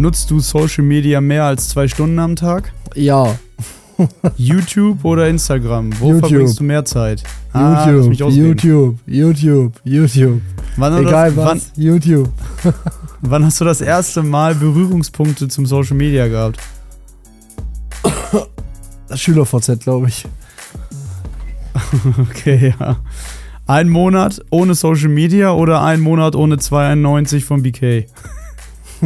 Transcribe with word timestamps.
Nutzt 0.00 0.30
du 0.30 0.40
Social 0.40 0.82
Media 0.82 1.20
mehr 1.20 1.44
als 1.44 1.68
zwei 1.68 1.86
Stunden 1.86 2.18
am 2.20 2.34
Tag? 2.34 2.72
Ja. 2.94 3.38
YouTube 4.38 5.04
oder 5.04 5.28
Instagram? 5.28 5.90
Wo 6.00 6.06
YouTube. 6.06 6.20
verbringst 6.20 6.58
du 6.58 6.64
mehr 6.64 6.86
Zeit? 6.86 7.22
Ah, 7.52 7.86
YouTube. 7.86 8.14
YouTube, 8.14 8.98
YouTube, 9.04 9.72
YouTube. 9.84 10.40
Wann, 10.78 11.06
Egal 11.06 11.34
das, 11.34 11.36
was, 11.36 11.46
wann, 11.46 11.60
YouTube. 11.84 12.30
wann 13.20 13.44
hast 13.44 13.60
du 13.60 13.66
das 13.66 13.82
erste 13.82 14.22
Mal 14.22 14.54
Berührungspunkte 14.54 15.48
zum 15.48 15.66
Social 15.66 15.98
Media 15.98 16.28
gehabt? 16.28 16.58
SchülerVZ, 19.14 19.80
glaube 19.80 20.08
ich. 20.08 20.24
Okay, 22.18 22.72
ja. 22.80 22.96
Ein 23.66 23.90
Monat 23.90 24.40
ohne 24.48 24.74
Social 24.74 25.10
Media 25.10 25.52
oder 25.52 25.82
ein 25.82 26.00
Monat 26.00 26.34
ohne 26.36 26.56
291 26.56 27.44
von 27.44 27.62
BK? 27.62 28.06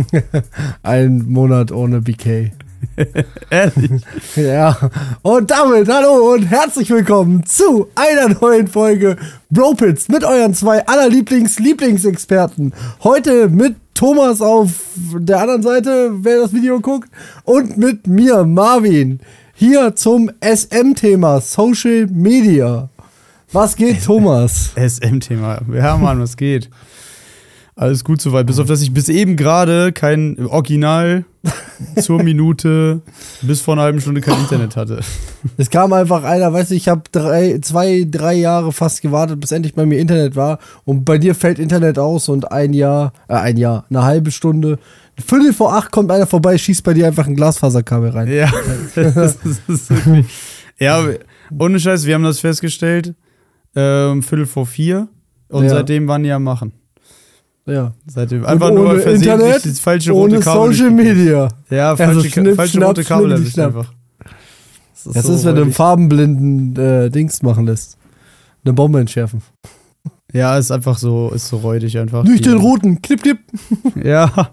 Ein 0.82 1.24
Monat 1.28 1.72
ohne 1.72 2.00
BK. 2.00 2.52
Ehrlich? 3.50 4.02
Ja. 4.36 4.76
Und 5.22 5.50
damit 5.50 5.88
hallo 5.88 6.34
und 6.34 6.42
herzlich 6.42 6.90
willkommen 6.90 7.44
zu 7.46 7.88
einer 7.94 8.34
neuen 8.40 8.68
Folge 8.68 9.16
Bropits 9.50 10.08
mit 10.08 10.24
euren 10.24 10.54
zwei 10.54 10.86
allerlieblings 10.86 11.58
Lieblingsexperten. 11.58 12.74
Heute 13.02 13.48
mit 13.48 13.76
Thomas 13.94 14.40
auf 14.40 14.70
der 14.96 15.40
anderen 15.40 15.62
Seite, 15.62 16.10
wer 16.12 16.40
das 16.40 16.52
Video 16.52 16.80
guckt, 16.80 17.08
und 17.44 17.78
mit 17.78 18.06
mir, 18.06 18.44
Marvin. 18.44 19.20
Hier 19.54 19.94
zum 19.94 20.30
SM-Thema 20.40 21.40
Social 21.40 22.06
Media. 22.10 22.90
Was 23.52 23.76
geht, 23.76 24.04
Thomas? 24.04 24.72
SM-Thema. 24.76 25.60
Ja, 25.72 25.96
Mann, 25.96 26.20
was 26.20 26.36
geht? 26.36 26.68
Alles 27.76 28.04
gut 28.04 28.20
soweit. 28.22 28.46
Bis 28.46 28.58
auf, 28.60 28.66
dass 28.68 28.82
ich 28.82 28.94
bis 28.94 29.08
eben 29.08 29.36
gerade 29.36 29.90
kein 29.92 30.38
Original 30.46 31.24
zur 32.00 32.22
Minute 32.22 33.02
bis 33.42 33.60
vor 33.60 33.74
einer 33.74 33.82
halben 33.82 34.00
Stunde 34.00 34.20
kein 34.20 34.38
Internet 34.38 34.76
hatte. 34.76 35.00
Es 35.56 35.70
kam 35.70 35.92
einfach 35.92 36.22
einer, 36.22 36.52
weißt 36.52 36.70
du, 36.70 36.74
ich 36.76 36.88
habe 36.88 37.02
drei, 37.10 37.58
zwei, 37.62 38.06
drei 38.08 38.34
Jahre 38.34 38.72
fast 38.72 39.02
gewartet, 39.02 39.40
bis 39.40 39.50
endlich 39.50 39.74
bei 39.74 39.84
mir 39.86 39.98
Internet 39.98 40.36
war. 40.36 40.60
Und 40.84 41.04
bei 41.04 41.18
dir 41.18 41.34
fällt 41.34 41.58
Internet 41.58 41.98
aus 41.98 42.28
und 42.28 42.50
ein 42.52 42.72
Jahr, 42.74 43.12
äh, 43.28 43.34
ein 43.34 43.56
Jahr, 43.56 43.84
eine 43.90 44.04
halbe 44.04 44.30
Stunde, 44.30 44.78
Viertel 45.24 45.52
vor 45.52 45.74
acht 45.74 45.92
kommt 45.92 46.10
einer 46.10 46.26
vorbei, 46.26 46.56
schießt 46.58 46.82
bei 46.82 46.92
dir 46.94 47.06
einfach 47.06 47.26
ein 47.28 47.36
Glasfaserkabel 47.36 48.10
rein. 48.10 48.28
Ja, 48.32 48.52
das 48.94 49.36
ist 49.68 49.90
wirklich. 49.90 50.26
Ja, 50.78 51.04
ohne 51.56 51.78
Scheiß, 51.78 52.04
wir 52.06 52.14
haben 52.14 52.24
das 52.24 52.40
festgestellt. 52.40 53.14
Ähm, 53.76 54.22
Viertel 54.22 54.46
vor 54.46 54.66
vier. 54.66 55.08
Und 55.48 55.64
Ja. 55.64 55.70
seitdem 55.70 56.08
waren 56.08 56.22
die 56.24 56.32
am 56.32 56.42
Machen. 56.44 56.72
Ja. 57.66 57.92
Seitdem 58.06 58.44
einfach 58.44 58.70
ohne 58.70 58.80
nur 58.80 58.90
versehentlich 59.00 59.32
Internet, 59.32 59.64
das 59.66 59.80
falsche 59.80 60.12
rote 60.12 60.34
Ohne 60.34 60.40
Kabel. 60.44 60.72
Social. 60.74 60.90
Media. 60.90 61.48
Ja, 61.70 61.96
falsche, 61.96 62.16
Also 62.18 62.28
schnipp, 62.28 62.56
falsche 62.56 62.72
schnapp, 62.76 62.88
rote 62.90 63.04
Kabel 63.04 63.32
erwischt 63.32 63.58
einfach. 63.58 63.92
Das 65.12 65.24
so 65.26 65.34
ist, 65.34 65.44
wenn 65.44 65.54
du 65.56 65.62
einen 65.62 65.72
farbenblinden 65.72 66.76
äh, 66.76 67.10
Dings 67.10 67.42
machen 67.42 67.66
lässt. 67.66 67.96
Eine 68.64 68.74
Bombe 68.74 69.00
entschärfen. 69.00 69.42
Ja, 70.32 70.58
ist 70.58 70.72
einfach 70.72 70.98
so, 70.98 71.30
ist 71.32 71.46
so 71.46 71.58
räudig 71.58 71.96
einfach. 71.96 72.24
Nicht 72.24 72.44
Die- 72.44 72.48
den 72.48 72.58
roten. 72.58 73.00
Knipp, 73.00 73.22
knipp. 73.22 73.38
Ja. 74.04 74.50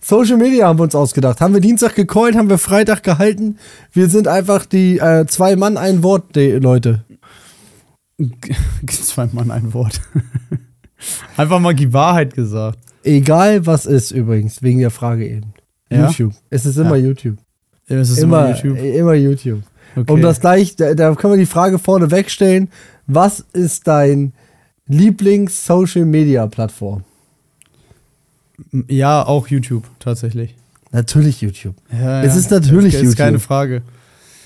Social 0.00 0.36
Media 0.36 0.68
haben 0.68 0.78
wir 0.78 0.84
uns 0.84 0.94
ausgedacht. 0.94 1.40
Haben 1.40 1.54
wir 1.54 1.60
Dienstag 1.60 1.96
gecallt, 1.96 2.36
haben 2.36 2.48
wir 2.48 2.56
Freitag 2.56 3.02
gehalten. 3.02 3.58
Wir 3.92 4.08
sind 4.08 4.28
einfach 4.28 4.64
die 4.66 4.98
äh, 4.98 5.26
zwei 5.26 5.56
Mann, 5.56 5.76
ein 5.76 6.04
Wort, 6.04 6.36
Leute. 6.36 7.04
Zwei 8.86 9.28
Mann 9.32 9.50
ein 9.50 9.74
Wort. 9.74 10.00
Einfach 11.36 11.60
mal 11.60 11.74
die 11.74 11.92
Wahrheit 11.92 12.34
gesagt. 12.34 12.78
Egal 13.02 13.66
was 13.66 13.86
ist 13.86 14.10
übrigens, 14.10 14.62
wegen 14.62 14.80
der 14.80 14.90
Frage 14.90 15.26
eben. 15.28 15.54
Ja? 15.90 16.08
YouTube. 16.08 16.34
Es 16.50 16.66
ist 16.66 16.76
immer 16.76 16.96
YouTube. 16.96 17.38
Es 17.86 18.10
ist 18.10 18.18
immer, 18.18 18.46
immer, 18.46 18.56
YouTube. 18.56 18.78
Immer 18.78 19.14
YouTube. 19.14 19.62
Okay. 19.96 20.12
Um 20.12 20.20
das 20.20 20.40
gleich, 20.40 20.76
da, 20.76 20.92
da 20.94 21.14
können 21.14 21.32
wir 21.32 21.38
die 21.38 21.46
Frage 21.46 21.78
vorne 21.78 22.10
wegstellen. 22.10 22.68
Was 23.06 23.40
ist 23.52 23.88
dein 23.88 24.34
Lieblings-Social-Media-Plattform? 24.86 27.04
ja, 28.88 29.26
auch 29.26 29.48
YouTube, 29.48 29.84
tatsächlich. 29.98 30.54
Natürlich 30.92 31.40
YouTube. 31.40 31.74
Ja, 31.92 32.22
Es 32.22 32.34
ja. 32.34 32.40
ist 32.40 32.50
natürlich 32.50 32.94
ist, 32.94 33.02
ist 33.02 33.16
keine 33.16 33.32
YouTube. 33.32 33.46
Frage. 33.46 33.82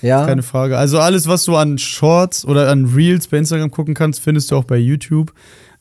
Ja. 0.01 0.25
Keine 0.25 0.43
Frage. 0.43 0.77
Also 0.77 0.99
alles, 0.99 1.27
was 1.27 1.45
du 1.45 1.55
an 1.55 1.77
Shorts 1.77 2.45
oder 2.45 2.69
an 2.69 2.85
Reels 2.85 3.27
bei 3.27 3.37
Instagram 3.37 3.71
gucken 3.71 3.93
kannst, 3.93 4.21
findest 4.21 4.51
du 4.51 4.55
auch 4.55 4.63
bei 4.63 4.77
YouTube. 4.77 5.33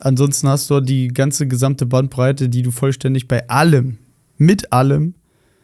Ansonsten 0.05 0.49
hast 0.49 0.69
du 0.71 0.81
die 0.81 1.09
ganze 1.09 1.47
gesamte 1.49 1.87
Bandbreite, 1.87 2.49
die 2.49 2.63
du 2.63 2.71
vollständig 2.71 3.27
bei 3.27 3.49
allem, 3.49 3.97
mit 4.37 4.73
allem 4.73 5.15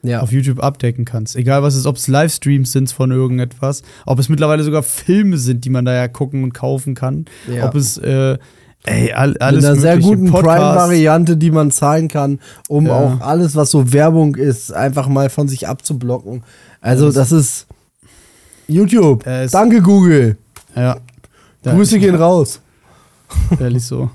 ja. 0.03 0.21
auf 0.21 0.33
YouTube 0.33 0.61
abdecken 0.63 1.05
kannst. 1.05 1.37
Egal 1.37 1.63
was 1.63 1.75
es 1.75 1.81
ist, 1.81 1.87
ob 1.87 1.97
es 1.97 2.09
Livestreams 2.09 2.73
sind 2.73 2.91
von 2.91 3.11
irgendetwas, 3.11 3.83
ob 4.07 4.19
es 4.19 4.29
mittlerweile 4.31 4.63
sogar 4.65 4.83
Filme 4.83 5.37
sind, 5.37 5.65
die 5.67 5.71
man 5.71 5.85
da 5.85 5.93
ja 5.95 6.09
gucken 6.09 6.43
und 6.43 6.55
kaufen 6.55 6.95
kann, 6.95 7.27
Ja. 7.55 7.69
ob 7.69 7.75
es 7.75 7.99
äh, 7.99 8.39
ey, 8.85 9.13
all, 9.13 9.37
alles 9.37 9.63
Mit 9.63 9.71
einer 9.73 9.81
sehr 9.81 9.99
guten. 9.99 10.31
Prime-Variante, 10.31 11.37
die 11.37 11.51
man 11.51 11.71
zahlen 11.71 12.09
kann, 12.09 12.41
um 12.69 12.87
Ja. 12.87 12.95
auch 12.95 13.21
alles, 13.21 13.55
was 13.57 13.71
so 13.71 13.93
Werbung 13.93 14.37
ist, 14.37 14.73
einfach 14.73 15.07
mal 15.07 15.29
von 15.29 15.49
sich 15.49 15.69
abzublocken. 15.69 16.45
Also, 16.81 17.07
das- 17.07 17.15
das 17.29 17.33
ist 17.33 17.67
YouTube. 18.69 19.27
Äh, 19.27 19.49
Danke, 19.49 19.83
Google. 19.83 20.39
Ja, 20.75 20.97
Grüße 21.63 21.99
gehen 21.99 22.15
raus. 22.15 22.61
Ehrlich 23.61 23.85
so. 23.85 24.11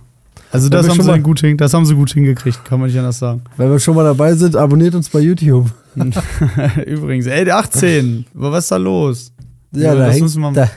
Also 0.55 0.69
das 0.69 0.85
wir 0.85 0.91
haben, 0.93 1.13
sie 1.17 1.19
gut 1.21 1.39
hin, 1.41 1.57
das 1.57 1.73
haben 1.73 1.85
sie 1.85 1.95
gut 1.95 2.11
hingekriegt, 2.11 2.63
kann 2.65 2.79
man 2.79 2.89
nicht 2.89 2.97
anders 2.97 3.19
sagen. 3.19 3.41
Wenn 3.57 3.69
wir 3.71 3.79
schon 3.79 3.95
mal 3.95 4.03
dabei 4.03 4.33
sind, 4.33 4.55
abonniert 4.55 4.95
uns 4.95 5.09
bei 5.09 5.19
YouTube. 5.19 5.69
Übrigens, 6.85 7.25
ey, 7.27 7.49
18, 7.49 8.25
was 8.33 8.65
ist 8.65 8.71
da 8.71 8.77
los? 8.77 9.31
Ja, 9.71 9.93
Ja, 9.93 9.95
da 9.95 10.09
hängt 10.09 10.21
müssen 10.21 10.41
wir- 10.41 10.51
da, 10.51 10.69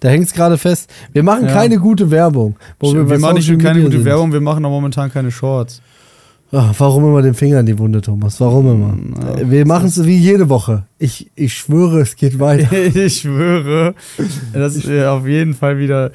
da 0.00 0.08
hängt's 0.08 0.32
gerade 0.32 0.58
fest. 0.58 0.90
Wir 1.12 1.22
machen 1.22 1.46
Ja. 1.46 1.52
keine 1.52 1.78
gute 1.78 2.10
Werbung. 2.10 2.56
Wir 2.80 3.04
bei 3.04 3.18
machen 3.18 3.34
nicht 3.36 3.48
keine 3.60 3.82
gute 3.82 3.96
sind. 3.96 4.04
Werbung, 4.04 4.32
wir 4.32 4.40
machen 4.40 4.64
auch 4.64 4.70
momentan 4.70 5.12
keine 5.12 5.30
Shorts. 5.30 5.80
Ach, 6.52 6.72
warum 6.78 7.02
immer 7.04 7.20
den 7.22 7.34
Finger 7.34 7.60
in 7.60 7.66
die 7.66 7.76
Wunde, 7.78 8.00
Thomas? 8.00 8.40
Warum 8.40 8.70
immer? 8.70 8.96
Ja, 9.28 9.40
Äh, 9.40 9.50
wir 9.50 9.66
machen 9.66 9.86
es 9.88 10.04
wie 10.04 10.16
jede 10.16 10.48
Woche. 10.48 10.84
Ich, 10.98 11.28
ich 11.34 11.52
schwöre, 11.54 12.00
es 12.02 12.14
geht 12.14 12.38
weiter. 12.38 12.70
ich 12.94 13.22
schwöre, 13.22 13.94
dass 14.52 14.86
wir 14.86 15.10
auf 15.10 15.26
jeden 15.26 15.54
Fall 15.54 15.78
wieder 15.78 16.12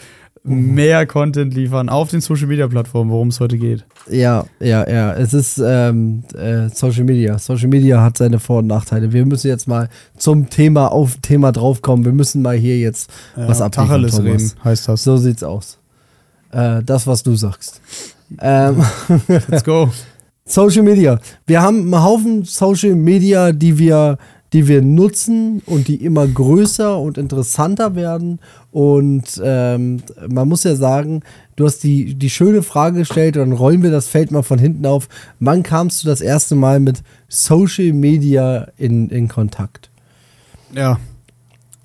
mehr 0.50 1.06
Content 1.06 1.54
liefern 1.54 1.90
auf 1.90 2.10
den 2.10 2.22
Social 2.22 2.48
Media 2.48 2.68
Plattformen, 2.68 3.12
worum 3.12 3.30
es 3.30 3.40
heute 3.40 3.58
geht. 3.58 3.86
Ja, 4.10 4.46
ja, 4.60 4.90
ja. 4.90 5.14
Es 5.14 5.34
ist 5.34 5.62
ähm, 5.64 6.24
äh, 6.36 6.70
Social 6.70 7.04
Media. 7.04 7.38
Social 7.40 7.68
Media 7.68 8.02
hat 8.02 8.18
seine 8.18 8.40
Vor- 8.40 8.60
und 8.60 8.68
Nachteile. 8.68 9.14
Wir 9.14 9.26
müssen 9.26 9.48
jetzt 9.48 9.68
mal 9.68 9.90
zum 10.18 10.50
Thema 10.50 10.92
auf 10.92 11.18
Thema 11.22 11.52
draufkommen. 11.52 12.06
Wir 12.06 12.14
müssen 12.14 12.42
mal 12.42 12.58
hier 12.58 12.78
jetzt 12.78 13.10
was 13.36 13.62
abliefern, 13.62 13.88
Tacheles 13.88 14.16
Thomas. 14.16 14.32
reden, 14.32 14.52
heißt 14.64 14.88
das. 14.90 15.04
So 15.04 15.18
sieht's 15.18 15.44
aus. 15.44 15.78
Äh, 16.52 16.82
das, 16.84 17.08
was 17.08 17.24
du 17.24 17.36
sagst. 17.36 17.82
Ähm, 18.42 18.84
Let's 19.48 19.64
go. 19.64 19.90
Social 20.46 20.82
Media. 20.82 21.20
Wir 21.46 21.62
haben 21.62 21.94
einen 21.94 22.04
Haufen 22.04 22.44
Social 22.44 22.96
Media, 22.96 23.52
die 23.52 23.78
wir, 23.78 24.18
die 24.54 24.68
wir 24.68 24.82
nutzen 24.82 25.62
und 25.66 25.88
die 25.88 26.04
immer 26.04 26.28
größer 26.28 26.98
und 27.00 27.18
interessanter 27.18 27.96
werden. 27.96 28.40
Und 28.72 29.42
ähm, 29.44 30.02
man 30.28 30.48
muss 30.48 30.64
ja 30.64 30.76
sagen, 30.76 31.22
du 31.56 31.66
hast 31.66 31.84
die, 31.84 32.16
die 32.16 32.30
schöne 32.30 32.64
Frage 32.64 33.00
gestellt, 33.00 33.36
dann 33.36 33.52
rollen 33.52 33.84
wir 33.84 33.92
das 33.92 34.08
Feld 34.08 34.32
mal 34.32 34.44
von 34.44 34.60
hinten 34.60 34.86
auf. 34.86 35.08
Wann 35.40 35.64
kamst 35.64 36.04
du 36.04 36.08
das 36.08 36.22
erste 36.22 36.56
Mal 36.56 36.80
mit 36.80 37.04
Social 37.28 37.94
Media 37.94 38.68
in, 38.78 39.10
in 39.10 39.28
Kontakt? 39.28 39.90
Ja, 40.74 41.00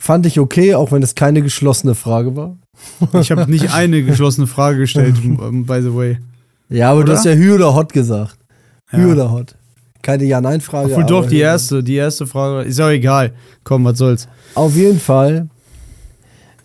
Fand 0.05 0.26
ich 0.26 0.38
okay, 0.38 0.75
auch 0.75 0.93
wenn 0.93 1.02
es 1.02 1.14
keine 1.14 1.40
geschlossene 1.40 1.94
Frage 1.94 2.37
war. 2.37 2.58
ich 3.22 3.31
habe 3.31 3.50
nicht 3.50 3.72
eine 3.72 4.02
geschlossene 4.02 4.46
Frage 4.46 4.76
gestellt, 4.81 5.14
by 5.22 5.81
the 5.81 5.94
way. 5.94 6.19
Ja, 6.69 6.90
aber 6.90 7.05
du 7.05 7.06
Oder? 7.06 7.17
hast 7.19 7.25
ja 7.25 7.32
Hü 7.32 7.55
oder 7.55 7.75
Hot 7.75 7.94
gesagt. 7.94 8.37
Hü 8.88 9.00
Ja. 9.00 9.12
oder 9.12 9.31
Hot. 9.31 9.56
Keine 10.05 10.25
Ja-Nein-Frage. 10.25 10.93
Obwohl 10.93 11.06
doch, 11.06 11.27
die 11.27 11.39
erste, 11.39 11.83
die 11.83 11.95
erste 11.95 12.27
Frage, 12.27 12.69
ist 12.69 12.79
ja 12.79 12.91
egal. 12.91 13.33
Komm, 13.65 13.87
was 13.87 13.97
soll's. 13.97 14.29
Auf 14.55 14.77
jeden 14.77 15.01
Fall. 15.01 15.49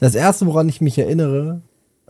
Das 0.02 0.14
erste, 0.14 0.46
woran 0.46 0.68
ich 0.68 0.82
mich 0.82 1.00
erinnere, 1.00 1.62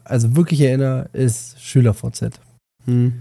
also 0.03 0.35
wirklich 0.35 0.59
erinnere, 0.59 1.07
ist 1.13 1.61
SchülerVZ. 1.61 2.39
Hm. 2.85 3.13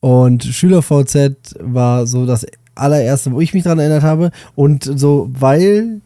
Und 0.00 0.44
SchülerVZ 0.44 1.56
war 1.60 2.06
so 2.06 2.24
das 2.24 2.46
allererste, 2.74 3.32
wo 3.32 3.42
ich 3.42 3.52
mich 3.52 3.64
daran 3.64 3.80
erinnert 3.80 4.02
habe. 4.02 4.30
Und 4.54 4.84
so, 4.84 5.28
weil 5.38 6.00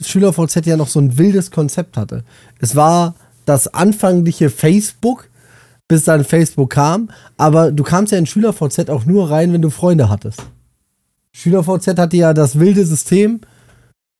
SchülerVZ 0.00 0.64
ja 0.64 0.76
noch 0.76 0.86
so 0.86 1.00
ein 1.00 1.18
wildes 1.18 1.50
Konzept 1.50 1.96
hatte. 1.96 2.22
Es 2.60 2.76
war 2.76 3.16
das 3.46 3.66
anfängliche 3.74 4.48
Facebook, 4.48 5.28
bis 5.88 6.04
dann 6.04 6.24
Facebook 6.24 6.70
kam. 6.70 7.10
Aber 7.36 7.72
du 7.72 7.82
kamst 7.82 8.12
ja 8.12 8.18
in 8.18 8.26
SchülerVZ 8.26 8.90
auch 8.90 9.06
nur 9.06 9.28
rein, 9.28 9.52
wenn 9.52 9.62
du 9.62 9.70
Freunde 9.70 10.08
hattest. 10.08 10.40
SchülerVZ 11.32 11.98
hatte 11.98 12.16
ja 12.16 12.34
das 12.34 12.58
wilde 12.58 12.84
System. 12.84 13.40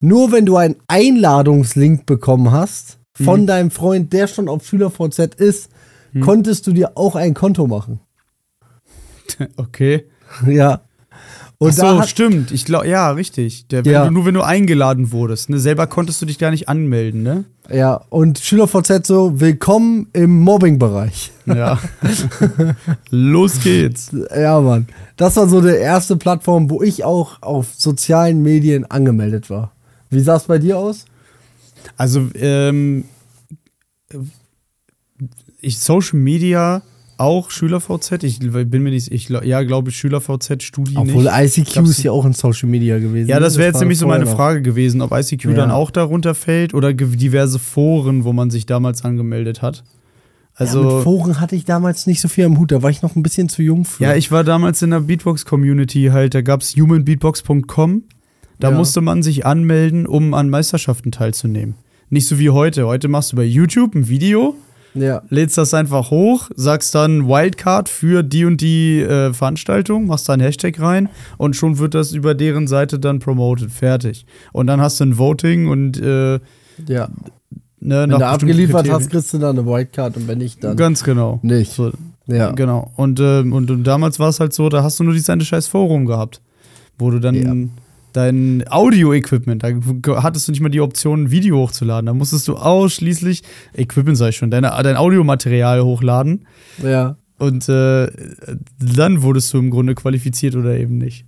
Nur 0.00 0.30
wenn 0.32 0.46
du 0.46 0.56
einen 0.56 0.76
Einladungslink 0.86 2.06
bekommen 2.06 2.52
hast 2.52 2.98
von 3.14 3.42
Mhm. 3.42 3.46
deinem 3.46 3.70
Freund, 3.70 4.12
der 4.12 4.26
schon 4.28 4.48
auf 4.48 4.64
SchülerVZ 4.66 5.34
ist, 5.36 5.70
Mhm. 6.12 6.20
konntest 6.20 6.66
du 6.66 6.72
dir 6.72 6.96
auch 6.96 7.16
ein 7.16 7.34
Konto 7.34 7.66
machen. 7.66 8.00
Okay. 9.56 10.06
Ja. 10.46 10.80
Und 11.60 11.70
Ach 11.70 11.74
so, 11.74 11.98
hat, 12.00 12.08
stimmt. 12.08 12.52
Ich 12.52 12.64
glaube, 12.64 12.86
ja, 12.86 13.10
richtig. 13.10 13.66
Der, 13.66 13.84
wenn 13.84 13.92
Ja. 13.92 14.04
du, 14.06 14.12
nur 14.12 14.24
wenn 14.26 14.34
du 14.34 14.42
eingeladen 14.42 15.10
wurdest. 15.10 15.50
Ne? 15.50 15.58
Selber 15.58 15.88
konntest 15.88 16.22
du 16.22 16.26
dich 16.26 16.38
gar 16.38 16.52
nicht 16.52 16.68
anmelden, 16.68 17.24
ne? 17.24 17.44
ja, 17.68 17.94
und 18.10 18.38
SchülerVZ 18.38 19.04
so, 19.06 19.40
willkommen 19.40 20.06
im 20.12 20.38
Mobbing-Bereich. 20.40 21.32
Ja. 21.46 21.78
Los 23.10 23.60
geht's. 23.60 24.10
Ja, 24.34 24.60
Mann. 24.60 24.86
Das 25.16 25.36
war 25.36 25.48
so 25.48 25.60
der 25.60 25.80
erste 25.80 26.16
Plattform, 26.16 26.70
wo 26.70 26.80
ich 26.80 27.02
auch 27.04 27.42
auf 27.42 27.66
sozialen 27.76 28.40
Medien 28.42 28.88
angemeldet 28.90 29.50
war. 29.50 29.72
Wie 30.10 30.20
sah 30.20 30.36
es 30.36 30.44
bei 30.44 30.58
dir 30.58 30.78
aus? 30.78 31.06
Also, 31.96 32.28
ähm, 32.36 33.04
ich 35.60 35.78
Social 35.80 36.18
Media 36.20 36.82
auch 37.18 37.50
SchülerVZ. 37.50 38.22
Ich 38.24 38.38
bin 38.40 38.82
mir 38.82 38.90
nicht, 38.90 39.12
ich 39.12 39.28
ja, 39.28 39.62
glaube 39.62 39.90
ich, 39.90 39.96
SchülerVZ, 39.96 40.62
Studi 40.62 40.96
Obwohl 40.96 41.24
nicht. 41.24 41.58
ICQ 41.58 41.76
ist 41.88 42.02
ja 42.02 42.12
auch 42.12 42.24
in 42.24 42.32
Social 42.32 42.68
Media 42.68 42.98
gewesen. 42.98 43.28
Ja, 43.28 43.40
das 43.40 43.58
wäre 43.58 43.68
jetzt 43.68 43.80
nämlich 43.80 43.98
so 43.98 44.06
meine 44.06 44.24
noch. 44.24 44.34
Frage 44.36 44.62
gewesen, 44.62 45.00
ob 45.02 45.12
ICQ 45.12 45.44
Ja. 45.46 45.52
dann 45.54 45.70
auch 45.70 45.90
darunter 45.90 46.34
fällt 46.34 46.74
oder 46.74 46.94
diverse 46.94 47.58
Foren, 47.58 48.24
wo 48.24 48.32
man 48.32 48.50
sich 48.50 48.66
damals 48.66 49.04
angemeldet 49.04 49.60
hat. 49.62 49.84
Also, 50.54 50.82
ja, 50.88 50.94
mit 50.96 51.04
Foren 51.04 51.40
hatte 51.40 51.54
ich 51.54 51.64
damals 51.64 52.06
nicht 52.06 52.20
so 52.20 52.26
viel 52.28 52.44
am 52.44 52.58
Hut, 52.58 52.72
da 52.72 52.82
war 52.82 52.90
ich 52.90 53.02
noch 53.02 53.14
ein 53.14 53.22
bisschen 53.22 53.48
zu 53.48 53.62
jung 53.62 53.84
für. 53.84 54.02
ja, 54.02 54.14
ich 54.16 54.32
war 54.32 54.42
damals 54.42 54.82
in 54.82 54.90
der 54.90 55.00
Beatbox-Community 55.00 56.08
halt, 56.12 56.34
da 56.34 56.40
gab's 56.40 56.74
humanbeatbox.com. 56.76 58.02
Da 58.60 58.70
Ja. 58.70 58.76
musste 58.76 59.00
man 59.00 59.22
sich 59.22 59.46
anmelden, 59.46 60.04
um 60.06 60.34
an 60.34 60.50
Meisterschaften 60.50 61.12
teilzunehmen. 61.12 61.76
Nicht 62.10 62.26
so 62.26 62.38
wie 62.40 62.50
heute. 62.50 62.86
Heute 62.88 63.06
machst 63.06 63.32
du 63.32 63.36
bei 63.36 63.44
YouTube 63.44 63.94
ein 63.94 64.08
Video, 64.08 64.56
ja. 64.94 65.22
lädst 65.28 65.58
das 65.58 65.74
einfach 65.74 66.10
hoch, 66.10 66.50
sagst 66.56 66.94
dann 66.94 67.28
Wildcard 67.28 67.88
für 67.88 68.22
die 68.22 68.44
und 68.44 68.60
die 68.60 69.00
äh, 69.00 69.32
Veranstaltung, 69.32 70.06
machst 70.06 70.28
da 70.28 70.32
einen 70.34 70.42
Hashtag 70.42 70.80
rein 70.80 71.08
und 71.36 71.56
schon 71.56 71.78
wird 71.78 71.94
das 71.94 72.12
über 72.12 72.34
deren 72.34 72.66
Seite 72.66 72.98
dann 72.98 73.18
promoted. 73.18 73.70
Fertig. 73.70 74.26
Und 74.52 74.66
dann 74.66 74.80
hast 74.80 75.00
du 75.00 75.04
ein 75.04 75.18
Voting 75.18 75.68
und 75.68 76.00
äh, 76.00 76.34
ja. 76.86 77.08
ne, 77.80 78.02
Wenn 78.02 78.10
du 78.10 78.26
abgeliefert 78.26 78.82
Kriterien. 78.82 78.94
hast, 79.02 79.10
kriegst 79.10 79.34
du 79.34 79.38
dann 79.38 79.58
eine 79.58 79.66
Wildcard 79.66 80.16
und 80.16 80.28
wenn 80.28 80.38
nicht, 80.38 80.62
dann 80.64 80.76
Ganz 80.76 81.04
genau. 81.04 81.38
nicht. 81.42 81.72
So, 81.72 81.92
Ja. 82.26 82.52
Genau. 82.52 82.90
Und, 82.96 83.20
ähm, 83.20 83.52
und, 83.52 83.70
und 83.70 83.84
damals 83.84 84.18
war 84.18 84.28
es 84.28 84.40
halt 84.40 84.52
so, 84.52 84.68
da 84.68 84.82
hast 84.82 84.98
du 85.00 85.04
nur 85.04 85.12
dieses 85.12 85.30
eine 85.30 85.44
scheiß 85.44 85.66
Forum 85.66 86.06
gehabt, 86.06 86.40
wo 86.98 87.10
du 87.10 87.18
dann 87.18 87.34
Ja. 87.34 87.54
Dein 88.12 88.64
Audio-Equipment, 88.68 89.62
da 89.62 90.22
hattest 90.22 90.48
du 90.48 90.52
nicht 90.52 90.60
mal 90.60 90.68
die 90.68 90.80
Option, 90.80 91.24
ein 91.24 91.30
Video 91.30 91.58
hochzuladen. 91.58 92.06
Da 92.06 92.14
musstest 92.14 92.48
du 92.48 92.56
ausschließlich, 92.56 93.42
Equipment 93.74 94.16
sag 94.16 94.30
ich 94.30 94.36
schon, 94.36 94.50
deine, 94.50 94.72
dein 94.82 94.96
Audiomaterial 94.96 95.82
hochladen. 95.82 96.46
Ja. 96.82 97.16
Und 97.38 97.68
äh, 97.68 98.08
dann 98.80 99.22
wurdest 99.22 99.52
du 99.52 99.58
im 99.58 99.70
Grunde 99.70 99.94
qualifiziert 99.94 100.56
oder 100.56 100.76
eben 100.76 100.98
nicht. 100.98 101.24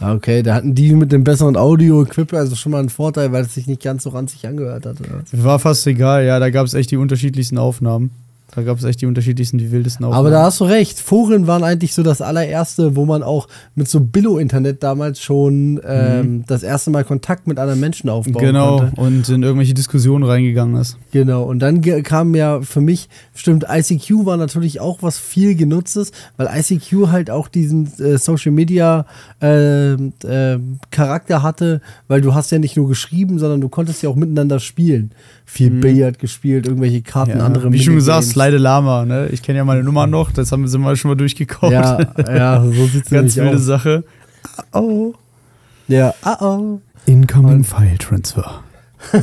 Okay, 0.00 0.42
da 0.42 0.54
hatten 0.54 0.74
die 0.74 0.92
mit 0.94 1.12
dem 1.12 1.22
besseren 1.22 1.56
Audio-Equipment 1.56 2.40
also 2.40 2.56
schon 2.56 2.72
mal 2.72 2.80
einen 2.80 2.88
Vorteil, 2.88 3.30
weil 3.32 3.44
es 3.44 3.54
sich 3.54 3.66
nicht 3.66 3.82
ganz 3.82 4.02
so 4.02 4.10
ranzig 4.10 4.46
angehört 4.46 4.86
hat. 4.86 5.00
Oder? 5.00 5.22
War 5.32 5.58
fast 5.58 5.86
egal, 5.86 6.24
ja, 6.24 6.38
da 6.38 6.50
gab 6.50 6.66
es 6.66 6.74
echt 6.74 6.90
die 6.90 6.96
unterschiedlichsten 6.96 7.58
Aufnahmen. 7.58 8.10
Da 8.54 8.62
gab 8.62 8.76
es 8.76 8.84
echt 8.84 9.00
die 9.00 9.06
unterschiedlichsten, 9.06 9.56
die 9.56 9.72
wildesten 9.72 10.04
Aufnahmen. 10.04 10.26
Aber 10.26 10.30
da 10.30 10.42
hast 10.44 10.60
du 10.60 10.64
recht. 10.64 11.00
Foren 11.00 11.46
waren 11.46 11.64
eigentlich 11.64 11.94
so 11.94 12.02
das 12.02 12.20
allererste, 12.20 12.96
wo 12.96 13.06
man 13.06 13.22
auch 13.22 13.48
mit 13.74 13.88
so 13.88 13.98
Billo-Internet 14.00 14.82
damals 14.82 15.22
schon 15.22 15.80
ähm, 15.86 16.44
das 16.46 16.62
erste 16.62 16.90
Mal 16.90 17.02
Kontakt 17.04 17.46
mit 17.46 17.58
anderen 17.58 17.80
Menschen 17.80 18.10
aufbauen 18.10 18.34
Mhm. 18.42 18.46
Genau, 18.46 18.78
konnte. 18.78 19.00
und 19.00 19.28
in 19.30 19.42
irgendwelche 19.42 19.72
Diskussionen 19.72 20.24
reingegangen 20.24 20.76
ist. 20.78 20.98
Genau. 21.12 21.44
Und 21.44 21.60
dann 21.60 21.80
kam 22.02 22.34
ja 22.34 22.60
für 22.60 22.82
mich, 22.82 23.08
stimmt, 23.34 23.64
ICQ 23.70 24.26
war 24.26 24.36
natürlich 24.36 24.80
auch 24.80 24.98
was 25.02 25.18
viel 25.18 25.54
genutztes, 25.54 26.12
weil 26.36 26.48
ICQ 26.54 27.08
halt 27.08 27.30
auch 27.30 27.48
diesen 27.48 27.90
äh, 28.00 28.18
Social 28.18 28.52
Media 28.52 29.06
äh, 29.40 29.92
äh, 29.94 30.58
Charakter 30.90 31.42
hatte, 31.42 31.80
weil 32.06 32.20
du 32.20 32.34
hast 32.34 32.50
ja 32.52 32.58
nicht 32.58 32.76
nur 32.76 32.86
geschrieben, 32.88 33.38
sondern 33.38 33.62
du 33.62 33.70
konntest 33.70 34.02
ja 34.02 34.10
auch 34.10 34.16
miteinander 34.16 34.60
spielen. 34.60 35.12
Viel 35.52 35.68
Billard 35.68 36.18
gespielt, 36.18 36.66
irgendwelche 36.66 37.02
Karten, 37.02 37.32
Mhm. 37.32 37.38
Ja, 37.38 37.44
andere 37.44 37.72
wie 37.74 37.78
schon 37.78 37.96
gesagt. 37.96 38.24
Slide 38.24 38.56
Lama, 38.56 39.04
ne? 39.04 39.28
Ich 39.32 39.42
kenne 39.42 39.58
ja 39.58 39.66
meine 39.66 39.82
Nummer 39.82 40.06
noch, 40.06 40.32
das 40.32 40.50
haben, 40.50 40.62
wir 40.66 40.96
schon 40.96 41.10
mal 41.10 41.14
durchgekaut. 41.14 41.70
Ja, 41.70 41.98
ja, 42.26 42.64
so 42.64 42.86
sieht's 42.86 43.10
Ganz 43.10 43.36
wilde 43.36 43.56
aus. 43.56 43.62
Sache. 43.62 44.02
Oh. 44.72 45.12
Ja, 45.88 46.14
ah 46.22 46.38
oh. 46.40 46.80
Incoming 47.04 47.64
File 47.64 47.98
Transfer. 47.98 48.62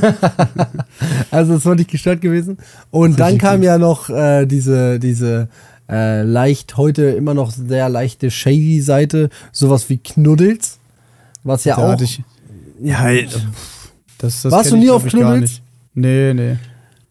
Also 1.31 1.53
das 1.53 1.65
war 1.65 1.73
nicht 1.73 1.89
gestört 1.89 2.21
gewesen. 2.21 2.59
Und 2.91 3.19
dann 3.19 3.39
kam 3.39 3.63
ja 3.63 3.79
noch 3.79 4.11
äh, 4.11 4.45
diese, 4.45 4.99
diese 4.99 5.49
äh, 5.89 6.21
leicht, 6.21 6.77
heute 6.77 7.05
immer 7.05 7.33
noch 7.33 7.49
sehr 7.49 7.89
leichte 7.89 8.29
shady 8.29 8.81
Seite, 8.81 9.31
sowas 9.51 9.89
wie 9.89 9.97
Knuddels. 9.97 10.77
Was 11.43 11.63
ja 11.63 11.75
da 11.75 11.93
auch. 11.95 12.01
ich. 12.01 12.21
Ja, 12.81 13.07
das, 14.19 14.43
das 14.43 14.51
Warst 14.51 14.71
du 14.71 14.77
nie 14.77 14.91
auf 14.91 15.07
ich, 15.07 15.13
gar 15.13 15.31
Knuddels? 15.31 15.61
Nee, 15.99 16.33
nee. 16.33 16.57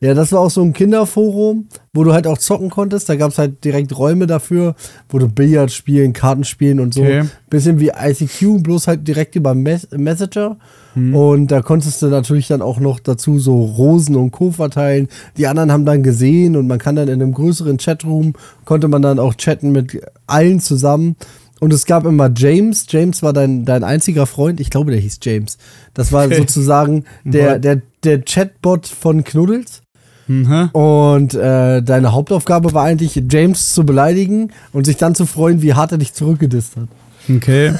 Ja, 0.00 0.14
das 0.14 0.31
war 0.31 0.40
auch 0.40 0.50
so 0.50 0.62
ein 0.62 0.73
Kinderforum, 0.73 1.67
wo 1.93 2.05
du 2.05 2.12
halt 2.12 2.29
auch 2.29 2.38
zocken 2.38 2.70
konntest. 2.70 3.08
Da 3.08 3.17
gab 3.17 3.32
es 3.32 3.38
halt 3.38 3.64
direkt 3.64 3.99
Räume 3.99 4.29
dafür, 4.29 4.76
wo 5.08 5.19
du 5.19 5.29
Billard 5.29 5.73
spielen, 5.73 6.12
Karten 6.12 6.44
spielen 6.44 6.79
und 6.79 6.94
so. 6.94 7.02
Okay. 7.02 7.25
Bisschen 7.50 7.81
wie 7.81 7.90
ICQ, 8.00 8.62
bloß 8.62 8.87
halt 8.87 9.08
direkt 9.08 9.35
über 9.35 9.56
Mes 9.56 9.88
Messenger. 9.90 10.56
Hm. 10.94 11.17
Und 11.17 11.49
da 11.49 11.62
konntest 11.62 12.00
du 12.00 12.06
natürlich 12.06 12.46
dann 12.46 12.62
auch 12.62 12.79
noch 12.79 13.00
dazu 13.00 13.40
so 13.40 13.61
Rosen 13.64 14.14
und 14.14 14.31
Co. 14.31 14.52
verteilen. 14.52 15.08
Die 15.37 15.49
anderen 15.49 15.73
haben 15.73 15.84
dann 15.84 16.05
gesehen 16.05 16.55
und 16.55 16.69
man 16.69 16.79
kann 16.79 16.94
dann 16.94 17.08
in 17.08 17.20
einem 17.20 17.34
größeren 17.34 17.79
Chatroom, 17.79 18.34
konnte 18.64 18.87
man 18.87 19.02
dann 19.02 19.19
auch 19.19 19.34
chatten 19.34 19.73
mit 19.73 20.00
allen 20.29 20.61
zusammen. 20.61 21.17
Und 21.61 21.73
es 21.73 21.87
gab 21.87 22.05
immer 22.06 22.31
James. 22.34 22.87
James 22.88 23.20
war 23.25 23.32
dein, 23.32 23.64
dein 23.64 23.82
einziger 23.82 24.26
Freund. 24.26 24.61
Ich 24.61 24.70
glaube, 24.70 24.93
der 24.93 25.00
hieß 25.00 25.19
James. 25.23 25.58
Das 25.93 26.12
war 26.12 26.26
Okay. 26.26 26.37
sozusagen 26.37 27.05
der, 27.25 27.58
der, 27.58 27.82
der 28.05 28.23
Chatbot 28.23 28.87
von 28.87 29.25
Knuddels. 29.25 29.83
Mhm. 30.27 30.69
Und 30.73 31.35
äh, 31.35 31.83
deine 31.83 32.12
Hauptaufgabe 32.12 32.75
war 32.75 32.85
eigentlich, 32.85 33.23
James 33.31 33.73
zu 33.73 33.85
beleidigen 33.85 34.53
und 34.73 34.85
sich 34.85 34.97
dann 34.99 35.15
zu 35.15 35.25
freuen, 35.25 35.62
wie 35.62 35.73
hart 35.75 35.93
er 35.93 35.99
dich 35.99 36.12
zurückgedisst 36.12 36.77
hat. 36.77 36.89
Okay. 37.35 37.73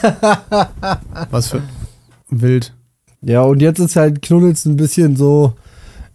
Was 1.31 1.49
für. 1.49 1.63
Wild. 2.31 2.73
Ja, 3.21 3.43
und 3.43 3.61
jetzt 3.61 3.79
ist 3.81 3.97
halt 3.97 4.23
Knuddels 4.23 4.65
ein 4.65 4.77
bisschen 4.77 5.17
so, 5.17 5.55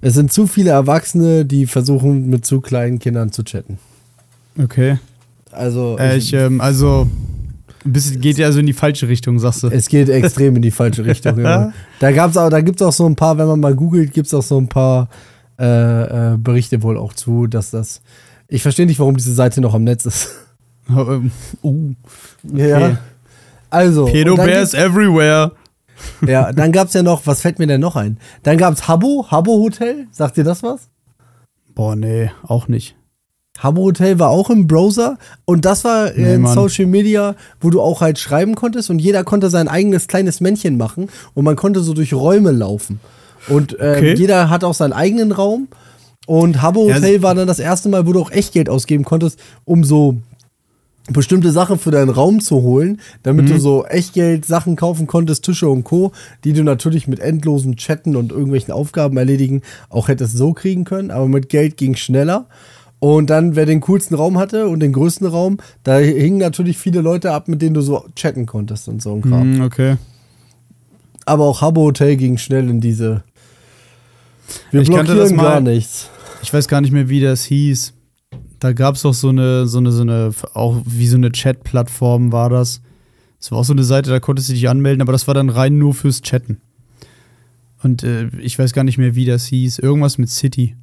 es 0.02 0.16
sind 0.16 0.32
zu 0.32 0.48
viele 0.48 0.72
Erwachsene, 0.72 1.46
die 1.46 1.66
versuchen, 1.66 2.30
mit 2.30 2.46
zu 2.46 2.62
kleinen 2.62 3.00
Kindern 3.00 3.32
zu 3.32 3.44
chatten. 3.44 3.78
Okay. 4.62 5.00
Also, 5.52 5.98
Äh, 6.00 6.18
ich, 6.18 6.34
ähm, 6.34 6.62
also. 6.62 7.08
Ein 7.86 7.94
bisschen 7.94 8.22
geht 8.22 8.38
ja 8.38 8.46
also 8.48 8.60
in 8.60 8.66
die 8.66 8.74
falsche 8.74 9.08
Richtung, 9.08 9.40
sagst 9.40 9.64
du. 9.64 9.68
es 9.68 9.88
geht 9.90 10.10
extrem 10.10 10.56
in 10.56 10.62
die 10.62 10.72
falsche 10.72 11.06
Richtung. 11.06 11.40
ja. 11.40 11.74
Da 12.00 12.12
gab's 12.12 12.38
auch, 12.38 12.50
da 12.50 12.62
gibt's 12.62 12.82
auch 12.82 12.94
so 12.94 13.06
ein 13.06 13.16
paar, 13.16 13.38
wenn 13.38 13.48
man 13.48 13.60
mal 13.60 13.76
googelt, 13.76 14.14
gibt's 14.14 14.34
auch 14.34 14.44
so 14.44 14.58
ein 14.58 14.68
paar 14.68 15.10
äh, 15.60 16.34
äh, 16.34 16.38
Berichte 16.38 16.82
wohl 16.84 16.98
auch 16.98 17.14
zu, 17.14 17.48
dass 17.48 17.72
das. 17.72 18.02
Ich 18.48 18.62
verstehe 18.62 18.86
nicht, 18.86 19.00
warum 19.00 19.16
diese 19.18 19.34
Seite 19.34 19.62
noch 19.62 19.74
am 19.74 19.84
Netz 19.84 20.06
ist. 20.06 20.30
Uh. 21.64 21.94
Ja. 22.54 22.98
Also. 23.70 24.02
und 24.02 24.08
dann 24.08 24.14
Pedo-Bears 24.14 24.74
everywhere. 24.74 25.54
Ja, 26.28 26.52
dann 26.54 26.74
gab's 26.74 26.94
ja 26.94 27.04
noch, 27.04 27.26
was 27.26 27.42
fällt 27.42 27.58
mir 27.58 27.68
denn 27.68 27.80
noch 27.80 27.96
ein? 27.96 28.18
Dann 28.44 28.58
gab's 28.58 28.88
Habbo, 28.88 29.28
Habbo 29.32 29.54
Hotel. 29.62 30.08
Sagt 30.12 30.36
dir 30.36 30.44
das 30.44 30.62
was? 30.62 30.90
Boah, 31.74 31.96
nee, 31.96 32.32
auch 32.44 32.68
nicht. 32.68 32.96
Habbo 33.60 33.84
Hotel 33.84 34.18
war 34.20 34.30
auch 34.30 34.50
im 34.50 34.68
Browser 34.68 35.18
und 35.46 35.64
das 35.66 35.84
war 35.84 36.12
Nee, 36.16 36.24
äh, 36.24 36.36
in 36.36 36.42
Mann. 36.42 36.54
Social 36.54 36.86
Media, 36.88 37.36
wo 37.62 37.70
du 37.70 37.82
auch 37.82 38.02
halt 38.02 38.18
schreiben 38.20 38.56
konntest 38.56 38.90
und 38.90 39.00
jeder 39.00 39.24
konnte 39.24 39.50
sein 39.50 39.68
eigenes 39.68 40.08
kleines 40.08 40.42
Männchen 40.42 40.78
machen 40.78 41.08
und 41.36 41.46
man 41.46 41.56
konnte 41.56 41.82
so 41.82 41.94
durch 41.94 42.14
Räume 42.14 42.52
laufen. 42.52 43.00
Und 43.50 43.80
äh, 43.80 43.94
Okay. 43.98 44.14
jeder 44.16 44.50
hat 44.50 44.64
auch 44.64 44.74
seinen 44.74 44.94
eigenen 44.94 45.32
Raum. 45.32 45.68
Und 46.26 46.62
Habbo 46.62 46.88
Ja, 46.90 46.96
Hotel 46.96 47.22
war 47.22 47.36
dann 47.36 47.48
das 47.48 47.60
erste 47.60 47.90
Mal, 47.90 48.08
wo 48.08 48.14
du 48.14 48.22
auch 48.22 48.32
Echtgeld 48.32 48.70
ausgeben 48.70 49.04
konntest, 49.04 49.38
um 49.66 49.84
so 49.84 50.18
bestimmte 51.12 51.52
Sachen 51.52 51.78
für 51.78 51.92
deinen 51.92 52.10
Raum 52.10 52.40
zu 52.40 52.62
holen, 52.62 53.02
damit 53.24 53.46
Mhm. 53.46 53.50
du 53.50 53.60
so 53.60 53.86
Echtgeld 53.86 54.46
Sachen 54.46 54.78
kaufen 54.78 55.06
konntest, 55.06 55.44
Tische 55.44 55.68
und 55.68 55.84
Co., 55.84 56.14
die 56.46 56.54
du 56.54 56.64
natürlich 56.64 57.10
mit 57.10 57.20
endlosen 57.20 57.76
Chatten 57.76 58.16
und 58.16 58.32
irgendwelchen 58.32 58.74
Aufgaben 58.74 59.18
erledigen 59.18 59.62
auch 59.90 60.08
hättest 60.08 60.38
so 60.38 60.54
kriegen 60.54 60.86
können, 60.86 61.12
aber 61.12 61.28
mit 61.28 61.50
Geld 61.50 61.76
ging 61.76 61.96
schneller. 61.96 62.46
Und 63.04 63.30
dann, 63.30 63.58
wer 63.58 63.66
den 63.66 63.82
coolsten 63.82 64.16
Raum 64.16 64.38
hatte 64.38 64.70
und 64.70 64.80
den 64.80 64.94
größten 64.94 65.28
Raum, 65.28 65.58
da 65.84 65.98
hingen 65.98 66.38
natürlich 66.38 66.78
viele 66.78 67.02
Leute 67.02 67.34
ab, 67.34 67.50
mit 67.50 67.62
denen 67.62 67.74
du 67.74 67.82
so 67.82 68.06
chatten 68.16 68.46
konntest 68.46 68.88
und 68.88 69.02
so 69.02 69.16
ein 69.16 69.22
Kram. 69.22 69.56
Hm, 69.56 69.62
okay. 69.62 69.98
Aber 71.26 71.44
auch 71.44 71.60
Habbo 71.60 71.82
Hotel 71.82 72.16
ging 72.16 72.38
schnell 72.38 72.70
in 72.70 72.80
diese. 72.80 73.26
Wir 74.72 74.84
Ich 74.84 74.90
kannte 74.90 75.16
blockieren 75.16 75.18
das 75.20 75.34
mal- 75.34 75.44
gar 75.44 75.60
nichts. 75.60 76.10
Ich 76.44 76.54
weiß 76.54 76.70
gar 76.70 76.80
nicht 76.80 76.92
mehr, 76.94 77.10
wie 77.10 77.20
das 77.20 77.44
hieß. 77.44 77.92
Da 78.62 78.72
gab 78.72 78.96
es 78.96 79.06
auch 79.06 79.14
so 79.14 79.28
eine, 79.28 79.68
so 79.68 79.80
eine, 79.80 79.92
so 79.92 80.02
eine, 80.04 80.32
auch 80.54 80.78
wie 80.86 81.08
so 81.08 81.18
eine 81.18 81.34
Chat-Plattform 81.34 82.32
war 82.32 82.50
das. 82.50 82.80
Das 83.38 83.52
war 83.52 83.58
auch 83.58 83.66
so 83.66 83.74
eine 83.74 83.84
Seite, 83.84 84.12
da 84.12 84.22
konntest 84.22 84.48
du 84.48 84.54
dich 84.54 84.70
anmelden, 84.70 85.02
aber 85.02 85.12
das 85.12 85.28
war 85.28 85.34
dann 85.34 85.50
rein 85.50 85.78
nur 85.78 85.94
fürs 85.94 86.22
Chatten. 86.22 86.62
Und 87.84 88.04
äh, 88.04 88.28
ich 88.40 88.58
weiß 88.58 88.72
gar 88.72 88.86
nicht 88.86 88.98
mehr, 88.98 89.14
wie 89.16 89.26
das 89.26 89.46
hieß. 89.48 89.80
Irgendwas 89.80 90.18
mit 90.18 90.30
City. 90.30 90.78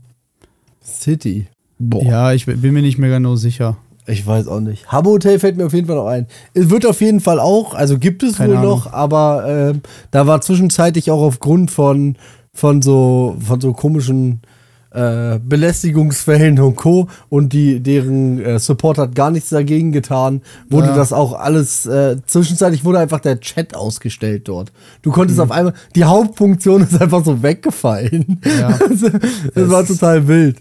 City. 0.85 1.47
Boah. 1.81 2.05
Ja, 2.05 2.33
ich 2.33 2.47
bin 2.47 2.61
mir 2.73 2.83
nicht 2.83 2.99
mehr 2.99 3.11
genau 3.11 3.35
sicher. 3.37 3.77
Ich 4.07 4.27
weiß 4.27 4.49
auch 4.49 4.61
nicht. 4.61 4.87
Habbo 4.91 5.11
Hotel 5.11 5.39
fällt 5.39 5.57
mir 5.57 5.67
auf 5.67 5.73
jeden 5.73 5.87
Fall 5.87 5.97
noch 5.97 6.07
ein. 6.07 6.27
Es 6.55 6.69
wird 6.71 6.85
auf 6.87 7.01
jeden 7.01 7.21
Fall 7.21 7.41
auch, 7.41 7.75
also 7.75 7.99
gibt 7.99 8.23
es 8.23 8.37
Keine 8.37 8.53
wohl 8.53 8.59
Ahnung. 8.59 8.71
noch, 8.71 8.93
aber 8.93 9.45
ähm, 9.47 9.83
da 10.11 10.27
war 10.27 10.41
zwischenzeitlich 10.41 11.11
auch 11.11 11.23
aufgrund 11.23 11.71
von, 11.71 12.17
von, 12.53 12.83
so, 12.83 13.37
von 13.41 13.61
so 13.61 13.73
komischen 13.73 14.41
äh, 14.93 15.39
Belästigungsfällen 15.39 16.59
und 16.59 16.75
Co. 16.77 17.07
und 17.29 17.53
die, 17.53 17.79
deren 17.81 18.41
äh, 18.45 18.59
Support 18.59 18.99
hat 18.99 19.15
gar 19.15 19.31
nichts 19.31 19.51
dagegen 19.51 19.93
getan, 19.93 20.43
wurde 20.69 20.89
Ja. 20.89 20.97
das 20.97 21.13
auch 21.13 21.33
alles, 21.35 21.87
äh, 21.87 22.17
zwischenzeitlich 22.27 22.85
wurde 22.85 22.99
einfach 22.99 23.21
der 23.21 23.39
Chat 23.39 23.77
ausgestellt 23.77 24.49
dort. 24.49 24.73
Du 25.03 25.13
konntest 25.13 25.39
Mhm. 25.39 25.45
auf 25.45 25.51
einmal, 25.53 25.75
die 25.95 26.05
Hauptfunktion 26.05 26.83
ist 26.91 27.01
einfach 27.01 27.25
so 27.25 27.43
weggefallen. 27.43 28.41
Ja. 28.59 28.77
das 29.55 29.71
war 29.71 29.87
total 29.87 30.27
wild. 30.27 30.57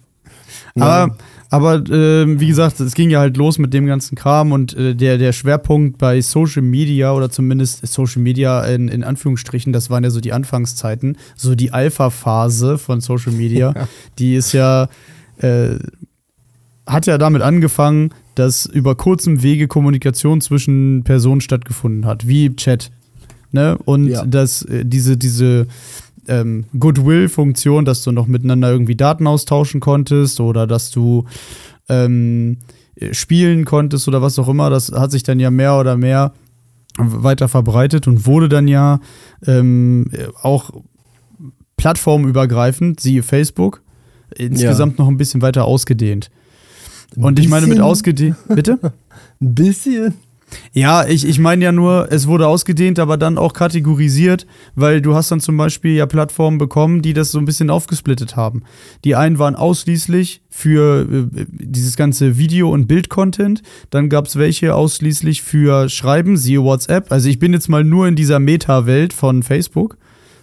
Aber, 0.82 1.16
aber 1.50 1.84
ähm, 1.92 2.40
wie 2.40 2.48
gesagt, 2.48 2.80
es 2.80 2.94
ging 2.94 3.10
ja 3.10 3.20
halt 3.20 3.38
los 3.38 3.58
mit 3.58 3.74
dem 3.74 3.86
ganzen 3.86 4.16
Kram 4.16 4.52
und 4.52 4.76
äh, 4.76 4.96
der, 4.96 5.18
der 5.18 5.34
Schwerpunkt 5.34 5.98
bei 5.98 6.22
Social 6.22 6.62
Media 6.62 7.12
oder 7.14 7.30
zumindest 7.30 7.86
Social 7.88 8.22
Media 8.22 8.64
in, 8.66 8.88
in 8.88 9.04
Anführungsstrichen, 9.04 9.74
das 9.74 9.90
waren 9.90 10.04
ja 10.04 10.10
so 10.12 10.22
die 10.22 10.32
Anfangszeiten, 10.32 11.18
so 11.36 11.56
die 11.56 11.72
Alpha-Phase 11.72 12.78
von 12.78 13.02
Social 13.02 13.34
Media, 13.34 13.74
die 14.20 14.36
ist 14.36 14.52
ja, 14.54 14.90
äh, 15.38 15.76
hat 16.86 17.06
ja 17.08 17.18
damit 17.18 17.42
angefangen, 17.42 18.12
dass 18.36 18.66
über 18.66 18.96
kurzem 18.96 19.42
Wege 19.44 19.68
Kommunikation 19.68 20.42
zwischen 20.42 21.04
Personen 21.04 21.42
stattgefunden 21.42 22.06
hat, 22.06 22.28
wie 22.28 22.56
Chat. 22.56 22.92
Ne? 23.52 23.78
Und 23.84 24.08
Ja. 24.08 24.26
dass 24.26 24.62
äh, 24.62 24.86
diese, 24.86 25.18
diese 25.18 25.68
ähm, 26.30 26.66
Goodwill-Funktion, 26.78 27.86
dass 27.86 28.04
du 28.04 28.12
noch 28.12 28.28
miteinander 28.28 28.72
irgendwie 28.72 28.96
Daten 28.96 29.28
austauschen 29.28 29.82
konntest 29.82 30.40
oder 30.40 30.68
dass 30.68 30.92
du 30.92 31.26
ähm, 31.90 32.58
äh, 32.96 33.14
spielen 33.14 33.66
konntest 33.66 34.08
oder 34.08 34.22
was 34.22 34.40
auch 34.40 34.48
immer, 34.48 34.70
das 34.70 34.92
hat 34.92 35.12
sich 35.12 35.24
dann 35.24 35.40
ja 35.40 35.52
mehr 35.52 35.78
oder 35.78 35.98
mehr 35.98 36.34
weiter 36.98 37.48
verbreitet 37.48 38.08
und 38.08 38.26
wurde 38.26 38.50
dann 38.50 38.68
ja 38.68 39.00
ähm, 39.46 40.08
äh, 40.12 40.28
auch 40.42 40.72
plattformübergreifend, 41.78 43.00
siehe 43.00 43.24
Facebook, 43.24 43.82
insgesamt 44.36 45.00
noch 45.00 45.08
ein 45.08 45.18
bisschen 45.18 45.42
weiter 45.42 45.66
ausgedehnt. 45.66 46.30
Und 47.16 47.40
ich 47.40 47.48
meine 47.48 47.68
mit 47.68 47.80
ausgedehnt, 47.80 48.36
bitte? 48.48 48.80
Ein 49.42 49.56
bisschen. 49.56 50.14
Ja, 50.74 51.08
ich, 51.08 51.28
ich 51.28 51.40
meine 51.40 51.66
ja 51.66 51.72
nur, 51.72 52.12
es 52.12 52.28
wurde 52.28 52.48
ausgedehnt, 52.48 53.00
aber 53.00 53.18
dann 53.18 53.38
auch 53.38 53.54
kategorisiert, 53.54 54.46
weil 54.76 55.02
du 55.02 55.16
hast 55.16 55.32
dann 55.32 55.40
zum 55.40 55.58
Beispiel 55.58 55.96
ja 55.96 56.06
Plattformen 56.06 56.58
bekommen, 56.58 57.02
die 57.02 57.14
das 57.14 57.32
so 57.32 57.40
ein 57.40 57.46
bisschen 57.46 57.70
aufgesplittet 57.70 58.36
haben. 58.36 58.64
Die 59.04 59.16
einen 59.16 59.40
waren 59.40 59.56
ausschließlich 59.56 60.42
für 60.50 61.08
äh, 61.36 61.46
dieses 61.50 61.96
ganze 61.96 62.38
Video- 62.38 62.72
und 62.72 62.88
Bild-Content, 62.88 63.62
dann 63.90 64.10
gab 64.10 64.26
es 64.26 64.36
welche 64.36 64.76
ausschließlich 64.76 65.42
für 65.42 65.90
Schreiben, 65.90 66.38
siehe 66.38 66.64
WhatsApp. 66.64 67.12
Also 67.12 67.30
ich 67.30 67.40
bin 67.40 67.54
jetzt 67.54 67.70
mal 67.70 67.84
nur 67.84 68.08
in 68.08 68.16
dieser 68.16 68.40
Meta-Welt 68.40 69.14
von 69.14 69.44
Facebook. 69.44 69.98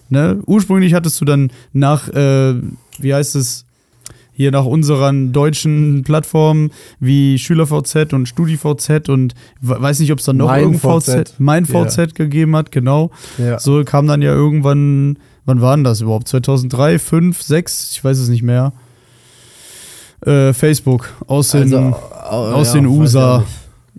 Ne? 0.09 0.41
Ursprünglich 0.47 0.95
hattest 0.95 1.21
du 1.21 1.25
dann 1.25 1.51
nach, 1.73 2.09
äh, 2.09 2.55
wie 2.99 3.15
heißt 3.15 3.37
es, 3.37 3.66
hier 4.37 4.51
nach 4.51 4.67
unseren 4.67 5.33
deutschen 5.33 6.03
Plattformen 6.05 6.71
wie 7.01 7.39
SchülerVZ 7.39 8.13
und 8.13 8.27
StudiVZ 8.29 9.09
und 9.09 9.33
we- 9.63 9.81
weiß 9.81 9.99
nicht, 10.01 10.13
ob 10.13 10.19
es 10.19 10.27
dann 10.27 10.37
noch 10.37 10.49
Mein 10.49 10.61
irgendein 10.65 11.01
VZ. 11.01 11.35
Mein 11.39 11.65
VZ 11.65 12.15
gegeben 12.15 12.55
hat, 12.55 12.71
genau. 12.71 13.11
Ja. 13.39 13.59
So 13.59 13.83
kam 13.85 14.07
dann 14.07 14.21
ja 14.21 14.33
irgendwann, 14.35 15.19
wann 15.47 15.63
war 15.63 15.75
denn 15.75 15.85
das 15.85 16.03
überhaupt? 16.03 16.29
2003, 16.29 16.99
5, 16.99 17.41
6, 17.41 17.93
ich 17.93 18.05
weiß 18.05 18.19
es 18.19 18.29
nicht 18.29 18.43
mehr. 18.43 18.75
Äh, 20.25 20.53
Facebook 20.53 21.15
aus 21.27 21.51
den, 21.53 21.73
au- 21.75 21.95
aus 22.53 22.73
den 22.73 22.85
weiß 22.87 22.93
ich 22.93 22.99
USA. 22.99 23.45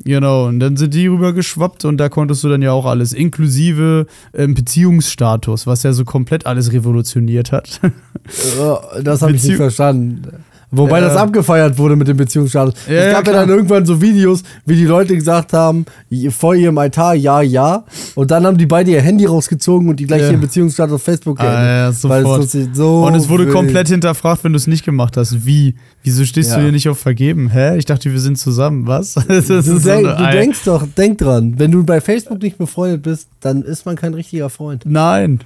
Genau, 0.03 0.45
und 0.45 0.59
dann 0.59 0.77
sind 0.77 0.93
die 0.93 1.07
rüber 1.07 1.33
geschwappt 1.33 1.83
und 1.85 1.97
da 1.97 2.07
konntest 2.07 2.43
du 2.43 2.49
dann 2.49 2.61
ja 2.61 2.71
auch 2.71 2.85
alles, 2.85 3.13
inklusive 3.13 4.05
ähm, 4.33 4.53
Beziehungsstatus, 4.53 5.65
was 5.65 5.83
ja 5.83 5.91
so 5.93 6.05
komplett 6.05 6.45
alles 6.45 6.71
revolutioniert 6.71 7.51
hat. 7.51 7.81
Das 9.03 9.21
habe 9.21 9.31
ich 9.33 9.43
nicht 9.43 9.55
verstanden. 9.55 10.43
Wobei 10.69 10.99
Ja. 10.99 11.05
das 11.07 11.15
abgefeiert 11.15 11.77
wurde 11.77 11.95
mit 11.95 12.09
dem 12.09 12.17
Beziehungsstatus. 12.17 12.73
Ja, 12.87 12.93
es 12.93 13.05
ja, 13.05 13.11
gab 13.13 13.25
ja, 13.25 13.31
klar. 13.31 13.45
dann 13.45 13.49
irgendwann 13.55 13.85
so 13.85 14.01
Videos, 14.01 14.43
wie 14.65 14.75
die 14.75 14.83
Leute 14.85 15.15
gesagt 15.15 15.53
haben, 15.53 15.85
vor 16.29 16.55
ihrem 16.55 16.77
Altar, 16.77 17.13
ja, 17.13 17.41
ja. 17.41 17.85
Und 18.15 18.31
dann 18.31 18.45
haben 18.45 18.57
die 18.57 18.65
beide 18.65 18.91
ihr 18.91 19.01
Handy 19.01 19.25
rausgezogen 19.25 19.87
und 19.87 19.97
die 19.99 20.05
gleich 20.05 20.23
Ja. 20.23 20.31
ihren 20.31 20.41
Beziehungsstatus 20.41 20.95
auf 20.95 21.03
Facebook 21.03 21.39
Ah, 21.39 21.43
ja, 21.45 21.51
geändert. 21.91 21.95
Sofort. 21.95 22.43
es 22.53 22.67
so 22.73 23.05
und 23.05 23.15
es 23.15 23.29
wurde 23.29 23.45
wild. 23.45 23.53
komplett 23.55 23.87
hinterfragt, 23.87 24.43
wenn 24.43 24.51
du 24.51 24.57
es 24.57 24.67
nicht 24.67 24.83
gemacht 24.83 25.15
hast. 25.15 25.45
Wie? 25.45 25.75
Wieso 26.03 26.25
stehst 26.25 26.51
Ja. 26.51 26.57
du 26.57 26.63
hier 26.63 26.71
nicht 26.73 26.89
auf 26.89 26.99
Vergeben? 26.99 27.49
Hä? 27.49 27.77
Ich 27.77 27.85
dachte, 27.85 28.11
wir 28.11 28.19
sind 28.19 28.37
zusammen. 28.37 28.87
Was? 28.87 29.15
Du, 29.27 29.61
so 29.61 29.79
denk, 29.79 30.05
du 30.17 30.31
denkst 30.31 30.59
doch, 30.65 30.85
denk 30.97 31.17
dran, 31.19 31.53
wenn 31.57 31.71
du 31.71 31.83
bei 31.85 32.01
Facebook 32.01 32.41
nicht 32.41 32.57
befreundet 32.57 33.03
bist, 33.03 33.29
dann 33.39 33.61
ist 33.61 33.85
man 33.85 33.95
kein 33.95 34.13
richtiger 34.13 34.49
Freund. 34.49 34.83
Nein. 34.85 35.39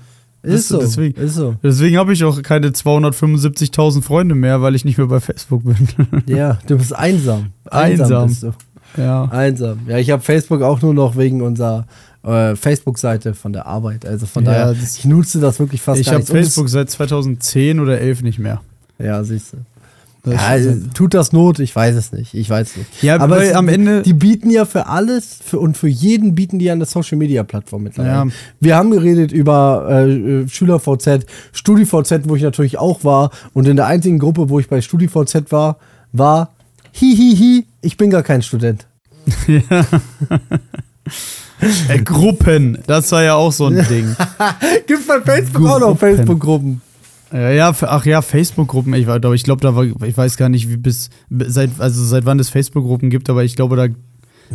Ist 0.44 0.70
so. 0.70 0.80
Deswegen, 0.80 1.20
Ist 1.22 1.36
so. 1.36 1.56
deswegen 1.62 1.98
habe 1.98 2.14
ich 2.14 2.24
auch 2.24 2.42
keine 2.42 2.70
275.000 2.70 4.02
Freunde 4.02 4.36
mehr, 4.36 4.62
weil 4.62 4.76
ich 4.76 4.86
nicht 4.86 4.98
mehr 4.98 5.08
bei 5.08 5.20
Facebook 5.20 5.64
bin. 5.64 5.78
Ja, 6.26 6.58
du 6.68 6.78
bist 6.78 6.94
einsam. 6.96 7.48
Einsam. 7.66 8.36
du. 8.42 8.54
ja. 9.02 9.26
Einsam. 9.26 9.80
Ja, 9.88 9.98
ich 9.98 10.10
habe 10.12 10.22
Facebook 10.22 10.62
auch 10.62 10.82
nur 10.82 10.94
noch 10.94 11.16
wegen 11.18 11.42
unserer 11.42 11.86
äh, 12.24 12.56
Facebook-Seite 12.56 13.34
von 13.34 13.54
der 13.54 13.66
Arbeit. 13.68 14.06
Also 14.06 14.26
von 14.26 14.44
Ja, 14.46 14.52
daher, 14.72 14.76
ich 14.82 15.06
nutze 15.06 15.40
das 15.40 15.60
wirklich 15.60 15.82
fast 15.82 16.00
Ich 16.00 16.08
gar 16.08 16.14
habe 16.16 16.22
nicht. 16.24 16.30
Und 16.32 16.38
es- 16.38 16.44
Facebook 16.48 16.70
seit 16.70 16.90
2010 16.90 17.80
oder 17.80 18.00
11 18.00 18.22
nicht 18.24 18.40
mehr. 18.40 18.62
Ja, 19.00 19.24
siehst 19.24 19.54
du. 19.54 19.58
Ja, 20.26 20.56
äh, 20.56 20.76
tut 20.94 21.14
das 21.16 21.32
Not? 21.34 21.58
Ich 21.60 21.76
weiß 21.76 21.96
es 21.96 22.12
nicht. 22.12 22.34
Ich 22.36 22.48
weiß 22.50 22.78
nicht. 22.78 23.02
Ja, 23.02 23.28
weil 23.30 23.42
es- 23.50 23.54
am 23.56 23.68
Ende- 23.68 24.04
Die 24.04 24.14
bieten 24.14 24.52
ja 24.52 24.66
für 24.66 24.86
alles 24.88 25.40
für, 25.44 25.58
und 25.60 25.78
für 25.78 25.88
jeden 25.88 26.36
bieten 26.36 26.60
die 26.60 26.70
eine 26.70 26.86
Social-Media-Plattform 26.86 27.82
mittlerweile. 27.84 28.14
Ja. 28.14 28.28
Wir 28.60 28.76
haben 28.76 28.92
geredet 28.92 29.32
über 29.32 29.88
äh, 29.90 30.48
SchülerVZ, 30.48 31.26
StudiVZ, 31.54 32.22
wo 32.30 32.36
ich 32.36 32.44
natürlich 32.44 32.78
auch 32.78 33.04
war. 33.04 33.32
Und 33.54 33.68
in 33.68 33.76
der 33.78 33.88
einzigen 33.88 34.20
Gruppe, 34.20 34.50
wo 34.50 34.60
ich 34.60 34.70
bei 34.70 34.80
StudiVZ 34.82 35.52
war, 35.52 35.78
war 36.12 36.52
Hihihi, 36.92 37.66
ich 37.82 37.98
bin 37.98 38.10
gar 38.12 38.22
kein 38.24 38.42
Student. 38.44 38.86
äh, 41.90 42.00
Gruppen, 42.04 42.78
das 42.88 43.12
war 43.12 43.24
ja 43.24 43.36
auch 43.36 43.52
so 43.52 43.68
ein 43.68 43.86
Ding. 43.88 44.16
Gibt's 44.88 45.08
bei 45.08 45.22
Facebook 45.22 45.68
auch 45.68 45.80
noch 45.80 45.88
Gruppen. 45.90 45.98
Facebook-Gruppen? 46.18 46.82
Ja, 47.34 47.50
ja, 47.52 47.76
ach 47.82 48.06
ja, 48.06 48.22
Facebook-Gruppen. 48.22 48.94
Ich, 48.94 49.08
war- 49.08 49.24
ich 49.34 49.44
glaube, 49.44 49.62
da 49.62 49.76
war, 49.76 49.84
ich 49.86 50.18
weiß 50.18 50.36
gar 50.38 50.50
nicht, 50.50 50.70
wie 50.70 50.78
bis 50.78 51.10
seit, 51.30 51.70
also 51.80 52.04
seit 52.04 52.26
wann 52.26 52.40
es 52.40 52.50
Facebook-Gruppen 52.50 53.10
gibt, 53.10 53.30
aber 53.30 53.44
ich 53.44 53.56
glaube, 53.56 53.76
da, 53.76 53.88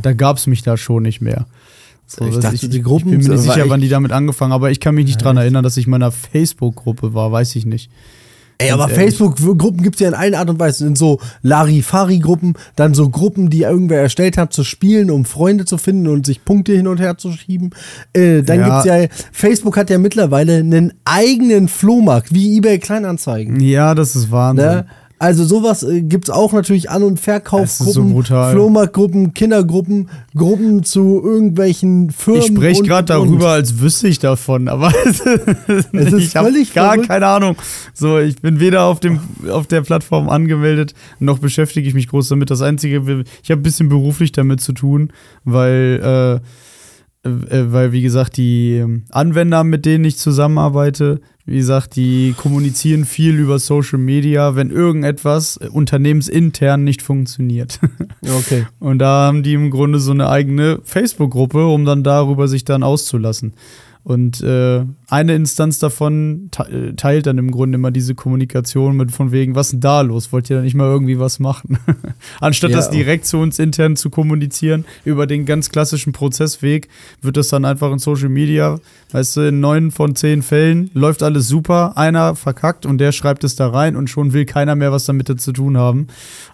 da 0.03 0.13
gab 0.13 0.37
es 0.37 0.47
mich 0.47 0.63
da 0.63 0.77
schon 0.77 1.03
nicht 1.05 1.21
mehr. 1.23 1.47
So, 2.07 2.27
Ich 2.27 2.35
dachte, 2.39 2.69
die 2.69 2.83
Gruppen- 2.83 3.09
Ich 3.09 3.19
bin 3.19 3.27
mir 3.29 3.35
nicht 3.35 3.43
sicher, 3.43 3.65
ich- 3.65 3.71
wann 3.71 3.81
die 3.81 3.89
damit 3.89 4.13
angefangen, 4.13 4.53
aber 4.53 4.71
ich 4.71 4.79
kann 4.81 4.95
mich 4.95 5.07
nicht 5.07 5.23
dran 5.25 5.37
erinnern, 5.39 5.65
dass 5.65 5.77
ich 5.77 5.87
in 5.87 5.91
meiner 5.91 6.13
Facebook-Gruppe 6.13 7.15
war, 7.15 7.33
weiß 7.33 7.57
ich 7.57 7.65
nicht. 7.67 7.91
Ey, 8.59 8.71
aber 8.71 8.85
ehrlich. 8.91 8.97
Facebook-Gruppen 9.17 9.83
gibt's 9.83 10.01
ja 10.01 10.09
in 10.09 10.15
allen 10.15 10.35
Art 10.35 10.49
und 10.49 10.59
Weisen. 10.59 10.89
In 10.89 10.97
so 10.97 11.21
Larifari-Gruppen, 11.43 12.55
dann 12.77 12.95
so 12.95 13.09
Gruppen, 13.11 13.51
die 13.51 13.63
irgendwer 13.63 14.01
erstellt 14.01 14.39
hat 14.39 14.53
zu 14.53 14.65
spielen, 14.65 15.11
um 15.11 15.25
Freunde 15.25 15.65
zu 15.65 15.79
finden 15.79 16.09
und 16.09 16.25
sich 16.27 16.45
Punkte 16.45 16.73
hin 16.73 16.87
und 16.87 16.99
her 17.01 17.19
zu 17.19 17.33
schieben. 17.33 17.71
Äh, 18.13 18.43
dann 18.43 18.61
Ja. 18.61 18.83
gibt's 18.83 18.85
ja, 18.87 19.25
Facebook 19.33 19.77
hat 19.77 19.91
ja 19.91 19.99
mittlerweile 19.99 20.57
einen 20.57 20.95
eigenen 21.05 21.69
Flohmarkt, 21.69 22.33
wie 22.33 22.57
eBay 22.57 22.79
Kleinanzeigen. 22.79 23.61
Ja, 23.61 23.95
das 23.95 24.17
ist 24.17 24.31
Wahnsinn. 24.31 24.65
Ne? 24.67 24.87
Also 25.19 25.45
sowas 25.47 25.83
äh, 25.83 26.03
gibt's 26.03 26.29
auch 26.29 26.53
natürlich 26.53 26.91
An- 26.91 27.03
und 27.03 27.19
Verkaufsgruppen, 27.19 28.23
so. 28.23 28.51
Flohmarktgruppen, 28.51 29.33
Kindergruppen, 29.33 30.11
Gruppen 30.35 30.85
zu 30.85 31.23
irgendwelchen 31.25 32.11
Firmen. 32.11 32.43
Ich 32.43 32.47
spreche 32.49 32.81
und- 32.81 32.87
gerade 32.87 33.19
und- 33.19 33.27
darüber, 33.29 33.49
als 33.53 33.81
wüsste 33.81 34.09
ich 34.09 34.19
davon, 34.19 34.69
aber 34.69 34.93
Es 35.05 35.21
ist 36.13 36.13
ich 36.23 36.37
habe 36.37 36.53
gar 36.75 36.91
verrückt. 36.93 37.09
keine 37.09 37.27
Ahnung. 37.29 37.57
So, 37.95 38.19
ich 38.19 38.37
bin 38.43 38.61
weder 38.61 38.85
auf, 38.85 39.01
dem, 39.01 39.21
auf 39.51 39.67
der 39.67 39.81
Plattform 39.81 40.29
angemeldet, 40.29 40.93
noch 41.19 41.39
beschäftige 41.39 41.89
ich 41.89 41.95
mich 41.95 42.09
groß 42.09 42.29
damit. 42.29 42.51
Das 42.51 42.61
Einzige, 42.61 42.97
ich 43.43 43.51
habe 43.51 43.61
ein 43.61 43.63
bisschen 43.63 43.89
beruflich 43.89 44.33
damit 44.33 44.61
zu 44.61 44.73
tun, 44.75 45.13
weil, 45.45 46.41
äh, 46.43 46.47
weil 47.27 47.93
wie 47.93 48.03
gesagt, 48.03 48.37
die 48.37 48.75
ähm, 48.75 49.05
Anwender, 49.11 49.65
mit 49.65 49.85
denen 49.85 50.05
ich 50.05 50.17
zusammenarbeite, 50.19 51.21
wie 51.45 51.59
gesagt, 51.59 51.97
die 51.97 52.35
kommunizieren 52.37 53.05
viel 53.05 53.39
über 53.39 53.59
Social 53.59 53.99
Media, 53.99 54.57
wenn 54.57 54.71
irgendetwas 54.71 55.59
äh, 55.59 55.69
unternehmensintern 55.69 56.83
nicht 56.83 57.03
funktioniert. 57.03 57.79
Okay. 58.23 58.67
Und 58.81 58.99
da 58.99 59.27
haben 59.27 59.43
die 59.43 59.55
im 59.55 59.71
Grunde 59.71 60.01
so 60.01 60.11
eine 60.11 60.29
eigene 60.29 60.81
Facebook-Gruppe, 60.83 61.67
um 61.67 61.85
dann 61.85 62.03
darüber 62.03 62.49
sich 62.49 62.65
dann 62.65 62.83
auszulassen. 62.83 63.55
Und 64.07 64.41
äh, 64.41 64.85
eine 65.09 65.35
Instanz 65.35 65.81
davon 65.81 66.47
te 66.53 66.95
teilt 66.95 67.27
dann 67.27 67.39
im 67.39 67.51
Grunde 67.51 67.75
immer 67.75 67.91
diese 67.91 68.15
Kommunikation 68.15 68.97
mit 68.97 69.11
von 69.11 69.33
wegen, 69.33 69.57
was 69.57 69.67
ist 69.67 69.73
denn 69.73 69.81
da 69.81 70.01
los? 70.03 70.33
Wollt 70.33 70.49
ihr 70.49 70.59
da 70.59 70.63
nicht 70.63 70.77
mal 70.77 70.85
irgendwie 70.89 71.19
was 71.19 71.41
machen? 71.41 71.77
Anstatt 72.41 72.71
Ja. 72.71 72.77
das 72.77 72.89
direkt 72.91 73.27
zu 73.27 73.39
uns 73.39 73.59
intern 73.59 73.97
zu 73.97 74.09
kommunizieren, 74.09 74.85
über 75.05 75.27
den 75.27 75.45
ganz 75.45 75.71
klassischen 75.71 76.13
Prozessweg, 76.13 76.87
wird 77.21 77.37
das 77.37 77.49
dann 77.49 77.65
einfach 77.65 77.91
in 77.91 77.99
Social 77.99 78.29
Media, 78.29 78.79
weißt 79.11 79.39
du, 79.39 79.41
in 79.49 79.59
neun 79.59 79.91
von 79.91 80.15
zehn 80.15 80.43
Fällen 80.43 80.89
läuft 80.95 81.25
alles 81.25 81.49
super, 81.49 81.97
einer 81.97 82.37
verkackt 82.37 82.87
und 82.87 82.99
der 82.99 83.11
schreibt 83.11 83.43
es 83.43 83.57
da 83.57 83.67
rein 83.67 83.97
und 83.97 84.09
schon 84.09 84.33
will 84.33 84.45
keiner 84.45 84.77
mehr 84.77 84.93
was 84.93 85.07
damit 85.07 85.41
zu 85.41 85.51
tun 85.51 85.77
haben. 85.77 86.07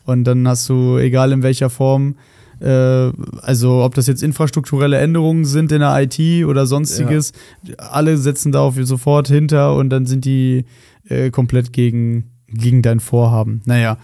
Und 0.06 0.24
dann 0.24 0.48
hast 0.48 0.70
du, 0.70 0.96
egal 0.96 1.32
in 1.32 1.42
welcher 1.42 1.68
Form, 1.68 2.14
also 2.62 3.82
ob 3.82 3.94
das 3.94 4.06
jetzt 4.06 4.22
infrastrukturelle 4.22 4.98
Änderungen 4.98 5.44
sind 5.44 5.72
in 5.72 5.80
der 5.80 6.00
IT 6.00 6.44
oder 6.44 6.66
sonstiges, 6.66 7.32
alle 7.76 8.16
setzen 8.16 8.52
da 8.52 8.60
auf 8.60 8.76
sofort 8.82 9.28
hinter 9.28 9.74
und 9.74 9.90
dann 9.90 10.06
sind 10.06 10.24
die 10.24 10.64
äh, 11.08 11.30
komplett 11.30 11.72
gegen, 11.72 12.30
gegen 12.48 12.82
dein 12.82 13.00
Vorhaben. 13.00 13.62
Naja. 13.64 13.98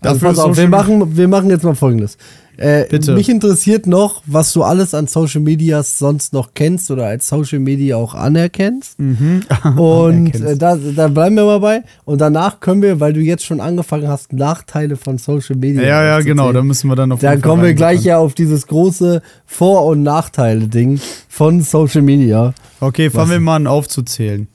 Also 0.00 0.14
Dafür 0.14 0.28
pass 0.30 0.38
auf, 0.38 0.56
wir 0.56 0.68
machen, 0.68 1.16
wir 1.16 1.28
machen 1.28 1.50
jetzt 1.50 1.62
mal 1.62 1.74
folgendes. 1.74 2.16
Äh, 2.62 2.86
Bitte. 2.88 3.14
Mich 3.14 3.28
interessiert 3.28 3.88
noch, 3.88 4.22
was 4.24 4.52
du 4.52 4.62
alles 4.62 4.94
an 4.94 5.08
Social 5.08 5.40
Medias 5.40 5.98
sonst 5.98 6.32
noch 6.32 6.54
kennst 6.54 6.92
oder 6.92 7.06
als 7.06 7.26
Social 7.26 7.58
Media 7.58 7.96
auch 7.96 8.14
anerkennst. 8.14 9.00
Mhm. 9.00 9.42
Und 9.76 10.34
äh, 10.40 10.56
da, 10.56 10.76
da 10.76 11.08
bleiben 11.08 11.34
wir 11.34 11.44
mal 11.44 11.58
bei. 11.58 11.82
Und 12.04 12.20
danach 12.20 12.60
können 12.60 12.80
wir, 12.80 13.00
weil 13.00 13.12
du 13.12 13.20
jetzt 13.20 13.44
schon 13.44 13.60
angefangen 13.60 14.06
hast, 14.06 14.32
Nachteile 14.32 14.96
von 14.96 15.18
Social 15.18 15.56
Media. 15.56 15.82
ja, 15.82 16.04
ja, 16.04 16.20
genau, 16.20 16.52
da 16.52 16.62
müssen 16.62 16.86
wir 16.88 16.94
dann 16.94 17.10
auf 17.10 17.18
Dann 17.20 17.40
Fall 17.40 17.50
kommen 17.50 17.62
wir 17.64 17.74
gleich 17.74 18.04
ja 18.04 18.18
auf 18.18 18.34
dieses 18.34 18.68
große 18.68 19.22
Vor- 19.44 19.84
und 19.86 20.04
Nachteile-Ding 20.04 21.00
von 21.28 21.62
Social 21.62 22.02
Media. 22.02 22.54
Okay, 22.78 23.10
fangen 23.10 23.24
Was? 23.24 23.30
wir 23.32 23.40
mal 23.40 23.56
an 23.56 23.66
aufzuzählen. 23.66 24.46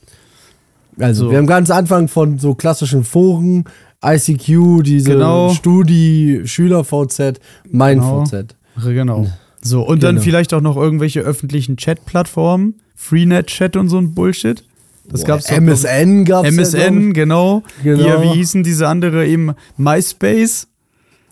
Also, 1.00 1.26
So. 1.26 1.32
wir 1.32 1.38
haben 1.38 1.48
ganz 1.48 1.70
Anfang 1.70 2.08
von 2.08 2.40
so 2.40 2.56
klassischen 2.56 3.04
Foren, 3.04 3.66
ICQ, 4.06 4.84
diese 4.84 5.12
Genau. 5.12 5.50
Studi, 5.54 6.42
SchülerVZ, 6.46 7.40
mein 7.70 8.00
Genau. 8.00 8.26
VZ. 8.26 8.56
Genau. 8.84 9.28
So, 9.62 9.82
und 9.82 10.04
dann 10.04 10.16
Genau. 10.16 10.24
vielleicht 10.24 10.54
auch 10.54 10.62
noch 10.62 10.78
irgendwelche 10.78 11.22
öffentlichen 11.22 11.78
Chat-Plattformen, 11.78 12.76
Freenet-Chat 12.96 13.76
und 13.76 13.90
so 13.90 13.98
ein 13.98 14.14
Bullshit. 14.14 14.64
Das 15.10 15.24
gab's 15.24 15.46
doch, 15.46 15.52
glaub 15.56 15.62
ich. 15.64 15.68
MSN 15.70 16.26
gab's 16.26 16.50
MSN, 16.50 17.14
genau. 17.14 17.64
Genau. 17.84 18.04
Hier, 18.04 18.22
wie 18.22 18.38
hießen 18.38 18.64
diese 18.64 18.88
andere 18.88 19.26
eben? 19.26 19.54
MySpace? 19.78 20.68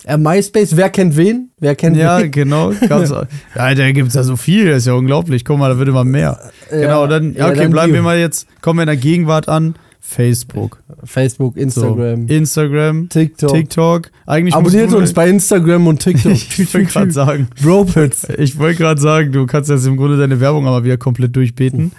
Ja. 0.04 0.14
Äh, 0.14 0.18
MySpace, 0.18 0.76
wer 0.76 0.88
kennt 0.90 1.16
wen? 1.16 1.50
Wer 1.58 1.74
kennt 1.74 1.96
Ja, 1.96 2.20
wen? 2.20 2.30
genau. 2.30 2.72
Gab's, 2.88 3.10
ja, 3.54 3.74
da 3.74 3.90
gibt's 3.92 4.14
ja 4.14 4.22
so 4.22 4.36
viel, 4.36 4.66
das 4.68 4.78
ist 4.78 4.86
ja 4.86 4.94
unglaublich. 4.94 5.44
Guck 5.44 5.58
mal, 5.58 5.68
da 5.70 5.78
wird 5.78 5.88
immer 5.88 6.04
mehr. 6.04 6.38
Ja, 6.70 6.78
genau, 6.80 7.06
dann, 7.06 7.32
ja, 7.34 7.40
ja, 7.40 7.48
okay, 7.50 7.58
dann 7.62 7.70
bleiben 7.70 7.92
wir 7.92 8.02
mal 8.02 8.18
jetzt, 8.18 8.46
kommen 8.60 8.78
wir 8.78 8.82
in 8.84 8.88
der 8.88 8.96
Gegenwart 8.96 9.48
an. 9.48 9.74
Facebook, 10.08 10.82
Facebook, 11.02 11.54
so, 11.56 11.60
Instagram, 11.60 12.26
Instagram, 12.28 13.08
TikTok. 13.08 13.50
TikTok. 13.52 14.10
Eigentlich 14.24 14.54
Abonniert 14.54 14.94
uns 14.94 15.12
bei 15.12 15.28
Instagram 15.28 15.88
und 15.88 16.00
TikTok. 16.00 16.32
Ich 16.58 16.72
wollte 16.72 16.86
gerade 16.86 17.10
sagen, 17.10 17.48
Bropits. 17.60 18.28
ich 18.38 18.56
wollte 18.56 18.78
gerade 18.78 19.00
sagen, 19.00 19.32
du 19.32 19.46
kannst 19.46 19.68
jetzt 19.68 19.84
im 19.84 19.96
Grunde 19.96 20.16
deine 20.16 20.38
Werbung 20.38 20.66
aber 20.68 20.84
wieder 20.84 20.96
komplett 20.96 21.34
durchbeten. 21.34 21.90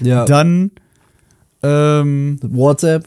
Ja. 0.00 0.26
Dann 0.26 0.70
ähm, 1.62 2.38
WhatsApp. 2.42 3.06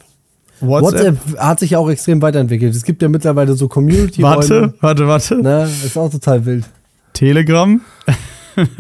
WhatsApp. 0.62 1.16
WhatsApp 1.16 1.40
hat 1.40 1.60
sich 1.60 1.76
auch 1.76 1.88
extrem 1.88 2.22
weiterentwickelt. 2.22 2.76
Es 2.76 2.84
gibt 2.84 3.04
ja 3.04 3.08
mittlerweile 3.08 3.54
so 3.54 3.68
community 3.68 4.24
Warte, 4.24 4.74
warte, 4.82 5.08
warte. 5.08 5.36
Ne, 5.42 5.70
ist 5.86 5.96
auch 5.96 6.10
total 6.10 6.46
wild. 6.46 6.66
Telegram. 7.14 7.80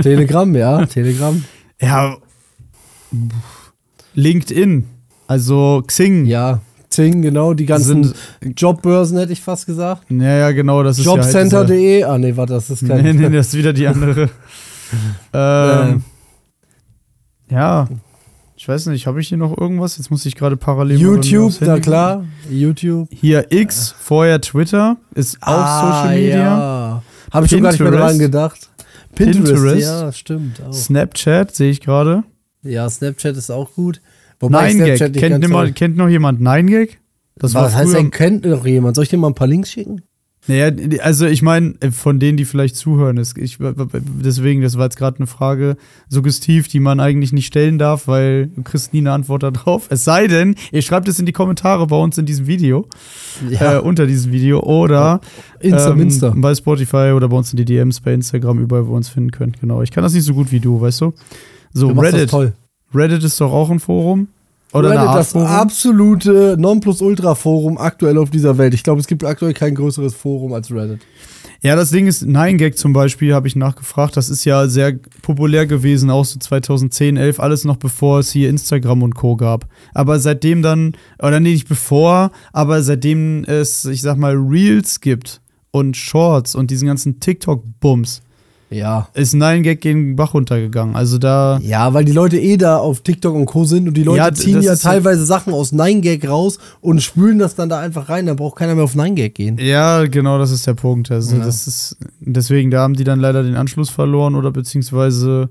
Telegram, 0.02 0.56
ja, 0.56 0.86
Telegram. 0.88 1.42
Ja. 1.80 2.18
LinkedIn. 4.16 4.99
Also 5.30 5.84
Xing. 5.86 6.26
Ja, 6.26 6.60
Zing, 6.90 7.22
genau, 7.22 7.54
die 7.54 7.68
ganzen 7.68 8.04
Sind- 8.42 8.60
Jobbörsen 8.60 9.20
hätte 9.20 9.32
ich 9.32 9.42
fast 9.42 9.68
gesagt. 9.68 10.10
Ja, 10.10 10.38
ja, 10.38 10.52
genau, 10.52 10.82
das 10.82 10.98
ist 10.98 11.06
Jobcenter.de. 11.06 12.04
ah, 12.04 12.18
nee, 12.18 12.36
warte, 12.36 12.54
das 12.54 12.72
ist 12.72 12.82
ja 12.82 12.90
halt 12.90 13.06
kein. 13.06 13.16
Nee, 13.16 13.30
nee, 13.30 13.36
das 13.38 13.50
ist 13.50 13.54
wieder 13.54 13.72
die 13.74 13.86
andere. 13.88 14.30
ähm, 15.34 16.04
ja. 17.52 17.88
Ich 18.58 18.68
weiß 18.68 18.88
nicht, 18.88 19.06
habe 19.06 19.22
ich 19.22 19.28
hier 19.28 19.38
noch 19.38 19.56
irgendwas? 19.56 19.98
Jetzt 19.98 20.10
muss 20.10 20.26
ich 20.26 20.36
gerade 20.36 20.58
parallel 20.58 21.00
YouTube, 21.00 21.54
na 21.62 21.80
klar. 21.80 22.26
YouTube. 22.50 23.08
Hier 23.12 23.52
X, 23.52 23.94
vorher 24.00 24.42
Twitter, 24.42 24.98
ist 25.14 25.38
auch 25.42 25.82
Social 25.84 26.16
Media. 26.16 26.36
Ah, 26.58 26.90
Ja. 26.90 27.04
Habe 27.32 27.46
ich 27.46 27.52
schon 27.52 27.62
gar 27.62 27.72
nicht 27.72 27.80
mehr 27.80 27.92
dran 27.92 28.18
gedacht. 28.18 28.70
Pinterest, 29.16 29.46
Pinterest. 29.54 29.82
ja, 29.82 30.12
stimmt. 30.12 30.60
Auch. 30.68 30.74
Snapchat 30.74 31.56
sehe 31.56 31.70
ich 31.70 31.82
gerade. 31.82 32.24
Ja, 32.64 32.90
Snapchat 32.90 33.38
ist 33.38 33.52
auch 33.52 33.72
gut. 33.76 34.02
Wobei 34.40 34.70
ich 34.72 34.76
9gag. 34.76 34.86
Snapchat 34.98 35.12
nicht 35.14 35.20
Kennt, 35.22 35.46
so- 35.46 35.74
kennt 35.74 35.98
noch 35.98 36.10
jemand 36.10 36.42
9gag? 36.42 36.90
Das 37.38 37.54
war 37.54 37.66
Was 37.66 37.76
heißt 37.76 37.94
denn, 37.94 38.12
kennt 38.12 38.46
noch 38.46 38.66
jemand? 38.66 38.96
Soll 38.96 39.04
ich 39.04 39.10
dir 39.10 39.18
mal 39.18 39.28
ein 39.28 39.36
paar 39.36 39.48
Links 39.48 39.72
schicken? 39.72 40.02
Naja, 40.48 40.72
also 41.04 41.28
ich 41.28 41.42
meine, 41.44 41.76
von 41.92 42.20
denen, 42.20 42.36
die 42.38 42.46
vielleicht 42.46 42.76
zuhören, 42.76 43.18
ist, 43.18 43.38
ich, 43.38 43.60
deswegen, 43.60 44.62
das 44.62 44.78
war 44.78 44.86
jetzt 44.86 44.98
gerade 44.98 45.18
eine 45.18 45.28
Frage 45.28 45.76
suggestiv, 46.08 46.68
die 46.70 46.80
man 46.80 47.00
eigentlich 47.00 47.34
nicht 47.34 47.46
stellen 47.46 47.78
darf, 47.78 48.08
weil 48.08 48.48
du 48.48 48.64
kriegst 48.64 48.92
nie 48.94 49.00
eine 49.00 49.12
Antwort 49.12 49.44
darauf. 49.44 49.88
Es 49.92 50.04
sei 50.06 50.28
denn, 50.28 50.56
ihr 50.72 50.82
schreibt 50.82 51.08
es 51.08 51.20
in 51.20 51.26
die 51.28 51.34
Kommentare 51.34 51.86
bei 51.88 51.98
uns 51.98 52.18
in 52.18 52.26
diesem 52.26 52.48
Video, 52.48 52.88
äh, 53.60 53.78
unter 53.78 54.08
diesem 54.08 54.32
Video 54.32 54.62
oder 54.62 55.22
Insta, 55.60 55.92
ähm, 55.92 56.02
Insta. 56.02 56.34
bei 56.36 56.56
Spotify 56.56 57.12
oder 57.16 57.30
bei 57.30 57.38
uns 57.38 57.52
in 57.54 57.58
die 57.58 57.66
DMs 57.66 58.00
bei 58.00 58.14
Instagram, 58.14 58.60
überall, 58.60 58.88
wo 58.88 58.94
ihr 58.94 58.98
uns 58.98 59.10
finden 59.10 59.32
könnt. 59.32 59.60
Genau, 59.60 59.82
ich 59.84 59.92
kann 59.92 60.04
das 60.04 60.14
nicht 60.14 60.24
so 60.26 60.34
gut 60.34 60.52
wie 60.52 60.60
du, 60.62 60.82
weißt 60.82 61.02
du? 61.02 61.14
So, 61.74 61.90
Du 61.90 61.94
machst 61.96 62.08
das 62.14 62.16
Reddit. 62.22 62.30
toll. 62.32 62.54
Reddit 62.94 63.24
ist 63.24 63.40
doch 63.40 63.52
auch 63.52 63.70
ein 63.70 63.80
Forum. 63.80 64.28
Oder 64.74 64.92
Reddit, 64.92 65.16
das 65.16 65.32
Forum. 65.32 65.48
absolute 65.48 66.56
Nonplusultra-Forum 66.60 67.78
aktuell 67.78 68.18
auf 68.18 68.30
dieser 68.30 68.58
Welt. 68.58 68.74
Ich 68.74 68.84
glaube, 68.84 69.02
es 69.02 69.08
gibt 69.08 69.24
aktuell 69.24 69.54
kein 69.54 69.76
größeres 69.76 70.14
Forum 70.14 70.54
als 70.54 70.72
Reddit. 70.72 71.02
Ja, 71.62 71.76
das 71.76 71.90
Ding 71.90 72.08
ist, 72.08 72.24
9gag 72.24 72.76
zum 72.76 72.94
Beispiel, 72.94 73.34
habe 73.34 73.48
ich 73.48 73.58
nachgefragt, 73.58 74.16
das 74.16 74.30
ist 74.30 74.46
ja 74.46 74.68
sehr 74.68 74.94
populär 75.22 75.66
gewesen, 75.66 76.10
auch 76.10 76.24
so 76.24 76.40
2010, 76.40 77.18
11, 77.18 77.40
alles 77.42 77.66
noch 77.66 77.76
bevor 77.76 78.20
es 78.20 78.32
hier 78.32 78.50
Instagram 78.50 79.04
und 79.04 79.16
Co. 79.16 79.36
gab. 79.36 79.68
Aber 79.94 80.20
seitdem 80.20 80.62
dann, 80.62 80.94
oder 81.22 81.42
nee, 81.42 81.52
nicht 81.52 81.68
bevor, 81.68 82.32
aber 82.54 82.82
seitdem 82.82 83.44
es, 83.44 83.84
ich 83.84 84.02
sag 84.02 84.18
mal, 84.18 84.36
Reels 84.36 85.02
gibt 85.02 85.42
und 85.72 85.98
Shorts 85.98 86.56
und 86.56 86.72
diesen 86.72 86.88
ganzen 86.88 87.20
TikTok-Bums, 87.20 88.22
Ja. 88.72 89.08
ist 89.16 89.34
9gag 89.34 89.78
gegen 89.78 90.10
den 90.10 90.16
Bach 90.16 90.34
runtergegangen. 90.34 90.96
Also 90.96 91.18
da, 91.18 91.60
Ja, 91.64 91.94
weil 91.94 92.06
die 92.06 92.12
Leute 92.12 92.38
eh 92.40 92.56
da 92.58 92.78
auf 92.78 93.02
TikTok 93.02 93.34
und 93.36 93.46
Co. 93.48 93.66
sind 93.66 93.88
und 93.88 93.96
die 93.96 94.04
Leute 94.04 94.18
Ja, 94.20 94.34
ziehen 94.34 94.62
ja 94.62 94.76
teilweise 94.76 95.26
Sachen 95.26 95.54
aus 95.54 95.74
9gag 95.74 96.28
raus 96.28 96.60
und 96.82 97.02
spülen 97.02 97.40
das 97.40 97.56
dann 97.56 97.70
da 97.70 97.80
einfach 97.80 98.10
rein. 98.10 98.28
Da 98.28 98.36
braucht 98.36 98.58
keiner 98.58 98.76
mehr 98.76 98.84
auf 98.84 98.96
9gag 98.96 99.30
gehen. 99.30 99.58
ja, 99.60 100.06
genau, 100.06 100.38
das 100.38 100.52
ist 100.52 100.68
der 100.68 100.76
Punkt. 100.76 101.10
Also 101.12 101.36
Ja. 101.38 101.46
das 101.46 101.66
ist, 101.68 101.98
deswegen, 102.20 102.70
da 102.72 102.82
haben 102.82 102.94
die 102.94 103.04
dann 103.04 103.20
leider 103.20 103.42
den 103.44 103.56
Anschluss 103.56 103.90
verloren 103.90 104.36
oder 104.36 104.52
beziehungsweise 104.52 105.50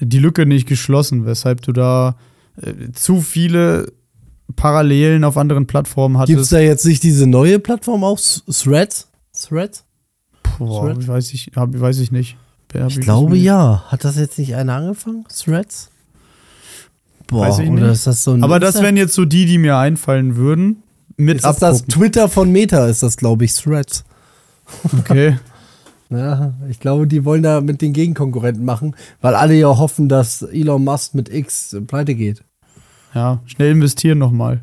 die 0.00 0.18
Lücke 0.18 0.46
nicht 0.46 0.66
geschlossen, 0.68 1.26
weshalb 1.26 1.62
du 1.62 1.72
da 1.72 2.16
äh, 2.60 2.90
zu 2.92 3.20
viele 3.20 3.86
Parallelen 4.56 5.24
auf 5.24 5.36
anderen 5.36 5.66
Plattformen 5.66 6.16
Gibt 6.26 6.30
es 6.30 6.36
hattest. 6.46 6.52
da 6.52 6.58
jetzt 6.60 6.84
nicht 6.86 7.02
diese 7.02 7.26
neue 7.26 7.58
Plattform 7.58 8.04
auch? 8.04 8.18
Threads? 8.50 9.08
Threads? 9.32 9.83
Boah, 10.58 10.92
Thread? 10.92 11.08
weiß 11.08 11.32
ich, 11.32 11.50
hab, 11.56 11.78
weiß 11.78 11.98
ich 12.00 12.10
nicht. 12.12 12.36
Hab 12.74 12.88
Ich 12.90 13.00
glaube 13.00 13.32
nicht. 13.34 13.42
ja. 13.44 13.84
Hat 13.88 14.04
das 14.04 14.16
jetzt 14.16 14.38
nicht 14.38 14.54
einer 14.56 14.74
angefangen? 14.74 15.24
Threads? 15.28 15.90
Boah, 17.26 17.46
Weiß 17.48 17.58
ich 17.60 17.68
oder 17.70 17.82
nicht. 17.82 17.92
ist 17.92 18.06
das 18.06 18.24
so 18.24 18.32
ein. 18.32 18.42
Aber 18.44 18.60
das 18.60 18.74
ist 18.76 18.82
wären 18.82 18.96
jetzt 18.96 19.14
so 19.14 19.24
die, 19.24 19.46
die 19.46 19.58
mir 19.58 19.76
einfallen 19.78 20.36
würden. 20.36 20.82
Mit 21.16 21.36
ist 21.36 21.44
das, 21.44 21.58
das. 21.58 21.82
Twitter 21.84 22.28
von 22.28 22.50
Meta, 22.50 22.86
ist 22.86 23.02
das, 23.02 23.16
glaube 23.16 23.44
ich, 23.44 23.54
Threads. 23.54 24.04
Okay. 24.98 25.38
Ja, 26.10 26.52
ich 26.68 26.78
glaube, 26.80 27.06
die 27.08 27.24
wollen 27.24 27.42
da 27.42 27.60
mit 27.62 27.80
den 27.80 27.92
Gegenkonkurrenten 27.92 28.64
machen, 28.64 28.94
weil 29.20 29.34
alle 29.34 29.54
ja 29.54 29.66
hoffen, 29.78 30.08
dass 30.08 30.42
Elon 30.42 30.84
Musk 30.84 31.14
mit 31.14 31.28
X 31.32 31.74
pleite 31.88 32.14
geht. 32.14 32.42
Ja, 33.14 33.40
schnell 33.46 33.72
investieren 33.72 34.18
nochmal. 34.18 34.60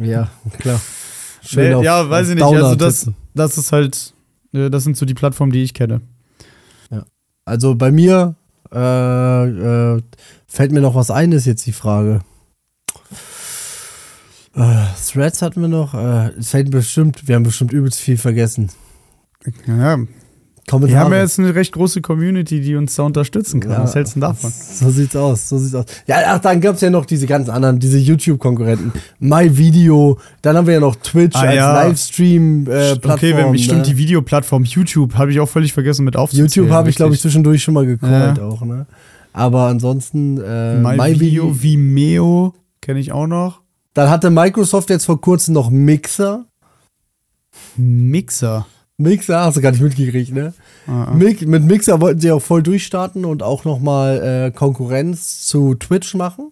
Ja, 0.00 0.28
klar. 0.60 0.80
Nee, 1.54 1.74
auf- 1.74 1.84
ja, 1.84 2.08
weiß 2.08 2.28
ich 2.28 2.34
nicht. 2.36 2.44
Also 2.44 2.76
das, 2.76 3.10
das 3.34 3.58
ist 3.58 3.72
halt, 3.72 4.14
das 4.52 4.84
sind 4.84 4.96
so 4.96 5.06
die 5.06 5.14
Plattformen, 5.14 5.52
die 5.52 5.62
ich 5.62 5.74
kenne. 5.74 6.00
Also 7.44 7.74
bei 7.74 7.90
mir 7.90 8.36
äh, 8.72 8.76
äh, 8.78 10.02
fällt 10.46 10.72
mir 10.72 10.80
noch 10.80 10.94
was 10.94 11.10
ein, 11.10 11.32
ist 11.32 11.46
jetzt 11.46 11.66
die 11.66 11.72
Frage. 11.72 12.20
Äh, 14.54 14.84
Threads 15.10 15.42
hatten 15.42 15.60
wir 15.60 15.68
noch. 15.68 15.94
Äh, 15.94 16.28
es 16.38 16.50
fällt 16.50 16.70
bestimmt, 16.70 17.26
wir 17.26 17.34
haben 17.34 17.42
bestimmt 17.42 17.72
übelst 17.72 17.98
viel 17.98 18.16
vergessen. 18.18 18.70
Ja, 19.66 19.98
Kommentare. 20.68 20.96
wir 21.00 21.04
haben 21.04 21.12
ja 21.12 21.20
jetzt 21.22 21.38
eine 21.38 21.54
recht 21.54 21.72
große 21.72 22.00
Community, 22.00 22.60
die 22.60 22.76
uns 22.76 22.94
da 22.94 23.02
unterstützen 23.02 23.60
kann. 23.60 23.72
Ja. 23.72 23.82
Was 23.82 23.94
hältst 23.94 24.14
du 24.14 24.20
denn 24.20 24.28
davon? 24.28 24.50
So 24.50 24.90
sieht's 24.90 25.16
aus, 25.16 25.48
so 25.48 25.58
sieht's 25.58 25.74
aus. 25.74 25.84
Ja, 26.06 26.16
ach, 26.28 26.38
dann 26.38 26.60
gab's 26.60 26.80
ja 26.80 26.88
noch 26.90 27.04
diese 27.04 27.26
ganzen 27.26 27.50
anderen, 27.50 27.78
diese 27.80 27.98
YouTube-Konkurrenten. 27.98 28.92
MyVideo, 29.18 30.18
dann 30.40 30.56
haben 30.56 30.66
wir 30.66 30.74
ja 30.74 30.80
noch 30.80 30.96
Twitch 30.96 31.36
Ah, 31.36 31.40
als 31.42 31.56
ja. 31.56 31.82
Livestream-Plattform. 31.84 33.12
okay, 33.12 33.36
wenn, 33.36 33.58
stimmt, 33.58 33.78
ne? 33.80 33.84
die 33.86 33.96
Videoplattform 33.96 34.64
YouTube 34.64 35.14
habe 35.16 35.32
ich 35.32 35.40
auch 35.40 35.48
völlig 35.48 35.72
vergessen 35.72 36.04
mit 36.04 36.16
aufzuzählen. 36.16 36.46
YouTube 36.48 36.70
habe 36.70 36.88
ich, 36.90 36.96
glaube 36.96 37.14
ich, 37.14 37.20
zwischendurch 37.20 37.62
schon 37.62 37.74
mal 37.74 37.84
gecallt 37.84 38.38
Ja. 38.38 38.44
auch, 38.44 38.62
ne? 38.62 38.86
Aber 39.32 39.66
ansonsten, 39.66 40.38
äh, 40.40 40.76
MyVideo, 40.76 41.46
MyVideo. 41.48 41.62
Vimeo 41.62 42.54
kenne 42.80 43.00
ich 43.00 43.12
auch 43.12 43.26
noch. 43.26 43.60
Dann 43.94 44.08
hatte 44.10 44.30
Microsoft 44.30 44.90
jetzt 44.90 45.06
vor 45.06 45.20
kurzem 45.20 45.54
noch 45.54 45.70
Mixer. 45.70 46.44
Mixer. 47.76 48.66
Mixer, 49.02 49.40
hast 49.44 49.56
du 49.56 49.60
gar 49.60 49.72
nicht 49.72 49.82
mitgekriegt, 49.82 50.32
ne? 50.32 50.52
Mi- 50.86 51.46
mit 51.46 51.64
Mixer 51.64 52.00
wollten 52.00 52.20
sie 52.20 52.30
auch 52.32 52.42
voll 52.42 52.62
durchstarten 52.62 53.24
und 53.24 53.42
auch 53.42 53.64
nochmal 53.64 54.46
äh, 54.48 54.50
Konkurrenz 54.50 55.46
zu 55.46 55.74
Twitch 55.74 56.14
machen. 56.14 56.50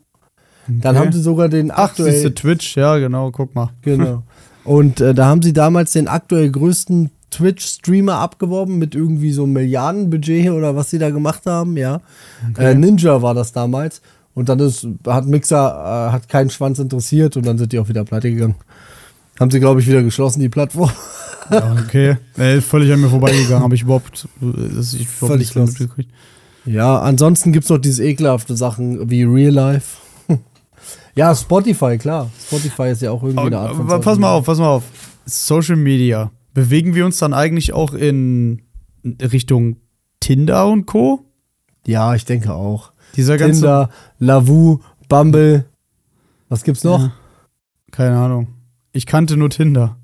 Dann 0.68 0.94
Okay. 0.96 1.04
haben 1.06 1.12
sie 1.12 1.20
sogar 1.22 1.48
den 1.48 1.70
Ach, 1.70 1.78
aktuell, 1.90 2.32
Twitch, 2.34 2.76
ja, 2.76 2.98
genau, 2.98 3.30
guck 3.30 3.54
mal. 3.54 3.70
genau. 3.82 4.22
Und 4.64 5.00
äh, 5.00 5.14
da 5.14 5.26
haben 5.26 5.42
sie 5.42 5.52
damals 5.54 5.92
den 5.92 6.06
aktuell 6.06 6.50
größten 6.50 7.10
Twitch-Streamer 7.30 8.16
abgeworben 8.16 8.78
mit 8.78 8.94
irgendwie 8.94 9.32
so 9.32 9.46
Milliardenbudget 9.46 10.50
oder 10.50 10.76
was 10.76 10.90
sie 10.90 10.98
da 10.98 11.10
gemacht 11.10 11.42
haben, 11.46 11.76
ja. 11.76 12.00
Okay. 12.52 12.72
Äh, 12.72 12.74
Ninja 12.74 13.22
war 13.22 13.34
das 13.34 13.52
damals. 13.52 14.02
Und 14.34 14.48
dann 14.48 14.60
ist, 14.60 14.86
hat 15.06 15.26
Mixer, 15.26 16.08
äh, 16.10 16.12
hat 16.12 16.28
keinen 16.28 16.50
Schwanz 16.50 16.78
interessiert 16.78 17.36
und 17.36 17.46
dann 17.46 17.58
sind 17.58 17.72
die 17.72 17.78
auch 17.78 17.88
wieder 17.88 18.04
pleite 18.04 18.30
gegangen. 18.30 18.54
Haben 19.40 19.50
sie, 19.50 19.58
glaube 19.60 19.80
ich, 19.80 19.88
wieder 19.88 20.02
geschlossen, 20.02 20.40
die 20.40 20.48
Plattform. 20.50 20.90
Ja, 21.50 21.76
okay. 21.84 22.16
Äh, 22.36 22.60
völlig 22.60 22.92
an 22.92 23.00
mir 23.00 23.08
vorbeigegangen, 23.08 23.62
habe 23.62 23.74
ich 23.74 23.82
überhaupt, 23.82 24.28
das 24.40 24.94
ich 24.94 25.02
überhaupt 25.02 25.18
Völlig 25.18 25.54
nicht 25.54 25.66
mitgekriegt. 25.66 26.10
Ja, 26.64 27.00
ansonsten 27.00 27.52
gibt 27.52 27.64
es 27.64 27.70
noch 27.70 27.78
diese 27.78 28.04
ekelhafte 28.04 28.56
Sachen 28.56 29.10
wie 29.10 29.24
Real 29.24 29.52
Life. 29.52 29.98
ja, 31.14 31.34
Spotify, 31.34 31.98
klar. 31.98 32.30
Spotify 32.46 32.90
ist 32.90 33.02
ja 33.02 33.10
auch 33.10 33.22
irgendwie 33.22 33.46
eine 33.46 33.58
Art 33.58 33.76
von 33.76 34.00
pass 34.00 34.18
mal 34.18 34.32
auf, 34.32 34.44
pass 34.44 34.58
mal 34.58 34.68
auf. 34.68 34.84
Social 35.26 35.76
Media. 35.76 36.30
Bewegen 36.54 36.94
wir 36.94 37.06
uns 37.06 37.18
dann 37.18 37.32
eigentlich 37.32 37.72
auch 37.72 37.94
in 37.94 38.62
Richtung 39.04 39.76
Tinder 40.20 40.66
und 40.66 40.86
Co? 40.86 41.24
Ja, 41.86 42.14
ich 42.14 42.24
denke 42.24 42.52
auch. 42.52 42.92
Dieser 43.16 43.38
ganze. 43.38 43.60
Tinder, 43.60 43.90
Lavu, 44.18 44.80
Bumble. 45.08 45.64
Was 46.48 46.64
gibt's 46.64 46.84
noch? 46.84 47.00
Ja. 47.00 47.12
Keine 47.90 48.18
Ahnung. 48.18 48.48
Ich 48.92 49.06
kannte 49.06 49.36
nur 49.36 49.50
Tinder. 49.50 49.96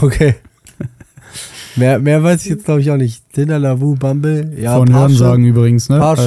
Okay. 0.00 0.34
mehr, 1.76 1.98
mehr 1.98 2.22
weiß 2.22 2.42
ich 2.44 2.50
jetzt, 2.50 2.64
glaube 2.64 2.80
ich, 2.80 2.90
auch 2.90 2.96
nicht. 2.96 3.32
Tinder, 3.32 3.58
Lavu, 3.58 3.94
Bumble. 3.94 4.54
Ja, 4.58 4.76
Von 4.76 4.92
Hörensagen 4.92 5.44
übrigens, 5.44 5.88
ne? 5.88 5.98
Parship. 5.98 6.24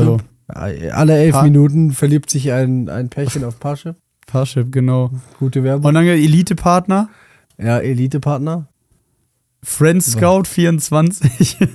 Also, 0.47 0.89
Alle 0.91 1.17
elf 1.17 1.33
Pa- 1.33 1.43
Minuten 1.43 1.91
verliebt 1.91 2.29
sich 2.29 2.51
ein, 2.51 2.89
ein 2.89 3.09
Pärchen 3.09 3.43
auf 3.43 3.59
Parship. 3.59 3.95
Parship, 4.27 4.71
genau. 4.71 5.11
Gute 5.39 5.63
Werbung. 5.63 5.85
Und 5.89 5.93
dann 5.95 6.05
Elite-Partner. 6.05 7.09
Ja, 7.57 7.79
Elite-Partner. 7.79 8.67
Friend 9.63 10.01
Scout 10.03 10.43
24. 10.45 11.57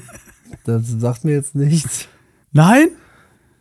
Das 0.65 0.83
sagt 0.89 1.25
mir 1.25 1.31
jetzt 1.33 1.55
nichts. 1.55 2.09
Nein? 2.51 2.89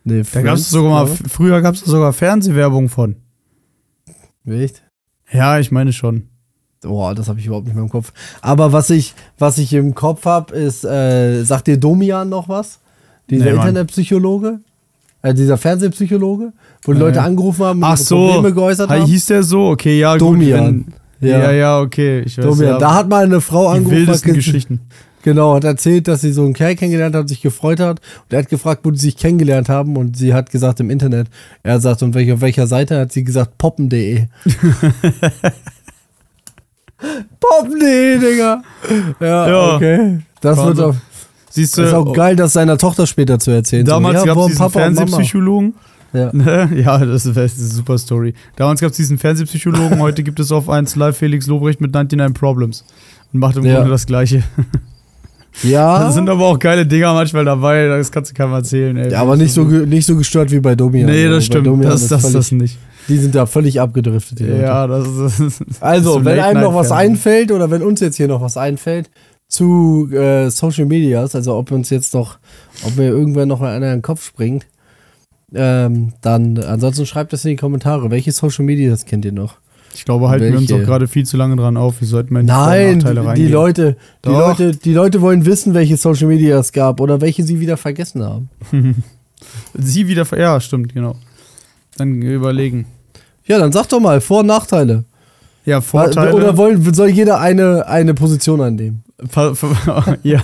Nee, 0.02 0.24
Da 0.32 0.42
gab 0.42 0.56
es 0.56 0.70
sogar 0.70 0.90
mal, 1.06 1.16
früher 1.28 1.60
gab 1.62 1.74
es 1.76 1.82
sogar 1.82 2.12
Fernsehwerbung 2.12 2.88
von. 2.88 3.14
Echt? 4.44 4.82
Ja, 5.30 5.60
ich 5.60 5.70
meine 5.70 5.92
schon. 5.92 6.28
Boah, 6.86 7.14
das 7.14 7.28
habe 7.28 7.38
ich 7.40 7.46
überhaupt 7.46 7.66
nicht 7.66 7.74
mehr 7.74 7.84
im 7.84 7.90
Kopf. 7.90 8.12
Aber 8.40 8.72
was 8.72 8.90
ich, 8.90 9.14
was 9.38 9.58
ich 9.58 9.72
im 9.74 9.94
Kopf 9.94 10.24
habe, 10.24 10.54
ist, 10.54 10.84
äh, 10.84 11.42
sagt 11.44 11.66
dir 11.66 11.76
Domian 11.76 12.28
noch 12.28 12.48
was? 12.48 12.78
Dieser 13.28 13.44
Nee. 13.46 13.50
Internetpsychologe? 13.52 14.60
Äh, 15.22 15.34
dieser 15.34 15.56
Fernsehpsychologe? 15.58 16.52
Wo 16.84 16.92
die. 16.92 16.98
Leute 17.00 17.20
angerufen 17.22 17.64
haben 17.64 17.82
und 17.82 17.98
so. 17.98 18.28
Probleme 18.28 18.54
geäußert 18.54 18.88
haben? 18.90 19.04
hieß 19.06 19.26
der 19.26 19.42
so? 19.42 19.68
Okay, 19.70 19.98
ja, 19.98 20.16
Domian. 20.16 20.84
gut. 20.84 20.94
Wenn, 21.20 21.30
ja. 21.30 21.50
ja, 21.50 21.80
okay. 21.80 22.20
Ich 22.26 22.36
weiß, 22.38 22.44
Domian. 22.44 22.72
ja, 22.74 22.78
Da 22.78 22.94
hat 22.94 23.08
mal 23.08 23.24
eine 23.24 23.40
Frau 23.40 23.72
die 23.72 23.78
angerufen, 23.78 23.96
hat 23.96 24.06
wildesten 24.06 24.32
ge- 24.32 24.36
Geschichten. 24.36 24.80
genau, 25.22 25.54
hat 25.54 25.64
erzählt, 25.64 26.06
dass 26.08 26.20
sie 26.20 26.30
so 26.32 26.44
einen 26.44 26.52
Kerl 26.52 26.76
kennengelernt 26.76 27.16
hat, 27.16 27.28
sich 27.28 27.40
gefreut 27.40 27.80
hat. 27.80 28.00
Und 28.24 28.32
er 28.32 28.40
hat 28.40 28.48
gefragt, 28.50 28.82
wo 28.84 28.90
die 28.90 28.98
sich 28.98 29.16
kennengelernt 29.16 29.68
haben. 29.70 29.96
Und 29.96 30.16
sie 30.16 30.34
hat 30.34 30.50
gesagt, 30.50 30.78
im 30.78 30.90
Internet. 30.90 31.28
Er 31.62 31.80
sagt, 31.80 32.02
und 32.02 32.14
welche, 32.14 32.34
auf 32.34 32.42
welcher 32.42 32.66
Seite? 32.66 32.98
Hat 33.00 33.12
sie 33.12 33.24
gesagt, 33.24 33.56
poppen.de. 33.58 34.26
poppen.de, 37.40 38.18
Digga. 38.18 38.62
Ja, 39.20 39.48
Ja. 39.48 39.74
okay. 39.76 40.20
Das 40.40 40.58
wird 40.64 40.80
auf, 40.80 40.96
Siehst 41.50 41.78
Das 41.78 41.86
ist 41.86 41.92
du, 41.92 41.96
auch 41.96 42.12
geil, 42.12 42.36
das 42.36 42.52
seiner 42.52 42.76
Tochter 42.76 43.06
später 43.06 43.38
zu 43.38 43.50
erzählen. 43.50 43.86
damals 43.86 44.20
so, 44.20 44.26
ja, 44.26 44.34
gab 44.34 44.42
es 44.42 44.46
diesen 44.48 44.58
Papa. 44.58 44.78
Fernsehpsychologen. 44.80 45.74
Ja. 46.12 46.30
Ne? 46.32 46.70
Ja, 46.84 46.98
das 47.04 47.24
ist, 47.26 47.36
eine 47.36 47.48
super 47.48 47.96
Story. 47.98 48.34
Damals 48.56 48.80
gab 48.80 48.90
es 48.90 48.96
diesen 48.96 49.18
Fernsehpsychologen, 49.18 49.98
heute 50.00 50.22
gibt 50.22 50.38
es 50.40 50.52
auf 50.52 50.68
1 50.68 50.96
Live 50.96 51.16
Felix 51.16 51.46
Lobrecht 51.46 51.80
mit 51.80 51.92
99 51.94 52.34
Problems. 52.38 52.84
Und 53.32 53.40
macht 53.40 53.56
im 53.56 53.64
Ja. 53.64 53.76
Grunde 53.76 53.90
das 53.90 54.06
Gleiche. 54.06 54.42
Ja, 55.62 55.98
Da 56.04 56.12
sind 56.12 56.28
aber 56.28 56.46
auch 56.46 56.58
geile 56.58 56.86
Dinger 56.86 57.12
manchmal 57.14 57.44
dabei, 57.44 57.86
das 57.86 58.10
kannst 58.12 58.30
du 58.30 58.34
keinem 58.34 58.52
erzählen, 58.52 58.96
ey. 58.96 59.12
ja, 59.12 59.20
aber 59.22 59.36
nicht 59.36 59.52
so, 59.52 59.64
ge- 59.66 59.86
nicht 59.86 60.06
so 60.06 60.16
gestört 60.16 60.50
wie 60.50 60.60
bei 60.60 60.74
Domian. 60.74 61.06
Nee, 61.06 61.24
Also 61.24 61.34
das 61.36 61.44
stimmt. 61.46 61.66
Domian 61.66 61.90
Das, 61.90 62.02
ist 62.02 62.12
das, 62.12 62.30
das 62.32 62.52
nicht. 62.52 62.78
Die 63.08 63.16
sind 63.18 63.34
da 63.34 63.46
völlig 63.46 63.80
abgedriftet. 63.80 64.38
Die 64.40 64.44
Leute. 64.44 64.62
Ja, 64.62 64.86
das 64.86 65.06
ist. 65.06 65.18
Das 65.40 65.60
ist 65.60 65.62
Also, 65.82 66.12
so 66.14 66.24
wenn 66.24 66.40
einem 66.40 66.60
noch 66.62 66.74
was 66.74 66.90
einfällt 66.90 67.52
oder 67.52 67.70
wenn 67.70 67.82
uns 67.82 68.00
jetzt 68.00 68.16
hier 68.16 68.26
noch 68.28 68.40
was 68.40 68.56
einfällt 68.56 69.10
zu 69.48 70.08
äh, 70.12 70.50
Social 70.50 70.86
Medias, 70.86 71.36
also 71.36 71.54
ob 71.54 71.70
uns 71.70 71.90
jetzt 71.90 72.14
noch, 72.14 72.38
ob 72.84 72.96
mir 72.96 73.08
irgendwer 73.08 73.46
noch 73.46 73.60
einer 73.62 73.86
in 73.86 73.98
den 73.98 74.02
Kopf 74.02 74.24
springt, 74.26 74.66
ähm, 75.54 76.14
dann 76.20 76.58
ansonsten 76.58 77.06
schreibt 77.06 77.32
das 77.32 77.44
in 77.44 77.50
die 77.50 77.56
Kommentare. 77.56 78.10
Welche 78.10 78.32
Social 78.32 78.64
Medias 78.64 79.04
kennt 79.04 79.24
ihr 79.24 79.32
noch? 79.32 79.54
Ich 79.98 80.04
glaube, 80.04 80.28
halten 80.28 80.44
wir 80.52 80.58
uns 80.58 80.68
Welche? 80.70 80.82
auch 80.82 80.86
gerade 80.86 81.08
viel 81.08 81.24
zu 81.26 81.36
lange 81.36 81.56
dran 81.56 81.76
auf. 81.76 82.00
Wir 82.00 82.08
sollten 82.08 82.32
mal 82.34 82.40
in 82.40 82.46
die 82.46 82.52
Nein, 82.52 83.00
die 83.00 83.06
reingehen. 83.06 83.52
Leute, 83.52 83.96
die. 84.24 84.28
Leute, 84.28 84.72
die 84.76 84.92
Leute 84.92 85.20
wollen 85.20 85.44
wissen, 85.46 85.74
welche 85.74 85.96
Social 85.96 86.28
Medias 86.28 86.66
es 86.66 86.72
gab 86.72 87.00
oder 87.00 87.20
welche 87.20 87.42
sie 87.44 87.60
wieder 87.60 87.76
vergessen 87.76 88.22
haben. 88.22 88.48
Sie 89.74 90.08
wieder. 90.08 90.24
ver- 90.24 90.38
Ja, 90.40 90.58
stimmt, 90.60 90.94
genau. 90.94 91.16
Dann 91.98 92.20
überlegen. 92.22 92.86
Ja, 93.44 93.58
dann 93.58 93.70
sag 93.72 93.86
doch 93.88 94.00
mal 94.00 94.20
Vor- 94.20 94.40
und 94.40 94.46
Nachteile. 94.46 95.04
Ja, 95.64 95.80
Vorteile. 95.80 96.34
Oder 96.34 96.56
wollen, 96.56 96.94
soll 96.94 97.08
jeder 97.10 97.40
eine, 97.40 97.86
eine 97.86 98.14
Position 98.14 98.60
annehmen? 98.60 99.02
Ja. 100.22 100.42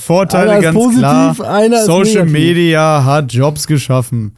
Vorteile 0.00 0.52
Einer 0.52 0.60
ganz 0.62 0.74
positiv, 0.76 1.00
klar. 1.00 1.84
Social. 1.84 2.26
Media 2.26 3.04
hat 3.04 3.32
Jobs 3.32 3.66
geschaffen. 3.66 4.32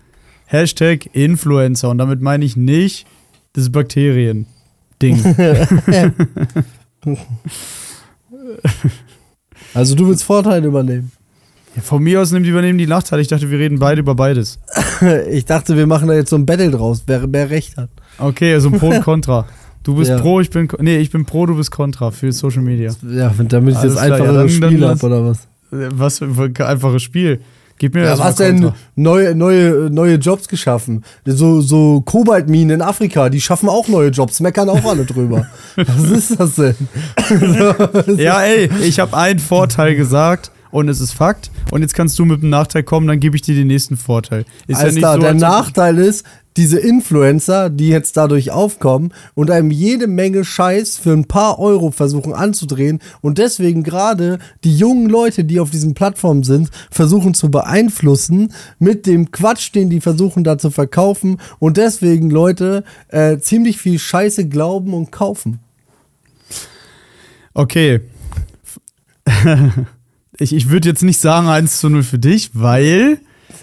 Hashtag 0.46 1.08
Influencer. 1.14 1.88
Und 1.90 1.98
damit 1.98 2.20
meine 2.20 2.44
ich 2.44 2.56
nicht 2.56 3.06
das 3.52 3.70
Bakterien-Ding. 3.70 5.24
Also 9.74 9.94
du 9.94 10.08
willst 10.08 10.24
Vorteile 10.24 10.66
übernehmen. 10.66 11.12
Ja, 11.76 11.82
Von 11.82 12.02
mir 12.02 12.20
aus 12.20 12.32
nimmt 12.32 12.46
übernehmen 12.46 12.78
die 12.78 12.86
Nachteile. 12.86 13.22
Ich 13.22 13.28
dachte, 13.28 13.50
wir 13.50 13.58
reden 13.58 13.78
beide 13.78 14.00
über 14.00 14.14
beides. 14.14 14.58
Ich 15.30 15.44
dachte, 15.46 15.76
wir 15.76 15.86
machen 15.86 16.08
da 16.08 16.14
jetzt 16.14 16.30
so 16.30 16.36
ein 16.36 16.44
Battle 16.44 16.70
draus, 16.70 17.04
wer, 17.06 17.22
wer 17.32 17.48
recht 17.50 17.76
hat. 17.76 17.88
Okay, 18.18 18.52
also 18.54 18.70
Pro 18.70 18.88
und 18.88 19.00
Contra. 19.04 19.46
Du 19.82 19.94
bist 19.94 20.10
Ja. 20.10 20.18
Pro, 20.18 20.40
ich 20.40 20.50
bin. 20.50 20.68
Nee, 20.80 20.98
ich 20.98 21.10
bin 21.10 21.24
Pro, 21.24 21.46
du 21.46 21.56
bist 21.56 21.70
Contra 21.70 22.10
für 22.10 22.32
Social 22.32 22.60
Media. 22.62 22.92
Ja, 23.08 23.32
damit 23.38 23.74
ich 23.74 23.78
Alles 23.80 23.94
das 23.94 24.02
klar, 24.04 24.18
einfache 24.18 24.34
ja, 24.34 24.38
dann- 24.40 24.48
Spiel 24.50 24.86
habe 24.86 25.06
oder 25.06 25.24
was? 25.24 25.48
Was 25.70 26.18
für 26.18 26.42
ein 26.44 26.56
einfaches 26.56 27.02
Spiel. 27.02 27.40
Gib 27.80 27.94
mir 27.94 28.02
Ja, 28.02 28.10
erst 28.10 28.22
was 28.22 28.34
denn 28.36 28.72
neue, 28.94 29.34
neue, 29.34 29.88
neue 29.90 30.16
Jobs 30.16 30.48
geschaffen? 30.48 31.02
So, 31.24 31.62
so 31.62 32.02
Kobaltminen 32.02 32.76
in 32.76 32.82
Afrika, 32.82 33.30
die 33.30 33.40
schaffen 33.40 33.70
auch 33.70 33.88
neue 33.88 34.10
Jobs, 34.10 34.38
meckern 34.40 34.68
auch 34.68 34.84
alle 34.84 35.06
drüber. 35.06 35.46
was 35.76 36.10
ist 36.10 36.38
das 36.38 36.56
denn? 36.56 36.74
Ja, 38.18 38.42
ey, 38.42 38.68
ich 38.82 39.00
habe 39.00 39.16
einen 39.16 39.40
Vorteil 39.40 39.96
gesagt 39.96 40.50
und 40.70 40.90
es 40.90 41.00
ist 41.00 41.12
Fakt. 41.12 41.50
Und 41.70 41.80
jetzt 41.80 41.94
kannst 41.94 42.18
du 42.18 42.26
mit 42.26 42.42
dem 42.42 42.50
Nachteil 42.50 42.82
kommen, 42.82 43.06
dann 43.06 43.18
gebe 43.18 43.34
ich 43.34 43.42
dir 43.42 43.54
den 43.54 43.68
nächsten 43.68 43.96
Vorteil. 43.96 44.44
Ist 44.66 44.78
Alles 44.78 44.96
klar, 44.96 45.18
der 45.18 45.30
als 45.30 45.42
ob- 45.42 45.48
Nachteil 45.48 45.98
ist, 45.98 46.26
diese 46.60 46.78
Influencer, 46.78 47.70
die 47.70 47.88
jetzt 47.88 48.18
dadurch 48.18 48.50
aufkommen 48.50 49.14
und 49.32 49.50
einem 49.50 49.70
jede 49.70 50.06
Menge 50.06 50.44
Scheiß 50.44 50.98
für 50.98 51.12
ein 51.12 51.24
paar 51.24 51.58
Euro 51.58 51.90
versuchen 51.90 52.34
anzudrehen 52.34 52.98
und 53.22 53.38
deswegen 53.38 53.82
gerade 53.82 54.38
die 54.62 54.76
jungen 54.76 55.08
Leute, 55.08 55.44
die 55.44 55.58
auf 55.58 55.70
diesen 55.70 55.94
Plattformen 55.94 56.42
sind, 56.42 56.68
versuchen 56.90 57.32
zu 57.32 57.50
beeinflussen 57.50 58.52
mit 58.78 59.06
dem 59.06 59.30
Quatsch, 59.30 59.74
den 59.74 59.88
die 59.88 60.02
versuchen 60.02 60.44
da 60.44 60.58
zu 60.58 60.70
verkaufen 60.70 61.38
und 61.60 61.78
deswegen 61.78 62.28
Leute 62.28 62.84
äh, 63.08 63.38
ziemlich 63.38 63.78
viel 63.78 63.98
Scheiße 63.98 64.46
glauben 64.46 64.92
und 64.92 65.10
kaufen. 65.10 65.60
Okay. 67.54 68.00
ich 70.38 70.52
ich 70.52 70.68
würde 70.68 70.90
jetzt 70.90 71.04
nicht 71.04 71.22
sagen 71.22 71.48
1 71.48 71.80
zu 71.80 71.88
0 71.88 72.02
für 72.02 72.18
dich, 72.18 72.50
weil. 72.52 73.20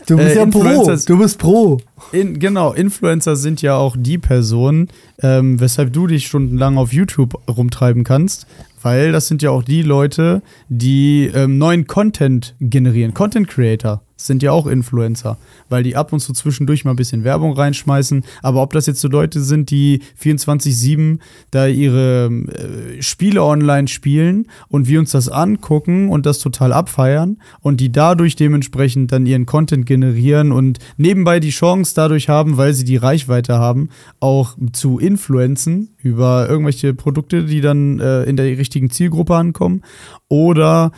Du 0.07 0.15
bist 0.17 0.35
Äh, 0.35 0.39
ja 0.39 0.45
pro. 0.45 0.59
Influencers- 0.63 1.05
Du 1.05 1.17
bist 1.19 1.37
pro. 1.37 1.77
In, 2.11 2.39
genau, 2.39 2.73
Influencer 2.73 3.35
sind 3.35 3.61
ja 3.61 3.75
auch 3.75 3.95
die 3.99 4.17
Personen, 4.17 4.87
ähm, 5.21 5.59
weshalb 5.59 5.91
du 5.93 6.07
dich 6.07 6.27
stundenlang 6.27 6.77
auf 6.77 6.93
YouTube 6.93 7.37
rumtreiben 7.49 8.03
kannst, 8.03 8.47
weil 8.81 9.11
das 9.11 9.27
sind 9.27 9.41
ja 9.41 9.49
auch 9.51 9.63
die 9.63 9.81
Leute, 9.81 10.41
die 10.69 11.29
ähm, 11.33 11.57
neuen 11.57 11.87
Content 11.87 12.55
generieren. 12.61 13.13
Content 13.13 13.47
Creator 13.49 14.01
sind 14.17 14.43
ja 14.43 14.51
auch 14.51 14.67
Influencer, 14.67 15.37
weil 15.69 15.83
die 15.83 15.95
ab 15.95 16.11
und 16.11 16.19
zu 16.19 16.33
zwischendurch 16.33 16.83
mal 16.83 16.91
ein 16.91 16.97
bisschen 16.97 17.23
Werbung 17.23 17.53
reinschmeißen. 17.53 18.23
Aber 18.41 18.61
ob 18.61 18.73
das 18.73 18.87
jetzt 18.87 18.99
so 18.99 19.07
Leute 19.07 19.41
sind, 19.41 19.69
die 19.69 20.01
24-7 20.21 21.19
da 21.51 21.67
ihre 21.67 22.25
äh, 22.25 23.01
Spiele 23.01 23.43
online 23.43 23.87
spielen 23.87 24.47
und 24.67 24.87
wir 24.87 24.99
uns 24.99 25.11
das 25.11 25.29
angucken 25.29 26.09
und 26.09 26.25
das 26.25 26.39
total 26.39 26.73
abfeiern 26.73 27.37
und 27.61 27.79
die 27.79 27.91
dadurch 27.91 28.35
dementsprechend 28.35 29.11
dann 29.11 29.25
ihren 29.25 29.45
Content 29.45 29.85
generieren 29.85 30.51
und 30.51 30.79
nebenbei 30.97 31.39
die 31.39 31.51
Chance 31.51 31.93
dadurch 31.95 32.27
haben, 32.27 32.57
weil 32.57 32.73
sie 32.73 32.85
die 32.85 32.97
Reichweite 32.97 33.59
haben, 33.59 33.89
auch 34.19 34.57
zu 34.73 34.99
influenzen 34.99 35.95
über 36.01 36.49
irgendwelche 36.49 36.93
Produkte, 36.93 37.45
die 37.45 37.61
dann 37.61 37.99
äh, 37.99 38.23
in 38.23 38.35
der 38.35 38.45
richtigen 38.57 38.89
Zielgruppe 38.89 39.35
ankommen 39.35 39.83
oder 40.27 40.91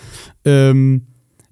ähm, 0.46 1.04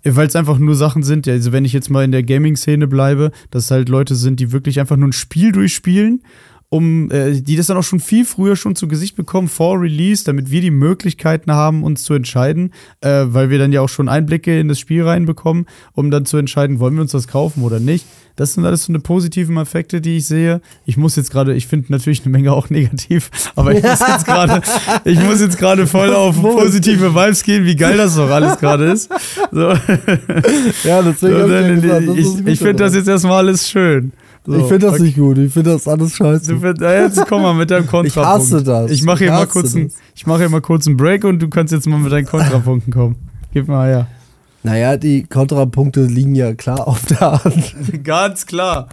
weil 0.03 0.27
es 0.27 0.35
einfach 0.35 0.57
nur 0.57 0.75
Sachen 0.75 1.03
sind, 1.03 1.27
also 1.27 1.51
wenn 1.51 1.65
ich 1.65 1.73
jetzt 1.73 1.89
mal 1.89 2.05
in 2.05 2.11
der 2.11 2.23
Gaming-Szene 2.23 2.87
bleibe, 2.87 3.31
dass 3.51 3.71
halt 3.71 3.89
Leute 3.89 4.15
sind, 4.15 4.39
die 4.39 4.51
wirklich 4.51 4.79
einfach 4.79 4.95
nur 4.97 5.09
ein 5.09 5.13
Spiel 5.13 5.51
durchspielen 5.51 6.21
um 6.69 7.09
äh, 7.11 7.41
die 7.41 7.55
das 7.55 7.67
dann 7.67 7.77
auch 7.77 7.83
schon 7.83 7.99
viel 8.01 8.25
früher 8.25 8.55
schon 8.55 8.75
zu 8.75 8.87
Gesicht 8.87 9.15
bekommen 9.15 9.47
vor 9.47 9.79
Release, 9.79 10.25
damit 10.25 10.51
wir 10.51 10.59
die 10.59 10.71
Möglichkeiten 10.71 11.53
haben, 11.53 11.83
uns 11.83 12.03
zu 12.03 12.13
entscheiden, 12.13 12.73
äh, 13.01 13.25
weil 13.27 13.49
wir 13.49 13.57
dann 13.57 13.71
ja 13.71 13.81
auch 13.81 13.89
schon 13.89 14.09
Einblicke 14.09 14.59
in 14.59 14.67
das 14.67 14.79
Spiel 14.79 15.03
reinbekommen, 15.03 15.65
um 15.93 16.11
dann 16.11 16.25
zu 16.25 16.37
entscheiden, 16.37 16.79
wollen 16.79 16.95
wir 16.95 17.01
uns 17.01 17.11
das 17.11 17.27
kaufen 17.27 17.63
oder 17.63 17.79
nicht. 17.79 18.05
Das 18.35 18.53
sind 18.53 18.65
alles 18.65 18.83
so 18.83 18.91
eine 18.91 18.99
positiven 18.99 19.57
Effekte, 19.57 19.99
die 19.99 20.17
ich 20.17 20.27
sehe. 20.27 20.61
Ich 20.85 20.95
muss 20.95 21.15
jetzt 21.15 21.31
gerade, 21.31 21.55
ich 21.55 21.65
finde 21.67 21.91
natürlich 21.91 22.23
eine 22.23 22.31
Menge 22.31 22.51
auch 22.51 22.69
negativ, 22.69 23.31
aber 23.55 23.73
ich 23.73 23.81
muss 23.81 23.99
jetzt 23.99 24.25
gerade, 24.25 24.61
ich 25.05 25.23
muss 25.23 25.39
jetzt 25.39 25.57
gerade 25.57 25.87
voll 25.87 26.13
auf 26.13 26.39
positive 26.41 27.15
Vibes 27.15 27.43
gehen, 27.43 27.65
wie 27.65 27.75
geil 27.75 27.97
das 27.97 28.15
doch 28.15 28.29
alles 28.29 28.59
gerade 28.59 28.91
ist. 28.91 29.09
So. 29.51 29.69
Ja, 30.83 31.01
deswegen 31.01 31.81
So, 32.05 32.13
ich, 32.13 32.39
ich 32.39 32.47
ich 32.47 32.59
finde 32.59 32.83
das 32.83 32.93
jetzt 32.93 33.07
erstmal 33.07 33.37
alles 33.37 33.69
schön. 33.69 34.11
So, 34.47 34.55
Ich 34.55 34.63
finde 34.63 34.85
das 34.85 34.93
okay. 34.93 35.03
nicht 35.03 35.17
gut. 35.17 35.37
Ich 35.39 35.51
finde 35.51 35.71
das 35.71 35.89
alles 35.89 36.15
scheiße. 36.15 36.53
Du 36.53 36.59
find, 36.61 36.79
ja, 36.79 37.01
jetzt 37.03 37.23
komm 37.27 37.41
mal 37.41 37.53
mit 37.53 37.69
deinem 37.69 37.85
Kontrapunkt. 37.85 38.07
Ich 38.15 38.15
hasse 38.15 38.63
das. 38.63 38.89
Ich 38.91 39.03
mache 39.03 39.25
hier, 39.25 39.31
mal 39.31 39.45
kurz 39.45 39.75
ich 39.75 40.25
mach 40.25 40.37
hier 40.37 40.47
mal 40.47 40.61
kurz 40.61 40.87
einen 40.87 40.95
Break 40.95 41.25
und 41.25 41.39
du 41.39 41.49
kannst 41.49 41.73
jetzt 41.73 41.85
mal 41.85 41.99
mit 41.99 42.13
deinen 42.13 42.25
Kontrapunkten 42.25 42.93
kommen. 42.93 43.17
Gib 43.51 43.67
mal 43.67 43.89
her. 43.89 44.07
Naja, 44.63 44.95
die 44.95 45.23
Kontrapunkte 45.23 46.05
liegen 46.05 46.33
ja 46.33 46.53
klar 46.53 46.87
auf 46.87 47.05
der 47.05 47.43
Hand. 47.43 47.73
Ganz 48.05 48.45
klar. 48.45 48.87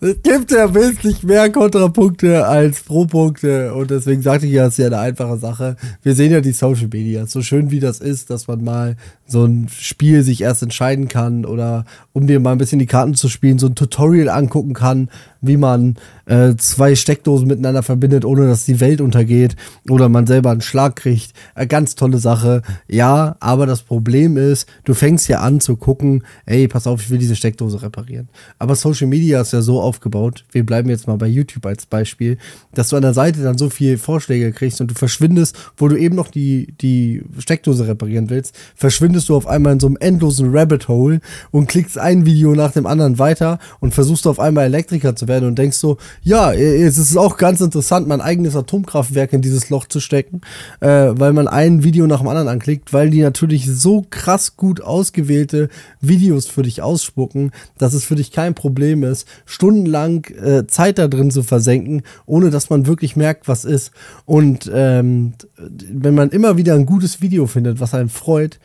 Es 0.00 0.22
gibt 0.22 0.52
ja 0.52 0.72
wesentlich 0.74 1.24
mehr 1.24 1.50
Kontrapunkte 1.50 2.46
als 2.46 2.82
Pro-Punkte 2.82 3.74
und 3.74 3.90
deswegen 3.90 4.22
sagte 4.22 4.46
ich 4.46 4.52
ja, 4.52 4.66
es 4.66 4.74
ist 4.74 4.78
ja 4.78 4.86
eine 4.86 4.98
einfache 4.98 5.38
Sache. 5.38 5.76
Wir 6.02 6.14
sehen 6.14 6.30
ja 6.30 6.40
die 6.40 6.52
Social 6.52 6.86
Media. 6.86 7.26
So 7.26 7.42
schön 7.42 7.72
wie 7.72 7.80
das 7.80 7.98
ist, 7.98 8.30
dass 8.30 8.46
man 8.46 8.62
mal 8.62 8.96
so 9.26 9.44
ein 9.44 9.68
Spiel 9.68 10.22
sich 10.22 10.42
erst 10.42 10.62
entscheiden 10.62 11.08
kann 11.08 11.44
oder 11.44 11.84
um 12.18 12.26
dir 12.26 12.40
mal 12.40 12.52
ein 12.52 12.58
bisschen 12.58 12.78
die 12.78 12.86
Karten 12.86 13.14
zu 13.14 13.28
spielen, 13.28 13.58
so 13.58 13.68
ein 13.68 13.74
Tutorial 13.74 14.28
angucken 14.28 14.74
kann, 14.74 15.08
wie 15.40 15.56
man 15.56 15.96
äh, 16.26 16.56
zwei 16.56 16.94
Steckdosen 16.94 17.46
miteinander 17.46 17.82
verbindet, 17.82 18.24
ohne 18.24 18.48
dass 18.48 18.64
die 18.64 18.80
Welt 18.80 19.00
untergeht 19.00 19.56
oder 19.88 20.08
man 20.08 20.26
selber 20.26 20.50
einen 20.50 20.60
Schlag 20.60 20.96
kriegt. 20.96 21.32
Äh, 21.54 21.66
ganz 21.66 21.94
tolle 21.94 22.18
Sache. 22.18 22.62
Ja, 22.88 23.36
aber 23.40 23.66
das 23.66 23.82
Problem 23.82 24.36
ist, 24.36 24.68
du 24.84 24.94
fängst 24.94 25.28
ja 25.28 25.40
an 25.40 25.60
zu 25.60 25.76
gucken, 25.76 26.24
ey, 26.44 26.66
pass 26.68 26.86
auf, 26.86 27.02
ich 27.02 27.10
will 27.10 27.18
diese 27.18 27.36
Steckdose 27.36 27.82
reparieren. 27.82 28.28
Aber 28.58 28.74
Social 28.74 29.06
Media 29.06 29.40
ist 29.40 29.52
ja 29.52 29.62
so 29.62 29.80
aufgebaut, 29.80 30.44
wir 30.50 30.66
bleiben 30.66 30.88
jetzt 30.90 31.06
mal 31.06 31.16
bei 31.16 31.28
YouTube 31.28 31.64
als 31.66 31.86
Beispiel, 31.86 32.38
dass 32.74 32.88
du 32.88 32.96
an 32.96 33.02
der 33.02 33.14
Seite 33.14 33.42
dann 33.42 33.58
so 33.58 33.70
viele 33.70 33.98
Vorschläge 33.98 34.52
kriegst 34.52 34.80
und 34.80 34.90
du 34.90 34.94
verschwindest, 34.94 35.56
wo 35.76 35.88
du 35.88 35.96
eben 35.96 36.16
noch 36.16 36.28
die, 36.28 36.74
die 36.80 37.22
Steckdose 37.38 37.86
reparieren 37.86 38.28
willst, 38.28 38.56
verschwindest 38.74 39.28
du 39.28 39.36
auf 39.36 39.46
einmal 39.46 39.74
in 39.74 39.80
so 39.80 39.86
einem 39.86 39.96
endlosen 40.00 40.50
Rabbit 40.50 40.88
Hole 40.88 41.20
und 41.50 41.68
klickst 41.68 41.98
ein 42.08 42.24
Video 42.24 42.54
nach 42.54 42.72
dem 42.72 42.86
anderen 42.86 43.18
weiter 43.18 43.58
und 43.80 43.94
versuchst 43.94 44.26
auf 44.26 44.40
einmal 44.40 44.64
Elektriker 44.64 45.14
zu 45.14 45.28
werden 45.28 45.46
und 45.46 45.58
denkst 45.58 45.76
so, 45.76 45.98
ja, 46.22 46.52
es 46.52 46.96
ist 46.96 47.16
auch 47.18 47.36
ganz 47.36 47.60
interessant, 47.60 48.08
mein 48.08 48.22
eigenes 48.22 48.56
Atomkraftwerk 48.56 49.34
in 49.34 49.42
dieses 49.42 49.68
Loch 49.68 49.86
zu 49.86 50.00
stecken, 50.00 50.40
äh, 50.80 51.10
weil 51.12 51.34
man 51.34 51.48
ein 51.48 51.84
Video 51.84 52.06
nach 52.06 52.20
dem 52.20 52.28
anderen 52.28 52.48
anklickt, 52.48 52.92
weil 52.94 53.10
die 53.10 53.20
natürlich 53.20 53.66
so 53.66 54.06
krass 54.08 54.56
gut 54.56 54.80
ausgewählte 54.80 55.68
Videos 56.00 56.46
für 56.46 56.62
dich 56.62 56.80
ausspucken, 56.80 57.50
dass 57.76 57.92
es 57.92 58.04
für 58.04 58.14
dich 58.14 58.32
kein 58.32 58.54
Problem 58.54 59.02
ist, 59.04 59.28
stundenlang 59.44 60.24
äh, 60.24 60.66
Zeit 60.66 60.98
da 60.98 61.08
drin 61.08 61.30
zu 61.30 61.42
versenken, 61.42 62.02
ohne 62.24 62.48
dass 62.48 62.70
man 62.70 62.86
wirklich 62.86 63.16
merkt, 63.16 63.48
was 63.48 63.66
ist. 63.66 63.90
Und 64.24 64.70
ähm, 64.72 65.34
wenn 65.58 66.14
man 66.14 66.30
immer 66.30 66.56
wieder 66.56 66.74
ein 66.74 66.86
gutes 66.86 67.20
Video 67.20 67.46
findet, 67.46 67.80
was 67.80 67.92
einen 67.92 68.08
freut, 68.08 68.58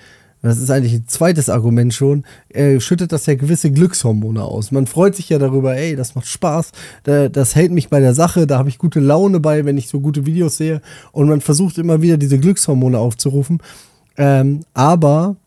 das 0.44 0.60
ist 0.60 0.70
eigentlich 0.70 0.94
ein 0.94 1.08
zweites 1.08 1.50
Argument 1.50 1.94
schon, 1.94 2.26
äh, 2.50 2.80
schüttet 2.80 3.14
das 3.14 3.26
ja 3.26 3.36
gewisse 3.36 3.72
Glückshormone 3.72 4.44
aus. 4.44 4.72
Man 4.72 4.88
freut 4.88 5.16
sich 5.16 5.30
ja 5.30 5.40
darüber, 5.40 5.76
ey, 5.76 5.96
das 5.96 6.16
macht 6.16 6.28
Spaß, 6.28 6.72
da, 7.04 7.30
das 7.30 7.56
hält 7.56 7.72
mich 7.72 7.90
bei 7.90 8.02
der 8.02 8.14
Sache, 8.14 8.46
da 8.46 8.58
habe 8.58 8.70
ich 8.70 8.78
gute 8.78 9.00
Laune 9.00 9.40
bei, 9.40 9.64
wenn 9.64 9.78
ich 9.78 9.88
so 9.88 10.02
gute 10.02 10.26
Videos 10.26 10.58
sehe. 10.58 10.82
Und 11.14 11.30
man 11.30 11.40
versucht 11.42 11.78
immer 11.78 12.02
wieder 12.02 12.18
diese 12.18 12.38
Glückshormone 12.38 13.00
aufzurufen. 13.00 13.60
Ähm, 14.18 14.60
aber 14.74 15.38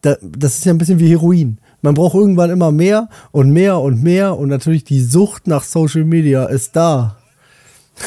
da, 0.00 0.16
das 0.22 0.56
ist 0.56 0.64
ja 0.64 0.72
ein 0.72 0.78
bisschen 0.78 0.98
wie 0.98 1.10
Heroin. 1.10 1.58
Man 1.82 1.94
braucht 1.94 2.14
irgendwann 2.14 2.50
immer 2.50 2.72
mehr 2.72 3.08
und 3.30 3.50
mehr 3.50 3.78
und 3.78 4.02
mehr 4.02 4.36
und 4.36 4.48
natürlich 4.48 4.84
die 4.84 5.02
Sucht 5.02 5.46
nach 5.46 5.62
Social 5.62 6.04
Media 6.04 6.46
ist 6.46 6.74
da. 6.74 7.18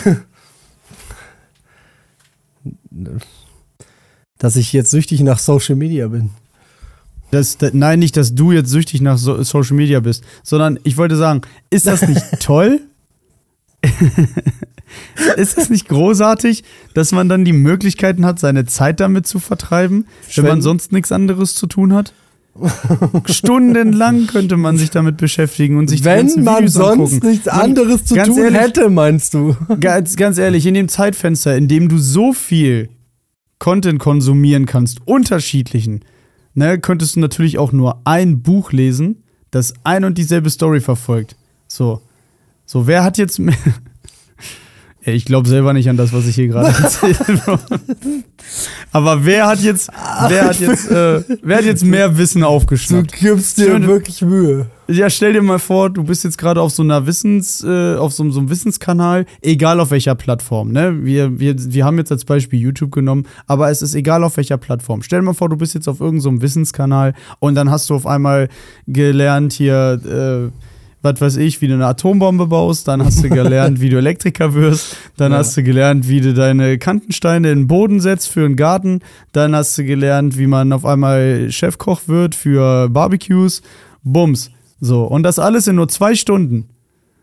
Dass 4.42 4.56
ich 4.56 4.74
jetzt 4.74 4.90
süchtig 4.92 5.22
nach 5.22 5.38
Social 5.40 5.76
Media 5.76 6.08
bin. 6.08 6.32
Das, 7.30 7.58
da- 7.58 7.70
nein, 7.72 8.00
nicht, 8.00 8.18
dass 8.18 8.34
du 8.36 8.52
jetzt 8.52 8.70
süchtig 8.70 9.00
nach 9.02 9.18
so 9.18 9.42
Social 9.44 9.76
Media 9.78 10.00
bist, 10.00 10.24
sondern 10.44 10.80
ich 10.84 10.98
wollte 10.98 11.16
sagen, 11.16 11.42
ist 11.70 11.86
das 11.88 12.08
nicht 12.08 12.24
toll? 12.42 12.82
ist 15.38 15.58
es 15.58 15.70
nicht 15.70 15.88
großartig, 15.88 16.64
dass 16.94 17.12
man 17.12 17.30
dann 17.30 17.46
die 17.46 17.54
Möglichkeiten 17.54 18.26
hat, 18.26 18.40
seine 18.40 18.66
Zeit 18.66 19.00
damit 19.00 19.26
zu 19.28 19.40
vertreiben, 19.40 20.06
wenn 20.36 20.44
man 20.44 20.50
Schwenden. 20.52 20.62
sonst 20.64 20.92
nichts 20.92 21.12
anderes 21.12 21.56
zu 21.56 21.68
tun 21.68 21.94
hat? 21.94 22.14
Stundenlang 23.28 24.28
könnte 24.28 24.58
man 24.58 24.78
sich 24.78 24.90
damit 24.90 25.16
beschäftigen 25.18 25.78
und 25.78 25.88
sich 25.88 26.02
die 26.02 26.06
Wenn 26.06 26.28
ganzen 26.28 26.44
man 26.44 26.58
Videos 26.58 26.74
sonst 26.74 26.92
angucken. 27.14 27.28
nichts 27.30 27.46
Man- 27.46 27.60
anderes 27.62 28.06
zu 28.06 28.16
ganz 28.16 28.28
tun 28.30 28.40
ehrlich, 28.44 28.60
hätte, 28.60 28.90
meinst 28.90 29.34
du? 29.34 29.56
Ganz, 29.80 30.16
ganz 30.18 30.38
ehrlich, 30.38 30.66
in 30.66 30.74
dem 30.74 30.90
Zeitfenster, 30.90 31.56
in 31.56 31.68
dem 31.70 31.88
du 31.88 31.98
so 31.98 32.34
viel 32.34 32.90
Content 33.62 34.00
konsumieren 34.00 34.66
kannst, 34.66 35.06
unterschiedlichen, 35.06 36.04
ne, 36.56 36.80
könntest 36.80 37.16
du 37.16 37.20
natürlich 37.20 37.60
auch 37.60 37.72
nur 37.72 38.02
ein 38.06 38.42
Buch 38.42 38.72
lesen, 38.72 39.22
das 39.52 39.76
ein 39.84 40.04
und 40.04 40.18
dieselbe 40.18 40.50
Story 40.50 40.82
verfolgt. 40.82 41.36
So. 41.68 42.02
So, 42.66 42.88
wer 42.88 43.04
hat 43.04 43.18
jetzt 43.20 43.38
mehr. 43.38 43.56
Ich 45.04 45.26
glaube 45.26 45.50
selber 45.50 45.74
nicht 45.74 45.90
an 45.90 45.98
das, 45.98 46.14
was 46.14 46.28
ich 46.28 46.36
hier 46.36 46.48
gerade 46.48 46.70
erzähle. 46.84 47.18
Aber 48.92 49.26
wer 49.26 49.48
hat 49.48 49.60
jetzt, 49.62 49.90
wer 50.28 50.46
hat 50.46 50.60
jetzt, 50.60 50.92
äh, 50.92 51.24
wer 51.42 51.58
hat 51.58 51.66
jetzt 51.66 51.84
mehr 51.84 52.18
Wissen 52.20 52.42
Du 52.42 52.48
aufgeschnappt? 52.48 53.12
gibst 53.14 53.58
dir 53.58 53.66
Schöne- 53.72 53.88
wirklich 53.88 54.22
Mühe. 54.22 54.68
Ja, 54.92 55.10
stell 55.10 55.32
dir 55.34 55.42
mal 55.42 55.60
vor, 55.60 55.90
du 55.90 56.04
bist 56.04 56.24
jetzt 56.24 56.38
gerade 56.38 56.60
auf 56.62 56.72
so 56.72 56.84
einer 56.84 57.06
Wissens, 57.08 57.64
äh, 57.64 57.96
auf 57.96 58.12
so, 58.14 58.30
so 58.30 58.40
einem 58.40 58.50
Wissenskanal, 58.50 59.26
egal 59.42 59.80
auf 59.80 59.92
welcher 59.92 60.16
Plattform, 60.16 60.72
ne? 60.72 61.06
Wir, 61.06 61.40
wir, 61.40 61.56
wir 61.58 61.86
haben 61.86 61.98
jetzt 61.98 62.12
als 62.12 62.26
Beispiel 62.26 62.60
YouTube 62.60 62.92
genommen, 62.92 63.26
aber 63.48 63.70
es 63.70 63.82
ist 63.82 63.96
egal 63.96 64.24
auf 64.24 64.36
welcher 64.38 64.58
Plattform. 64.58 65.02
Stell 65.02 65.20
dir 65.22 65.26
mal 65.26 65.34
vor, 65.34 65.50
du 65.50 65.56
bist 65.56 65.76
jetzt 65.76 65.88
auf 65.88 66.00
irgendeinem 66.02 66.22
so 66.22 66.30
einem 66.30 66.42
Wissenskanal 66.42 67.14
und 67.40 67.56
dann 67.56 67.70
hast 67.70 67.90
du 67.90 67.96
auf 67.96 68.06
einmal 68.06 68.50
gelernt 68.88 69.54
hier, 69.54 70.52
äh, 70.52 70.52
was 71.04 71.22
weiß 71.22 71.38
ich, 71.38 71.62
wie 71.62 71.68
du 71.68 71.76
eine 71.76 71.86
Atombombe 71.86 72.48
baust, 72.48 72.88
dann 72.88 73.04
hast 73.06 73.24
du 73.24 73.30
gelernt, 73.30 73.80
wie 73.82 73.90
du 73.90 73.98
Elektriker 73.98 74.54
wirst, 74.56 74.98
dann 75.16 75.32
Ja. 75.32 75.38
hast 75.38 75.56
du 75.56 75.64
gelernt, 75.64 76.10
wie 76.10 76.22
du 76.22 76.34
deine 76.34 76.78
Kantensteine 76.80 77.52
in 77.52 77.60
den 77.60 77.68
Boden 77.68 78.02
setzt 78.02 78.30
für 78.30 78.44
einen 78.46 78.56
Garten, 78.58 79.00
dann 79.32 79.56
hast 79.56 79.78
du 79.78 79.84
gelernt, 79.86 80.38
wie 80.38 80.48
man 80.48 80.74
auf 80.74 80.86
einmal 80.86 81.48
Chefkoch 81.50 82.02
wird 82.08 82.36
für 82.36 82.90
Barbecues, 82.90 83.62
Bums. 84.04 84.52
So, 84.82 85.04
und 85.06 85.24
das 85.24 85.40
alles 85.40 85.68
in 85.68 85.76
nur 85.76 85.88
zwei 85.88 86.16
Stunden. 86.16 86.68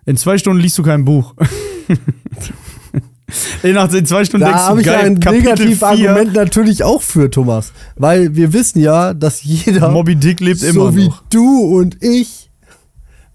In 0.06 0.16
zwei 0.16 0.38
Stunden 0.38 0.62
liest 0.62 0.78
du 0.78 0.82
kein 0.82 1.04
Buch. 1.04 1.34
in, 3.62 3.74
nach 3.74 3.92
in 3.92 4.06
zwei 4.06 4.24
Stunden 4.24 4.46
Da 4.46 4.52
denkst 4.52 4.64
du, 4.64 4.68
habe 4.70 4.80
ich 4.80 4.86
geil, 4.86 5.06
ein 5.06 5.20
Kapitel 5.20 5.50
Negativargument 5.50 6.34
natürlich 6.34 6.82
auch 6.84 7.02
für, 7.02 7.30
Thomas. 7.30 7.72
Weil 7.96 8.34
wir 8.34 8.52
wissen 8.52 8.80
ja, 8.80 9.12
dass 9.12 9.42
jeder, 9.42 9.90
Moby 9.90 10.16
Dick 10.16 10.40
lebt 10.40 10.60
so 10.60 10.66
immer 10.68 10.96
wie 10.96 11.08
noch. 11.08 11.22
du 11.30 11.60
und 11.76 12.02
ich, 12.02 12.50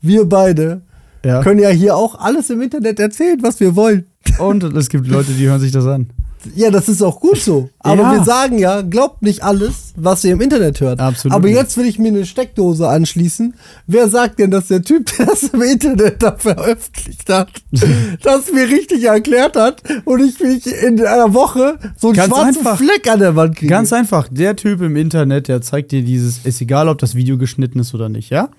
wir 0.02 0.26
beide, 0.26 0.82
Ja. 1.24 1.42
können 1.44 1.60
ja 1.60 1.70
hier 1.70 1.96
auch 1.96 2.20
alles 2.20 2.50
im 2.50 2.62
Internet 2.62 3.00
erzählen, 3.00 3.38
was 3.42 3.60
wir 3.60 3.76
wollen. 3.76 4.06
Und 4.40 4.64
es 4.64 4.90
gibt 4.90 5.08
Leute, 5.08 5.32
die 5.34 5.48
hören 5.48 5.60
sich 5.60 5.72
das 5.72 5.86
an. 5.86 6.10
Ja, 6.56 6.72
das 6.72 6.90
ist 6.90 7.02
auch 7.02 7.20
gut 7.20 7.38
so. 7.38 7.70
Aber 7.80 8.02
Ja. 8.02 8.12
wir 8.14 8.24
sagen 8.24 8.58
ja, 8.60 8.82
glaubt 8.82 9.22
nicht 9.22 9.44
alles, 9.44 9.94
was 9.96 10.24
ihr 10.24 10.34
im 10.34 10.42
Internet 10.42 10.80
hört. 10.82 11.00
Absolut 11.00 11.36
Aber 11.36 11.48
jetzt 11.48 11.78
will 11.78 11.86
ich 11.86 12.00
mir 12.00 12.10
eine 12.10 12.26
Steckdose 12.26 12.88
anschließen. 12.88 13.54
Wer 13.88 14.10
sagt 14.10 14.40
denn, 14.40 14.52
dass 14.52 14.68
der 14.68 14.82
Typ, 14.82 15.06
der 15.18 15.28
das 15.28 15.44
im 15.44 15.62
Internet 15.62 16.22
da 16.22 16.36
veröffentlicht 16.36 17.30
hat, 17.30 17.50
das 18.24 18.52
mir 18.52 18.68
richtig 18.68 19.04
erklärt 19.04 19.56
hat 19.56 19.82
und 20.06 20.22
ich 20.22 20.40
mich 20.40 20.66
in 20.84 21.00
einer 21.06 21.34
Woche 21.34 21.78
so 21.98 22.08
einen 22.08 22.18
Ganz 22.18 22.30
schwarzen 22.34 22.58
einfach. 22.60 22.78
Fleck 22.78 23.10
an 23.10 23.20
der 23.20 23.36
Wand 23.36 23.56
kriege? 23.56 23.70
Ganz 23.70 23.94
einfach, 23.94 24.28
der 24.30 24.56
Typ 24.56 24.82
im 24.82 24.96
Internet, 24.96 25.48
der 25.48 25.62
zeigt 25.62 25.92
dir 25.92 26.04
dieses, 26.04 26.40
ist 26.44 26.62
egal, 26.62 26.88
ob 26.90 26.98
das 27.00 27.16
Video 27.16 27.38
geschnitten 27.38 27.80
ist 27.80 27.94
oder 27.94 28.10
nicht, 28.10 28.30
ja? 28.30 28.50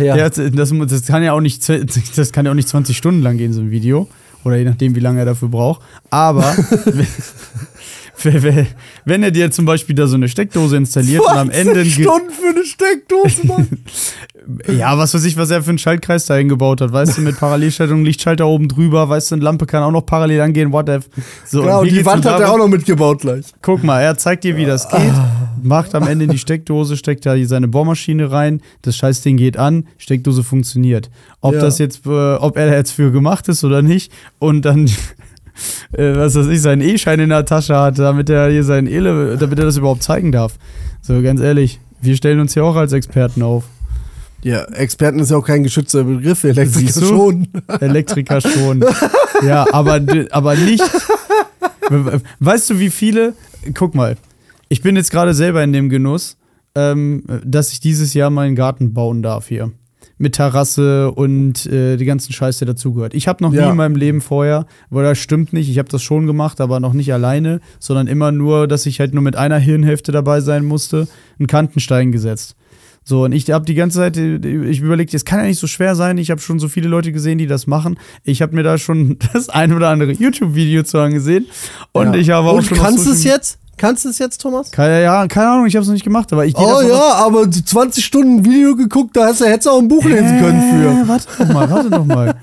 ja. 0.00 0.16
Hat, 0.16 0.38
das, 0.38 0.72
das 0.88 1.06
kann 1.06 1.22
ja 1.22 1.32
auch 1.32 1.40
nicht, 1.40 1.68
das 2.16 2.32
kann 2.32 2.46
ja 2.46 2.50
auch 2.52 2.56
nicht 2.56 2.68
20 2.68 2.96
Stunden 2.96 3.22
lang 3.22 3.36
gehen, 3.38 3.52
so 3.52 3.60
ein 3.60 3.70
Video. 3.70 4.08
Oder 4.44 4.56
je 4.56 4.64
nachdem, 4.64 4.94
wie 4.94 5.00
lange 5.00 5.20
er 5.20 5.24
dafür 5.24 5.48
braucht. 5.48 5.82
Aber 6.10 6.54
wenn, 9.04 9.22
er 9.22 9.30
dir 9.30 9.50
zum 9.50 9.64
Beispiel 9.64 9.94
da 9.94 10.06
so 10.06 10.16
eine 10.16 10.28
Steckdose 10.28 10.76
installiert 10.76 11.22
und 11.22 11.28
am 11.28 11.50
20 11.50 11.66
Ende 11.66 11.84
Stunden 11.84 12.30
für 12.30 12.48
eine 12.48 12.64
Steckdose, 12.64 13.46
Mann. 13.46 13.68
Ja, 14.68 14.98
was 14.98 15.14
weiß 15.14 15.24
ich, 15.24 15.38
was 15.38 15.50
er 15.50 15.62
für 15.62 15.70
einen 15.70 15.78
Schaltkreis 15.78 16.26
da 16.26 16.34
eingebaut 16.34 16.82
hat. 16.82 16.92
Weißt 16.92 17.16
du, 17.16 17.22
mit 17.22 17.38
Parallelschaltung, 17.40 18.04
Lichtschalter 18.04 18.46
oben 18.46 18.68
drüber, 18.68 19.08
weißt 19.08 19.30
du, 19.30 19.36
eine 19.36 19.44
Lampe 19.44 19.64
kann 19.64 19.82
auch 19.82 19.90
noch 19.90 20.04
parallel 20.04 20.42
angehen, 20.42 20.70
whatever. 20.70 21.02
So, 21.46 21.62
genau, 21.62 21.80
und 21.80 21.90
die 21.90 22.04
Wand 22.04 22.26
hat 22.26 22.40
er 22.40 22.52
auch 22.52 22.58
noch 22.58 22.68
mitgebaut 22.68 23.22
gleich. 23.22 23.46
Guck 23.62 23.82
mal, 23.82 24.02
er 24.02 24.18
zeigt 24.18 24.44
dir, 24.44 24.54
wie 24.58 24.66
das 24.66 24.86
geht. 24.90 25.00
Macht 25.62 25.94
am 25.94 26.06
Ende 26.06 26.26
die 26.26 26.38
Steckdose, 26.38 26.96
steckt 26.96 27.26
da 27.26 27.36
seine 27.44 27.68
Bohrmaschine 27.68 28.30
rein, 28.30 28.60
das 28.82 28.96
Scheißding 28.96 29.36
geht 29.36 29.56
an, 29.56 29.86
Steckdose 29.98 30.42
funktioniert. 30.42 31.10
Ob 31.40 31.54
Ja. 31.54 31.60
das 31.60 31.78
jetzt, 31.78 32.06
äh, 32.06 32.34
ob 32.34 32.56
er 32.56 32.72
jetzt 32.72 32.92
für 32.92 33.10
gemacht 33.12 33.48
ist 33.48 33.64
oder 33.64 33.82
nicht 33.82 34.12
und 34.38 34.64
dann, 34.64 34.86
äh, 35.92 36.14
was 36.16 36.34
weiß 36.34 36.46
ich, 36.48 36.60
seinen 36.60 36.82
E-Schein 36.82 37.20
in 37.20 37.28
der 37.30 37.44
Tasche 37.44 37.76
hat, 37.76 37.98
damit 37.98 38.28
er 38.30 38.50
hier 38.50 38.64
seinen 38.64 38.86
Ele, 38.86 39.36
damit 39.38 39.58
er 39.58 39.64
das 39.64 39.76
überhaupt 39.76 40.02
zeigen 40.02 40.32
darf. 40.32 40.54
So, 41.02 41.20
ganz 41.22 41.40
ehrlich, 41.40 41.80
wir 42.00 42.16
stellen 42.16 42.40
uns 42.40 42.54
hier 42.54 42.64
auch 42.64 42.76
als 42.76 42.92
Experten 42.92 43.42
auf. 43.42 43.64
Ja, 44.42 44.62
Experten 44.64 45.20
ist 45.20 45.30
ja 45.30 45.38
auch 45.38 45.46
kein 45.46 45.62
geschützter 45.62 46.04
Begriff, 46.04 46.44
Elektriker 46.44 47.00
schon. 47.00 47.48
Elektriker 47.80 48.40
schon. 48.42 48.84
ja, 49.46 49.64
aber, 49.72 50.00
aber 50.32 50.54
nicht. 50.54 50.82
Weißt 52.40 52.70
du, 52.70 52.78
wie 52.78 52.90
viele? 52.90 53.34
Guck 53.72 53.94
mal, 53.94 54.16
ich 54.68 54.82
bin 54.82 54.96
jetzt 54.96 55.10
gerade 55.10 55.34
selber 55.34 55.62
in 55.62 55.72
dem 55.72 55.88
Genuss, 55.88 56.36
ähm, 56.74 57.24
dass 57.44 57.72
ich 57.72 57.80
dieses 57.80 58.14
Jahr 58.14 58.30
meinen 58.30 58.54
Garten 58.56 58.92
bauen 58.94 59.22
darf 59.22 59.48
hier. 59.48 59.70
Mit 60.16 60.36
Terrasse 60.36 61.10
und 61.10 61.66
äh, 61.66 61.96
die 61.96 62.04
ganzen 62.04 62.32
Scheiß, 62.32 62.58
der 62.58 62.66
dazugehört. 62.66 63.14
Ich 63.14 63.26
habe 63.26 63.42
noch 63.42 63.52
Ja. 63.52 63.64
nie 63.64 63.70
in 63.72 63.76
meinem 63.76 63.96
Leben 63.96 64.20
vorher, 64.20 64.66
weil 64.90 65.02
das 65.04 65.18
stimmt 65.18 65.52
nicht, 65.52 65.68
ich 65.68 65.78
habe 65.78 65.88
das 65.88 66.02
schon 66.02 66.26
gemacht, 66.26 66.60
aber 66.60 66.78
noch 66.78 66.92
nicht 66.92 67.12
alleine, 67.12 67.60
sondern 67.80 68.06
immer 68.06 68.30
nur, 68.30 68.68
dass 68.68 68.86
ich 68.86 69.00
halt 69.00 69.12
nur 69.12 69.22
mit 69.24 69.34
einer 69.34 69.58
Hirnhälfte 69.58 70.12
dabei 70.12 70.40
sein 70.40 70.64
musste, 70.64 71.08
einen 71.38 71.48
Kantenstein 71.48 72.12
gesetzt. 72.12 72.54
So, 73.02 73.24
und 73.24 73.32
ich 73.32 73.50
habe 73.50 73.66
die 73.66 73.74
ganze 73.74 73.98
Zeit, 73.98 74.16
ich 74.16 74.80
überlegt, 74.80 75.12
es 75.14 75.24
kann 75.26 75.40
ja 75.40 75.46
nicht 75.46 75.58
so 75.58 75.66
schwer 75.66 75.94
sein. 75.94 76.16
Ich 76.16 76.30
habe 76.30 76.40
schon 76.40 76.58
so 76.58 76.68
viele 76.68 76.88
Leute 76.88 77.12
gesehen, 77.12 77.36
die 77.36 77.46
das 77.46 77.66
machen. 77.66 77.98
Ich 78.22 78.40
habe 78.40 78.54
mir 78.54 78.62
da 78.62 78.78
schon 78.78 79.18
das 79.34 79.48
ein 79.50 79.72
oder 79.74 79.90
andere 79.90 80.12
YouTube-Video 80.12 80.84
zu 80.84 80.98
angesehen. 80.98 81.46
Und 81.92 82.14
Ja. 82.14 82.14
ich 82.14 82.30
habe 82.30 82.48
auch 82.48 82.54
Und 82.58 82.64
schon 82.64 82.78
kannst 82.78 83.00
du 83.04 83.12
Social- 83.12 83.16
es 83.16 83.24
jetzt? 83.24 83.58
Kannst 83.76 84.04
du 84.04 84.08
es 84.08 84.18
jetzt, 84.18 84.40
Thomas? 84.40 84.70
Keine, 84.70 85.02
ja, 85.02 85.26
keine 85.26 85.50
Ahnung, 85.50 85.66
ich 85.66 85.74
habe 85.74 85.82
es 85.82 85.88
noch 85.88 85.94
nicht 85.94 86.04
gemacht, 86.04 86.32
aber 86.32 86.46
ich 86.46 86.56
Oh 86.56 86.80
ja, 86.82 87.14
aber 87.14 87.50
20 87.50 88.04
Stunden 88.04 88.44
Video 88.44 88.76
geguckt, 88.76 89.16
da 89.16 89.26
hättest 89.28 89.66
du 89.66 89.70
auch 89.70 89.78
ein 89.78 89.88
Buch 89.88 90.04
lesen 90.04 90.38
können 90.40 91.04
Äh, 91.04 91.08
Warte 91.08 91.26
doch 91.38 91.48
mal, 91.52 91.70
warte 91.70 91.90
doch 91.90 92.04
mal. 92.04 92.34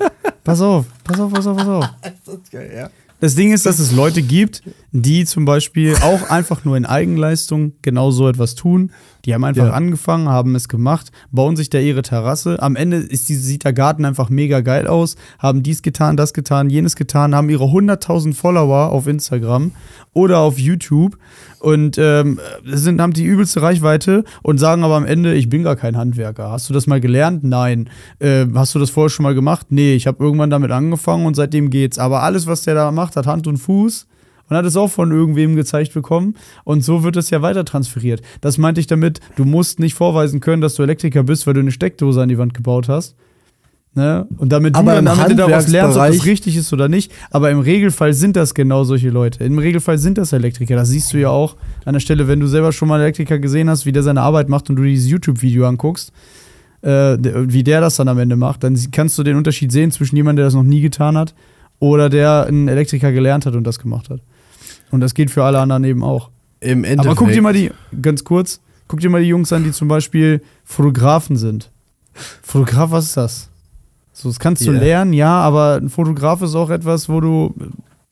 Pass 0.44 0.62
auf, 0.62 0.86
pass 1.04 1.20
auf, 1.20 1.32
pass 1.32 1.48
auf, 1.48 1.58
pass 1.58 1.67
auf. 1.67 1.86
für. 2.52 2.89
Das 3.22 3.36
Ding 3.36 3.52
ist, 3.54 3.67
dass 3.67 3.78
es 3.78 3.91
Leute 3.91 4.24
gibt, 4.24 4.63
die 4.91 5.26
zum 5.26 5.46
Beispiel 5.46 5.96
auch 6.02 6.32
einfach 6.32 6.65
nur 6.65 6.76
in 6.76 6.88
Eigenleistung 6.88 7.74
genau 7.84 8.10
so 8.10 8.28
etwas 8.28 8.56
tun. 8.56 8.91
Die 9.26 9.34
haben 9.34 9.44
einfach 9.44 9.68
Ja. 9.68 9.72
angefangen, 9.72 10.30
haben 10.30 10.56
es 10.56 10.68
gemacht, 10.68 11.12
bauen 11.32 11.56
sich 11.56 11.70
da 11.70 11.80
ihre 11.80 12.02
Terrasse. 12.02 12.62
Am 12.62 12.76
Ende 12.76 12.98
ist 12.98 13.30
die, 13.30 13.36
sieht 13.36 13.64
der 13.64 13.74
Garten 13.74 14.06
einfach 14.06 14.30
mega 14.30 14.62
geil 14.62 14.88
aus, 14.88 15.16
haben 15.40 15.64
dies 15.64 15.82
getan, 15.82 16.18
das 16.18 16.34
getan, 16.34 16.70
jenes 16.70 16.96
getan, 16.96 17.36
haben 17.36 17.50
ihre 17.50 17.66
100.000 17.66 18.34
Follower 18.34 18.90
auf 18.92 19.08
Instagram 19.08 19.72
oder 20.14 20.40
auf 20.40 20.58
YouTube 20.60 21.18
und 21.60 21.98
ähm, 22.00 22.40
sind, 22.66 23.00
haben 23.00 23.14
die 23.14 23.24
übelste 23.24 23.62
Reichweite 23.62 24.24
und 24.42 24.58
sagen 24.58 24.84
aber 24.84 24.96
am 24.96 25.06
Ende, 25.06 25.34
ich 25.36 25.50
bin 25.50 25.64
gar 25.64 25.76
kein 25.76 25.96
Handwerker. 25.98 26.50
Hast 26.52 26.70
du 26.70 26.74
das 26.74 26.88
mal 26.88 27.00
gelernt? 27.00 27.44
Nein. 27.44 27.90
Äh, 28.20 28.46
hast 28.56 28.74
du 28.76 28.80
das 28.80 28.90
vorher 28.90 29.10
schon 29.10 29.24
mal 29.24 29.36
gemacht? 29.36 29.68
Nee, 29.70 29.94
ich 29.94 30.08
habe 30.08 30.24
irgendwann 30.24 30.50
damit 30.50 30.72
angefangen 30.72 31.26
und 31.26 31.36
seitdem 31.36 31.70
geht's. 31.70 32.00
Aber 32.00 32.24
alles, 32.24 32.48
was 32.48 32.64
der 32.64 32.74
da 32.76 32.92
macht, 32.92 33.16
hat 33.16 33.28
Hand 33.28 33.46
und 33.48 33.58
Fuß 33.58 34.08
und 34.52 34.58
hat 34.58 34.66
es 34.66 34.76
auch 34.76 34.90
von 34.90 35.12
irgendwem 35.12 35.56
gezeigt 35.56 35.94
bekommen. 35.94 36.36
Und 36.66 36.84
so 36.84 37.04
wird 37.04 37.16
es 37.16 37.30
ja 37.30 37.42
weiter 37.42 37.64
transferiert. 37.64 38.22
Das 38.42 38.58
meinte 38.58 38.82
ich 38.82 38.88
damit, 38.88 39.22
du 39.38 39.46
musst 39.46 39.80
nicht 39.80 39.96
vorweisen 39.96 40.42
können, 40.42 40.62
dass 40.62 40.76
du 40.76 40.84
Elektriker 40.84 41.24
bist, 41.24 41.48
weil 41.48 41.54
du 41.54 41.62
eine 41.62 41.72
Steckdose 41.72 42.22
an 42.22 42.28
die 42.28 42.38
Wand 42.38 42.54
gebaut 42.54 42.90
hast. 42.90 43.16
Ne? 43.94 44.28
Und 44.38 44.52
damit 44.52 44.76
Aber 44.76 44.92
du 44.92 45.04
dann 45.04 45.08
am 45.08 45.20
Ende 45.22 45.36
daraus 45.38 45.70
lernst, 45.70 45.98
ob 45.98 46.06
das 46.06 46.26
richtig 46.26 46.58
ist 46.58 46.74
oder 46.74 46.90
nicht. 46.90 47.14
Aber 47.30 47.50
im 47.50 47.60
Regelfall 47.60 48.14
sind 48.14 48.36
das 48.36 48.54
genau 48.54 48.84
solche 48.84 49.10
Leute. 49.10 49.42
Im 49.46 49.58
Regelfall 49.58 49.98
sind 49.98 50.18
das 50.18 50.34
Elektriker. 50.34 50.76
Das 50.76 50.90
siehst 50.90 51.14
du 51.14 51.18
ja 51.18 51.30
auch 51.30 51.56
an 51.86 51.94
der 51.94 52.02
Stelle, 52.02 52.28
wenn 52.28 52.42
du 52.42 52.48
selber 52.48 52.74
schon 52.74 52.90
mal 52.90 52.96
einen 52.96 53.04
Elektriker 53.04 53.40
gesehen 53.40 53.70
hast, 53.70 53.86
wie 53.86 53.94
der 53.94 54.04
seine 54.04 54.20
Arbeit 54.22 54.50
macht 54.50 54.70
und 54.70 54.76
du 54.76 54.84
dieses 54.84 55.10
YouTube-Video 55.10 55.66
anguckst, 55.66 56.12
äh, 56.82 57.18
wie 57.22 57.64
der 57.64 57.80
das 57.80 57.96
dann 57.96 58.10
am 58.10 58.20
Ende 58.20 58.36
macht, 58.36 58.66
dann 58.66 58.78
kannst 58.92 59.18
du 59.18 59.24
den 59.24 59.38
Unterschied 59.38 59.72
sehen 59.72 59.92
zwischen 59.92 60.18
jemandem, 60.18 60.42
der 60.42 60.46
das 60.48 60.56
noch 60.56 60.64
nie 60.64 60.82
getan 60.82 61.18
hat 61.18 61.34
oder 61.80 62.10
der 62.10 62.48
einen 62.48 62.68
Elektriker 62.68 63.14
gelernt 63.14 63.46
hat 63.46 63.56
und 63.56 63.64
das 63.64 63.80
gemacht 63.80 64.10
hat. 64.10 64.20
Und 64.92 65.00
das 65.02 65.14
geht 65.14 65.32
für 65.32 65.44
alle 65.44 65.60
anderen 65.60 65.84
eben 65.84 66.04
auch. 66.04 66.30
Im 66.60 66.84
Endeffekt. 66.84 67.08
Aber 67.08 67.16
guck 67.16 67.32
dir 67.32 67.42
mal 67.42 67.54
die, 67.54 67.72
ganz 68.02 68.24
kurz, 68.24 68.60
guck 68.88 69.00
dir 69.00 69.10
mal 69.10 69.22
die 69.22 69.28
Jungs 69.30 69.52
an, 69.54 69.64
die 69.64 69.72
zum 69.72 69.88
Beispiel 69.88 70.42
Fotografen 70.66 71.38
sind. 71.38 71.72
Fotograf, 72.44 72.92
was 72.92 73.06
ist 73.06 73.18
das? 73.18 73.50
So, 74.14 74.30
das 74.30 74.40
kannst 74.40 74.66
du 74.68 74.72
Ja. 74.72 74.80
lernen, 74.80 75.14
ja, 75.14 75.34
aber 75.42 75.76
ein 75.82 75.90
Fotograf 75.90 76.42
ist 76.42 76.54
auch 76.56 76.70
etwas, 76.70 77.10
wo 77.10 77.22
du, 77.22 77.56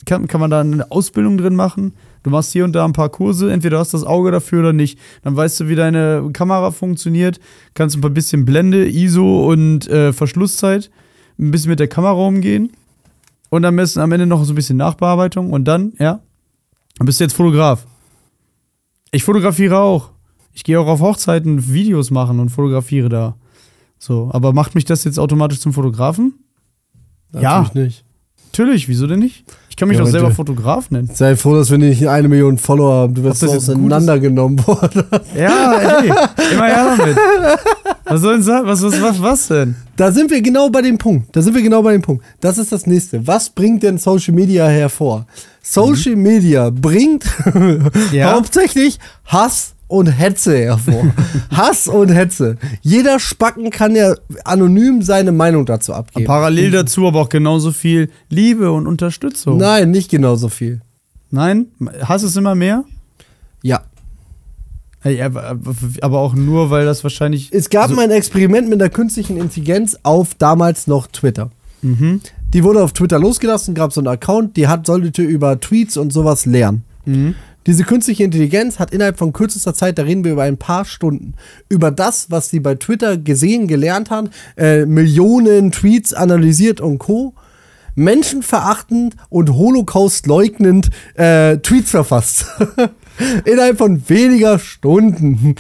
kann, 0.05 0.27
kann 0.27 0.39
man 0.41 0.49
da 0.49 0.61
eine 0.61 0.89
Ausbildung 0.91 1.37
drin 1.37 1.55
machen? 1.55 1.93
Du 2.23 2.29
machst 2.29 2.51
hier 2.51 2.65
und 2.65 2.73
da 2.73 2.83
ein 2.85 2.93
paar 2.93 3.09
Kurse, 3.09 3.51
entweder 3.51 3.79
hast 3.79 3.93
du 3.93 3.97
das 3.97 4.05
Auge 4.05 4.31
dafür 4.31 4.59
oder 4.61 4.73
nicht. 4.73 4.97
Dann 5.23 5.35
weißt 5.35 5.59
du, 5.59 5.67
wie 5.69 5.75
deine 5.75 6.29
Kamera 6.33 6.71
funktioniert, 6.71 7.39
kannst 7.75 7.95
ein 7.97 8.01
paar 8.01 8.09
bisschen 8.09 8.43
Blende, 8.45 8.87
ISO 8.89 9.49
und 9.49 9.87
äh, 9.87 10.11
Verschlusszeit, 10.11 10.89
ein 11.37 11.51
bisschen 11.51 11.69
mit 11.69 11.79
der 11.79 11.87
Kamera 11.87 12.13
umgehen 12.25 12.71
und 13.49 13.63
am 13.65 13.75
besten 13.75 13.99
am 13.99 14.11
Ende 14.11 14.25
noch 14.25 14.43
so 14.43 14.51
ein 14.53 14.55
bisschen 14.55 14.77
Nachbearbeitung 14.77 15.51
und 15.53 15.65
dann, 15.65 15.93
ja, 15.99 16.13
dann 16.13 16.19
bist 17.05 17.19
du 17.19 17.23
jetzt 17.23 17.35
Fotograf. 17.35 17.85
Ich 19.11 19.23
fotografiere 19.23 19.79
auch. 19.79 20.11
Ich 20.53 20.63
gehe 20.63 20.79
auch 20.79 20.87
auf 20.87 20.99
Hochzeiten 20.99 21.71
Videos 21.71 22.11
machen 22.11 22.39
und 22.39 22.49
fotografiere 22.49 23.09
da. 23.09 23.35
So, 23.97 24.29
aber 24.33 24.53
macht 24.53 24.75
mich 24.75 24.85
das 24.85 25.03
jetzt 25.03 25.19
automatisch 25.19 25.59
zum 25.59 25.73
Fotografen? 25.73 26.33
ja. 27.33 27.61
Natürlich 27.61 27.73
nicht. 27.73 28.05
Natürlich, 28.51 28.87
wieso 28.89 29.07
denn 29.07 29.19
nicht? 29.19 29.43
Ich 29.69 29.75
kann 29.75 29.87
mich 29.87 29.97
Ja, 29.97 30.03
doch 30.03 30.09
selber 30.09 30.31
Fotograf 30.31 30.89
nennen. 30.91 31.09
Sei 31.13 31.35
froh, 31.35 31.55
dass 31.55 31.69
wir 31.71 31.77
nicht 31.77 32.07
eine 32.07 32.27
Million 32.27 32.57
Follower 32.57 32.93
haben. 32.93 33.13
Du 33.13 33.23
wirst 33.23 33.41
jetzt 33.43 33.55
auseinandergenommen 33.55 34.65
worden. 34.67 35.03
Ja, 35.37 35.99
ey, 36.01 36.07
immer 36.51 36.65
her 36.65 36.95
damit. 36.97 37.17
Was 38.05 38.21
soll 38.21 38.33
denn 38.33 38.43
sagen? 38.43 38.67
Was, 38.67 38.81
was, 38.81 39.01
was, 39.01 39.21
was 39.21 39.47
denn? 39.47 39.75
Da 39.95 40.11
sind 40.11 40.31
wir 40.31 40.41
genau 40.41 40.69
bei 40.69 40.81
dem 40.81 40.97
Punkt. 40.97 41.33
Da 41.35 41.41
sind 41.41 41.53
wir 41.53 41.61
genau 41.61 41.81
bei 41.83 41.93
dem 41.93 42.01
Punkt. 42.01 42.25
Das 42.41 42.57
ist 42.57 42.71
das 42.71 42.87
nächste. 42.87 43.25
Was 43.25 43.49
bringt 43.51 43.83
denn 43.83 43.97
Social 43.97 44.33
Media 44.33 44.67
hervor? 44.67 45.25
Social 45.61 46.15
Media 46.15 46.71
bringt 46.71 47.23
Ja. 48.11 48.31
hauptsächlich 48.35 48.97
Hass 49.25 49.75
und 49.89 50.07
Hetze 50.07 50.57
hervor. 50.57 51.03
Hass 51.51 51.87
und 51.89 52.09
Hetze. 52.09 52.55
Jeder 52.81 53.19
Spacken 53.19 53.69
kann 53.71 53.95
ja 53.95 54.15
anonym 54.45 55.01
seine 55.01 55.33
Meinung 55.33 55.65
dazu 55.65 55.93
abgeben. 55.93 56.25
Parallel 56.25 56.71
dazu 56.71 57.05
aber 57.07 57.19
auch 57.19 57.29
genauso 57.29 57.73
viel 57.73 58.09
Liebe 58.29 58.71
und 58.71 58.87
Unterstützung. 58.87 59.57
Nein, 59.57 59.91
nicht 59.91 60.09
genauso 60.09 60.47
viel. 60.47 60.79
Nein? 61.31 61.65
Hass 62.03 62.23
es 62.23 62.35
immer 62.37 62.55
mehr? 62.55 62.85
Ja. 63.61 63.81
Ey, 65.03 65.21
aber, 65.21 65.57
aber 66.01 66.19
auch 66.19 66.35
nur, 66.35 66.69
weil 66.69 66.85
das 66.85 67.03
wahrscheinlich. 67.03 67.49
Es 67.51 67.69
gab 67.69 67.89
so- 67.89 67.95
mal 67.95 68.03
ein 68.03 68.11
Experiment 68.11 68.69
mit 68.69 68.79
der 68.81 68.89
künstlichen 68.89 69.37
Intelligenz 69.37 69.97
auf 70.03 70.35
damals 70.35 70.87
noch 70.87 71.07
Twitter. 71.07 71.49
Mhm. 71.81 72.21
Die 72.53 72.63
wurde 72.63 72.83
auf 72.83 72.93
Twitter 72.93 73.17
losgelassen, 73.19 73.73
gab 73.75 73.93
so 73.93 74.01
einen 74.01 74.07
Account, 74.07 74.57
die 74.57 74.67
hat, 74.67 74.85
sollte 74.85 75.21
über 75.21 75.59
Tweets 75.59 75.97
und 75.97 76.11
sowas 76.11 76.45
lernen. 76.45 76.83
Mhm. 77.05 77.35
Diese 77.67 77.83
künstliche 77.83 78.23
Intelligenz 78.23 78.79
hat 78.79 78.91
innerhalb 78.91 79.17
von 79.17 79.33
kürzester 79.33 79.73
Zeit, 79.73 79.97
da 79.97 80.03
reden 80.03 80.23
wir 80.23 80.31
über 80.31 80.43
ein 80.43 80.57
paar 80.57 80.85
Stunden, 80.85 81.33
über 81.67 81.91
das, 81.91 82.31
was 82.31 82.49
sie 82.49 82.59
bei 82.59 82.75
Twitter 82.75 83.17
gesehen, 83.17 83.67
gelernt 83.67 84.09
haben, 84.09 84.29
äh, 84.57 84.85
Millionen 84.85 85.71
Tweets 85.71 86.13
analysiert 86.13 86.81
und 86.81 86.99
Co. 86.99 87.33
Menschenverachtend 87.95 89.15
und 89.29 89.53
Holocaust 89.53 90.25
leugnend 90.25 90.89
äh, 91.15 91.57
Tweets 91.57 91.91
verfasst. 91.91 92.45
innerhalb 93.45 93.77
von 93.77 94.07
weniger 94.07 94.57
Stunden. 94.57 95.55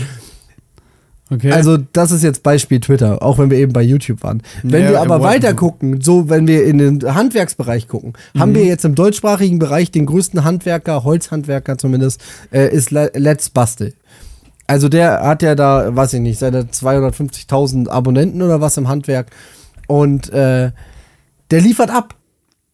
Okay. 1.31 1.51
Also, 1.51 1.77
das 1.77 2.11
ist 2.11 2.23
jetzt 2.23 2.41
Beispiel 2.43 2.79
Twitter, 2.79 3.21
auch 3.21 3.37
wenn 3.37 3.49
wir 3.51 3.57
eben 3.59 3.71
bei 3.71 3.83
YouTube 3.83 4.23
waren. 4.23 4.41
Wenn 4.63 4.83
Ja, 4.85 4.89
wir 4.91 5.01
aber 5.01 5.21
weiter 5.21 5.53
gucken, 5.53 6.01
so 6.01 6.27
wenn 6.29 6.47
wir 6.47 6.65
in 6.65 6.79
den 6.79 7.15
Handwerksbereich 7.15 7.87
gucken, 7.87 8.13
haben 8.37 8.51
Mhm. 8.51 8.55
wir 8.55 8.65
jetzt 8.65 8.83
im 8.83 8.95
deutschsprachigen 8.95 9.59
Bereich 9.59 9.91
den 9.91 10.05
größten 10.07 10.43
Handwerker, 10.43 11.03
Holzhandwerker 11.03 11.77
zumindest, 11.77 12.19
äh, 12.51 12.73
ist 12.73 12.89
Le 12.91 13.11
Let's 13.13 13.49
Bastel. 13.51 13.93
Also 14.65 14.89
der 14.89 15.21
hat 15.21 15.41
ja 15.43 15.55
da, 15.55 15.95
weiß 15.95 16.13
ich 16.13 16.19
nicht, 16.21 16.39
seine 16.39 16.63
250.000 16.71 17.89
Abonnenten 17.89 18.41
oder 18.41 18.61
was 18.61 18.77
im 18.77 18.87
Handwerk 18.87 19.27
und 19.87 20.29
äh, 20.31 20.71
der 21.51 21.61
liefert 21.61 21.89
ab. 21.91 22.15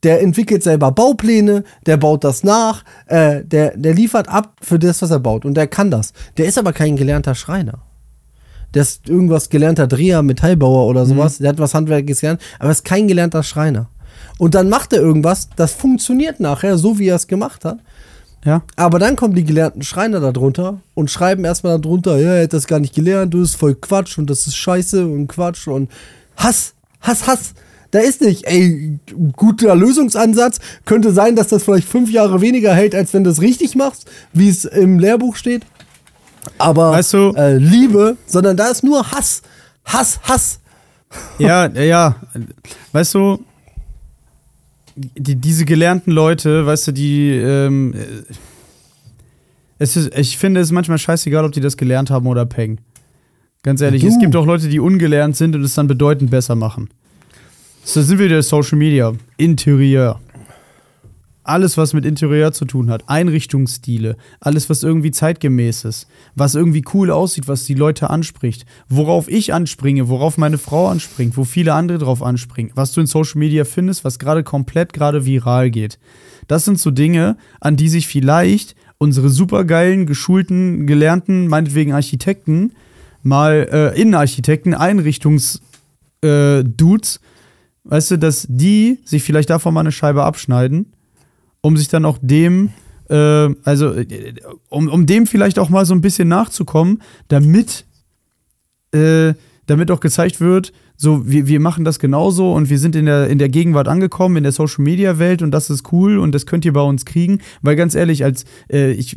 Der 0.03 0.22
entwickelt 0.22 0.62
selber 0.62 0.91
Baupläne, 0.91 1.64
der 1.88 1.97
baut 1.97 2.24
das 2.24 2.43
nach, 2.43 2.84
äh, 3.08 3.43
der, 3.43 3.76
der 3.76 3.93
liefert 3.95 4.28
ab 4.30 4.53
für 4.62 4.78
das, 4.78 5.01
was 5.01 5.10
er 5.10 5.20
baut 5.20 5.45
und 5.45 5.56
der 5.56 5.68
kann 5.68 5.89
das. 5.89 6.14
Der 6.38 6.45
ist 6.45 6.58
aber 6.60 6.74
kein 6.74 6.95
gelernter 6.95 7.34
Schreiner 7.34 7.80
der 8.76 8.84
ist 8.84 9.09
irgendwas 9.09 9.49
gelernter 9.49 9.88
Dreher, 9.88 10.21
Metallbauer 10.21 10.88
oder 10.88 11.05
sowas. 11.05 11.39
Der 11.39 11.49
hat 11.49 11.59
was 11.59 11.73
Handwerkliches 11.73 12.19
gelernt, 12.21 12.41
aber 12.59 12.71
ist 12.71 12.86
kein 12.86 13.07
gelernter 13.07 13.41
Schreiner. 13.41 13.88
Und 14.38 14.53
dann 14.53 14.69
macht 14.69 14.91
er 14.93 14.99
irgendwas, 14.99 15.49
das 15.55 15.71
funktioniert 15.71 16.39
nachher, 16.39 16.78
so 16.78 16.99
wie 16.99 17.07
er 17.07 17.15
es 17.15 17.28
gemacht 17.28 17.63
hat. 17.63 17.80
ja. 18.43 18.63
Aber 18.76 18.99
dann 18.99 19.15
kommen 19.15 19.34
die 19.34 19.45
gelernten 19.45 19.82
Schreiner 19.82 20.19
da 20.19 20.32
drunter 20.34 20.82
und 20.93 21.09
schreiben 21.09 21.45
erstmal 21.45 21.80
darunter, 21.80 22.17
ja, 22.17 22.34
er 22.34 22.43
hat 22.43 22.53
das 22.53 22.67
gar 22.67 22.80
nicht 22.80 22.93
gelernt, 22.93 23.34
du 23.34 23.41
ist 23.41 23.55
voll 23.55 23.76
Quatsch 23.76 24.17
und 24.17 24.30
das 24.30 24.45
ist 24.45 24.57
Scheiße 24.57 25.05
und 25.07 25.28
Quatsch 25.28 25.67
und 25.67 25.89
Hass, 26.36 26.73
Hass, 27.01 27.28
Hass. 27.28 27.53
Da 27.91 27.99
ist 28.01 28.19
nicht, 28.19 28.45
ey, 28.45 28.99
guter 29.38 29.73
Lösungsansatz. 29.73 30.59
Könnte 30.84 31.13
sein, 31.13 31.38
dass 31.38 31.47
das 31.47 31.63
vielleicht 31.63 31.88
fünf 31.88 32.11
Jahre 32.11 32.41
weniger 32.41 32.73
hält, 32.73 32.93
als 32.93 33.13
wenn 33.13 33.23
du 33.23 33.30
es 33.30 33.41
richtig 33.41 33.76
machst, 33.76 34.11
wie 34.34 34.49
es 34.49 34.65
im 34.65 34.99
Lehrbuch 34.99 35.38
steht. 35.38 35.61
Aber 36.58 36.91
Weißt 36.91 37.14
du- 37.14 37.34
äh, 37.36 37.58
Liebe, 37.58 38.18
sondern 38.28 38.58
da 38.58 38.68
ist 38.68 38.84
nur 38.84 39.12
Hass. 39.12 39.41
Hass, 39.86 40.20
Hass. 40.24 40.60
Ja, 41.38 41.68
ja. 41.68 42.16
Weißt 42.91 43.14
du, 43.14 43.43
die, 44.96 45.36
diese 45.36 45.66
gelernten 45.66 46.12
Leute, 46.12 46.66
weißt 46.66 46.88
du, 46.88 46.91
die. 46.91 47.32
Ähm, 47.32 47.93
äh, 47.93 48.34
es 49.78 49.98
ist, 49.98 50.16
ich 50.18 50.38
finde 50.38 50.62
es 50.62 50.68
ist 50.68 50.72
manchmal 50.72 50.98
scheißegal, 50.98 51.43
ob 51.46 51.52
die 51.52 51.60
das 51.60 51.76
gelernt 51.78 52.10
haben 52.10 52.28
oder 52.28 52.46
Peng. 52.46 52.80
Ganz 53.62 53.82
ehrlich, 53.82 54.02
Du. 54.04 54.08
es 54.08 54.18
gibt 54.20 54.36
auch 54.36 54.46
Leute, 54.46 54.70
die 54.70 54.80
ungelernt 54.80 55.36
sind 55.36 55.56
und 55.56 55.64
es 55.64 55.74
dann 55.74 55.88
bedeutend 55.88 56.30
besser 56.32 56.56
machen. 56.56 56.89
So 57.84 58.02
sind 58.02 58.18
wir 58.20 58.26
wieder 58.26 58.41
Social 58.41 58.78
Media. 58.78 59.12
Interieur. 59.38 60.20
Alles, 61.46 61.78
was 61.78 61.93
mit 61.93 62.06
Interieur 62.06 62.52
zu 62.52 62.66
tun 62.66 62.89
hat. 62.89 63.08
Einrichtungsstile. 63.08 64.18
Alles, 64.39 64.68
was 64.70 64.82
irgendwie 64.82 65.12
zeitgemäß 65.12 65.86
ist. 65.86 66.08
Was 66.34 66.56
irgendwie 66.56 66.84
cool 66.93 67.12
aussieht, 67.12 67.48
was 67.48 67.66
die 67.66 67.76
Leute 67.76 68.10
anspricht. 68.10 68.66
Worauf 68.89 69.28
ich 69.30 69.54
anspringe, 69.54 70.10
worauf 70.10 70.39
meine 70.39 70.58
Frau 70.58 70.88
anspringt, 70.88 71.38
wo 71.38 71.43
viele 71.43 71.74
andere 71.74 72.00
drauf 72.00 72.24
anspringen. 72.24 72.72
Was 72.74 72.93
du 72.93 73.02
in 73.02 73.08
Social 73.08 73.38
Media 73.38 73.64
findest, 73.64 74.04
was 74.04 74.18
gerade 74.18 74.43
komplett 74.43 74.91
gerade 74.91 75.26
viral 75.26 75.70
geht. 75.70 76.00
Das 76.48 76.66
sind 76.66 76.80
so 76.80 76.89
Dinge, 76.89 77.38
an 77.62 77.76
die 77.76 77.89
sich 77.89 78.08
vielleicht 78.08 78.76
unsere 78.98 79.30
supergeilen, 79.30 80.08
geschulten, 80.08 80.88
gelernten, 80.88 81.48
meinetwegen 81.48 81.93
Architekten, 81.93 82.74
mal 83.22 83.68
äh, 83.72 84.02
Innenarchitekten, 84.02 84.74
Einrichtungs 84.74 85.62
äh, 86.22 86.64
Dudes, 86.64 87.20
weißt 87.84 88.12
du, 88.12 88.18
dass 88.18 88.48
die 88.50 89.00
sich 89.06 89.24
vielleicht 89.24 89.50
davon 89.52 89.74
mal 89.74 89.82
eine 89.82 89.91
Scheibe 89.91 90.24
abschneiden, 90.24 90.95
um 91.66 91.78
sich 91.78 91.88
dann 91.88 92.05
auch 92.05 92.20
dem, 92.22 92.70
äh, 93.09 93.49
also 93.63 93.91
äh, 93.93 94.36
um, 94.70 94.88
um 94.88 95.07
dem 95.07 95.26
vielleicht 95.26 95.57
auch 95.57 95.70
mal 95.70 95.84
so 95.84 95.95
ein 95.95 96.01
bisschen 96.01 96.28
nachzukommen, 96.28 97.01
damit, 97.28 97.86
äh, 98.91 99.34
damit 99.66 99.89
auch 99.89 99.99
gezeigt 99.99 100.39
wird, 100.39 100.74
so, 100.95 101.28
wir, 101.28 101.47
wir 101.47 101.59
machen 101.59 101.84
das 101.84 101.97
genauso 101.97 102.53
und 102.53 102.70
wir 102.70 102.78
sind 102.78 102.95
in 102.95 103.07
der, 103.07 103.30
in 103.30 103.39
der 103.39 103.49
Gegenwart 103.49 103.88
angekommen, 103.88 104.38
in 104.38 104.43
der 104.43 104.51
Social 104.51 104.84
Media 104.84 105.18
Welt 105.18 105.41
und 105.41 105.49
das 105.49 105.72
ist 105.72 105.91
cool 105.91 106.20
und 106.20 106.34
das 106.36 106.45
könnt 106.45 106.66
ihr 106.66 106.74
bei 106.74 106.84
uns 106.84 107.03
kriegen, 107.03 107.39
weil 107.63 107.76
ganz 107.76 107.95
ehrlich, 107.95 108.24
als 108.24 108.45
äh, 108.72 108.91
ich 108.91 109.16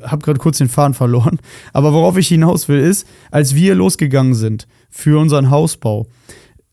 habe 0.00 0.22
gerade 0.24 0.38
kurz 0.38 0.56
den 0.56 0.70
Faden 0.70 0.94
verloren, 0.94 1.40
aber 1.74 1.92
worauf 1.92 2.16
ich 2.16 2.28
hinaus 2.28 2.68
will, 2.68 2.80
ist, 2.80 3.06
als 3.30 3.54
wir 3.54 3.74
losgegangen 3.74 4.32
sind 4.32 4.66
für 4.88 5.20
unseren 5.20 5.50
Hausbau, 5.50 6.06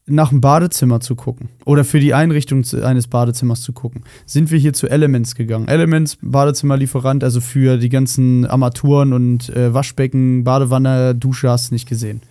nach 0.08 0.30
dem 0.30 0.39
Badezimmer 0.41 1.01
zu 1.01 1.16
gucken 1.16 1.49
oder 1.66 1.84
für 1.84 1.99
die 1.99 2.14
Einrichtung 2.14 2.64
eines 2.82 3.08
Badezimmers 3.08 3.62
zu 3.62 3.74
gucken, 3.74 4.03
sind 4.26 4.51
wir 4.51 4.58
hier 4.58 4.74
zu 4.74 4.88
Elements 4.88 5.36
gegangen. 5.36 5.68
Elements, 5.68 6.18
Badezimmerlieferant, 6.22 7.24
also 7.24 7.41
für 7.41 7.78
die 7.78 7.89
ganzen 7.89 8.45
Armaturen 8.45 9.12
und 9.14 9.49
äh, 9.49 9.74
Waschbecken, 9.74 10.43
Badewanne, 10.45 11.14
Dusche 11.14 11.49
hast 11.49 11.70
du 11.70 11.76
nicht 11.76 11.88
gesehen. 11.88 12.22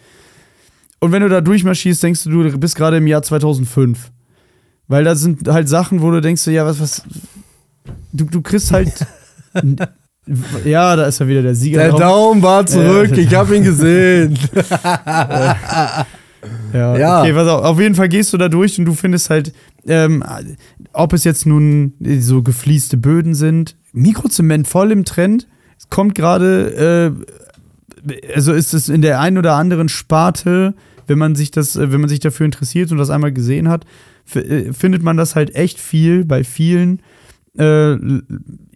Und 1.00 1.12
wenn 1.12 1.22
du 1.22 1.28
da 1.28 1.42
durchmarschierst, 1.42 2.02
denkst 2.02 2.24
du, 2.24 2.30
du 2.30 2.58
bist 2.58 2.76
gerade 2.76 2.96
im 2.96 3.06
Jahr 3.06 3.22
2005. 3.22 4.10
Weil 4.88 5.04
da 5.04 5.14
sind 5.14 5.46
halt 5.48 5.68
Sachen, 5.68 6.00
wo 6.00 6.10
du 6.10 6.20
denkst, 6.20 6.46
ja, 6.46 6.64
was, 6.64 6.80
was, 6.80 7.02
du, 8.12 8.24
du 8.24 8.40
kriegst 8.40 8.72
halt, 8.72 8.92
ja, 10.64 10.96
da 10.96 11.04
ist 11.06 11.20
ja 11.20 11.28
wieder 11.28 11.42
der 11.42 11.54
Sieger. 11.54 11.78
Der 11.82 11.92
Daumen 11.92 12.40
war 12.40 12.64
zurück, 12.64 13.10
Ja. 13.10 13.16
ich 13.18 13.34
habe 13.34 13.56
ihn 13.56 13.64
gesehen. 13.64 14.38
Ja, 16.72 16.96
Ja. 16.96 17.20
okay, 17.22 17.32
pass 17.32 17.48
auf. 17.48 17.64
Auf 17.64 17.80
jeden 17.80 17.94
Fall 17.94 18.08
gehst 18.08 18.32
du 18.32 18.38
da 18.38 18.48
durch 18.48 18.78
und 18.78 18.84
du 18.84 18.94
findest 18.94 19.30
halt, 19.30 19.52
ähm, 19.86 20.22
ob 20.92 21.12
es 21.12 21.24
jetzt 21.24 21.46
nun 21.46 21.94
so 22.20 22.42
gefließte 22.42 22.96
Böden 22.96 23.34
sind, 23.34 23.76
Mikrozement 23.92 24.66
voll 24.68 24.92
im 24.92 25.04
Trend. 25.04 25.46
Es 25.78 25.88
kommt 25.88 26.14
gerade, 26.14 27.14
äh, 28.06 28.12
also 28.34 28.52
ist 28.52 28.74
es 28.74 28.88
in 28.88 29.02
der 29.02 29.20
einen 29.20 29.38
oder 29.38 29.54
anderen 29.54 29.88
Sparte, 29.88 30.74
wenn 31.06 31.18
man 31.18 31.34
sich 31.34 31.50
das, 31.50 31.76
äh, 31.76 31.92
wenn 31.92 32.00
man 32.00 32.08
sich 32.08 32.20
dafür 32.20 32.46
interessiert 32.46 32.92
und 32.92 32.98
das 32.98 33.10
einmal 33.10 33.32
gesehen 33.32 33.68
hat, 33.68 33.84
äh, 34.34 34.72
findet 34.72 35.02
man 35.02 35.16
das 35.16 35.34
halt 35.36 35.54
echt 35.54 35.78
viel 35.78 36.24
bei 36.24 36.44
vielen 36.44 37.00
äh, 37.58 37.96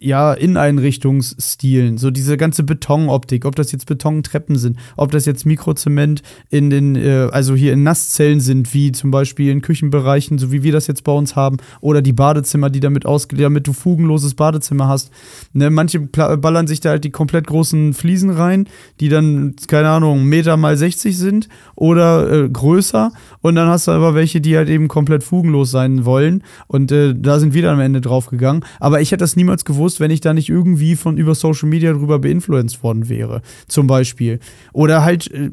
ja, 0.03 0.33
Inneneinrichtungsstilen, 0.33 1.99
so 1.99 2.09
diese 2.09 2.35
ganze 2.35 2.63
Betonoptik, 2.63 3.45
ob 3.45 3.55
das 3.55 3.71
jetzt 3.71 3.85
Betontreppen 3.85 4.57
sind, 4.57 4.77
ob 4.97 5.11
das 5.11 5.25
jetzt 5.27 5.45
Mikrozement 5.45 6.23
in 6.49 6.71
den, 6.71 6.95
äh, 6.95 7.29
also 7.31 7.55
hier 7.55 7.73
in 7.73 7.83
Nasszellen 7.83 8.39
sind, 8.39 8.73
wie 8.73 8.91
zum 8.91 9.11
Beispiel 9.11 9.51
in 9.51 9.61
Küchenbereichen, 9.61 10.39
so 10.39 10.51
wie 10.51 10.63
wir 10.63 10.71
das 10.71 10.87
jetzt 10.87 11.03
bei 11.03 11.11
uns 11.11 11.35
haben, 11.35 11.57
oder 11.81 12.01
die 12.01 12.13
Badezimmer, 12.13 12.71
die 12.71 12.79
damit 12.79 13.05
ausge 13.05 13.35
damit 13.35 13.67
du 13.67 13.73
fugenloses 13.73 14.33
Badezimmer 14.33 14.87
hast. 14.87 15.11
Ne, 15.53 15.69
manche 15.69 15.99
ballern 15.99 16.65
sich 16.65 16.79
da 16.79 16.89
halt 16.89 17.03
die 17.03 17.11
komplett 17.11 17.45
großen 17.45 17.93
Fliesen 17.93 18.31
rein, 18.31 18.67
die 18.99 19.09
dann, 19.09 19.55
keine 19.67 19.89
Ahnung, 19.89 20.25
Meter 20.25 20.57
mal 20.57 20.77
60 20.77 21.15
sind 21.15 21.47
oder 21.75 22.45
äh, 22.45 22.49
größer. 22.49 23.11
Und 23.41 23.53
dann 23.53 23.67
hast 23.67 23.87
du 23.87 23.91
aber 23.91 24.15
welche, 24.15 24.41
die 24.41 24.57
halt 24.57 24.69
eben 24.69 24.87
komplett 24.87 25.23
fugenlos 25.23 25.69
sein 25.69 26.05
wollen. 26.05 26.43
Und 26.67 26.91
äh, 26.91 27.13
da 27.15 27.39
sind 27.39 27.53
wir 27.53 27.61
dann 27.61 27.75
am 27.75 27.81
Ende 27.81 28.01
drauf 28.01 28.27
gegangen. 28.27 28.65
Aber 28.79 28.99
ich 29.01 29.11
hätte 29.11 29.21
das 29.21 29.35
niemals 29.35 29.63
gewusst, 29.63 29.90
wenn 29.99 30.11
ich 30.11 30.21
da 30.21 30.33
nicht 30.33 30.49
irgendwie 30.49 30.95
von 30.95 31.17
über 31.17 31.35
Social 31.35 31.69
Media 31.69 31.93
drüber 31.93 32.19
beinfluenced 32.19 32.83
worden 32.83 33.09
wäre. 33.09 33.41
Zum 33.67 33.87
Beispiel. 33.87 34.39
Oder 34.73 35.03
halt, 35.03 35.31
äh, 35.31 35.51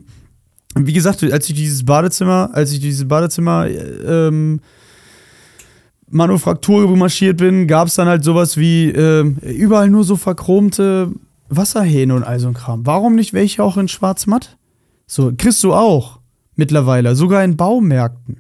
wie 0.77 0.93
gesagt, 0.93 1.23
als 1.25 1.49
ich 1.49 1.55
dieses 1.57 1.85
Badezimmer, 1.85 2.51
als 2.53 2.73
ich 2.73 2.81
dieses 2.81 3.09
Badezimmer 3.09 3.67
äh, 3.67 4.29
ähm, 4.29 4.61
Manufaktur 6.11 6.97
marschiert 6.97 7.37
bin, 7.39 7.67
gab 7.67 7.89
es 7.89 7.95
dann 7.95 8.09
halt 8.09 8.25
sowas 8.25 8.57
wie 8.57 8.91
ähm, 8.91 9.37
überall 9.43 9.91
nur 9.91 10.05
so 10.05 10.17
verchromte 10.17 11.13
Wasserhähne 11.49 12.15
und 12.15 12.25
all 12.25 12.41
so 12.41 12.49
ein 12.49 12.55
Kram. 12.55 12.87
Warum 12.87 13.15
nicht 13.15 13.33
welche 13.33 13.63
auch 13.63 13.77
in 13.77 13.89
schwarz-matt? 13.89 14.57
So, 15.07 15.33
kriegst 15.37 15.63
du 15.63 15.75
auch 15.75 16.19
mittlerweile, 16.57 17.15
sogar 17.15 17.45
in 17.45 17.57
Baumärkten. 17.57 18.39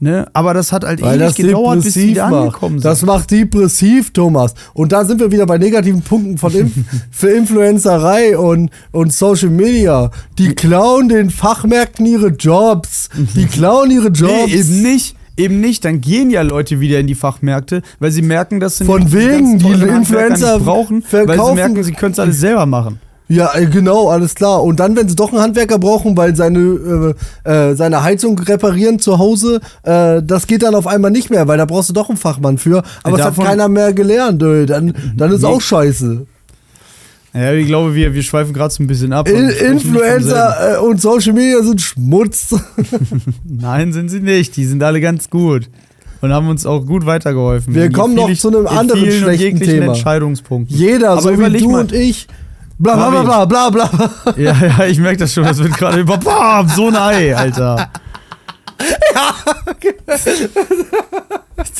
Ne? 0.00 0.28
Aber 0.32 0.54
das 0.54 0.70
hat 0.70 0.84
halt 0.84 1.02
Weil 1.02 1.16
ewig 1.16 1.26
das 1.26 1.34
gedauert, 1.34 1.82
bis 1.82 1.94
die 1.94 2.14
da 2.14 2.28
macht. 2.30 2.40
angekommen 2.42 2.78
sind. 2.78 2.84
Das 2.84 3.02
macht 3.02 3.30
depressiv, 3.32 4.12
Thomas. 4.12 4.54
Und 4.74 4.92
da 4.92 5.04
sind 5.04 5.18
wir 5.18 5.32
wieder 5.32 5.44
bei 5.44 5.58
negativen 5.58 6.02
Punkten 6.02 6.38
von 6.38 6.52
Inf 6.54 6.72
für 7.10 7.30
Influencerei 7.30 8.38
und, 8.38 8.70
und 8.92 9.12
Social 9.12 9.50
Media. 9.50 10.10
Die 10.38 10.54
klauen 10.54 11.08
den 11.08 11.30
Fachmärkten 11.30 12.06
ihre 12.06 12.28
Jobs. 12.28 13.08
Die 13.34 13.46
klauen 13.46 13.90
ihre 13.90 14.08
Jobs. 14.08 14.30
Nee, 14.46 14.54
eben 14.54 14.82
nicht. 14.82 15.16
Eben 15.36 15.60
nicht, 15.60 15.84
dann 15.84 16.00
gehen 16.00 16.30
ja 16.30 16.42
Leute 16.42 16.80
wieder 16.80 16.98
in 16.98 17.06
die 17.06 17.14
Fachmärkte, 17.14 17.82
weil 18.00 18.10
sie 18.10 18.22
merken, 18.22 18.58
dass 18.58 18.78
sie 18.78 18.84
Von 18.84 19.12
wegen, 19.12 19.60
die 19.60 19.70
Influencer 19.70 20.58
brauchen, 20.58 21.04
weil 21.12 21.20
sie 21.22 21.26
verkaufen- 21.28 21.54
merken, 21.54 21.84
sie 21.84 21.92
können 21.92 22.10
es 22.10 22.18
alles 22.18 22.40
selber 22.40 22.66
machen. 22.66 22.98
Ja, 23.30 23.54
äh, 23.54 23.66
genau, 23.66 24.08
alles 24.08 24.34
klar. 24.34 24.62
Und 24.62 24.80
dann, 24.80 24.96
wenn 24.96 25.06
sie 25.08 25.14
doch 25.14 25.32
einen 25.32 25.42
Handwerker 25.42 25.78
brauchen, 25.78 26.16
weil 26.16 26.34
seine, 26.34 27.14
äh, 27.44 27.50
äh, 27.50 27.74
seine 27.76 28.02
Heizung 28.02 28.38
reparieren 28.38 28.98
zu 28.98 29.18
Hause, 29.18 29.60
äh, 29.82 30.22
das 30.22 30.46
geht 30.46 30.62
dann 30.62 30.74
auf 30.74 30.86
einmal 30.86 31.10
nicht 31.10 31.28
mehr, 31.28 31.46
weil 31.46 31.58
da 31.58 31.66
brauchst 31.66 31.90
du 31.90 31.92
doch 31.92 32.08
einen 32.08 32.16
Fachmann 32.16 32.56
für. 32.56 32.82
Aber 33.02 33.16
es 33.18 33.22
hat 33.22 33.32
Davon- 33.32 33.44
keiner 33.44 33.68
mehr 33.68 33.92
gelernt. 33.92 34.42
Äh, 34.42 34.64
dann, 34.64 34.94
dann 35.16 35.30
ist 35.30 35.42
Nee. 35.42 35.48
auch 35.48 35.60
scheiße. 35.60 36.26
Ja, 37.34 37.52
ich 37.52 37.66
glaube, 37.66 37.94
wir, 37.94 38.14
wir 38.14 38.22
schweifen 38.22 38.54
gerade 38.54 38.72
so 38.72 38.82
ein 38.82 38.86
bisschen 38.86 39.12
ab. 39.12 39.28
In. 39.28 39.50
Influencer 39.50 40.76
äh, 40.76 40.78
und 40.78 41.00
Social 41.00 41.34
Media 41.34 41.62
sind 41.62 41.80
Schmutz. 41.82 42.54
Nein, 43.44 43.92
sind 43.92 44.08
sie 44.08 44.20
nicht. 44.20 44.56
Die 44.56 44.64
sind 44.64 44.82
alle 44.82 45.00
ganz 45.02 45.28
gut. 45.28 45.68
Und 46.20 46.32
haben 46.32 46.48
uns 46.48 46.64
auch 46.66 46.84
gut 46.84 47.04
weitergeholfen. 47.06 47.74
Wir 47.74 47.84
In 47.84 47.92
kommen 47.92 48.14
noch 48.14 48.32
zu 48.34 48.48
einem 48.48 48.62
in 48.62 48.66
anderen 48.68 49.10
schlechten 49.12 49.60
Thema. 49.60 49.86
Entscheidungspunkten. 49.92 50.74
Jeder, 50.76 51.10
Aber 51.10 51.20
so 51.20 51.38
wie 51.38 51.58
du 51.58 51.68
mal. 51.68 51.82
und 51.82 51.92
ich. 51.92 52.26
Bla 52.78 52.94
bla 52.94 53.10
bla 53.10 53.44
bla 53.44 53.70
bla 53.70 53.86
bla. 53.86 54.34
Ja, 54.36 54.54
ja, 54.64 54.84
ich 54.86 54.98
merke 54.98 55.18
das 55.18 55.32
schon. 55.34 55.44
Das 55.44 55.58
wird 55.58 55.74
gerade 55.76 56.00
über. 56.00 56.16
Boah, 56.16 56.64
so 56.74 56.88
ein 56.88 56.96
Ei, 56.96 57.34
Alter. 57.36 57.90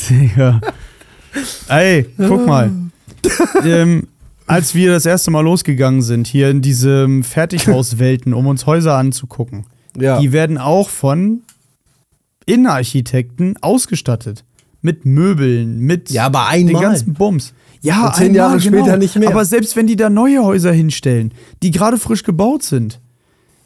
Digga. 0.09 0.59
Ey, 1.67 2.05
guck 2.17 2.45
mal. 2.45 2.71
ähm, 3.63 4.07
als 4.47 4.73
wir 4.73 4.91
das 4.91 5.05
erste 5.05 5.31
Mal 5.31 5.41
losgegangen 5.41 6.01
sind, 6.01 6.27
hier 6.27 6.49
in 6.49 6.61
diese 6.61 7.07
Fertighauswelten, 7.23 8.33
um 8.33 8.47
uns 8.47 8.65
Häuser 8.65 8.95
anzugucken, 8.95 9.65
Ja. 9.95 10.19
die 10.19 10.31
werden 10.31 10.57
auch 10.57 10.89
von 10.89 11.43
Innenarchitekten 12.45 13.57
ausgestattet. 13.61 14.43
Mit 14.81 15.05
Möbeln, 15.05 15.79
mit 15.79 16.09
Ja, 16.09 16.25
aber 16.27 16.47
den 16.53 16.71
ganzen 16.79 17.13
Bums. 17.13 17.53
Ja, 17.81 18.07
Und 18.07 18.15
zehn 18.15 18.33
Jahre 18.35 18.59
später 18.59 18.83
genau. 18.83 18.97
nicht 18.97 19.15
mehr. 19.15 19.29
Aber 19.29 19.45
selbst 19.45 19.75
wenn 19.75 19.87
die 19.87 19.95
da 19.95 20.09
neue 20.09 20.43
Häuser 20.43 20.71
hinstellen, 20.71 21.33
die 21.63 21.71
gerade 21.71 21.97
frisch 21.97 22.23
gebaut 22.23 22.63
sind, 22.63 22.99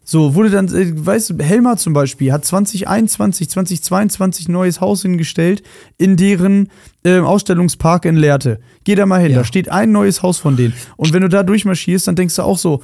so 0.05 0.35
wurde 0.35 0.49
dann, 0.49 0.67
äh, 0.67 0.91
weißt 1.05 1.29
du, 1.31 1.37
Helmer 1.43 1.77
zum 1.77 1.93
Beispiel 1.93 2.31
hat 2.33 2.43
2021, 2.45 3.49
2022 3.49 4.49
ein 4.49 4.51
neues 4.51 4.81
Haus 4.81 5.01
hingestellt 5.01 5.63
in 5.97 6.17
deren 6.17 6.69
äh, 7.05 7.19
Ausstellungspark 7.19 8.05
in 8.05 8.17
Lehrte. 8.17 8.59
Geh 8.83 8.95
da 8.95 9.05
mal 9.05 9.21
hin, 9.21 9.31
Ja. 9.31 9.37
da 9.39 9.43
steht 9.45 9.69
ein 9.69 9.91
neues 9.93 10.21
Haus 10.21 10.39
von 10.39 10.57
denen. 10.57 10.73
Und 10.97 11.13
wenn 11.13 11.21
du 11.21 11.29
da 11.29 11.41
durchmarschierst, 11.43 12.07
dann 12.07 12.15
denkst 12.17 12.35
du 12.35 12.41
auch 12.43 12.57
so, 12.57 12.81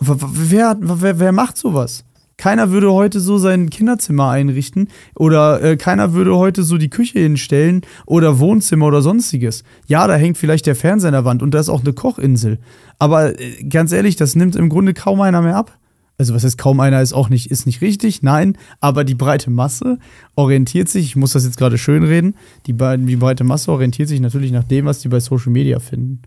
wer, 0.00 0.76
wer, 0.80 1.18
wer 1.18 1.32
macht 1.32 1.56
sowas? 1.56 2.04
Keiner 2.40 2.70
würde 2.70 2.90
heute 2.90 3.20
so 3.20 3.36
sein 3.36 3.68
Kinderzimmer 3.68 4.30
einrichten 4.30 4.88
oder 5.14 5.62
äh, 5.62 5.76
keiner 5.76 6.14
würde 6.14 6.38
heute 6.38 6.62
so 6.62 6.78
die 6.78 6.88
Küche 6.88 7.18
hinstellen 7.18 7.82
oder 8.06 8.38
Wohnzimmer 8.38 8.86
oder 8.86 9.02
sonstiges. 9.02 9.62
Ja, 9.88 10.06
da 10.06 10.14
hängt 10.14 10.38
vielleicht 10.38 10.64
der 10.64 10.74
Fernseher 10.74 11.08
an 11.08 11.12
der 11.12 11.24
Wand 11.26 11.42
und 11.42 11.50
da 11.50 11.60
ist 11.60 11.68
auch 11.68 11.82
eine 11.82 11.92
Kochinsel. 11.92 12.58
Aber 12.98 13.38
äh, 13.38 13.62
ganz 13.64 13.92
ehrlich, 13.92 14.16
das 14.16 14.36
nimmt 14.36 14.56
im 14.56 14.70
Grunde 14.70 14.94
kaum 14.94 15.20
einer 15.20 15.42
mehr 15.42 15.54
ab 15.54 15.78
also 16.16 16.34
was 16.34 16.44
heißt 16.44 16.58
kaum 16.58 16.80
einer 16.80 17.00
ist 17.00 17.14
auch 17.14 17.30
nicht, 17.30 17.50
ist 17.50 17.64
nicht 17.64 17.80
richtig, 17.80 18.22
nein, 18.22 18.58
aber 18.78 19.04
die 19.04 19.14
breite 19.14 19.50
Masse 19.50 19.98
orientiert 20.36 20.90
sich, 20.90 21.06
ich 21.06 21.16
muss 21.16 21.32
das 21.32 21.46
jetzt 21.46 21.56
gerade 21.56 21.78
schön 21.78 22.04
reden, 22.04 22.34
die, 22.66 22.74
die 22.74 23.16
breite 23.16 23.42
Masse 23.42 23.72
orientiert 23.72 24.10
sich 24.10 24.20
natürlich 24.20 24.52
nach 24.52 24.64
dem, 24.64 24.84
was 24.84 24.98
die 24.98 25.08
bei 25.08 25.18
Social 25.18 25.50
Media 25.50 25.80
finden. 25.80 26.20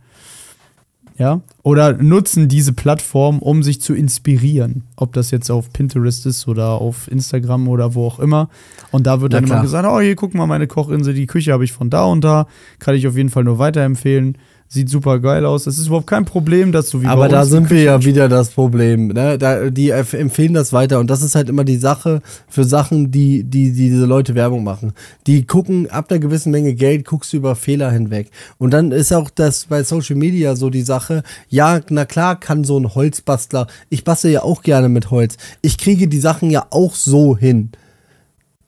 Ja, 1.17 1.41
oder 1.61 1.93
nutzen 1.93 2.47
diese 2.47 2.73
Plattform, 2.73 3.39
um 3.39 3.61
sich 3.61 3.79
zu 3.81 3.93
inspirieren. 3.93 4.83
Ob 4.95 5.13
das 5.13 5.29
jetzt 5.29 5.51
auf 5.51 5.71
Pinterest 5.71 6.25
ist 6.25 6.47
oder 6.47 6.69
auf 6.69 7.09
Instagram 7.09 7.67
oder 7.67 7.93
wo 7.93 8.07
auch 8.07 8.19
immer. 8.19 8.49
Und 8.91 9.05
da 9.05 9.21
wird 9.21 9.33
dann 9.33 9.43
immer 9.43 9.61
gesagt: 9.61 9.87
Oh, 9.87 9.99
hier 9.99 10.15
guck 10.15 10.33
mal, 10.33 10.47
meine 10.47 10.65
Kochinsel, 10.67 11.13
die 11.13 11.27
Küche 11.27 11.53
habe 11.53 11.63
ich 11.63 11.71
von 11.71 11.91
da 11.91 12.05
und 12.05 12.23
da. 12.23 12.47
Kann 12.79 12.95
ich 12.95 13.07
auf 13.07 13.15
jeden 13.15 13.29
Fall 13.29 13.43
nur 13.43 13.59
weiterempfehlen 13.59 14.37
sieht 14.67 14.89
super 14.89 15.19
geil 15.19 15.45
aus. 15.45 15.67
Es 15.67 15.77
ist 15.77 15.87
überhaupt 15.87 16.07
kein 16.07 16.25
Problem 16.25 16.71
dazu. 16.71 17.01
Wie 17.01 17.05
Aber 17.05 17.29
da 17.29 17.45
sind 17.45 17.69
wir 17.69 17.83
ja 17.83 18.03
wieder 18.03 18.27
das 18.27 18.49
Problem. 18.49 19.09
Ne? 19.09 19.37
Da, 19.37 19.69
die 19.69 19.91
empfehlen 19.91 20.53
das 20.53 20.73
weiter 20.73 20.99
und 20.99 21.09
das 21.09 21.21
ist 21.21 21.35
halt 21.35 21.49
immer 21.49 21.63
die 21.63 21.77
Sache 21.77 22.21
für 22.47 22.63
Sachen, 22.63 23.11
die, 23.11 23.43
die, 23.43 23.71
die 23.71 23.89
diese 23.89 24.05
Leute 24.05 24.33
Werbung 24.33 24.63
machen. 24.63 24.93
Die 25.27 25.45
gucken 25.45 25.89
ab 25.89 26.09
einer 26.09 26.19
gewissen 26.19 26.51
Menge 26.51 26.73
Geld, 26.73 27.05
guckst 27.05 27.33
du 27.33 27.37
über 27.37 27.55
Fehler 27.55 27.91
hinweg. 27.91 28.31
Und 28.57 28.71
dann 28.71 28.91
ist 28.91 29.13
auch 29.13 29.29
das 29.29 29.65
bei 29.65 29.83
Social 29.83 30.15
Media 30.15 30.55
so 30.55 30.69
die 30.69 30.81
Sache, 30.81 31.23
ja, 31.49 31.79
na 31.89 32.05
klar 32.05 32.39
kann 32.39 32.63
so 32.63 32.79
ein 32.79 32.95
Holzbastler, 32.95 33.67
ich 33.89 34.03
bastle 34.03 34.31
ja 34.31 34.43
auch 34.43 34.63
gerne 34.63 34.89
mit 34.89 35.11
Holz. 35.11 35.37
Ich 35.61 35.77
kriege 35.77 36.07
die 36.07 36.19
Sachen 36.19 36.49
ja 36.49 36.65
auch 36.71 36.95
so 36.95 37.37
hin, 37.37 37.69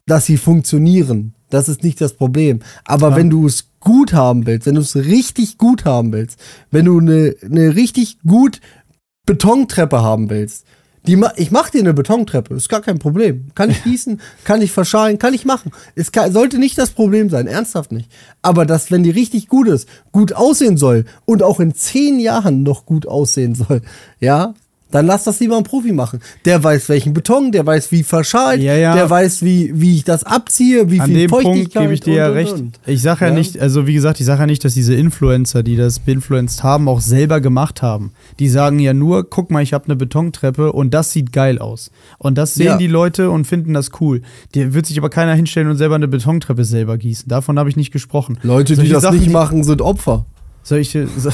dass 0.06 0.26
sie 0.26 0.36
funktionieren. 0.36 1.32
Das 1.50 1.68
ist 1.68 1.82
nicht 1.82 2.00
das 2.00 2.14
Problem. 2.14 2.60
Aber 2.84 3.10
ja. 3.10 3.16
wenn 3.16 3.30
du 3.30 3.46
es 3.46 3.68
gut 3.86 4.12
haben 4.12 4.46
willst, 4.46 4.66
wenn 4.66 4.74
du 4.74 4.80
es 4.80 4.96
richtig 4.96 5.58
gut 5.58 5.84
haben 5.84 6.12
willst, 6.12 6.40
wenn 6.72 6.86
du 6.86 6.98
eine, 6.98 7.36
eine 7.40 7.76
richtig 7.76 8.18
gut 8.26 8.60
Betontreppe 9.26 10.02
haben 10.02 10.28
willst, 10.28 10.66
die 11.06 11.14
ma 11.14 11.32
ich 11.36 11.52
mach 11.52 11.70
dir 11.70 11.82
eine 11.82 11.94
Betontreppe, 11.94 12.54
ist 12.54 12.68
gar 12.68 12.80
kein 12.80 12.98
Problem. 12.98 13.52
Kann 13.54 13.70
ich 13.70 13.84
gießen, 13.84 14.20
kann 14.42 14.60
ich 14.60 14.72
verschalen, 14.72 15.20
kann 15.20 15.34
ich 15.34 15.44
machen. 15.44 15.70
Es 15.94 16.10
kann, 16.10 16.32
sollte 16.32 16.58
nicht 16.58 16.76
das 16.78 16.90
Problem 16.90 17.30
sein, 17.30 17.46
ernsthaft 17.46 17.92
nicht. 17.92 18.10
Aber 18.42 18.66
dass, 18.66 18.90
wenn 18.90 19.04
die 19.04 19.10
richtig 19.10 19.46
gut 19.46 19.68
ist, 19.68 19.88
gut 20.10 20.32
aussehen 20.32 20.76
soll 20.76 21.04
und 21.24 21.44
auch 21.44 21.60
in 21.60 21.72
zehn 21.72 22.18
Jahren 22.18 22.64
noch 22.64 22.86
gut 22.86 23.06
aussehen 23.06 23.54
soll, 23.54 23.82
ja, 24.18 24.54
dann 24.90 25.06
lass 25.06 25.24
das 25.24 25.40
lieber 25.40 25.56
ein 25.56 25.64
Profi 25.64 25.92
machen. 25.92 26.20
Der 26.44 26.62
weiß, 26.62 26.88
welchen 26.88 27.12
Beton, 27.12 27.50
der 27.50 27.66
weiß, 27.66 27.90
wie 27.90 28.02
verschalt, 28.02 28.62
ja, 28.62 28.74
ja. 28.74 28.94
der 28.94 29.10
weiß, 29.10 29.42
wie, 29.42 29.72
wie 29.74 29.96
ich 29.96 30.04
das 30.04 30.22
abziehe, 30.24 30.90
wie 30.90 31.00
An 31.00 31.06
viel 31.06 31.18
dem 31.18 31.30
Punkt 31.30 31.72
gebe 31.72 31.92
ich 31.92 32.00
dir 32.00 32.14
ja 32.14 32.28
recht. 32.28 32.52
Und. 32.52 32.78
Ich 32.86 33.02
sage 33.02 33.24
ja, 33.24 33.30
ja, 33.30 33.34
nicht, 33.34 33.58
also 33.58 33.86
wie 33.86 33.94
gesagt, 33.94 34.20
ich 34.20 34.26
sage 34.26 34.40
ja 34.40 34.46
nicht, 34.46 34.64
dass 34.64 34.74
diese 34.74 34.94
Influencer, 34.94 35.62
die 35.62 35.76
das 35.76 35.98
beinfluenced 35.98 36.62
haben, 36.62 36.88
auch 36.88 37.00
selber 37.00 37.40
gemacht 37.40 37.82
haben. 37.82 38.12
Die 38.38 38.48
sagen 38.48 38.78
ja 38.78 38.94
nur, 38.94 39.28
guck 39.28 39.50
mal, 39.50 39.62
ich 39.62 39.72
habe 39.72 39.86
eine 39.86 39.96
Betontreppe 39.96 40.72
und 40.72 40.94
das 40.94 41.12
sieht 41.12 41.32
geil 41.32 41.58
aus. 41.58 41.90
Und 42.18 42.38
das 42.38 42.54
sehen 42.54 42.78
die 42.78 42.86
Leute 42.86 43.30
und 43.30 43.46
finden 43.46 43.74
das 43.74 43.90
cool. 44.00 44.22
Der 44.54 44.72
wird 44.72 44.86
sich 44.86 44.98
aber 44.98 45.10
keiner 45.10 45.34
hinstellen 45.34 45.68
und 45.68 45.76
selber 45.76 45.96
eine 45.96 46.08
Betontreppe 46.08 46.64
selber 46.64 46.96
gießen. 46.96 47.28
Davon 47.28 47.58
habe 47.58 47.68
ich 47.68 47.76
nicht 47.76 47.92
gesprochen. 47.92 48.38
Leute, 48.42 48.76
die 48.76 48.88
das 48.88 49.02
Sachen, 49.02 49.18
nicht 49.18 49.30
machen, 49.30 49.64
sind 49.64 49.82
Opfer. 49.82 50.26
Solche, 50.62 51.08
so, 51.16 51.30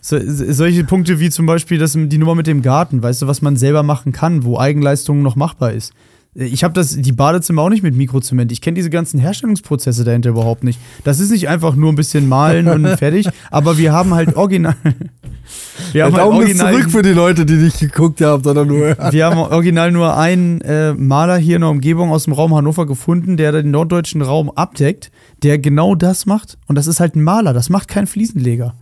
solche 0.00 0.84
Punkte 0.84 1.20
wie 1.20 1.30
zum 1.30 1.46
Beispiel 1.46 1.78
das, 1.78 1.92
die 1.94 2.18
Nummer 2.18 2.34
mit 2.34 2.46
dem 2.46 2.62
Garten, 2.62 3.02
weißt 3.02 3.22
du, 3.22 3.26
was 3.26 3.42
man 3.42 3.56
selber 3.56 3.82
machen 3.82 4.12
kann, 4.12 4.44
wo 4.44 4.58
Eigenleistung 4.58 5.22
noch 5.22 5.36
machbar 5.36 5.72
ist. 5.72 5.92
Ich 6.34 6.62
habe 6.62 6.74
das 6.74 6.94
die 6.94 7.12
Badezimmer 7.12 7.62
auch 7.62 7.68
nicht 7.68 7.82
mit 7.82 7.96
Mikrozement. 7.96 8.52
Ich 8.52 8.60
kenne 8.60 8.76
diese 8.76 8.90
ganzen 8.90 9.18
Herstellungsprozesse 9.18 10.04
dahinter 10.04 10.30
überhaupt 10.30 10.62
nicht. 10.62 10.78
Das 11.02 11.18
ist 11.18 11.30
nicht 11.30 11.48
einfach 11.48 11.74
nur 11.74 11.90
ein 11.90 11.96
bisschen 11.96 12.28
malen 12.28 12.68
und 12.68 12.86
fertig, 12.98 13.28
aber 13.50 13.76
wir 13.76 13.92
haben 13.92 14.14
halt 14.14 14.36
original 14.36 14.76
Wir 15.92 16.04
haben 16.04 16.14
halt 16.14 16.26
original 16.26 16.74
zurück 16.74 16.90
für 16.90 17.02
die 17.02 17.12
Leute, 17.12 17.46
die 17.46 17.54
nicht 17.54 17.80
geguckt 17.80 18.20
haben, 18.20 18.44
sondern 18.44 18.68
nur 18.68 18.96
Wir 19.10 19.26
haben 19.26 19.38
original 19.38 19.90
nur 19.90 20.16
einen 20.16 20.60
äh, 20.60 20.92
Maler 20.92 21.38
hier 21.38 21.56
in 21.56 21.62
der 21.62 21.70
Umgebung 21.70 22.12
aus 22.12 22.24
dem 22.24 22.34
Raum 22.34 22.54
Hannover 22.54 22.86
gefunden, 22.86 23.36
der 23.36 23.50
den 23.50 23.70
norddeutschen 23.70 24.22
Raum 24.22 24.50
abdeckt, 24.50 25.10
der 25.42 25.58
genau 25.58 25.94
das 25.94 26.26
macht 26.26 26.58
und 26.66 26.76
das 26.76 26.86
ist 26.86 27.00
halt 27.00 27.16
ein 27.16 27.22
Maler, 27.22 27.52
das 27.52 27.70
macht 27.70 27.88
kein 27.88 28.06
Fliesenleger 28.06 28.74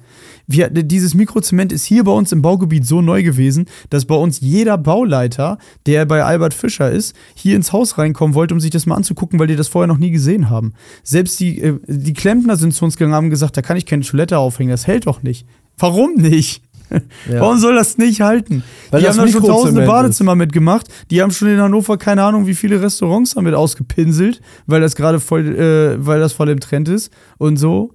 wir, 0.46 0.70
dieses 0.70 1.14
Mikrozement 1.14 1.72
ist 1.72 1.84
hier 1.84 2.04
bei 2.04 2.12
uns 2.12 2.32
im 2.32 2.42
Baugebiet 2.42 2.86
so 2.86 3.02
neu 3.02 3.22
gewesen, 3.22 3.66
dass 3.90 4.04
bei 4.04 4.14
uns 4.14 4.40
jeder 4.40 4.78
Bauleiter, 4.78 5.58
der 5.86 6.06
bei 6.06 6.24
Albert 6.24 6.54
Fischer 6.54 6.90
ist, 6.90 7.14
hier 7.34 7.56
ins 7.56 7.72
Haus 7.72 7.98
reinkommen 7.98 8.34
wollte, 8.34 8.54
um 8.54 8.60
sich 8.60 8.70
das 8.70 8.86
mal 8.86 8.94
anzugucken, 8.94 9.38
weil 9.38 9.48
die 9.48 9.56
das 9.56 9.68
vorher 9.68 9.88
noch 9.88 9.98
nie 9.98 10.10
gesehen 10.10 10.50
haben. 10.50 10.72
Selbst 11.02 11.40
die, 11.40 11.60
äh, 11.60 11.78
die 11.86 12.14
Klempner 12.14 12.56
sind 12.56 12.74
zu 12.74 12.84
uns 12.84 12.96
gegangen 12.96 13.12
und 13.12 13.16
haben 13.16 13.30
gesagt, 13.30 13.56
da 13.56 13.62
kann 13.62 13.76
ich 13.76 13.86
keine 13.86 14.02
Toilette 14.02 14.38
aufhängen, 14.38 14.70
das 14.70 14.86
hält 14.86 15.06
doch 15.06 15.22
nicht. 15.22 15.46
Warum 15.78 16.14
nicht? 16.14 16.62
Ja. 17.28 17.40
Warum 17.40 17.58
soll 17.58 17.74
das 17.74 17.98
nicht 17.98 18.20
halten? 18.20 18.62
Weil 18.90 19.00
die 19.00 19.08
haben 19.08 19.16
da 19.16 19.26
schon 19.26 19.42
tausende 19.42 19.84
Badezimmer 19.84 20.32
ist. 20.32 20.38
mitgemacht. 20.38 20.86
Die 21.10 21.20
haben 21.20 21.32
schon 21.32 21.48
in 21.48 21.60
Hannover 21.60 21.96
keine 21.98 22.22
Ahnung, 22.22 22.46
wie 22.46 22.54
viele 22.54 22.80
Restaurants 22.80 23.34
damit 23.34 23.54
ausgepinselt, 23.54 24.40
weil 24.66 24.80
das 24.80 24.94
gerade 24.94 25.18
voll, 25.18 25.46
äh, 25.56 26.06
weil 26.06 26.20
das 26.20 26.32
voll 26.32 26.48
im 26.48 26.60
Trend 26.60 26.88
ist 26.88 27.10
und 27.38 27.56
so. 27.56 27.92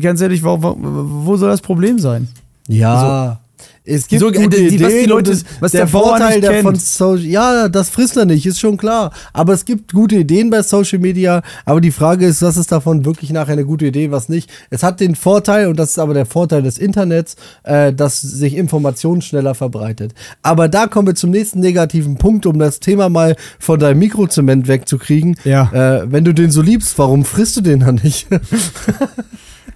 Ganz 0.00 0.20
ehrlich, 0.20 0.42
wo, 0.44 0.58
wo, 0.60 1.36
soll 1.36 1.48
das 1.48 1.62
Problem 1.62 1.98
sein? 1.98 2.28
Ja. 2.68 3.40
Es 3.84 4.06
gibt 4.06 4.20
so, 4.20 4.30
gute 4.30 4.48
die, 4.48 4.68
Ideen, 4.68 4.82
was 4.82 4.92
die 4.92 5.06
Leute, 5.06 5.38
was 5.58 5.72
der, 5.72 5.80
der 5.80 5.88
Vorteil 5.88 6.40
der 6.40 6.62
von 6.62 6.76
Social, 6.76 7.26
ja, 7.26 7.68
das 7.68 7.90
frisst 7.90 8.16
er 8.16 8.26
nicht, 8.26 8.46
ist 8.46 8.60
schon 8.60 8.76
klar. 8.76 9.12
Aber 9.32 9.54
es 9.54 9.64
gibt 9.64 9.92
gute 9.92 10.16
Ideen 10.16 10.50
bei 10.50 10.62
Social 10.62 11.00
Media. 11.00 11.42
Aber 11.64 11.80
die 11.80 11.90
Frage 11.90 12.26
ist, 12.26 12.42
was 12.42 12.56
ist 12.56 12.70
davon 12.70 13.04
wirklich 13.04 13.30
nachher 13.30 13.54
eine 13.54 13.64
gute 13.64 13.86
Idee, 13.86 14.12
was 14.12 14.28
nicht? 14.28 14.48
Es 14.70 14.84
hat 14.84 15.00
den 15.00 15.16
Vorteil, 15.16 15.66
und 15.66 15.78
das 15.80 15.90
ist 15.90 15.98
aber 15.98 16.14
der 16.14 16.26
Vorteil 16.26 16.62
des 16.62 16.78
Internets, 16.78 17.34
äh, 17.64 17.92
dass 17.92 18.20
sich 18.20 18.56
Information 18.56 19.20
schneller 19.20 19.56
verbreitet. 19.56 20.14
Aber 20.42 20.68
da 20.68 20.86
kommen 20.86 21.08
wir 21.08 21.16
zum 21.16 21.30
nächsten 21.30 21.58
negativen 21.58 22.16
Punkt, 22.16 22.46
um 22.46 22.60
das 22.60 22.78
Thema 22.78 23.08
mal 23.08 23.34
von 23.58 23.80
deinem 23.80 23.98
Mikrozement 23.98 24.68
wegzukriegen. 24.68 25.36
Ja. 25.44 25.70
Äh, 25.72 26.12
wenn 26.12 26.24
du 26.24 26.32
den 26.32 26.52
so 26.52 26.62
liebst, 26.62 26.96
warum 26.98 27.24
frisst 27.24 27.56
du 27.56 27.62
den 27.62 27.80
dann 27.80 27.96
nicht? 27.96 28.28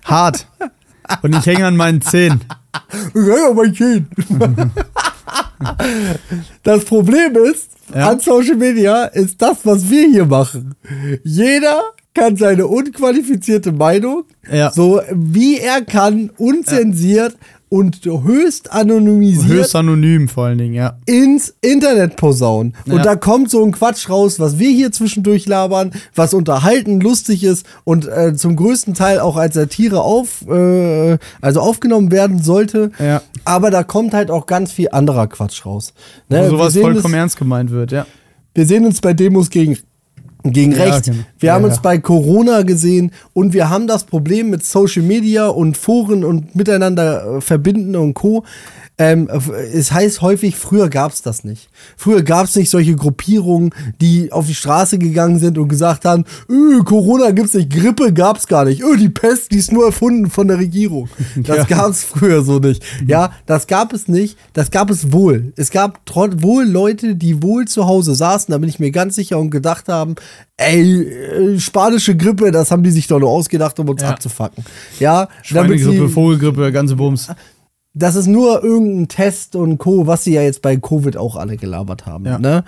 Hart. 0.07 0.46
Und 1.22 1.36
ich 1.36 1.46
hänge 1.46 1.66
an 1.66 1.76
meinen 1.76 2.00
Zähnen. 2.00 2.40
Ich 3.09 3.14
hänge 3.14 3.48
an 3.50 3.57
meinen 3.57 3.74
Zähnen. 3.74 4.09
Das 6.62 6.84
Problem 6.84 7.36
ist, 7.36 7.70
ja. 7.94 8.11
an 8.11 8.20
Social 8.20 8.57
Media 8.57 9.04
ist 9.04 9.40
das, 9.40 9.64
was 9.64 9.88
wir 9.88 10.09
hier 10.09 10.26
machen. 10.26 10.74
Jeder 11.24 11.82
kann 12.14 12.36
seine 12.36 12.66
unqualifizierte 12.66 13.72
Meinung, 13.72 14.24
ja. 14.50 14.70
so 14.72 15.00
wie 15.12 15.59
er 15.59 15.82
kann, 15.84 16.30
unzensiert 16.38 17.36
und 17.69 18.05
höchst 18.05 18.73
anonymisiert. 18.73 19.49
Höchst 19.49 19.75
anonym 19.75 20.29
vor 20.29 20.47
allen 20.47 20.59
Dingen, 20.59 20.75
ja. 20.75 20.99
Ins 21.05 21.55
Internet 21.61 22.17
posaunen. 22.17 22.75
Und 22.87 22.99
ja. 22.99 23.03
da 23.03 23.17
kommt 23.17 23.51
so 23.51 23.64
ein 23.64 23.73
Quatsch 23.73 24.09
raus, 24.09 24.39
was 24.39 24.59
wir 24.59 24.71
hier 24.71 24.93
zwischendurch 24.93 25.47
labern, 25.47 25.91
was 26.14 26.33
unterhalten, 26.33 27.01
lustig 27.01 27.43
ist 27.43 27.67
und 27.85 28.07
äh, 28.07 28.35
zum 28.35 28.55
größten 28.55 28.95
Teil 28.95 29.19
auch 29.19 29.37
als 29.37 29.55
Satire 29.55 30.03
auf, 30.03 30.47
äh, 30.49 31.19
also 31.41 31.61
aufgenommen 31.61 32.12
werden 32.12 32.43
sollte. 32.43 32.93
Ja. 33.01 33.23
Aber 33.45 33.71
da 33.71 33.83
kommt 33.83 34.14
halt 34.14 34.31
auch 34.31 34.47
ganz 34.47 34.71
viel 34.71 34.91
anderer 34.93 35.27
Quatsch 35.27 35.67
raus. 35.67 35.93
Ne? 36.29 36.45
Wo 36.45 36.51
sowas 36.51 36.75
vollkommen 36.75 37.12
das, 37.12 37.12
ernst 37.12 37.37
gemeint 37.37 37.71
wird, 37.71 37.91
ja. 37.91 38.07
Wir 38.55 38.64
sehen 38.64 38.87
uns 38.87 39.01
bei 39.01 39.12
Demos 39.12 39.51
gegen 39.51 39.77
gegen 40.53 40.72
ja, 40.72 40.84
rechts. 40.84 41.09
Okay. 41.09 41.18
Wir 41.38 41.47
ja, 41.49 41.55
haben 41.55 41.64
uns 41.64 41.76
ja. 41.76 41.82
bei 41.82 41.99
Corona 41.99 42.62
gesehen 42.62 43.12
und 43.32 43.53
wir 43.53 43.70
haben 43.70 43.86
das 43.86 44.05
Problem 44.05 44.51
mit 44.51 44.64
Social 44.64 45.03
Media 45.03 45.49
und 45.49 45.76
Foren 45.76 46.24
und 46.24 46.55
miteinander 46.55 47.36
äh, 47.36 47.40
verbinden 47.40 47.97
und 47.97 48.14
Co. 48.14 48.44
Ähm, 48.99 49.28
es 49.72 49.92
heißt 49.92 50.22
häufig, 50.22 50.57
früher 50.57 50.88
gab 50.88 51.12
es 51.12 51.20
das 51.20 51.44
nicht. 51.44 51.68
Früher 51.99 52.22
gab 52.22 52.47
es 52.47 52.57
nicht 52.57 52.70
solche 52.70 52.97
Gruppierungen, 52.97 53.74
die 54.01 54.32
auf 54.32 54.47
die 54.47 54.55
Straße 54.55 54.99
gegangen 54.99 55.38
sind 55.38 55.59
und 55.59 55.68
gesagt 55.68 56.07
haben, 56.07 56.24
öh, 56.49 56.82
Corona 56.82 57.30
gibt's 57.32 57.53
nicht, 57.53 57.70
Grippe 57.70 58.14
gab's 58.14 58.47
gar 58.47 58.64
nicht, 58.64 58.82
öh, 58.82 58.97
die 58.97 59.11
Pest, 59.11 59.53
die 59.53 59.59
ist 59.59 59.70
nur 59.70 59.84
erfunden 59.84 60.30
von 60.30 60.49
der 60.49 60.59
Regierung. 60.59 61.09
Das 61.36 61.59
ja. 61.59 61.64
gab's 61.64 62.03
früher 62.03 62.42
so 62.42 62.59
nicht. 62.59 62.82
Mhm. 63.01 63.09
Ja, 63.09 63.32
das 63.44 63.66
gab 63.66 63.92
es 63.92 64.09
nicht, 64.09 64.38
das 64.53 64.70
gab 64.70 64.90
es 64.90 65.12
wohl. 65.12 65.53
Es 65.57 65.70
gab 65.70 66.01
wohl 66.14 66.64
Leute, 66.64 67.14
die 67.14 67.42
wohl 67.42 67.66
zu 67.66 67.86
Hause 67.86 68.14
saßen, 68.14 68.51
da 68.53 68.59
bin 68.59 68.68
ich 68.68 68.78
mir 68.78 68.90
ganz 68.90 69.16
sicher 69.16 69.38
und 69.38 69.51
gedacht 69.51 69.88
haben, 69.88 70.14
ey, 70.57 71.03
äh, 71.03 71.61
spanische 71.61 72.16
Grippe, 72.16 72.51
das 72.51 72.70
haben 72.70 72.82
die 72.82 72.90
sich 72.90 73.07
doch 73.07 73.20
nur 73.20 73.30
ausgedacht, 73.30 73.78
um 73.78 73.88
uns 73.88 74.03
ja. 74.03 74.11
abzufacken. 74.11 74.64
Ja, 74.99 75.28
Schweinegrippe, 75.42 76.09
Vogelgrippe, 76.09 76.72
ganze 76.72 76.97
Bums 76.97 77.28
das 77.97 78.14
ist 78.14 78.26
nur 78.26 78.62
irgendein 78.62 79.09
Test 79.09 79.57
und 79.57 79.78
Co., 79.78 80.07
was 80.07 80.22
sie 80.24 80.34
ja 80.34 80.42
jetzt 80.42 80.61
bei 80.61 80.76
Covid 80.76 81.16
auch 81.16 81.34
alle 81.36 81.57
gelabert 81.57 82.05
haben. 82.05 82.26
Ja. 82.26 82.38
Ne? 82.38 82.62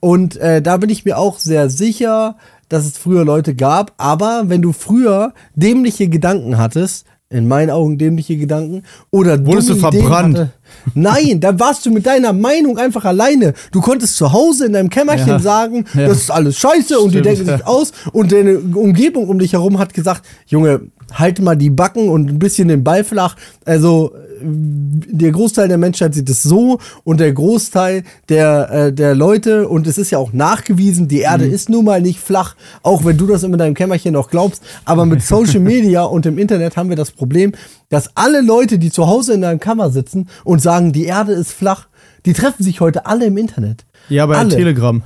Und 0.00 0.36
äh, 0.36 0.62
da 0.62 0.78
bin 0.78 0.88
ich 0.88 1.04
mir 1.04 1.18
auch 1.18 1.38
sehr 1.38 1.68
sicher, 1.68 2.36
dass 2.70 2.86
es 2.86 2.96
früher 2.96 3.24
Leute 3.24 3.54
gab. 3.54 3.92
Aber 3.98 4.44
wenn 4.46 4.62
du 4.62 4.72
früher 4.72 5.34
dämliche 5.54 6.08
Gedanken 6.08 6.56
hattest, 6.56 7.06
in 7.28 7.46
meinen 7.46 7.70
Augen 7.70 7.98
dämliche 7.98 8.38
Gedanken, 8.38 8.84
oder 9.10 9.44
wurdest 9.44 9.68
du 9.68 9.76
verbrannt. 9.76 10.38
Hatte, 10.38 10.52
Nein, 10.94 11.40
da 11.40 11.58
warst 11.58 11.84
du 11.86 11.90
mit 11.90 12.06
deiner 12.06 12.32
Meinung 12.32 12.78
einfach 12.78 13.04
alleine. 13.04 13.54
Du 13.72 13.80
konntest 13.80 14.16
zu 14.16 14.32
Hause 14.32 14.66
in 14.66 14.72
deinem 14.72 14.90
Kämmerchen 14.90 15.28
Ja. 15.28 15.38
sagen, 15.38 15.84
Ja. 15.94 16.06
das 16.08 16.18
ist 16.18 16.30
alles 16.30 16.58
scheiße 16.58 16.98
und 16.98 17.12
die 17.12 17.18
Stimmt, 17.20 17.26
denken 17.26 17.46
sich 17.46 17.60
ja. 17.60 17.66
aus 17.66 17.92
und 18.12 18.32
deine 18.32 18.58
Umgebung 18.58 19.28
um 19.28 19.38
dich 19.38 19.52
herum 19.54 19.78
hat 19.78 19.94
gesagt, 19.94 20.22
Junge, 20.46 20.80
halt 21.12 21.40
mal 21.40 21.56
die 21.56 21.70
Backen 21.70 22.08
und 22.08 22.30
ein 22.30 22.38
bisschen 22.38 22.68
den 22.68 22.82
Ball 22.84 23.04
flach. 23.04 23.36
Also 23.64 24.12
der 24.46 25.30
Großteil 25.30 25.68
der 25.68 25.78
Menschheit 25.78 26.14
sieht 26.14 26.28
es 26.28 26.42
so 26.42 26.78
und 27.04 27.20
der 27.20 27.32
Großteil 27.32 28.02
der, 28.28 28.70
äh, 28.70 28.92
der 28.92 29.14
Leute, 29.14 29.68
und 29.68 29.86
es 29.86 29.96
ist 29.96 30.10
ja 30.10 30.18
auch 30.18 30.32
nachgewiesen, 30.32 31.08
die 31.08 31.16
Mhm. 31.18 31.22
Erde 31.22 31.46
ist 31.46 31.68
nun 31.68 31.84
mal 31.84 32.00
nicht 32.02 32.18
flach, 32.20 32.56
auch 32.82 33.04
wenn 33.04 33.16
du 33.16 33.26
das 33.26 33.42
in 33.44 33.52
deinem 33.56 33.74
Kämmerchen 33.74 34.12
noch 34.12 34.28
glaubst, 34.30 34.62
aber 34.84 35.06
mit 35.06 35.22
Social 35.26 35.60
Media 35.60 36.02
und 36.02 36.26
im 36.26 36.36
Internet 36.38 36.76
haben 36.76 36.88
wir 36.88 36.96
das 36.96 37.10
Problem, 37.12 37.52
dass 37.94 38.10
alle 38.16 38.40
Leute, 38.40 38.80
die 38.80 38.90
zu 38.90 39.06
Hause 39.06 39.34
in 39.34 39.42
deinem 39.42 39.60
Kammer 39.60 39.88
sitzen 39.88 40.28
und 40.42 40.60
sagen, 40.60 40.92
die 40.92 41.04
Erde 41.04 41.32
ist 41.32 41.52
flach, 41.52 41.86
die 42.26 42.32
treffen 42.32 42.64
sich 42.64 42.80
heute 42.80 43.06
alle 43.06 43.26
im 43.26 43.36
Internet. 43.36 43.84
Ja, 44.08 44.26
bei 44.26 44.36
alle. 44.36 44.48
Telegram. 44.48 45.00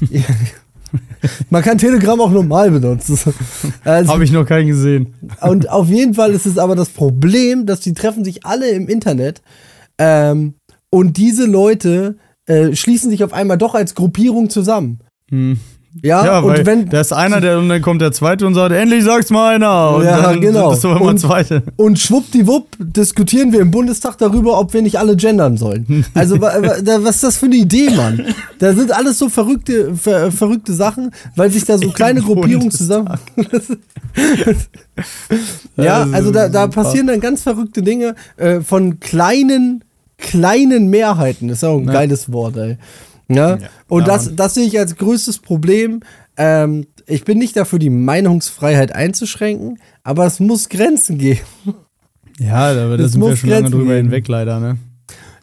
Man 1.50 1.62
kann 1.62 1.78
Telegram 1.78 2.20
auch 2.20 2.32
normal 2.32 2.72
benutzen. 2.72 3.16
Also, 3.84 4.12
Habe 4.12 4.24
ich 4.24 4.32
noch 4.32 4.44
keinen 4.44 4.66
gesehen. 4.66 5.14
und 5.40 5.70
auf 5.70 5.88
jeden 5.88 6.14
Fall 6.14 6.32
ist 6.32 6.46
es 6.46 6.58
aber 6.58 6.74
das 6.74 6.88
Problem, 6.88 7.64
dass 7.64 7.78
die 7.78 7.94
treffen 7.94 8.24
sich 8.24 8.44
alle 8.44 8.70
im 8.70 8.88
Internet 8.88 9.40
ähm, 9.98 10.54
und 10.90 11.18
diese 11.18 11.46
Leute 11.46 12.16
äh, 12.46 12.74
schließen 12.74 13.08
sich 13.10 13.22
auf 13.22 13.32
einmal 13.32 13.56
doch 13.56 13.76
als 13.76 13.94
Gruppierung 13.94 14.50
zusammen. 14.50 14.98
Hm. 15.28 15.60
Ja, 16.00 16.24
Ja, 16.24 16.38
und 16.38 16.64
wenn 16.64 16.88
da 16.88 17.00
ist 17.02 17.12
einer, 17.12 17.40
der 17.42 17.58
und 17.58 17.68
dann 17.68 17.82
kommt 17.82 18.00
der 18.00 18.12
zweite 18.12 18.46
und 18.46 18.54
sagt, 18.54 18.72
endlich 18.72 19.04
sag's 19.04 19.28
mal 19.30 19.54
einer. 19.56 19.90
Und 19.94 20.04
Ja, 20.04 20.22
dann 20.22 20.40
genau. 20.40 20.70
das 20.70 20.80
doch 20.80 20.96
immer 20.98 21.10
Und- 21.10 21.18
zweite. 21.20 21.62
und 21.76 21.98
schwuppdiwupp 21.98 22.68
diskutieren 22.78 23.52
wir 23.52 23.60
im 23.60 23.70
Bundestag 23.70 24.16
darüber, 24.16 24.58
ob 24.58 24.72
wir 24.72 24.80
nicht 24.80 24.98
alle 24.98 25.16
gendern 25.16 25.58
sollen. 25.58 26.06
Also 26.14 26.40
was 26.40 27.16
ist 27.16 27.24
das 27.24 27.36
für 27.36 27.46
eine 27.46 27.56
Idee, 27.56 27.90
Mann? 27.90 28.24
Da 28.58 28.72
sind 28.72 28.90
alles 28.90 29.18
so 29.18 29.28
verrückte, 29.28 29.94
ver, 29.94 30.32
verrückte 30.32 30.72
Sachen, 30.72 31.10
weil 31.36 31.50
sich 31.50 31.64
da 31.66 31.76
so 31.76 31.90
kleine 31.90 32.20
Im 32.20 32.24
Gruppierungen 32.26 32.70
zusammen. 32.70 33.10
ja, 35.76 36.02
Also, 36.02 36.14
also 36.14 36.30
da, 36.30 36.48
da 36.48 36.66
passieren 36.68 37.06
dann 37.06 37.20
ganz 37.20 37.42
verrückte 37.42 37.82
Dinge 37.82 38.14
äh, 38.36 38.60
von 38.60 38.98
kleinen, 39.00 39.84
kleinen 40.18 40.88
Mehrheiten. 40.88 41.48
Das 41.48 41.58
ist 41.58 41.64
auch 41.64 41.78
ein 41.78 41.86
Ja. 41.86 41.92
geiles 41.92 42.32
Wort, 42.32 42.56
ey. 42.56 42.76
Ja? 43.34 43.58
Und 43.88 44.02
Ja, 44.02 44.06
das, 44.06 44.34
das 44.36 44.54
sehe 44.54 44.66
ich 44.66 44.78
als 44.78 44.96
größtes 44.96 45.38
Problem. 45.38 46.00
Ähm, 46.36 46.86
ich 47.06 47.24
bin 47.24 47.38
nicht 47.38 47.56
dafür, 47.56 47.78
die 47.78 47.90
Meinungsfreiheit 47.90 48.94
einzuschränken, 48.94 49.78
aber 50.02 50.26
es 50.26 50.40
muss 50.40 50.68
Grenzen 50.68 51.18
geben. 51.18 51.40
Ja, 52.38 52.70
aber 52.70 52.96
da 52.96 53.04
Es 53.04 53.12
sind 53.12 53.22
wir 53.22 53.36
schon 53.36 53.50
lange 53.50 53.62
Grenzen 53.62 53.78
drüber 53.78 53.94
geben. 53.94 54.06
hinweg, 54.08 54.28
leider, 54.28 54.58
ne? 54.60 54.78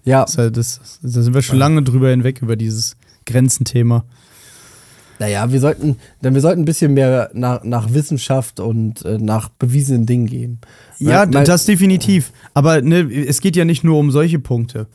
Ja, 0.05 0.25
halt 0.37 0.57
da 0.57 0.61
sind 0.63 1.33
wir 1.33 1.41
schon 1.41 1.57
lange 1.59 1.83
drüber 1.83 2.09
hinweg 2.09 2.41
über 2.41 2.55
dieses 2.55 2.95
Grenzenthema. 3.25 4.05
naja, 5.19 5.51
wir 5.51 5.59
sollten, 5.59 5.97
denn 6.23 6.33
wir 6.33 6.41
sollten 6.41 6.61
ein 6.61 6.65
bisschen 6.65 6.93
mehr 6.93 7.29
nach, 7.33 7.63
nach 7.63 7.93
Wissenschaft 7.93 8.59
und 8.59 9.03
äh, 9.05 9.17
nach 9.19 9.49
bewiesenen 9.49 10.05
Dingen 10.05 10.25
gehen. 10.25 10.59
Ja, 10.97 11.31
weil- 11.31 11.43
das 11.45 11.65
definitiv. 11.65 12.31
Aber 12.53 12.81
ne, 12.81 13.01
es 13.27 13.41
geht 13.41 13.55
ja 13.55 13.65
nicht 13.65 13.83
nur 13.83 13.99
um 13.99 14.09
solche 14.11 14.39
Punkte. 14.39 14.87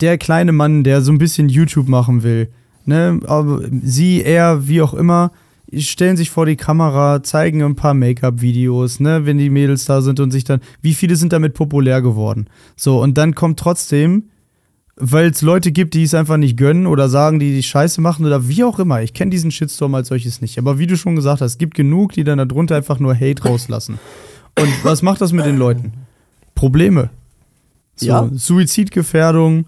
Der 0.00 0.18
kleine 0.18 0.52
Mann, 0.52 0.84
der 0.84 1.02
so 1.02 1.12
ein 1.12 1.18
bisschen 1.18 1.48
YouTube 1.48 1.88
machen 1.88 2.22
will, 2.22 2.48
ne, 2.84 3.20
aber 3.26 3.62
sie, 3.82 4.22
er, 4.22 4.66
wie 4.66 4.82
auch 4.82 4.94
immer, 4.94 5.30
stellen 5.78 6.16
sich 6.16 6.30
vor 6.30 6.44
die 6.46 6.56
Kamera, 6.56 7.22
zeigen 7.22 7.62
ein 7.62 7.76
paar 7.76 7.94
Make-up-Videos, 7.94 9.00
ne, 9.00 9.24
wenn 9.26 9.38
die 9.38 9.50
Mädels 9.50 9.84
da 9.84 10.02
sind 10.02 10.20
und 10.20 10.30
sich 10.30 10.44
dann, 10.44 10.60
wie 10.80 10.94
viele 10.94 11.16
sind 11.16 11.32
damit 11.32 11.54
populär 11.54 12.02
geworden? 12.02 12.46
So, 12.76 13.00
und 13.00 13.16
dann 13.16 13.34
kommt 13.34 13.58
trotzdem, 13.58 14.24
weil 14.96 15.30
es 15.30 15.40
Leute 15.40 15.72
gibt, 15.72 15.94
die 15.94 16.02
es 16.02 16.14
einfach 16.14 16.36
nicht 16.36 16.56
gönnen 16.56 16.86
oder 16.86 17.08
sagen, 17.08 17.38
die 17.38 17.54
die 17.54 17.62
Scheiße 17.62 18.00
machen 18.00 18.26
oder 18.26 18.48
wie 18.48 18.62
auch 18.64 18.78
immer. 18.78 19.02
Ich 19.02 19.14
kenne 19.14 19.30
diesen 19.30 19.50
Shitstorm 19.50 19.94
als 19.94 20.08
solches 20.08 20.42
nicht. 20.42 20.58
Aber 20.58 20.78
wie 20.78 20.86
du 20.86 20.96
schon 20.96 21.16
gesagt 21.16 21.40
hast, 21.40 21.52
es 21.52 21.58
gibt 21.58 21.74
genug, 21.74 22.12
die 22.12 22.24
dann 22.24 22.36
darunter 22.36 22.76
einfach 22.76 22.98
nur 22.98 23.14
Hate 23.14 23.42
rauslassen. 23.42 23.98
Und 24.58 24.68
was 24.84 25.00
macht 25.00 25.22
das 25.22 25.32
mit 25.32 25.46
den 25.46 25.56
Leuten? 25.56 25.94
Probleme. 26.54 27.08
So, 27.96 28.06
Ja. 28.06 28.30
Suizidgefährdung, 28.32 29.64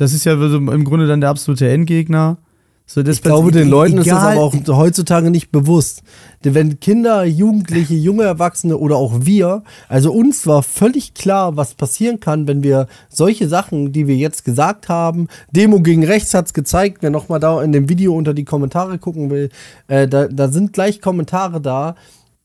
das 0.00 0.14
ist 0.14 0.24
ja 0.24 0.32
im 0.32 0.84
Grunde 0.84 1.06
dann 1.06 1.20
der 1.20 1.30
absolute 1.30 1.68
Endgegner. 1.68 2.38
So, 2.86 3.04
das 3.04 3.16
Ich 3.16 3.22
glaube, 3.22 3.52
den 3.52 3.68
Leuten 3.68 3.98
ist 3.98 4.08
das 4.08 4.18
egal- 4.18 4.32
aber 4.32 4.42
auch 4.42 4.54
heutzutage 4.76 5.30
nicht 5.30 5.52
bewusst. 5.52 6.02
Denn 6.42 6.54
wenn 6.54 6.80
Kinder, 6.80 7.22
Jugendliche, 7.24 7.94
junge 7.94 8.24
Erwachsene 8.24 8.78
oder 8.78 8.96
auch 8.96 9.26
wir, 9.26 9.62
also 9.88 10.10
uns 10.10 10.46
war 10.46 10.62
völlig 10.62 11.14
klar, 11.14 11.56
was 11.56 11.74
passieren 11.74 12.18
kann, 12.18 12.48
wenn 12.48 12.62
wir 12.62 12.88
solche 13.08 13.46
Sachen, 13.46 13.92
die 13.92 14.08
wir 14.08 14.16
jetzt 14.16 14.44
gesagt 14.44 14.88
haben, 14.88 15.28
Demo 15.52 15.80
gegen 15.82 16.02
Rechts 16.02 16.34
hat's 16.34 16.54
gezeigt, 16.54 16.98
wer 17.02 17.10
nochmal 17.10 17.38
da 17.38 17.62
in 17.62 17.70
dem 17.70 17.88
Video 17.88 18.16
unter 18.16 18.34
die 18.34 18.44
Kommentare 18.44 18.98
gucken 18.98 19.30
will, 19.30 19.50
äh, 19.86 20.08
da, 20.08 20.26
da 20.26 20.48
sind 20.48 20.72
gleich 20.72 21.00
Kommentare 21.00 21.60
da, 21.60 21.94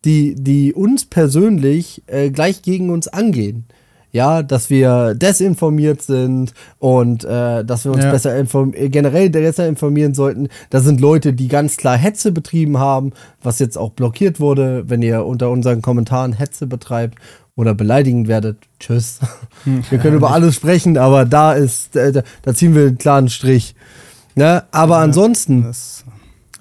die, 0.04 0.36
die 0.36 0.74
uns 0.74 1.06
persönlich 1.06 2.04
äh, 2.06 2.30
gleich 2.30 2.62
gegen 2.62 2.92
uns 2.92 3.08
angehen. 3.08 3.66
Ja, 4.16 4.44
dass 4.44 4.70
wir 4.70 5.14
desinformiert 5.14 6.02
sind 6.02 6.54
und 6.80 7.26
äh, 7.26 7.66
dass 7.66 7.84
wir 7.84 7.92
uns 7.92 8.06
Ja. 8.06 8.12
besser 8.12 8.34
äh, 8.34 8.88
generell 8.90 9.30
besser 9.30 9.68
informieren 9.68 10.14
sollten. 10.14 10.48
Da 10.70 10.80
sind 10.80 11.02
Leute, 11.02 11.34
die 11.34 11.50
ganz 11.50 11.76
klar 11.76 11.98
Hetze 11.98 12.32
betrieben 12.32 12.78
haben, 12.78 13.12
was 13.44 13.60
jetzt 13.60 13.78
auch 13.78 13.92
blockiert 13.92 14.40
wurde, 14.40 14.86
wenn 14.88 15.02
ihr 15.02 15.26
unter 15.26 15.50
unseren 15.50 15.82
Kommentaren 15.82 16.32
Hetze 16.32 16.66
betreibt 16.66 17.18
oder 17.58 17.74
beleidigend 17.74 18.30
werdet. 18.30 18.56
Tschüss. 18.80 19.20
Wir 19.90 20.00
können 20.00 20.16
über 20.16 20.32
alles 20.32 20.56
sprechen, 20.56 20.98
aber 20.98 21.26
da 21.26 21.52
ist, 21.52 21.98
äh, 21.98 22.24
da, 22.42 22.54
ziehen 22.54 22.74
wir 22.74 22.88
einen 22.88 22.98
klaren 22.98 23.28
Strich. 23.28 23.76
Ne? 24.36 24.64
Aber 24.72 25.00
ansonsten 25.00 25.64
Das, 25.64 26.06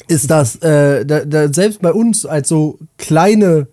ist 0.09 0.29
das, 0.29 0.57
äh, 0.57 1.07
da, 1.07 1.25
da, 1.25 1.53
selbst 1.53 1.81
bei 1.83 1.93
uns 1.93 2.27
als 2.27 2.49
so 2.49 2.81
kleine 2.99 3.69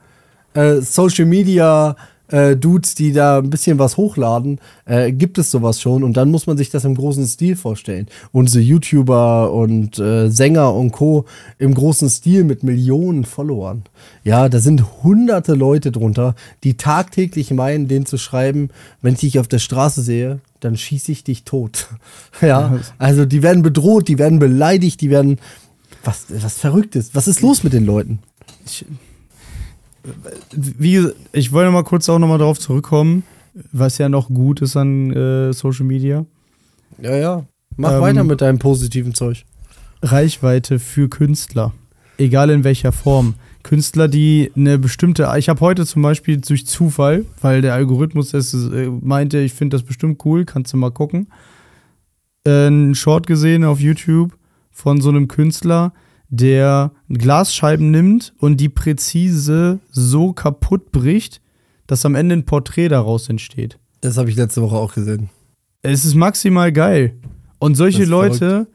äh, 0.54 0.82
Social 0.82 1.26
Media 1.26 1.96
äh, 2.32 2.56
Dudes, 2.56 2.96
die 2.96 3.14
da 3.14 3.40
ein 3.40 3.50
bisschen 3.50 3.80
was 3.80 3.98
hochladen, 3.98 4.60
äh, 4.86 5.12
gibt 5.12 5.38
es 5.38 5.52
sowas 5.52 5.82
schon 5.82 6.04
und 6.04 6.18
dann 6.18 6.32
muss 6.32 6.48
man 6.48 6.58
sich 6.58 6.70
das 6.70 6.86
im 6.86 6.96
großen 6.96 7.26
Stil 7.28 7.56
vorstellen. 7.56 8.08
Unsere 8.32 8.64
YouTuber 8.64 9.52
und 9.52 10.00
äh, 10.00 10.30
Sänger 10.30 10.74
und 10.74 10.92
Co. 10.92 11.26
im 11.60 11.74
großen 11.74 12.10
Stil 12.10 12.44
mit 12.44 12.64
Millionen 12.64 13.26
Followern. 13.26 13.84
Ja, 14.24 14.50
da 14.50 14.60
sind 14.60 15.04
hunderte 15.04 15.54
Leute 15.54 15.92
drunter, 15.92 16.36
die 16.64 16.78
tagtäglich 16.78 17.52
meinen, 17.52 17.88
den 17.88 18.06
zu 18.06 18.18
schreiben, 18.18 18.70
wenn 19.02 19.14
ich 19.14 19.22
dich 19.22 19.40
auf 19.40 19.48
der 19.48 19.60
Straße 19.60 20.02
sehe, 20.02 20.40
dann 20.60 20.78
schieße 20.78 21.12
ich 21.12 21.24
dich 21.24 21.44
tot. 21.44 21.88
ja, 22.42 22.80
also 22.98 23.26
die 23.26 23.44
werden 23.44 23.64
bedroht, 23.64 24.08
die 24.08 24.18
werden 24.18 24.40
beleidigt, 24.40 25.02
die 25.02 25.10
werden 25.10 25.40
was, 26.04 26.26
was 26.30 26.58
Verrücktes. 26.58 27.14
Was 27.14 27.28
ist 27.28 27.42
los 27.42 27.64
mit 27.64 27.74
den 27.74 27.86
Leuten? 27.86 28.20
ich, 28.66 28.86
wie, 30.52 31.08
ich 31.32 31.52
wollte 31.52 31.72
mal 31.72 31.84
kurz 31.84 32.10
auch 32.10 32.20
nochmal 32.20 32.38
darauf 32.40 32.60
zurückkommen, 32.60 33.24
was 33.72 33.98
ja 33.98 34.10
noch 34.10 34.30
gut 34.30 34.62
ist 34.62 34.76
an 34.78 35.12
äh, 35.12 35.54
Social 35.54 35.86
Media. 35.86 36.26
Ja, 37.00 37.16
ja. 37.16 37.46
Mach 37.78 37.94
Ähm, 37.94 38.02
weiter 38.02 38.24
mit 38.24 38.42
deinem 38.42 38.60
positiven 38.60 39.14
Zeug. 39.14 39.46
Reichweite 40.02 40.80
für 40.80 41.10
Künstler. 41.10 41.74
Egal 42.18 42.50
in 42.50 42.64
welcher 42.64 42.92
Form. 42.92 43.36
Künstler, 43.64 44.08
die 44.08 44.52
eine 44.56 44.80
bestimmte. 44.80 45.32
Ich 45.38 45.48
habe 45.48 45.60
heute 45.62 45.86
zum 45.86 46.02
Beispiel 46.02 46.38
durch 46.38 46.66
Zufall, 46.66 47.26
weil 47.42 47.62
der 47.62 47.76
Algorithmus 47.76 48.34
es 48.34 48.54
äh, 48.54 48.90
meinte, 49.02 49.40
ich 49.40 49.54
finde 49.54 49.76
das 49.78 49.84
bestimmt 49.84 50.26
cool, 50.26 50.46
kannst 50.46 50.74
du 50.74 50.78
mal 50.78 50.92
gucken, 50.92 51.28
äh, 52.44 52.68
einen 52.68 52.96
Short 52.96 53.28
gesehen 53.28 53.64
auf 53.64 53.80
YouTube 53.80 54.34
von 54.72 55.00
so 55.00 55.10
einem 55.10 55.28
Künstler, 55.28 55.94
der 56.32 56.92
Glasscheiben 57.10 57.92
nimmt 57.92 58.34
und 58.40 58.58
die 58.58 58.70
präzise 58.70 59.80
so 59.92 60.34
kaputt 60.34 60.92
bricht, 60.92 61.42
dass 61.88 62.06
am 62.06 62.16
Ende 62.16 62.36
ein 62.36 62.46
Porträt 62.46 62.88
daraus 62.88 63.30
entsteht. 63.30 63.78
Das 64.00 64.18
habe 64.18 64.30
ich 64.30 64.38
letzte 64.38 64.62
Woche 64.62 64.78
auch 64.78 64.94
gesehen. 64.94 65.30
Es 65.84 66.06
ist 66.06 66.16
maximal 66.16 66.72
geil. 66.72 67.16
Und 67.60 67.76
solche 67.76 68.06
Leute, 68.06 68.68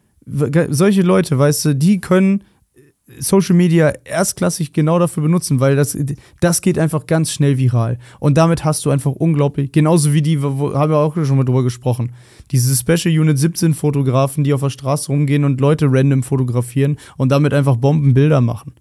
solche 0.69 1.03
Leute, 1.03 1.39
weißt 1.39 1.65
du, 1.65 1.75
die 1.75 2.01
können 2.01 2.45
Social 3.21 3.55
Media 3.55 3.93
erstklassig 4.05 4.73
genau 4.73 4.99
dafür 4.99 5.23
benutzen, 5.23 5.61
weil 5.61 5.77
das, 5.77 5.97
das 6.41 6.61
geht 6.61 6.77
einfach 6.77 7.07
ganz 7.07 7.31
schnell 7.31 7.57
viral. 7.57 7.99
Und 8.19 8.37
damit 8.37 8.65
hast 8.65 8.85
du 8.85 8.91
einfach 8.91 9.13
unglaublich, 9.13 9.71
genauso 9.71 10.13
wie 10.13 10.23
die, 10.23 10.43
wo, 10.43 10.75
haben 10.75 10.91
wir 10.91 10.99
auch 10.99 11.15
schon 11.15 11.37
mal 11.37 11.45
drüber 11.45 11.63
gesprochen, 11.63 12.13
diese 12.51 12.75
Special 12.75 13.17
Unit 13.19 13.39
17 13.39 13.75
Fotografen, 13.75 14.43
die 14.43 14.53
auf 14.53 14.61
der 14.61 14.71
Straße 14.71 15.07
rumgehen 15.07 15.45
und 15.45 15.61
Leute 15.61 15.87
random 15.89 16.25
fotografieren 16.25 16.99
und 17.17 17.31
damit 17.31 17.55
einfach 17.55 17.77
Bombenbilder 17.77 18.41
machen. 18.41 18.73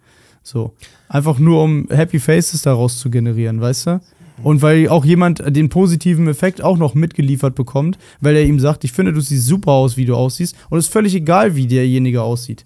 So. 0.41 0.73
Einfach 1.07 1.37
nur, 1.37 1.63
um 1.63 1.87
Happy 1.89 2.19
Faces 2.19 2.63
daraus 2.63 2.97
zu 2.97 3.11
generieren, 3.11 3.61
weißt 3.61 3.87
du? 3.87 4.01
Und 4.43 4.61
weil 4.61 4.89
auch 4.89 5.05
jemand 5.05 5.43
den 5.55 5.69
positiven 5.69 6.27
Effekt 6.27 6.61
auch 6.61 6.77
noch 6.77 6.93
mitgeliefert 6.93 7.55
bekommt, 7.55 7.97
weil 8.19 8.35
er 8.35 8.43
ihm 8.43 8.59
sagt, 8.59 8.83
ich 8.83 8.91
finde, 8.91 9.13
du 9.13 9.21
siehst 9.21 9.45
super 9.45 9.71
aus, 9.71 9.97
wie 9.97 10.05
du 10.05 10.15
aussiehst. 10.15 10.55
Und 10.69 10.77
es 10.77 10.85
ist 10.85 10.91
völlig 10.91 11.15
egal, 11.15 11.55
wie 11.55 11.67
derjenige 11.67 12.21
aussieht. 12.21 12.65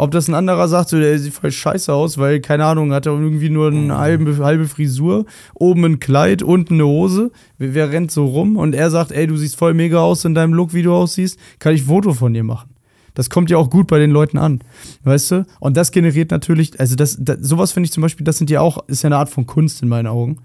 Ob 0.00 0.12
das 0.12 0.28
ein 0.28 0.34
anderer 0.34 0.66
sagt, 0.66 0.88
so, 0.88 0.98
der 0.98 1.18
sieht 1.18 1.34
voll 1.34 1.52
scheiße 1.52 1.92
aus, 1.92 2.16
weil, 2.16 2.40
keine 2.40 2.64
Ahnung, 2.64 2.92
hat 2.94 3.04
er 3.04 3.12
irgendwie 3.12 3.50
nur 3.50 3.68
eine 3.68 3.98
halbe, 3.98 4.34
halbe 4.42 4.66
Frisur, 4.66 5.26
oben 5.52 5.84
ein 5.84 6.00
Kleid, 6.00 6.42
unten 6.42 6.74
eine 6.74 6.86
Hose. 6.86 7.30
Wer, 7.58 7.74
wer 7.74 7.90
rennt 7.92 8.10
so 8.10 8.24
rum? 8.24 8.56
Und 8.56 8.74
er 8.74 8.90
sagt, 8.90 9.12
ey, 9.12 9.26
du 9.26 9.36
siehst 9.36 9.56
voll 9.56 9.74
mega 9.74 9.98
aus 9.98 10.24
in 10.24 10.34
deinem 10.34 10.54
Look, 10.54 10.72
wie 10.72 10.82
du 10.82 10.94
aussiehst, 10.94 11.38
kann 11.58 11.74
ich 11.74 11.82
ein 11.82 11.86
Foto 11.88 12.14
von 12.14 12.32
dir 12.32 12.44
machen. 12.44 12.70
Das 13.12 13.28
kommt 13.28 13.50
ja 13.50 13.58
auch 13.58 13.68
gut 13.68 13.88
bei 13.88 13.98
den 13.98 14.10
Leuten 14.10 14.38
an, 14.38 14.60
weißt 15.04 15.30
du? 15.32 15.46
Und 15.58 15.76
das 15.76 15.90
generiert 15.90 16.30
natürlich, 16.30 16.80
also 16.80 16.96
das, 16.96 17.18
das 17.20 17.36
sowas 17.40 17.72
finde 17.72 17.84
ich 17.86 17.92
zum 17.92 18.00
Beispiel, 18.00 18.24
das 18.24 18.38
sind 18.38 18.48
ja 18.48 18.62
auch, 18.62 18.88
ist 18.88 19.02
ja 19.02 19.08
eine 19.08 19.18
Art 19.18 19.28
von 19.28 19.46
Kunst 19.46 19.82
in 19.82 19.88
meinen 19.90 20.06
Augen. 20.06 20.38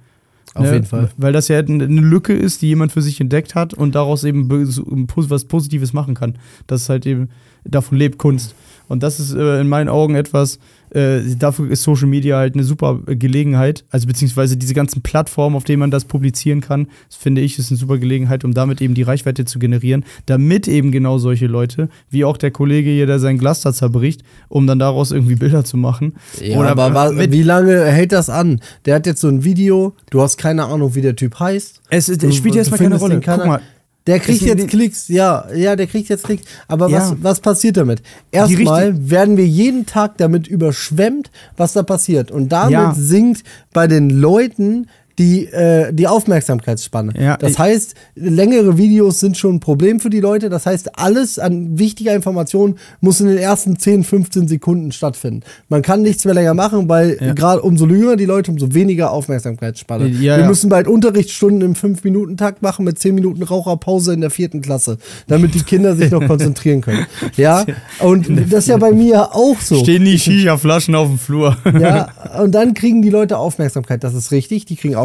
Auf 0.54 0.66
Ne? 0.66 0.74
jeden 0.74 0.86
Fall. 0.86 1.10
Weil 1.18 1.34
das 1.34 1.48
ja 1.48 1.60
eine 1.60 1.86
Lücke 1.86 2.34
ist, 2.34 2.62
die 2.62 2.68
jemand 2.68 2.92
für 2.92 3.02
sich 3.02 3.20
entdeckt 3.22 3.56
hat 3.56 3.74
und 3.74 3.96
daraus 3.96 4.24
eben 4.24 4.50
was 4.50 5.46
Positives 5.46 5.94
machen 5.94 6.14
kann. 6.14 6.38
Das 6.68 6.84
ist 6.84 6.90
halt 6.90 7.06
eben, 7.06 7.30
davon 7.64 7.98
lebt 7.98 8.18
Kunst. 8.18 8.56
Und 8.88 9.04
das 9.04 9.20
ist 9.20 9.34
äh, 9.34 9.62
in 9.62 9.68
meinen 9.68 9.90
Augen 9.90 10.16
etwas, 10.16 10.60
äh, 10.92 11.20
dafür 11.38 11.70
ist 11.72 11.84
Social 11.84 12.08
Media 12.08 12.38
halt 12.38 12.54
eine 12.54 12.64
super 12.64 13.00
Gelegenheit. 13.06 13.84
Also 13.90 14.08
beziehungsweise 14.08 14.56
diese 14.58 14.74
ganzen 14.74 15.02
Plattformen, 15.02 15.56
auf 15.56 15.64
denen 15.64 15.80
man 15.80 15.92
das 15.92 16.06
publizieren 16.06 16.62
kann, 16.62 16.88
das 17.08 17.18
finde 17.18 17.42
ich, 17.42 17.58
ist 17.60 17.72
eine 17.72 17.78
super 17.78 17.98
Gelegenheit, 17.98 18.44
um 18.46 18.54
damit 18.54 18.82
eben 18.82 18.94
die 18.94 19.02
Reichweite 19.04 19.46
zu 19.46 19.60
generieren, 19.60 20.06
damit 20.28 20.68
eben 20.68 20.92
genau 20.92 21.18
solche 21.18 21.48
Leute, 21.48 21.90
wie 22.10 22.24
auch 22.26 22.38
der 22.38 22.52
Kollege 22.52 22.90
hier, 22.92 23.08
der 23.08 23.20
sein 23.20 23.38
Glas 23.38 23.62
da 23.62 23.74
zerbricht, 23.74 24.22
um 24.48 24.68
dann 24.68 24.80
daraus 24.80 25.12
irgendwie 25.12 25.36
Bilder 25.36 25.66
zu 25.66 25.78
machen. 25.78 26.14
Ja, 26.42 26.58
Oder 26.60 26.70
aber 26.70 26.94
wa- 26.94 27.12
mit- 27.12 27.32
wie 27.32 27.44
lange 27.44 27.84
hält 27.86 28.12
das 28.12 28.30
an? 28.30 28.62
Der 28.86 28.96
hat 28.96 29.06
jetzt 29.08 29.22
so 29.22 29.28
ein 29.28 29.44
Video, 29.44 29.94
du 30.12 30.22
hast 30.22 30.38
keine 30.38 30.66
Ahnung, 30.66 30.96
wie 30.96 31.02
der 31.02 31.16
Typ 31.16 31.40
heißt. 31.40 31.82
Es, 31.90 32.08
es 32.10 32.36
spielt 32.36 32.56
erstmal 32.56 32.80
keine 32.80 32.98
Rolle. 32.98 33.20
Guck 33.22 33.46
mal, 33.48 33.62
Der 34.08 34.20
kriegt 34.20 34.42
jetzt 34.42 34.68
Klicks, 34.68 35.08
ja, 35.08 35.48
ja, 35.54 35.76
der 35.76 35.88
kriegt 35.88 36.10
jetzt 36.10 36.26
Klicks. 36.26 36.44
Aber 36.68 36.92
was, 36.92 37.10
Ja. 37.12 37.18
was 37.22 37.40
passiert 37.40 37.78
damit? 37.78 38.04
Erstmal 38.32 39.10
werden 39.10 39.36
wir 39.36 39.48
jeden 39.48 39.86
Tag 39.88 40.18
damit 40.18 40.48
überschwemmt, 40.48 41.32
was 41.58 41.74
da 41.74 41.82
passiert. 41.82 42.30
Und 42.30 42.50
damit 42.50 42.72
Ja. 42.74 42.94
sinkt 42.96 43.44
bei 43.74 43.88
den 43.88 44.10
Leuten 44.12 44.88
die, 45.18 45.46
äh, 45.46 45.94
die 45.94 46.08
Aufmerksamkeitsspanne. 46.08 47.14
Ja, 47.20 47.38
das 47.38 47.58
heißt, 47.58 47.96
längere 48.16 48.78
Videos 48.78 49.20
sind 49.20 49.38
schon 49.38 49.56
ein 49.56 49.60
Problem 49.60 50.00
für 50.00 50.10
die 50.10 50.20
Leute. 50.20 50.50
Das 50.50 50.66
heißt, 50.66 51.00
alles 51.00 51.40
an 51.40 51.80
wichtiger 51.80 52.14
Information 52.14 52.76
muss 53.00 53.22
in 53.22 53.28
den 53.28 53.38
ersten 53.38 53.78
10, 53.80 54.04
15 54.04 54.48
Sekunden 54.48 54.92
stattfinden. 54.92 55.42
Man 55.70 55.82
kann 55.82 56.02
nichts 56.02 56.26
mehr 56.26 56.34
länger 56.34 56.54
machen, 56.54 56.90
weil 56.90 57.18
Ja. 57.22 57.34
gerade 57.34 57.62
umso 57.62 57.88
jünger 57.88 58.16
die 58.18 58.26
Leute, 58.26 58.52
umso 58.52 58.74
weniger 58.74 59.12
Aufmerksamkeitsspanne. 59.12 60.08
Ja, 60.10 60.38
wir 60.38 60.46
müssen 60.46 60.70
bald 60.70 60.88
Unterrichtsstunden 60.88 61.62
im 61.62 61.76
5-Minuten-Takt 61.76 62.62
machen 62.62 62.84
mit 62.86 63.00
10 63.00 63.16
Minuten 63.16 63.42
Raucherpause 63.44 64.14
in 64.14 64.22
der 64.22 64.30
vierten 64.30 64.62
Klasse, 64.62 64.98
damit 65.28 65.54
die 65.56 65.64
Kinder 65.64 65.96
sich 65.96 66.12
noch 66.12 66.26
konzentrieren 66.28 66.82
können. 66.82 67.06
Ja, 67.38 67.66
und 68.00 68.28
das 68.52 68.60
ist 68.66 68.68
ja 68.68 68.78
bei 68.78 68.92
mir 68.92 69.34
auch 69.34 69.60
so. 69.62 69.76
stehen 69.78 70.04
die 70.06 70.20
Shisha-Flaschen 70.20 70.94
auf 70.96 71.08
dem 71.08 71.20
Flur. 71.20 71.56
Ja, 71.80 72.10
und 72.42 72.54
dann 72.54 72.74
kriegen 72.74 73.02
die 73.02 73.10
Leute 73.10 73.38
Aufmerksamkeit. 73.38 74.04
Das 74.04 74.14
ist 74.14 74.32
richtig, 74.32 74.66
die 74.66 74.76
kriegen 74.76 74.96
Aufmerksamkeit. 74.96 75.05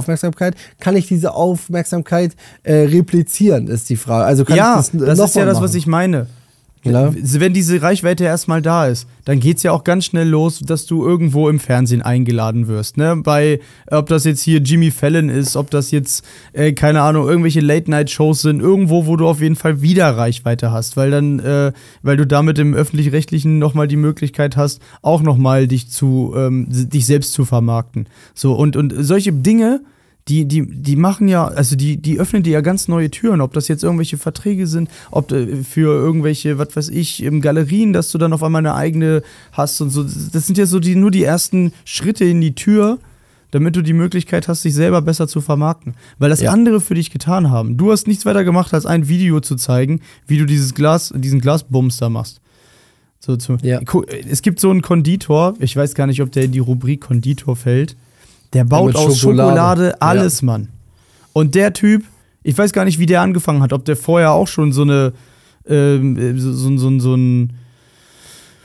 Kann 0.78 0.96
ich 0.96 1.06
diese 1.08 1.34
Aufmerksamkeit 1.34 2.32
äh, 2.62 2.74
replizieren, 2.74 3.68
ist 3.68 3.88
die 3.88 3.96
Frage. 3.96 4.24
Also 4.24 4.44
kann 4.44 4.56
ja, 4.56 4.80
ich 4.80 4.90
das, 4.90 5.18
das 5.18 5.30
ist 5.30 5.36
ja 5.36 5.42
mal 5.42 5.46
das, 5.46 5.54
machen? 5.56 5.64
was 5.64 5.74
ich 5.74 5.86
meine. 5.86 6.26
Ja. 6.82 7.12
Wenn 7.14 7.52
diese 7.52 7.82
Reichweite 7.82 8.24
erstmal 8.24 8.62
da 8.62 8.86
ist, 8.86 9.06
dann 9.26 9.38
geht's 9.38 9.62
ja 9.62 9.72
auch 9.72 9.84
ganz 9.84 10.06
schnell 10.06 10.26
los, 10.26 10.60
dass 10.60 10.86
du 10.86 11.06
irgendwo 11.06 11.50
im 11.50 11.60
Fernsehen 11.60 12.00
eingeladen 12.00 12.68
wirst. 12.68 12.96
Ne? 12.96 13.16
Bei, 13.22 13.60
ob 13.90 14.06
das 14.06 14.24
jetzt 14.24 14.42
hier 14.42 14.60
Jimmy 14.60 14.90
Fallon 14.90 15.28
ist, 15.28 15.56
ob 15.56 15.70
das 15.70 15.90
jetzt, 15.90 16.24
äh, 16.54 16.72
keine 16.72 17.02
Ahnung, 17.02 17.28
irgendwelche 17.28 17.60
Late-Night-Shows 17.60 18.40
sind, 18.40 18.60
irgendwo, 18.60 19.06
wo 19.06 19.16
du 19.16 19.28
auf 19.28 19.42
jeden 19.42 19.56
Fall 19.56 19.82
wieder 19.82 20.16
Reichweite 20.16 20.72
hast, 20.72 20.96
weil 20.96 21.10
dann, 21.10 21.38
äh, 21.40 21.72
weil 22.02 22.16
du 22.16 22.26
damit 22.26 22.58
im 22.58 22.72
Öffentlich-Rechtlichen 22.72 23.58
nochmal 23.58 23.86
die 23.86 23.96
Möglichkeit 23.96 24.56
hast, 24.56 24.80
auch 25.02 25.20
nochmal 25.20 25.68
dich 25.68 25.90
zu, 25.90 26.32
ähm, 26.34 26.66
dich 26.70 27.04
selbst 27.04 27.34
zu 27.34 27.44
vermarkten. 27.44 28.06
So, 28.34 28.54
und, 28.54 28.76
und 28.76 28.94
solche 28.96 29.32
Dinge, 29.32 29.82
die, 30.30 30.44
die, 30.44 30.64
die 30.66 30.94
machen 30.96 31.26
ja, 31.26 31.44
also 31.46 31.74
die, 31.74 31.96
die 31.96 32.20
öffnen 32.20 32.44
dir 32.44 32.52
ja 32.52 32.60
ganz 32.60 32.86
neue 32.86 33.10
Türen, 33.10 33.40
ob 33.40 33.52
das 33.52 33.66
jetzt 33.66 33.82
irgendwelche 33.82 34.16
Verträge 34.16 34.66
sind, 34.68 34.88
ob 35.10 35.32
äh, 35.32 35.64
für 35.64 35.92
irgendwelche, 35.92 36.56
was 36.58 36.76
weiß 36.76 36.88
ich, 36.90 37.22
im 37.22 37.40
Galerien, 37.40 37.92
dass 37.92 38.12
du 38.12 38.18
dann 38.18 38.32
auf 38.32 38.42
einmal 38.42 38.60
eine 38.60 38.74
eigene 38.74 39.22
hast 39.52 39.80
und 39.80 39.90
so. 39.90 40.04
Das 40.04 40.46
sind 40.46 40.56
ja 40.56 40.66
so 40.66 40.78
die, 40.78 40.94
nur 40.94 41.10
die 41.10 41.24
ersten 41.24 41.72
Schritte 41.84 42.24
in 42.24 42.40
die 42.40 42.54
Tür, 42.54 42.98
damit 43.50 43.74
du 43.74 43.82
die 43.82 43.92
Möglichkeit 43.92 44.46
hast, 44.46 44.64
dich 44.64 44.74
selber 44.74 45.02
besser 45.02 45.26
zu 45.26 45.40
vermarkten. 45.40 45.94
Weil 46.20 46.30
das 46.30 46.40
Ja. 46.40 46.52
andere 46.52 46.80
für 46.80 46.94
dich 46.94 47.10
getan 47.10 47.50
haben. 47.50 47.76
Du 47.76 47.90
hast 47.90 48.06
nichts 48.06 48.24
weiter 48.24 48.44
gemacht, 48.44 48.72
als 48.72 48.86
ein 48.86 49.08
Video 49.08 49.40
zu 49.40 49.56
zeigen, 49.56 50.00
wie 50.28 50.38
du 50.38 50.46
dieses 50.46 50.74
Glas, 50.74 51.12
diesen 51.16 51.40
Glasbums 51.40 51.96
da 51.96 52.08
machst. 52.08 52.40
So 53.18 53.36
zum, 53.36 53.58
Ja. 53.62 53.80
Es 54.28 54.42
gibt 54.42 54.60
so 54.60 54.70
einen 54.70 54.82
Konditor, 54.82 55.54
ich 55.58 55.74
weiß 55.76 55.94
gar 55.96 56.06
nicht, 56.06 56.22
ob 56.22 56.30
der 56.30 56.44
in 56.44 56.52
die 56.52 56.60
Rubrik 56.60 57.00
Konditor 57.00 57.56
fällt. 57.56 57.96
Der 58.52 58.64
baut 58.64 58.96
aus 58.96 59.18
Schokolade. 59.18 59.48
Schokolade, 59.50 60.02
alles, 60.02 60.42
Mann. 60.42 60.68
Und 61.32 61.54
der 61.54 61.72
Typ, 61.72 62.02
ich 62.42 62.56
weiß 62.56 62.72
gar 62.72 62.84
nicht, 62.84 62.98
wie 62.98 63.06
der 63.06 63.20
angefangen 63.22 63.62
hat, 63.62 63.72
ob 63.72 63.84
der 63.84 63.96
vorher 63.96 64.32
auch 64.32 64.48
schon 64.48 64.72
so 64.72 64.82
eine, 64.82 65.12
ähm, 65.68 66.16
äh, 66.18 66.38
so, 66.38 66.52
so, 66.52 66.76
so, 66.76 66.98
so 66.98 67.14
ein, 67.14 67.52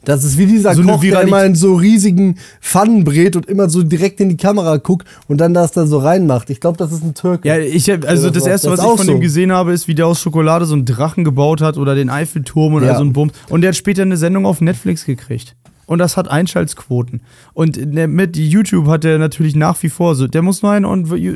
Das 0.04 0.24
ist 0.24 0.38
wie 0.38 0.46
dieser 0.48 0.74
So 0.74 0.82
Koch, 0.84 1.02
der 1.02 1.22
immer 1.22 1.44
in 1.46 1.54
so 1.56 1.76
riesigen 1.76 2.38
Pfannen 2.62 3.04
brät 3.04 3.36
und 3.36 3.46
immer 3.48 3.70
so 3.70 3.84
direkt 3.84 4.20
in 4.20 4.30
die 4.30 4.38
Kamera 4.38 4.78
guckt 4.78 5.08
und 5.28 5.40
dann 5.40 5.54
das 5.54 5.72
da 5.72 5.86
so 5.86 6.00
reinmacht. 6.00 6.50
Ich 6.50 6.60
glaube, 6.60 6.78
das 6.78 6.92
ist 6.92 7.04
ein 7.04 7.14
Türke. 7.14 7.48
ja, 7.48 7.58
ich 7.60 7.88
hab, 7.90 8.06
also 8.08 8.30
das 8.32 8.44
so. 8.44 8.50
erste, 8.50 8.70
Das 8.70 8.80
was 8.80 8.86
ist 8.86 8.92
ich 8.92 8.98
von 8.98 9.06
so. 9.08 9.12
dem 9.14 9.22
gesehen 9.22 9.52
habe, 9.52 9.74
ist, 9.74 9.88
wie 9.88 9.94
der 9.96 10.08
aus 10.08 10.20
Schokolade 10.22 10.66
so 10.66 10.74
einen 10.74 10.86
Drachen 10.86 11.24
gebaut 11.24 11.62
hat 11.62 11.78
oder 11.78 11.94
den 11.96 12.10
Eiffelturm 12.10 12.74
oder 12.74 12.88
Ja. 12.88 12.96
so 12.96 13.02
einen 13.02 13.14
Bums. 13.14 13.34
Und 13.50 13.62
der 13.62 13.70
hat 13.70 13.76
später 13.76 14.02
eine 14.02 14.18
Sendung 14.18 14.46
auf 14.48 14.62
Netflix 14.62 15.06
gekriegt. 15.06 15.56
Und 15.88 16.00
das 16.00 16.18
hat 16.18 16.30
Einschaltquoten. 16.30 17.22
Und 17.54 17.78
der- 17.82 18.08
mit 18.08 18.38
YouTube 18.38 18.88
hat 18.88 19.06
er 19.06 19.18
natürlich 19.20 19.56
nach 19.56 19.82
wie 19.84 19.90
vor 19.90 20.16
so, 20.16 20.28
der 20.28 20.42
muss 20.42 20.62
nur 20.62 20.72
ein, 20.72 20.86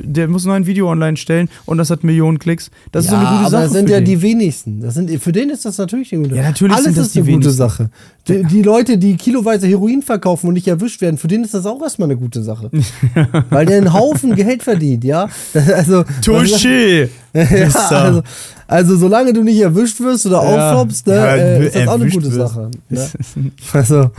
der 0.04 0.28
muss 0.28 0.46
nur 0.46 0.56
ein 0.56 0.66
Video 0.66 0.90
online 0.90 1.18
stellen 1.18 1.50
und 1.66 1.78
das 1.78 1.90
hat 1.92 2.04
Millionen 2.04 2.40
Klicks. 2.40 2.72
Das 2.92 3.06
ist 3.06 3.12
so 3.12 3.16
eine 3.18 3.26
gute 3.26 3.40
aber 3.40 3.50
Sache. 3.50 3.64
das 3.64 3.72
sind 3.74 3.90
ja 3.90 3.98
den. 3.98 4.06
die 4.06 4.22
wenigsten. 4.22 4.82
Das 4.82 4.94
sind, 4.96 5.12
für 5.22 5.32
den 5.32 5.50
ist 5.50 5.66
das 5.66 5.78
natürlich 5.78 6.12
eine 6.14 6.24
gute 6.24 6.36
Ja, 6.36 6.44
natürlich 6.44 6.76
Alles 6.76 6.98
ist 6.98 7.16
die 7.16 7.20
eine 7.20 7.26
gute 7.32 7.42
wenigsten. 7.46 7.58
Sache. 7.58 7.90
Die, 8.28 8.44
die 8.44 8.62
Leute, 8.62 8.98
die 8.98 9.16
kiloweise 9.18 9.68
Heroin 9.68 10.02
verkaufen 10.02 10.48
und 10.48 10.54
nicht 10.54 10.68
erwischt 10.68 11.02
werden, 11.02 11.18
für 11.18 11.28
den 11.28 11.44
ist 11.44 11.54
das 11.54 11.66
auch 11.66 11.82
erstmal 11.82 12.08
eine 12.08 12.18
gute 12.18 12.44
Sache. 12.44 12.70
Weil 13.50 13.66
der 13.66 13.78
einen 13.78 13.94
Haufen 13.94 14.36
Geld 14.36 14.64
verdient, 14.64 15.04
ja. 15.04 15.30
Das, 15.54 15.70
also, 15.74 16.04
Touché! 16.24 17.10
ja, 17.34 17.70
also, 17.90 18.24
also 18.68 18.96
solange 18.98 19.34
du 19.34 19.44
nicht 19.44 19.60
erwischt 19.60 20.00
wirst 20.00 20.26
oder 20.26 20.44
Ja. 20.44 20.72
auffloppst, 20.72 21.08
ne, 21.08 21.16
Ja, 21.16 21.36
äh, 21.36 21.66
ist 21.68 21.76
das 21.76 21.88
auch 21.88 21.94
eine 22.00 22.10
gute 22.10 22.26
wirst. 22.34 22.36
Sache. 22.54 22.72
Ne? 22.90 23.08
Also 23.74 24.12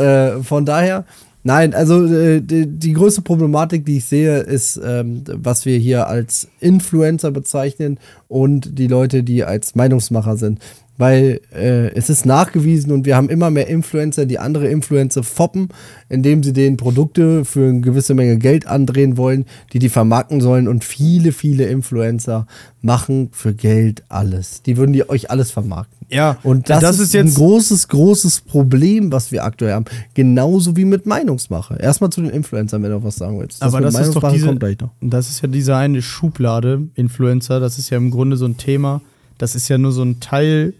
äh, 0.00 0.42
von 0.42 0.64
daher, 0.66 1.04
nein, 1.44 1.74
also 1.74 2.04
äh, 2.06 2.40
die, 2.40 2.66
die 2.66 2.92
größte 2.92 3.22
Problematik, 3.22 3.84
die 3.86 3.98
ich 3.98 4.04
sehe, 4.06 4.38
ist, 4.38 4.80
ähm, 4.84 5.22
was 5.32 5.64
wir 5.64 5.78
hier 5.78 6.08
als 6.08 6.48
Influencer 6.60 7.30
bezeichnen 7.30 7.98
und 8.28 8.78
die 8.78 8.88
Leute, 8.88 9.22
die 9.22 9.44
als 9.44 9.74
Meinungsmacher 9.74 10.36
sind. 10.36 10.58
Weil 10.98 11.40
äh, 11.54 11.88
es 11.94 12.08
ist 12.08 12.24
nachgewiesen 12.26 12.90
und 12.92 13.04
wir 13.04 13.16
haben 13.16 13.28
immer 13.28 13.50
mehr 13.50 13.66
Influencer, 13.68 14.24
die 14.26 14.38
andere 14.38 14.68
Influencer 14.68 15.22
foppen, 15.22 15.68
indem 16.08 16.42
sie 16.42 16.52
denen 16.52 16.76
Produkte 16.76 17.44
für 17.44 17.68
eine 17.68 17.80
gewisse 17.80 18.14
Menge 18.14 18.38
Geld 18.38 18.66
andrehen 18.66 19.16
wollen, 19.16 19.44
die 19.72 19.78
die 19.78 19.88
vermarkten 19.90 20.40
sollen. 20.40 20.68
Und 20.68 20.84
viele, 20.84 21.32
viele 21.32 21.66
Influencer 21.66 22.46
machen 22.80 23.28
für 23.32 23.52
Geld 23.54 24.04
alles. 24.08 24.62
Die 24.62 24.76
würden 24.76 24.92
die 24.92 25.08
euch 25.08 25.30
alles 25.30 25.50
vermarkten. 25.50 26.06
Ja, 26.08 26.38
Und 26.44 26.70
das, 26.70 26.80
das 26.80 26.96
ist, 26.96 27.06
ist 27.06 27.14
jetzt- 27.14 27.26
ein 27.26 27.34
großes, 27.34 27.88
großes 27.88 28.42
Problem, 28.42 29.10
was 29.10 29.32
wir 29.32 29.44
aktuell 29.44 29.72
haben. 29.72 29.86
Genauso 30.14 30.76
wie 30.76 30.84
mit 30.84 31.04
Meinungsmache. 31.04 31.76
Erstmal 31.80 32.10
zu 32.10 32.20
den 32.22 32.30
Influencern, 32.30 32.82
wenn 32.84 32.92
du 32.92 33.02
was 33.02 33.16
sagen 33.16 33.40
willst. 33.40 33.60
Aber 33.62 33.80
das 33.80 33.98
ist 33.98 34.14
doch 34.14 34.32
diese, 34.32 34.46
kommt 34.46 34.60
gleich 34.60 34.78
noch. 34.78 34.90
das 35.00 35.28
ist 35.30 35.42
ja 35.42 35.48
diese 35.48 35.74
eine 35.76 36.00
Schublade, 36.02 36.86
Influencer, 36.94 37.58
das 37.60 37.78
ist 37.78 37.90
ja 37.90 37.96
im 37.96 38.12
Grunde 38.12 38.36
so 38.36 38.46
ein 38.46 38.56
Thema, 38.56 39.00
das 39.38 39.56
ist 39.56 39.68
ja 39.68 39.78
nur 39.78 39.90
so 39.90 40.02
ein 40.04 40.20
Teil, 40.20 40.74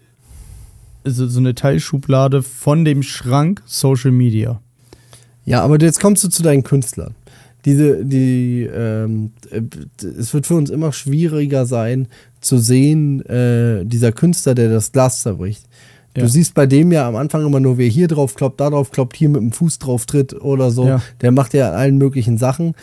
so, 1.11 1.27
so 1.27 1.39
eine 1.39 1.55
Teilschublade 1.55 2.43
von 2.43 2.85
dem 2.85 3.03
Schrank 3.03 3.61
Social 3.65 4.11
Media. 4.11 4.59
Ja, 5.45 5.61
aber 5.63 5.79
jetzt 5.79 6.01
kommst 6.01 6.23
du 6.23 6.29
zu 6.29 6.43
deinen 6.43 6.63
Künstlern. 6.63 7.15
Diese, 7.65 8.05
die, 8.05 8.63
ähm, 8.73 9.31
äh, 9.51 9.61
es 10.19 10.33
wird 10.33 10.45
für 10.45 10.55
uns 10.55 10.69
immer 10.69 10.93
schwieriger 10.93 11.65
sein, 11.65 12.07
zu 12.39 12.57
sehen, 12.57 13.25
äh, 13.25 13.83
dieser 13.85 14.11
Künstler, 14.11 14.55
der 14.55 14.69
das 14.69 14.91
Glas 14.91 15.21
zerbricht. 15.21 15.63
Du 16.13 16.21
Ja. 16.21 16.27
siehst 16.27 16.53
bei 16.53 16.65
dem 16.65 16.91
ja 16.91 17.07
am 17.07 17.15
Anfang 17.15 17.45
immer 17.45 17.59
nur, 17.59 17.77
wer 17.77 17.87
hier 17.87 18.07
drauf 18.07 18.35
kloppt, 18.35 18.59
da 18.59 18.69
drauf 18.69 18.91
kloppt, 18.91 19.15
hier 19.17 19.29
mit 19.29 19.41
dem 19.41 19.51
Fuß 19.51 19.79
drauf 19.79 20.05
tritt 20.05 20.33
oder 20.33 20.71
so. 20.71 20.87
Ja. 20.87 21.01
Der 21.21 21.31
macht 21.31 21.53
ja 21.53 21.71
allen 21.71 21.97
möglichen 21.97 22.37
Sachen. 22.37 22.73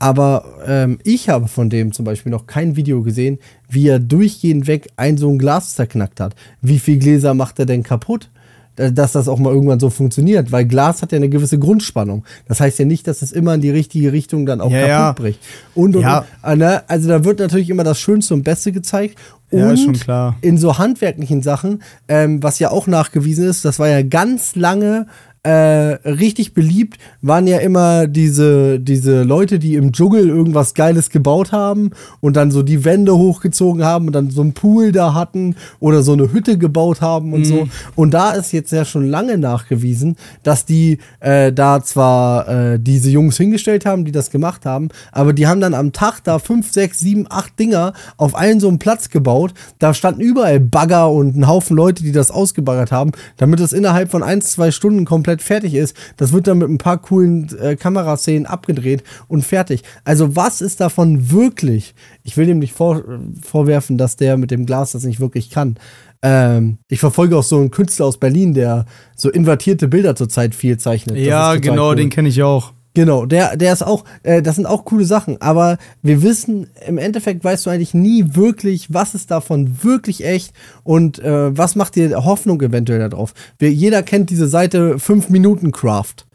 Aber 0.00 0.44
ähm, 0.66 0.98
ich 1.04 1.28
habe 1.28 1.46
von 1.46 1.70
dem 1.70 1.92
zum 1.92 2.04
Beispiel 2.06 2.32
noch 2.32 2.46
kein 2.46 2.74
Video 2.74 3.02
gesehen, 3.02 3.38
wie 3.68 3.86
er 3.86 3.98
durchgehend 4.00 4.66
weg 4.66 4.88
ein 4.96 5.18
so 5.18 5.28
ein 5.28 5.38
Glas 5.38 5.74
zerknackt 5.74 6.20
hat. 6.20 6.34
Wie 6.62 6.78
viel 6.78 6.98
Gläser 6.98 7.34
macht 7.34 7.58
er 7.58 7.66
denn 7.66 7.82
kaputt? 7.82 8.30
Äh, 8.76 8.92
Dass 8.92 9.12
das 9.12 9.28
auch 9.28 9.38
mal 9.38 9.52
irgendwann 9.52 9.78
so 9.78 9.90
funktioniert, 9.90 10.52
weil 10.52 10.64
Glas 10.64 11.02
hat 11.02 11.12
ja 11.12 11.16
eine 11.16 11.28
gewisse 11.28 11.58
Grundspannung. 11.58 12.24
Das 12.48 12.60
heißt 12.60 12.78
ja 12.78 12.86
nicht, 12.86 13.06
dass 13.06 13.20
es 13.20 13.30
immer 13.30 13.52
in 13.54 13.60
die 13.60 13.68
richtige 13.70 14.10
Richtung 14.10 14.46
dann 14.46 14.62
auch 14.62 14.70
Ja, 14.70 14.78
kaputt 14.80 14.88
ja. 14.90 15.12
bricht. 15.12 15.40
Und, 15.74 15.94
und, 15.96 16.02
Ja. 16.02 16.24
und 16.42 16.50
äh, 16.52 16.56
ne? 16.56 16.82
also 16.88 17.08
da 17.08 17.22
wird 17.24 17.38
natürlich 17.38 17.68
immer 17.68 17.84
das 17.84 18.00
Schönste 18.00 18.32
und 18.32 18.42
Beste 18.42 18.72
gezeigt. 18.72 19.18
Ja, 19.50 19.66
und 19.66 19.74
ist 19.74 19.82
schon 19.84 19.94
klar. 19.94 20.36
in 20.40 20.56
so 20.56 20.78
handwerklichen 20.78 21.42
Sachen, 21.42 21.82
ähm, 22.08 22.42
was 22.42 22.58
ja 22.60 22.70
auch 22.70 22.86
nachgewiesen 22.86 23.44
ist, 23.48 23.64
das 23.64 23.78
war 23.80 23.88
ja 23.88 24.00
ganz 24.02 24.54
lange 24.54 25.06
äh, 25.42 25.50
richtig 25.50 26.52
beliebt 26.52 26.98
waren 27.22 27.46
ja 27.46 27.58
immer 27.58 28.06
diese, 28.06 28.78
diese 28.78 29.22
Leute, 29.22 29.58
die 29.58 29.74
im 29.74 29.92
Dschungel 29.92 30.28
irgendwas 30.28 30.74
Geiles 30.74 31.08
gebaut 31.08 31.50
haben 31.52 31.92
und 32.20 32.36
dann 32.36 32.50
so 32.50 32.62
die 32.62 32.84
Wände 32.84 33.16
hochgezogen 33.16 33.82
haben 33.82 34.06
und 34.06 34.12
dann 34.12 34.30
so 34.30 34.42
einen 34.42 34.52
Pool 34.52 34.92
da 34.92 35.14
hatten 35.14 35.56
oder 35.78 36.02
so 36.02 36.12
eine 36.12 36.30
Hütte 36.30 36.58
gebaut 36.58 37.00
haben 37.00 37.32
und 37.32 37.40
Mhm. 37.40 37.44
so. 37.44 37.68
Und 37.94 38.12
da 38.12 38.32
ist 38.32 38.52
jetzt 38.52 38.70
ja 38.70 38.84
schon 38.84 39.06
lange 39.08 39.38
nachgewiesen, 39.38 40.16
dass 40.42 40.66
die 40.66 40.98
äh, 41.20 41.52
da 41.52 41.82
zwar 41.82 42.46
äh, 42.48 42.78
diese 42.78 43.08
Jungs 43.10 43.38
hingestellt 43.38 43.86
haben, 43.86 44.04
die 44.04 44.12
das 44.12 44.30
gemacht 44.30 44.66
haben, 44.66 44.88
aber 45.10 45.32
die 45.32 45.46
haben 45.46 45.62
dann 45.62 45.72
am 45.72 45.92
Tag 45.92 46.20
da 46.22 46.38
fünf, 46.38 46.70
sechs, 46.70 47.00
sieben, 47.00 47.24
acht 47.30 47.58
Dinger 47.58 47.94
auf 48.18 48.34
einen 48.34 48.60
so 48.60 48.68
einen 48.68 48.78
Platz 48.78 49.08
gebaut. 49.08 49.54
Da 49.78 49.94
standen 49.94 50.20
überall 50.20 50.60
Bagger 50.60 51.10
und 51.10 51.34
ein 51.36 51.46
Haufen 51.48 51.76
Leute, 51.76 52.02
die 52.02 52.12
das 52.12 52.30
ausgebaggert 52.30 52.92
haben, 52.92 53.12
damit 53.38 53.60
es 53.60 53.72
innerhalb 53.72 54.10
von 54.10 54.22
ein, 54.22 54.42
zwei 54.42 54.70
Stunden 54.70 55.06
komplett 55.06 55.29
fertig 55.38 55.74
ist. 55.74 55.96
Das 56.16 56.32
wird 56.32 56.46
dann 56.46 56.58
mit 56.58 56.68
ein 56.68 56.78
paar 56.78 56.98
coolen 56.98 57.48
äh, 57.58 57.76
Kameraszenen 57.76 58.46
abgedreht 58.46 59.02
und 59.28 59.44
fertig. 59.44 59.82
Also 60.04 60.36
was 60.36 60.60
ist 60.60 60.80
davon 60.80 61.30
wirklich? 61.30 61.94
Ich 62.22 62.36
will 62.36 62.46
dem 62.46 62.58
nicht 62.58 62.72
vor, 62.72 63.02
vorwerfen, 63.42 63.98
dass 63.98 64.16
der 64.16 64.36
mit 64.36 64.50
dem 64.50 64.66
Glas 64.66 64.92
das 64.92 65.04
nicht 65.04 65.20
wirklich 65.20 65.50
kann. 65.50 65.76
Ähm, 66.22 66.78
ich 66.88 67.00
verfolge 67.00 67.36
auch 67.36 67.42
so 67.42 67.56
einen 67.56 67.70
Künstler 67.70 68.06
aus 68.06 68.18
Berlin, 68.18 68.52
der 68.52 68.84
so 69.16 69.30
invertierte 69.30 69.88
Bilder 69.88 70.14
zurzeit 70.16 70.54
viel 70.54 70.76
zeichnet. 70.78 71.16
Ja, 71.16 71.54
genau, 71.56 71.90
cool. 71.90 71.96
den 71.96 72.10
kenne 72.10 72.28
ich 72.28 72.42
auch. 72.42 72.72
Genau, 72.94 73.24
der, 73.24 73.56
der 73.56 73.72
ist 73.72 73.82
auch, 73.82 74.04
äh, 74.24 74.42
das 74.42 74.56
sind 74.56 74.66
auch 74.66 74.84
coole 74.84 75.04
Sachen, 75.04 75.40
aber 75.40 75.78
wir 76.02 76.22
wissen, 76.22 76.66
im 76.86 76.98
Endeffekt 76.98 77.44
weißt 77.44 77.66
du 77.66 77.70
eigentlich 77.70 77.94
nie 77.94 78.34
wirklich, 78.34 78.92
was 78.92 79.14
ist 79.14 79.30
davon 79.30 79.84
wirklich 79.84 80.24
echt 80.24 80.52
und 80.82 81.20
äh, 81.20 81.56
was 81.56 81.76
macht 81.76 81.94
dir 81.94 82.24
Hoffnung 82.24 82.60
eventuell 82.60 83.08
darauf. 83.08 83.32
Wir, 83.58 83.72
jeder 83.72 84.02
kennt 84.02 84.30
diese 84.30 84.48
Seite 84.48 84.98
5 84.98 85.28
Minuten 85.28 85.70
Craft. 85.70 86.26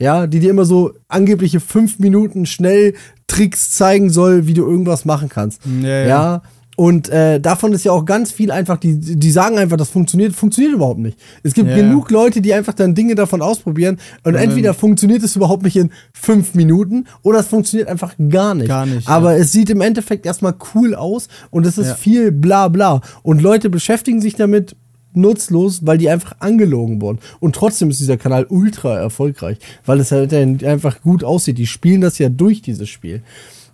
Ja, 0.00 0.26
die 0.26 0.40
dir 0.40 0.50
immer 0.50 0.64
so 0.64 0.92
angebliche 1.08 1.60
5 1.60 1.98
Minuten 1.98 2.46
schnell 2.46 2.94
Tricks 3.26 3.72
zeigen 3.72 4.10
soll, 4.10 4.46
wie 4.46 4.54
du 4.54 4.64
irgendwas 4.64 5.04
machen 5.04 5.28
kannst. 5.28 5.62
Ja, 5.82 5.88
ja. 5.88 6.06
Ja. 6.06 6.42
Und 6.84 7.08
äh, 7.10 7.38
davon 7.38 7.72
ist 7.74 7.84
ja 7.84 7.92
auch 7.92 8.04
ganz 8.04 8.32
viel 8.32 8.50
einfach, 8.50 8.76
die, 8.76 8.98
die 8.98 9.30
sagen 9.30 9.56
einfach, 9.56 9.76
das 9.76 9.88
funktioniert, 9.90 10.32
funktioniert 10.34 10.74
überhaupt 10.74 10.98
nicht. 10.98 11.16
Es 11.44 11.54
gibt 11.54 11.68
Ja, 11.68 11.76
genug 11.76 12.10
Leute, 12.10 12.40
die 12.42 12.52
einfach 12.52 12.74
dann 12.74 12.96
Dinge 12.96 13.14
davon 13.14 13.40
ausprobieren 13.40 13.98
und 14.24 14.32
dann- 14.32 14.42
entweder 14.42 14.74
funktioniert 14.74 15.22
es 15.22 15.36
überhaupt 15.36 15.62
nicht 15.62 15.76
in 15.76 15.92
fünf 16.12 16.54
Minuten 16.54 17.04
oder 17.22 17.38
es 17.38 17.46
funktioniert 17.46 17.88
einfach 17.88 18.14
gar 18.28 18.56
nicht. 18.56 18.66
Gar 18.66 18.86
nicht, 18.86 19.06
Aber 19.08 19.36
es 19.36 19.52
sieht 19.52 19.70
im 19.70 19.80
Endeffekt 19.80 20.26
erstmal 20.26 20.54
cool 20.74 20.96
aus 20.96 21.28
und 21.52 21.66
es 21.66 21.78
ist 21.78 21.86
Ja. 21.86 21.94
viel 21.94 22.32
bla 22.32 22.66
bla. 22.66 23.00
Und 23.22 23.42
Leute 23.42 23.70
beschäftigen 23.70 24.20
sich 24.20 24.34
damit 24.34 24.74
nutzlos, 25.14 25.86
weil 25.86 25.98
die 25.98 26.10
einfach 26.10 26.34
angelogen 26.40 27.00
wurden. 27.00 27.20
Und 27.38 27.54
trotzdem 27.54 27.90
ist 27.90 28.00
dieser 28.00 28.16
Kanal 28.16 28.44
ultra 28.48 28.98
erfolgreich, 28.98 29.58
weil 29.86 30.00
es 30.00 30.10
halt 30.10 30.34
einfach 30.34 31.00
gut 31.02 31.22
aussieht. 31.22 31.58
Die 31.58 31.68
spielen 31.68 32.00
das 32.00 32.18
ja 32.18 32.28
durch 32.28 32.60
dieses 32.60 32.88
Spiel. 32.88 33.22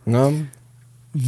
Ja. 0.04 0.30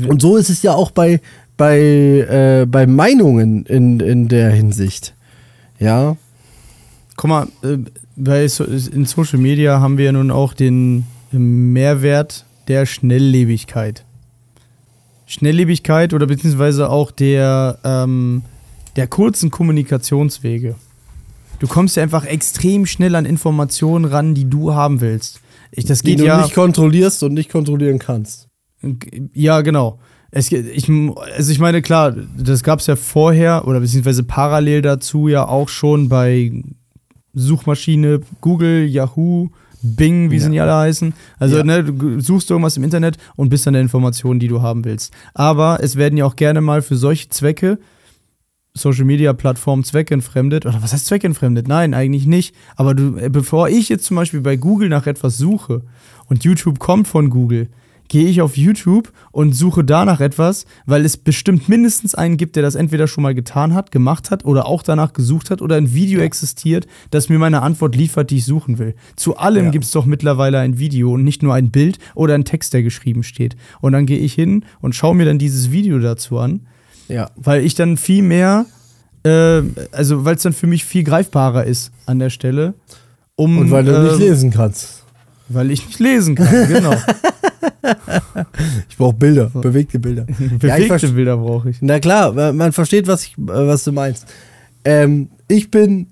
Und 0.08 0.20
so 0.20 0.36
ist 0.36 0.50
es 0.50 0.62
ja 0.62 0.74
auch 0.74 0.90
bei, 0.90 1.20
bei, 1.60 1.78
äh, 1.78 2.66
bei 2.66 2.86
Meinungen 2.86 3.66
in, 3.66 4.00
in 4.00 4.28
der 4.28 4.50
Hinsicht. 4.50 5.14
Ja. 5.78 6.16
Guck 7.16 7.28
mal, 7.28 7.48
äh, 7.62 7.76
bei 8.16 8.48
so, 8.48 8.64
in 8.64 9.04
Social 9.04 9.38
Media 9.38 9.78
haben 9.78 9.98
wir 9.98 10.06
ja 10.06 10.12
nun 10.12 10.30
auch 10.30 10.54
den 10.54 11.04
Mehrwert 11.32 12.46
der 12.68 12.86
Schnelllebigkeit. 12.86 14.06
Schnelllebigkeit 15.26 16.14
oder 16.14 16.26
beziehungsweise 16.26 16.88
auch 16.88 17.10
der, 17.10 17.78
ähm, 17.84 18.40
der 18.96 19.06
kurzen 19.06 19.50
Kommunikationswege. 19.50 20.76
Du 21.58 21.66
kommst 21.66 21.98
ja 21.98 22.02
einfach 22.02 22.24
extrem 22.24 22.86
schnell 22.86 23.14
an 23.14 23.26
Informationen 23.26 24.06
ran, 24.06 24.34
die 24.34 24.48
du 24.48 24.72
haben 24.72 25.02
willst. 25.02 25.42
Ich, 25.72 25.84
das 25.84 26.00
Die 26.00 26.12
geht 26.12 26.20
du 26.20 26.24
ja. 26.24 26.40
nicht 26.40 26.54
kontrollierst 26.54 27.22
und 27.22 27.34
nicht 27.34 27.50
kontrollieren 27.50 27.98
kannst. 27.98 28.48
Ja, 29.34 29.60
genau. 29.60 29.98
Es, 30.32 30.52
ich, 30.52 30.88
also 31.36 31.50
ich 31.52 31.58
meine, 31.58 31.82
klar, 31.82 32.12
das 32.38 32.62
gab 32.62 32.78
es 32.78 32.86
ja 32.86 32.94
vorher 32.96 33.66
oder 33.66 33.80
beziehungsweise 33.80 34.22
parallel 34.22 34.80
dazu 34.82 35.26
ja 35.28 35.46
auch 35.46 35.68
schon 35.68 36.08
bei 36.08 36.52
Suchmaschine, 37.34 38.20
Google, 38.40 38.86
Yahoo, 38.86 39.48
Bing, 39.82 40.30
wie 40.30 40.36
Ja. 40.36 40.42
sie 40.42 40.48
nicht 40.50 40.60
alle 40.60 40.74
heißen. 40.76 41.14
Also, 41.38 41.56
Ja. 41.58 41.64
ne, 41.64 41.82
du 41.84 42.20
suchst 42.20 42.50
irgendwas 42.50 42.76
im 42.76 42.84
Internet 42.84 43.16
und 43.36 43.48
bist 43.48 43.66
an 43.66 43.72
der 43.72 43.82
Information, 43.82 44.38
die 44.38 44.48
du 44.48 44.60
haben 44.62 44.84
willst. 44.84 45.12
Aber 45.34 45.78
es 45.82 45.96
werden 45.96 46.16
ja 46.18 46.26
auch 46.26 46.36
gerne 46.36 46.60
mal 46.60 46.82
für 46.82 46.96
solche 46.96 47.28
Zwecke 47.30 47.78
Social 48.74 49.04
Media 49.04 49.32
Plattformen 49.32 49.82
zweckentfremdet. 49.82 50.64
Oder 50.64 50.80
was 50.82 50.92
heißt 50.92 51.06
zweckentfremdet? 51.06 51.66
Nein, 51.66 51.92
eigentlich 51.94 52.26
nicht. 52.26 52.54
Aber 52.76 52.94
du, 52.94 53.16
äh, 53.16 53.28
bevor 53.28 53.68
ich 53.68 53.88
jetzt 53.88 54.04
zum 54.04 54.16
Beispiel 54.16 54.42
bei 54.42 54.56
Google 54.56 54.88
nach 54.88 55.06
etwas 55.08 55.38
suche 55.38 55.82
und 56.26 56.44
YouTube 56.44 56.78
kommt 56.78 57.08
von 57.08 57.30
Google, 57.30 57.68
gehe 58.10 58.26
ich 58.28 58.42
auf 58.42 58.56
YouTube 58.56 59.12
und 59.30 59.54
suche 59.54 59.84
danach 59.84 60.20
etwas, 60.20 60.66
weil 60.84 61.04
es 61.04 61.16
bestimmt 61.16 61.68
mindestens 61.68 62.14
einen 62.16 62.36
gibt, 62.36 62.56
der 62.56 62.62
das 62.64 62.74
entweder 62.74 63.06
schon 63.06 63.22
mal 63.22 63.34
getan 63.34 63.72
hat, 63.72 63.92
gemacht 63.92 64.30
hat 64.32 64.44
oder 64.44 64.66
auch 64.66 64.82
danach 64.82 65.12
gesucht 65.12 65.48
hat 65.50 65.62
oder 65.62 65.76
ein 65.76 65.94
Video 65.94 66.20
existiert, 66.20 66.86
das 67.12 67.28
mir 67.28 67.38
meine 67.38 67.62
Antwort 67.62 67.94
liefert, 67.94 68.30
die 68.30 68.38
ich 68.38 68.44
suchen 68.44 68.78
will. 68.78 68.94
Zu 69.14 69.36
allem 69.38 69.66
Ja. 69.66 69.70
gibt 69.70 69.84
es 69.84 69.92
doch 69.92 70.06
mittlerweile 70.06 70.58
ein 70.58 70.78
Video 70.78 71.12
und 71.14 71.22
nicht 71.22 71.42
nur 71.44 71.54
ein 71.54 71.70
Bild 71.70 71.98
oder 72.16 72.34
ein 72.34 72.44
Text, 72.44 72.74
der 72.74 72.82
geschrieben 72.82 73.22
steht. 73.22 73.56
Und 73.80 73.92
dann 73.92 74.06
gehe 74.06 74.18
ich 74.18 74.34
hin 74.34 74.64
und 74.80 74.94
schaue 74.96 75.14
mir 75.14 75.24
dann 75.24 75.38
dieses 75.38 75.70
Video 75.70 75.98
dazu 76.00 76.38
an 76.38 76.66
Ja. 77.08 77.30
weil 77.36 77.64
ich 77.64 77.76
dann 77.76 77.96
viel 77.96 78.22
mehr, 78.22 78.66
äh, 79.24 79.62
also 79.92 80.24
weil 80.24 80.34
es 80.34 80.42
dann 80.42 80.52
für 80.52 80.66
mich 80.66 80.84
viel 80.84 81.04
greifbarer 81.04 81.64
ist 81.64 81.92
an 82.06 82.18
der 82.18 82.30
Stelle. 82.30 82.74
Um, 83.36 83.56
Und 83.56 83.70
weil 83.70 83.84
du 83.84 83.94
ähm, 83.94 84.02
nicht 84.04 84.18
lesen 84.18 84.50
kannst. 84.50 84.99
Weil 85.52 85.70
ich 85.70 85.84
nicht 85.86 85.98
lesen 85.98 86.34
kann, 86.36 86.68
genau. 86.68 86.94
Ich 88.88 88.96
brauche 88.96 89.14
Bilder, 89.16 89.46
bewegte 89.50 89.98
Bilder. 89.98 90.26
Ja, 90.40 90.46
Bewegte 90.58 90.86
verste- 91.08 91.12
Bilder 91.12 91.36
brauche 91.36 91.70
ich. 91.70 91.78
Na 91.80 91.98
klar, 91.98 92.52
man 92.52 92.72
versteht, 92.72 93.06
was, 93.06 93.24
ich, 93.24 93.32
äh, 93.38 93.42
was 93.46 93.84
du 93.84 93.92
meinst. 93.92 94.26
Ähm, 94.84 95.30
ich 95.48 95.70
bin, 95.70 96.08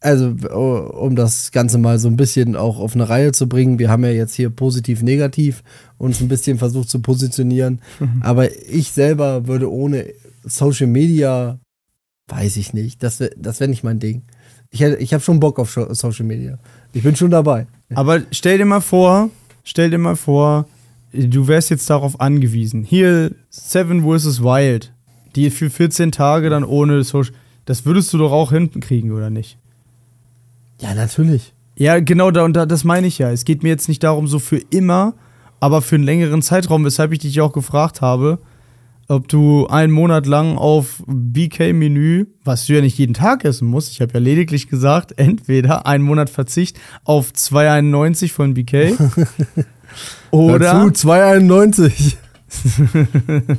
also 0.00 0.28
um 0.28 1.14
das 1.16 1.52
Ganze 1.52 1.78
mal 1.78 1.98
so 1.98 2.08
ein 2.08 2.16
bisschen 2.16 2.56
auch 2.56 2.78
auf 2.78 2.94
eine 2.94 3.08
Reihe 3.08 3.32
zu 3.32 3.48
bringen, 3.48 3.78
wir 3.78 3.90
haben 3.90 4.04
ja 4.04 4.10
jetzt 4.10 4.34
hier 4.34 4.50
positiv, 4.50 5.02
negativ 5.02 5.62
uns 5.98 6.20
ein 6.20 6.28
bisschen 6.28 6.58
versucht 6.58 6.88
zu 6.88 7.00
positionieren, 7.00 7.80
aber 8.22 8.48
ich 8.68 8.90
selber 8.92 9.46
würde 9.46 9.70
ohne 9.70 10.06
Social 10.44 10.86
Media, 10.86 11.58
weiß 12.28 12.56
ich 12.56 12.72
nicht, 12.72 13.02
das 13.02 13.20
wäre 13.20 13.32
das 13.36 13.60
wär 13.60 13.68
nicht 13.68 13.84
mein 13.84 13.98
Ding. 13.98 14.22
Ich, 14.70 14.80
ich 14.82 15.12
habe 15.12 15.22
schon 15.22 15.40
Bock 15.40 15.58
auf 15.58 15.70
Social 15.90 16.24
Media. 16.24 16.58
Ich 16.92 17.02
bin 17.02 17.16
schon 17.16 17.30
dabei. 17.30 17.66
Aber 17.94 18.20
stell 18.30 18.58
dir 18.58 18.64
mal 18.64 18.80
vor, 18.80 19.30
stell 19.64 19.90
dir 19.90 19.98
mal 19.98 20.16
vor, 20.16 20.66
du 21.12 21.48
wärst 21.48 21.70
jetzt 21.70 21.88
darauf 21.90 22.20
angewiesen. 22.20 22.84
Hier 22.84 23.32
Seven 23.50 24.02
vs. 24.02 24.42
Wild, 24.42 24.92
die 25.36 25.50
für 25.50 25.70
14 25.70 26.12
Tage 26.12 26.50
dann 26.50 26.64
ohne 26.64 27.02
Social. 27.02 27.32
Das 27.64 27.84
würdest 27.84 28.12
du 28.12 28.18
doch 28.18 28.32
auch 28.32 28.52
hinkriegen, 28.52 29.12
oder 29.12 29.30
nicht? 29.30 29.56
Ja, 30.80 30.94
natürlich. 30.94 31.52
Ja, 31.76 32.00
genau, 32.00 32.30
da, 32.30 32.44
und 32.44 32.54
da, 32.54 32.66
das 32.66 32.84
meine 32.84 33.06
ich 33.06 33.18
ja. 33.18 33.30
Es 33.30 33.44
geht 33.44 33.62
mir 33.62 33.68
jetzt 33.68 33.88
nicht 33.88 34.02
darum, 34.02 34.26
so 34.26 34.38
für 34.38 34.60
immer, 34.70 35.14
aber 35.60 35.82
für 35.82 35.96
einen 35.96 36.04
längeren 36.04 36.42
Zeitraum, 36.42 36.84
weshalb 36.84 37.12
ich 37.12 37.20
dich 37.20 37.40
auch 37.40 37.52
gefragt 37.52 38.00
habe, 38.00 38.38
ob 39.10 39.26
du 39.26 39.66
einen 39.66 39.92
Monat 39.92 40.26
lang 40.26 40.56
auf 40.56 41.02
BK-Menü, 41.06 42.26
was 42.44 42.66
du 42.66 42.74
ja 42.74 42.80
nicht 42.80 42.96
jeden 42.96 43.14
Tag 43.14 43.44
essen 43.44 43.66
musst, 43.66 43.90
ich 43.92 44.00
habe 44.00 44.12
ja 44.14 44.20
lediglich 44.20 44.68
gesagt, 44.68 45.12
entweder 45.18 45.86
einen 45.86 46.04
Monat 46.04 46.30
Verzicht 46.30 46.78
auf 47.04 47.32
2,91 47.32 48.32
von 48.32 48.54
BK 48.54 48.92
oder, 50.30 50.58
Dazu 50.58 51.08
2,91. 51.08 52.16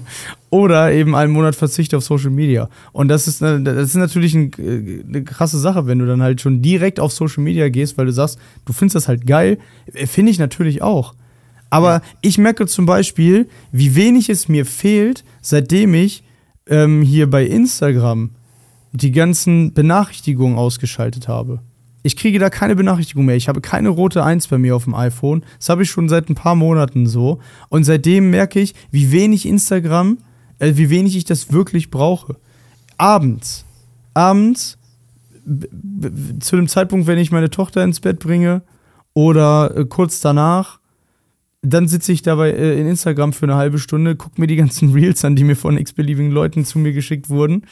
oder 0.50 0.92
eben 0.92 1.16
einen 1.16 1.32
Monat 1.32 1.56
Verzicht 1.56 1.94
auf 1.96 2.04
Social 2.04 2.30
Media. 2.30 2.70
Und 2.92 3.08
das 3.08 3.28
ist, 3.28 3.42
eine, 3.42 3.62
das 3.62 3.90
ist 3.90 3.96
natürlich 3.96 4.34
ein, 4.34 4.52
äh, 4.58 5.04
eine 5.08 5.24
krasse 5.24 5.60
Sache, 5.60 5.88
wenn 5.88 6.00
du 6.00 6.06
dann 6.06 6.22
halt 6.22 6.42
schon 6.42 6.62
direkt 6.62 7.00
auf 7.00 7.12
Social 7.14 7.44
Media 7.44 7.70
gehst, 7.70 7.98
weil 7.98 8.06
du 8.06 8.12
sagst, 8.12 8.38
du 8.66 8.74
findest 8.74 8.96
das 8.96 9.08
halt 9.08 9.26
geil. 9.26 9.60
Äh, 9.94 10.08
Finde 10.08 10.32
ich 10.32 10.40
natürlich 10.40 10.82
auch. 10.82 11.14
Aber 11.72 12.02
ich 12.22 12.38
merke 12.38 12.68
zum 12.68 12.86
Beispiel, 12.86 13.50
wie 13.72 13.96
wenig 13.96 14.30
es 14.30 14.48
mir 14.48 14.66
fehlt, 14.68 15.24
seitdem 15.42 15.96
ich 15.96 16.24
ähm, 16.68 17.02
hier 17.02 17.28
bei 17.28 17.46
Instagram 17.46 18.32
die 18.92 19.12
ganzen 19.12 19.74
Benachrichtigungen 19.74 20.58
ausgeschaltet 20.58 21.28
habe. 21.28 21.62
Ich 22.04 22.18
kriege 22.18 22.40
da 22.40 22.50
keine 22.50 22.76
Benachrichtigung 22.76 23.26
mehr. 23.26 23.38
Ich 23.38 23.48
habe 23.48 23.62
keine 23.62 23.90
rote 23.90 24.24
1 24.24 24.48
bei 24.48 24.58
mir 24.58 24.76
auf 24.76 24.84
dem 24.84 24.96
iPhone. 24.96 25.44
Das 25.60 25.70
habe 25.70 25.84
ich 25.84 25.90
schon 25.90 26.10
seit 26.10 26.30
ein 26.30 26.36
paar 26.36 26.56
Monaten 26.56 27.08
so. 27.08 27.40
Und 27.70 27.86
seitdem 27.86 28.32
merke 28.32 28.60
ich, 28.60 28.76
wie 28.92 29.12
wenig 29.12 29.46
Instagram, 29.46 30.18
äh, 30.60 30.74
wie 30.76 30.90
wenig 30.90 31.16
ich 31.16 31.24
das 31.24 31.54
wirklich 31.54 31.90
brauche. 31.90 32.36
Abends. 32.98 33.66
Abends, 34.14 34.78
zu 36.42 36.56
dem 36.58 36.68
Zeitpunkt, 36.68 37.08
wenn 37.08 37.18
ich 37.18 37.32
meine 37.32 37.50
Tochter 37.50 37.84
ins 37.84 38.02
Bett 38.02 38.20
bringe 38.20 38.62
oder 39.14 39.76
äh, 39.76 39.86
kurz 39.86 40.20
danach, 40.20 40.81
dann 41.62 41.88
sitze 41.88 42.12
ich 42.12 42.22
dabei 42.22 42.52
äh, 42.52 42.80
in 42.80 42.88
Instagram 42.88 43.34
für 43.34 43.46
eine 43.46 43.56
halbe 43.56 43.80
Stunde, 43.80 44.16
gucke 44.16 44.40
mir 44.40 44.48
die 44.48 44.56
ganzen 44.56 44.92
Reels 44.94 45.24
an, 45.26 45.36
die 45.36 45.44
mir 45.44 45.56
von 45.56 45.78
x-beliebigen 45.78 46.32
Leuten 46.32 46.66
zu 46.66 46.80
mir 46.80 46.94
geschickt 46.94 47.30
wurden, 47.30 47.66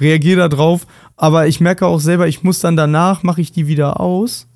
reagiere 0.00 0.38
da 0.40 0.48
drauf, 0.48 0.86
aber 1.16 1.46
ich 1.46 1.60
merke 1.60 1.86
auch 1.86 2.00
selber, 2.00 2.26
ich 2.26 2.42
muss 2.42 2.60
dann 2.60 2.76
danach, 2.76 3.22
mache 3.22 3.40
ich 3.40 3.52
die 3.52 3.66
wieder 3.66 4.00
aus 4.00 4.48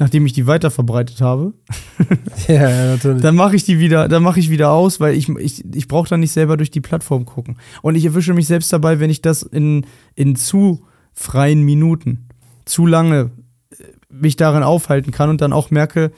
nachdem 0.00 0.24
ich 0.24 0.32
die 0.32 0.46
weiterverbreitet 0.46 1.20
habe, 1.20 1.52
Ja, 2.48 2.70
ja, 2.70 2.86
natürlich. 2.92 3.22
dann 3.22 3.36
mache 3.36 3.54
ich 3.54 3.64
die 3.64 3.78
wieder, 3.78 4.08
dann 4.08 4.22
mache 4.22 4.40
ich 4.40 4.50
wieder 4.50 4.70
aus, 4.72 4.98
weil 4.98 5.14
ich, 5.14 5.28
ich, 5.28 5.62
ich 5.74 5.88
brauche 5.88 6.08
dann 6.08 6.20
nicht 6.20 6.32
selber 6.32 6.56
durch 6.56 6.70
die 6.70 6.80
Plattform 6.80 7.26
gucken. 7.26 7.58
Und 7.82 7.94
ich 7.94 8.06
erwische 8.06 8.32
mich 8.32 8.46
selbst 8.46 8.72
dabei, 8.72 8.98
wenn 8.98 9.10
ich 9.10 9.20
das 9.20 9.42
in, 9.42 9.84
in 10.14 10.36
zu 10.36 10.82
freien 11.12 11.62
Minuten, 11.62 12.28
zu 12.64 12.86
lange 12.86 13.30
äh, 13.72 13.84
mich 14.08 14.36
darin 14.36 14.62
aufhalten 14.62 15.12
kann 15.12 15.28
und 15.28 15.42
dann 15.42 15.52
auch 15.52 15.70
merke, 15.70 16.12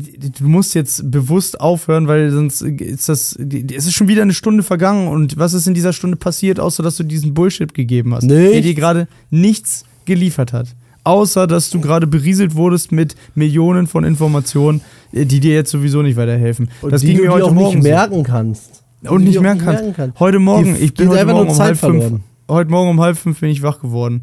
du 0.00 0.48
musst 0.48 0.74
jetzt 0.74 1.10
bewusst 1.10 1.60
aufhören, 1.60 2.08
weil 2.08 2.30
sonst 2.30 2.62
ist 2.62 3.08
das, 3.08 3.36
es 3.36 3.86
ist 3.86 3.94
schon 3.94 4.08
wieder 4.08 4.22
eine 4.22 4.34
Stunde 4.34 4.62
vergangen 4.62 5.08
und 5.08 5.36
was 5.38 5.54
ist 5.54 5.66
in 5.66 5.74
dieser 5.74 5.92
Stunde 5.92 6.16
passiert, 6.16 6.58
außer 6.60 6.82
dass 6.82 6.96
du 6.96 7.04
diesen 7.04 7.34
Bullshit 7.34 7.72
gegeben 7.74 8.14
hast, 8.14 8.28
der 8.28 8.38
Nichts. 8.50 8.62
dir 8.66 8.74
gerade 8.74 9.08
nichts 9.30 9.84
geliefert 10.04 10.52
hat. 10.52 10.68
Außer, 11.04 11.46
dass 11.46 11.68
du 11.70 11.80
gerade 11.80 12.06
berieselt 12.06 12.54
wurdest 12.54 12.90
mit 12.90 13.14
Millionen 13.34 13.86
von 13.86 14.04
Informationen, 14.04 14.80
äh, 15.12 15.26
die 15.26 15.38
dir 15.38 15.52
jetzt 15.54 15.70
sowieso 15.70 16.00
nicht 16.02 16.16
weiterhelfen. 16.16 16.70
Und 16.80 16.92
das 16.92 17.02
die 17.02 17.08
ging 17.08 17.16
du 17.18 17.22
mir 17.24 17.28
dir 17.28 17.34
heute 17.34 17.44
auch 17.44 17.52
Morgen 17.52 17.74
nicht 17.78 17.84
so. 17.84 17.90
merken 17.90 18.22
kannst. 18.22 18.82
Und 19.02 19.24
nicht 19.24 19.38
merken 19.40 19.92
kannst. 19.94 20.18
Heute 20.18 20.38
Morgen, 20.38 20.76
Die 20.76 20.80
ich 20.84 20.94
bin 20.94 21.08
heute 21.10 21.26
Morgen 21.26 21.46
nur 21.48 21.54
um 21.54 21.58
halb 21.60 21.76
fünf. 21.76 22.20
Heute 22.48 22.70
Morgen 22.70 22.88
um 22.90 23.00
halb 23.02 23.18
fünf 23.18 23.38
bin 23.40 23.50
ich 23.50 23.62
wach 23.62 23.80
geworden. 23.80 24.22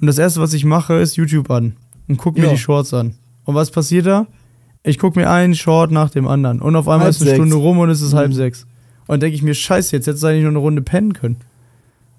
Und 0.00 0.06
das 0.06 0.18
erste, 0.18 0.40
was 0.40 0.52
ich 0.52 0.66
mache, 0.66 0.94
ist 1.00 1.16
YouTube 1.16 1.50
an 1.50 1.76
und 2.08 2.18
gucke 2.18 2.38
mir 2.40 2.46
Ja. 2.48 2.52
die 2.52 2.58
Shorts 2.58 2.92
an. 2.92 3.14
Und 3.44 3.54
was 3.54 3.70
passiert 3.70 4.04
da? 4.04 4.26
Ich 4.84 4.98
gucke 4.98 5.18
mir 5.18 5.30
einen 5.30 5.54
Short 5.54 5.90
nach 5.92 6.10
dem 6.10 6.26
anderen. 6.26 6.60
Und 6.60 6.74
auf 6.76 6.88
einmal 6.88 7.04
Halb 7.06 7.10
ist 7.10 7.20
eine 7.20 7.30
sechs. 7.30 7.38
Stunde 7.38 7.56
rum 7.56 7.78
und 7.78 7.90
es 7.90 8.00
ist 8.02 8.14
halb 8.14 8.30
Mhm. 8.30 8.34
sechs. 8.34 8.66
Und 9.06 9.22
denke 9.22 9.34
ich 9.36 9.42
mir, 9.42 9.54
scheiße, 9.54 9.94
jetzt 9.96 10.06
hättest 10.06 10.22
du 10.22 10.28
eigentlich 10.28 10.42
noch 10.44 10.50
eine 10.50 10.58
Runde 10.58 10.82
pennen 10.82 11.12
können. 11.12 11.36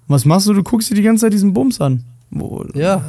Was 0.08 0.24
machst 0.24 0.46
du? 0.46 0.52
Du 0.54 0.62
guckst 0.62 0.90
dir 0.90 0.94
die 0.94 1.02
ganze 1.02 1.22
Zeit 1.22 1.32
diesen 1.32 1.52
Bums 1.54 1.80
an. 1.80 2.04
Wo- 2.30 2.64
Ja. 2.74 3.02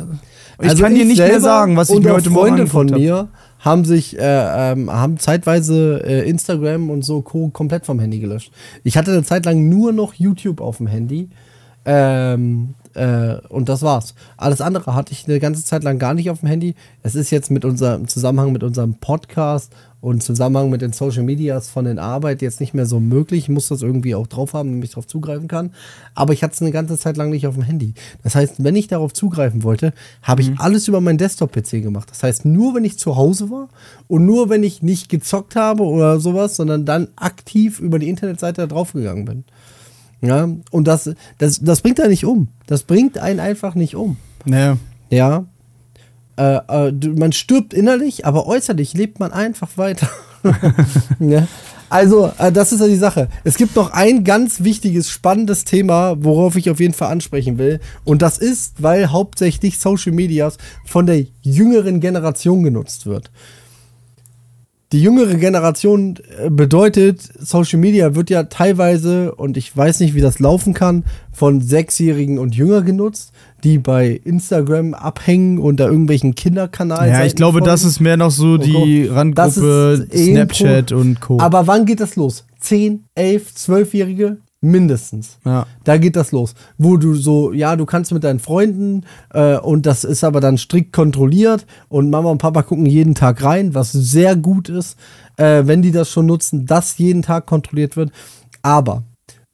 Ich 0.62 0.70
Also 0.70 0.84
kann 0.84 0.95
dir 0.95 1.03
nicht 1.06 1.18
mehr 1.18 1.41
sagen, 1.41 1.76
was 1.76 1.89
ich 1.89 1.99
mir 1.99 2.14
heute 2.14 2.30
Morgen 2.30 2.47
Freunde 2.56 2.68
von 2.68 2.82
angeguckt 2.88 3.10
hab. 3.12 3.24
mir 3.26 3.28
haben 3.60 3.84
sich, 3.84 4.18
äh, 4.18 4.72
ähm, 4.72 4.89
haben 4.91 5.18
zeitweise 5.20 6.01
äh, 6.06 6.30
Instagram 6.30 6.89
und 6.89 7.03
so 7.03 7.22
Co. 7.22 7.49
komplett 7.49 7.86
vom 7.86 7.99
Handy 7.99 8.20
gelöscht. 8.20 8.51
Ich 8.86 8.95
hatte 8.97 9.12
eine 9.12 9.24
Zeit 9.24 9.45
lang 9.45 9.68
nur 9.68 9.91
noch 9.91 10.14
YouTube 10.14 10.62
auf 10.62 10.78
dem 10.78 10.88
Handy. 10.88 11.30
Ähm, 11.84 12.76
äh, 12.96 13.38
und 13.50 13.70
das 13.70 13.82
war's. 13.82 14.16
Alles 14.38 14.62
andere 14.62 14.96
hatte 14.96 15.12
ich 15.12 15.28
eine 15.28 15.39
ganze 15.39 15.64
Zeit 15.64 15.84
lang 15.84 16.00
gar 16.00 16.14
nicht 16.14 16.30
auf 16.30 16.39
dem 16.39 16.50
Handy. 16.50 16.76
Es 17.04 17.16
ist 17.16 17.30
jetzt 17.30 17.52
mit 17.52 17.66
unserem 17.66 18.02
im 18.02 18.08
Zusammenhang 18.08 18.52
mit 18.52 18.64
unserem 18.64 18.96
Podcast 18.96 19.74
und 20.02 20.16
im 20.16 20.22
Zusammenhang 20.22 20.70
mit 20.70 20.82
den 20.82 20.93
Social 20.93 21.24
Medias 21.24 21.68
von 21.68 21.86
der 21.86 21.98
Arbeit 21.98 22.41
jetzt 22.41 22.60
nicht 22.60 22.74
mehr 22.74 22.86
so 22.86 23.00
möglich. 23.00 23.46
Ich 23.46 23.50
muss 23.50 23.70
das 23.70 23.82
irgendwie 23.82 24.16
auch 24.16 24.28
drauf 24.28 24.54
haben, 24.54 24.70
damit 24.70 24.86
ich 24.86 24.91
darauf 24.91 25.08
zugreifen 25.08 25.48
kann. 25.48 25.72
Aber 26.14 26.32
ich 26.34 26.43
hatte 26.43 26.54
es 26.54 26.62
eine 26.62 26.72
ganze 26.72 26.98
Zeit 26.98 27.18
lang 27.18 27.32
nicht 27.32 27.48
auf 27.48 27.56
dem 27.56 27.64
Handy. 27.64 27.96
Das 28.24 28.36
heißt, 28.36 28.64
wenn 28.64 28.76
ich 28.76 28.88
darauf 28.88 29.14
zugreifen 29.14 29.64
wollte, 29.64 29.93
habe 30.22 30.41
ich 30.41 30.52
alles 30.60 30.88
über 30.88 31.02
meinen 31.02 31.18
Desktop-PC 31.18 31.82
gemacht. 31.82 32.10
Das 32.12 32.22
heißt, 32.22 32.46
nur 32.46 32.76
wenn 32.76 32.86
ich 32.86 33.00
zu 33.00 33.16
Hause 33.16 33.50
war 33.50 33.70
und 34.08 34.26
nur 34.26 34.50
wenn 34.50 34.64
ich 34.64 34.84
nicht 34.84 35.10
gezockt 35.10 35.56
habe 35.56 35.84
oder 35.84 36.20
sowas, 36.20 36.56
sondern 36.56 36.86
dann 36.86 37.08
aktiv 37.16 37.80
über 37.80 37.98
die 37.98 38.10
Internetseite 38.10 38.62
da 38.62 38.68
draufgegangen 38.68 39.26
bin. 39.26 39.43
Ja, 40.22 40.49
und 40.72 40.88
das, 40.88 41.09
das, 41.38 41.59
das 41.59 41.82
bringt 41.82 41.99
einen 41.99 42.09
nicht 42.09 42.26
um. 42.26 42.47
Das 42.68 42.84
bringt 42.84 43.18
einen 43.18 43.39
einfach 43.39 43.76
nicht 43.76 43.95
um. 43.95 44.18
Naja. 44.45 44.78
Ja. 45.09 45.45
Äh, 46.38 46.55
äh, 46.68 46.91
man 46.91 47.32
stirbt 47.32 47.74
innerlich, 47.74 48.26
aber 48.26 48.47
äußerlich 48.47 48.93
lebt 48.93 49.20
man 49.20 49.32
einfach 49.32 49.78
weiter. 49.78 50.09
ja. 51.20 51.47
Also, 51.89 52.32
äh, 52.39 52.51
das 52.51 52.74
ist 52.74 52.82
ja 52.82 52.88
die 52.88 52.95
Sache. 52.95 53.30
Es 53.43 53.55
gibt 53.55 53.76
noch 53.76 53.91
ein 53.91 54.24
ganz 54.24 54.63
wichtiges, 54.63 55.09
spannendes 55.09 55.66
Thema, 55.66 56.16
worauf 56.20 56.55
ich 56.55 56.70
auf 56.70 56.80
jeden 56.80 56.93
Fall 56.93 57.11
ansprechen 57.11 57.57
will. 57.57 57.80
Und 58.03 58.22
das 58.22 58.38
ist, 58.38 58.82
weil 58.82 59.11
hauptsächlich 59.11 59.80
Social 59.80 60.11
Medias 60.11 60.57
von 60.86 61.05
der 61.05 61.26
jüngeren 61.41 61.99
Generation 61.99 62.63
genutzt 62.63 63.05
wird. 63.05 63.32
Die 64.92 65.02
jüngere 65.02 65.36
Generation 65.36 66.16
äh, 66.40 66.50
bedeutet, 66.50 67.22
Social 67.40 67.80
Media 67.80 68.14
wird 68.14 68.30
ja 68.30 68.44
teilweise, 68.44 69.34
und 69.34 69.58
ich 69.58 69.76
weiß 69.76 70.00
nicht, 70.00 70.14
wie 70.14 70.22
das 70.22 70.40
laufen 70.40 70.74
kann, 70.74 71.04
von 71.32 71.60
Sechsjährigen 71.60 72.38
und 72.38 72.56
jünger 72.56 72.84
genutzt, 72.84 73.32
die 73.64 73.80
bei 73.80 74.22
Instagram 74.24 74.94
abhängen 74.94 75.58
und 75.58 75.80
da 75.80 75.88
irgendwelchen 75.88 76.36
Kinderkanal. 76.36 77.10
Ja, 77.10 77.26
ich 77.26 77.36
glaube, 77.36 77.62
das 77.62 77.84
ist 77.84 78.00
mehr 78.00 78.16
noch 78.16 78.32
so 78.32 78.58
die 78.58 79.08
Das 79.08 79.16
Randgruppe 79.16 80.08
Snapchat 80.16 80.92
und 80.92 81.20
Co. 81.20 81.40
Aber 81.40 81.66
wann 81.66 81.86
geht 81.86 82.00
das 82.00 82.16
los? 82.16 82.46
10, 82.60 83.06
11, 83.16 83.54
12-Jährige? 83.58 84.38
Mindestens. 84.72 85.38
ja. 85.45 85.66
Da 85.84 85.97
geht 85.97 86.16
das 86.16 86.32
los. 86.32 86.55
Wo 86.78 86.97
du 86.97 87.13
so, 87.13 87.53
ja, 87.53 87.76
du 87.76 87.86
kannst 87.86 88.11
mit 88.11 88.24
deinen 88.24 88.39
Freunden 88.39 89.03
äh, 89.34 89.57
und 89.57 89.86
das 89.86 90.03
ist 90.03 90.24
aber 90.24 90.39
dann 90.41 90.57
strikt 90.57 90.91
kontrolliert 90.93 91.66
und 91.89 92.09
Mama 92.09 92.30
und 92.32 92.39
Papa 92.39 92.63
gucken 92.63 92.86
jeden 92.86 93.13
Tag 93.16 93.43
rein, 93.43 93.74
was 93.76 93.91
sehr 93.91 94.36
gut 94.36 94.68
ist, 94.70 94.97
äh, 95.38 95.63
wenn 95.66 95.82
die 95.82 95.91
das 95.91 96.09
schon 96.09 96.26
nutzen, 96.26 96.66
dass 96.66 96.97
jeden 96.97 97.22
Tag 97.22 97.45
kontrolliert 97.45 97.95
wird. 97.95 98.11
Aber 98.63 99.03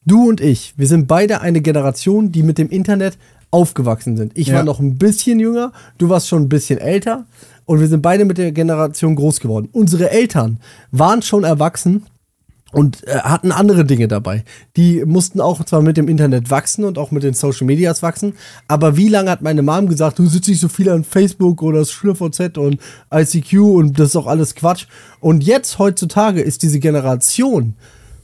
du 0.06 0.30
und 0.30 0.40
ich, 0.42 0.74
wir 0.78 0.88
sind 0.88 1.08
beide 1.08 1.42
eine 1.42 1.62
Generation, 1.62 2.32
die 2.32 2.44
mit 2.44 2.58
dem 2.58 2.70
Internet 2.70 3.18
aufgewachsen 3.52 4.16
sind. 4.16 4.32
Ich 4.38 4.48
Ja. 4.48 4.56
war 4.56 4.64
noch 4.64 4.80
ein 4.80 4.98
bisschen 4.98 5.40
jünger, 5.40 5.74
du 5.98 6.08
warst 6.08 6.30
schon 6.30 6.44
ein 6.44 6.50
bisschen 6.50 6.80
älter 6.80 7.26
und 7.66 7.82
wir 7.82 7.88
sind 7.88 8.02
beide 8.02 8.24
mit 8.24 8.38
der 8.38 8.54
Generation 8.54 9.16
groß 9.16 9.42
geworden. 9.42 9.68
Unsere 9.74 10.10
Eltern 10.10 10.60
waren 10.92 11.22
schon 11.22 11.44
erwachsen 11.44 12.06
und 12.72 13.08
äh, 13.08 13.20
hatten 13.20 13.52
andere 13.52 13.86
Dinge 13.86 14.08
dabei. 14.08 14.44
Die 14.76 15.04
mussten 15.06 15.42
auch 15.42 15.64
zwar 15.66 15.82
mit 15.82 15.98
dem 15.98 16.08
Internet 16.08 16.50
wachsen 16.50 16.86
und 16.86 16.98
auch 16.98 17.12
mit 17.12 17.24
den 17.24 17.34
Social 17.34 17.68
Medias 17.68 18.02
wachsen, 18.02 18.34
aber 18.68 18.98
wie 18.98 19.10
lange 19.10 19.32
hat 19.32 19.42
meine 19.42 19.62
Mom 19.62 19.88
gesagt, 19.88 20.20
du 20.20 20.26
sitzt 20.28 20.48
nicht 20.48 20.62
so 20.62 20.70
viel 20.70 20.90
an 20.90 21.04
Facebook 21.04 21.62
oder 21.62 21.86
SchülerVZ 21.86 22.58
und 22.58 22.80
ICQ 23.14 23.54
und 23.60 24.00
das 24.00 24.10
ist 24.10 24.16
auch 24.16 24.28
alles 24.28 24.56
Quatsch. 24.56 24.88
Und 25.20 25.44
jetzt 25.44 25.80
heutzutage 25.80 26.42
ist 26.42 26.64
diese 26.64 26.80
Generation 26.80 27.76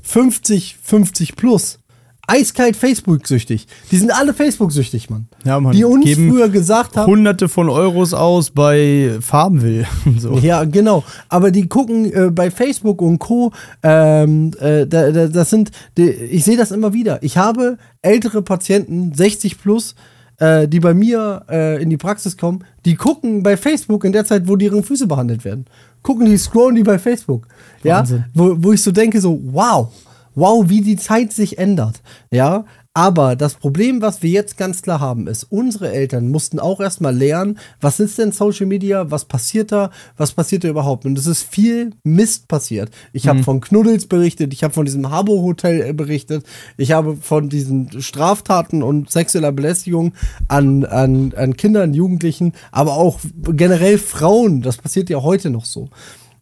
50, 0.02 0.78
50 0.82 1.36
plus 1.36 1.80
eiskalt 2.28 2.76
Facebook-süchtig. 2.76 3.68
Die 3.90 3.98
sind 3.98 4.12
alle 4.12 4.34
Facebook-süchtig, 4.34 5.10
Mann. 5.10 5.28
Ja, 5.46 5.60
Mann. 5.60 5.74
Die 5.74 5.86
uns 5.86 6.06
Geben 6.06 6.30
früher 6.30 6.50
gesagt 6.50 6.98
haben, 6.98 7.10
Hunderte 7.10 7.48
von 7.48 7.70
Euros 7.70 8.14
aus 8.14 8.52
bei 8.52 9.18
Farbenwill. 9.22 9.88
und 10.06 10.22
so. 10.22 10.38
Ja, 10.38 10.66
genau. 10.66 11.04
Aber 11.30 11.52
die 11.52 11.68
gucken 11.68 12.12
äh, 12.14 12.30
bei 12.30 12.52
Facebook 12.52 13.02
und 13.02 13.20
Co. 13.20 13.54
Ähm, 13.82 14.52
äh, 14.60 14.86
da, 14.86 15.12
da, 15.12 15.28
das 15.28 15.50
sind, 15.50 15.72
die, 15.98 16.10
ich 16.10 16.44
sehe 16.44 16.58
das 16.58 16.72
immer 16.72 16.94
wieder. 16.94 17.24
Ich 17.24 17.38
habe 17.38 17.78
ältere 18.02 18.42
Patienten, 18.42 19.14
60 19.14 19.58
plus, 19.60 19.96
äh, 20.40 20.68
die 20.68 20.82
bei 20.82 20.94
mir 20.94 21.44
äh, 21.50 21.82
in 21.82 21.90
die 21.90 21.98
Praxis 21.98 22.36
kommen, 22.36 22.64
die 22.86 22.96
gucken 22.96 23.42
bei 23.42 23.56
Facebook 23.56 24.04
in 24.04 24.12
der 24.12 24.26
Zeit, 24.26 24.48
wo 24.48 24.58
deren 24.58 24.84
Füße 24.84 25.08
behandelt 25.08 25.46
werden. 25.46 25.66
Gucken 26.04 26.26
die, 26.26 26.38
scrollen 26.38 26.76
die 26.76 26.84
bei 26.84 27.00
Facebook. 27.00 27.48
Ja, 27.84 28.00
Wahnsinn. 28.00 28.26
wo, 28.34 28.56
wo 28.58 28.74
ich 28.74 28.82
so 28.82 28.92
denke, 28.92 29.20
so, 29.22 29.40
wow, 29.44 29.92
wow, 30.38 30.70
wie 30.70 30.82
die 30.82 30.96
Zeit 30.96 31.34
sich 31.34 31.58
ändert. 31.58 32.02
Ja, 32.32 32.66
aber 32.94 33.36
das 33.36 33.56
Problem, 33.56 34.02
was 34.02 34.24
wir 34.24 34.32
jetzt 34.32 34.58
ganz 34.58 34.82
klar 34.82 35.00
haben, 35.00 35.28
ist, 35.28 35.44
unsere 35.52 35.92
Eltern 35.92 36.30
mussten 36.30 36.60
auch 36.60 36.80
erstmal 36.80 37.16
lernen, 37.16 37.60
was 37.80 38.00
ist 38.00 38.18
denn 38.18 38.32
Social 38.32 38.66
Media, 38.66 39.12
was 39.12 39.26
passiert 39.26 39.72
da, 39.72 39.92
was 40.16 40.32
passiert 40.32 40.64
da 40.64 40.70
überhaupt. 40.70 41.06
Und 41.06 41.16
es 41.18 41.28
ist 41.28 41.44
viel 41.44 41.94
Mist 42.04 42.48
passiert. 42.48 42.90
Ich 43.14 43.28
habe 43.28 43.44
von 43.44 43.62
Knuddels 43.62 44.08
berichtet, 44.08 44.52
ich 44.52 44.64
habe 44.64 44.74
von 44.74 44.86
diesem 44.86 45.12
Habo-Hotel 45.12 45.82
äh, 45.82 45.94
berichtet, 45.94 46.44
ich 46.76 46.92
habe 46.92 47.18
von 47.18 47.50
diesen 47.50 48.02
Straftaten 48.02 48.82
und 48.82 49.12
sexueller 49.12 49.52
Belästigung 49.52 50.14
an, 50.48 50.84
an, 50.84 51.34
an 51.36 51.56
Kindern, 51.56 51.94
Jugendlichen, 51.94 52.54
aber 52.72 52.94
auch 52.94 53.20
generell 53.52 54.00
Frauen. 54.00 54.64
Das 54.64 54.78
passiert 54.78 55.12
ja 55.12 55.22
heute 55.22 55.52
noch 55.52 55.66
so. 55.66 55.90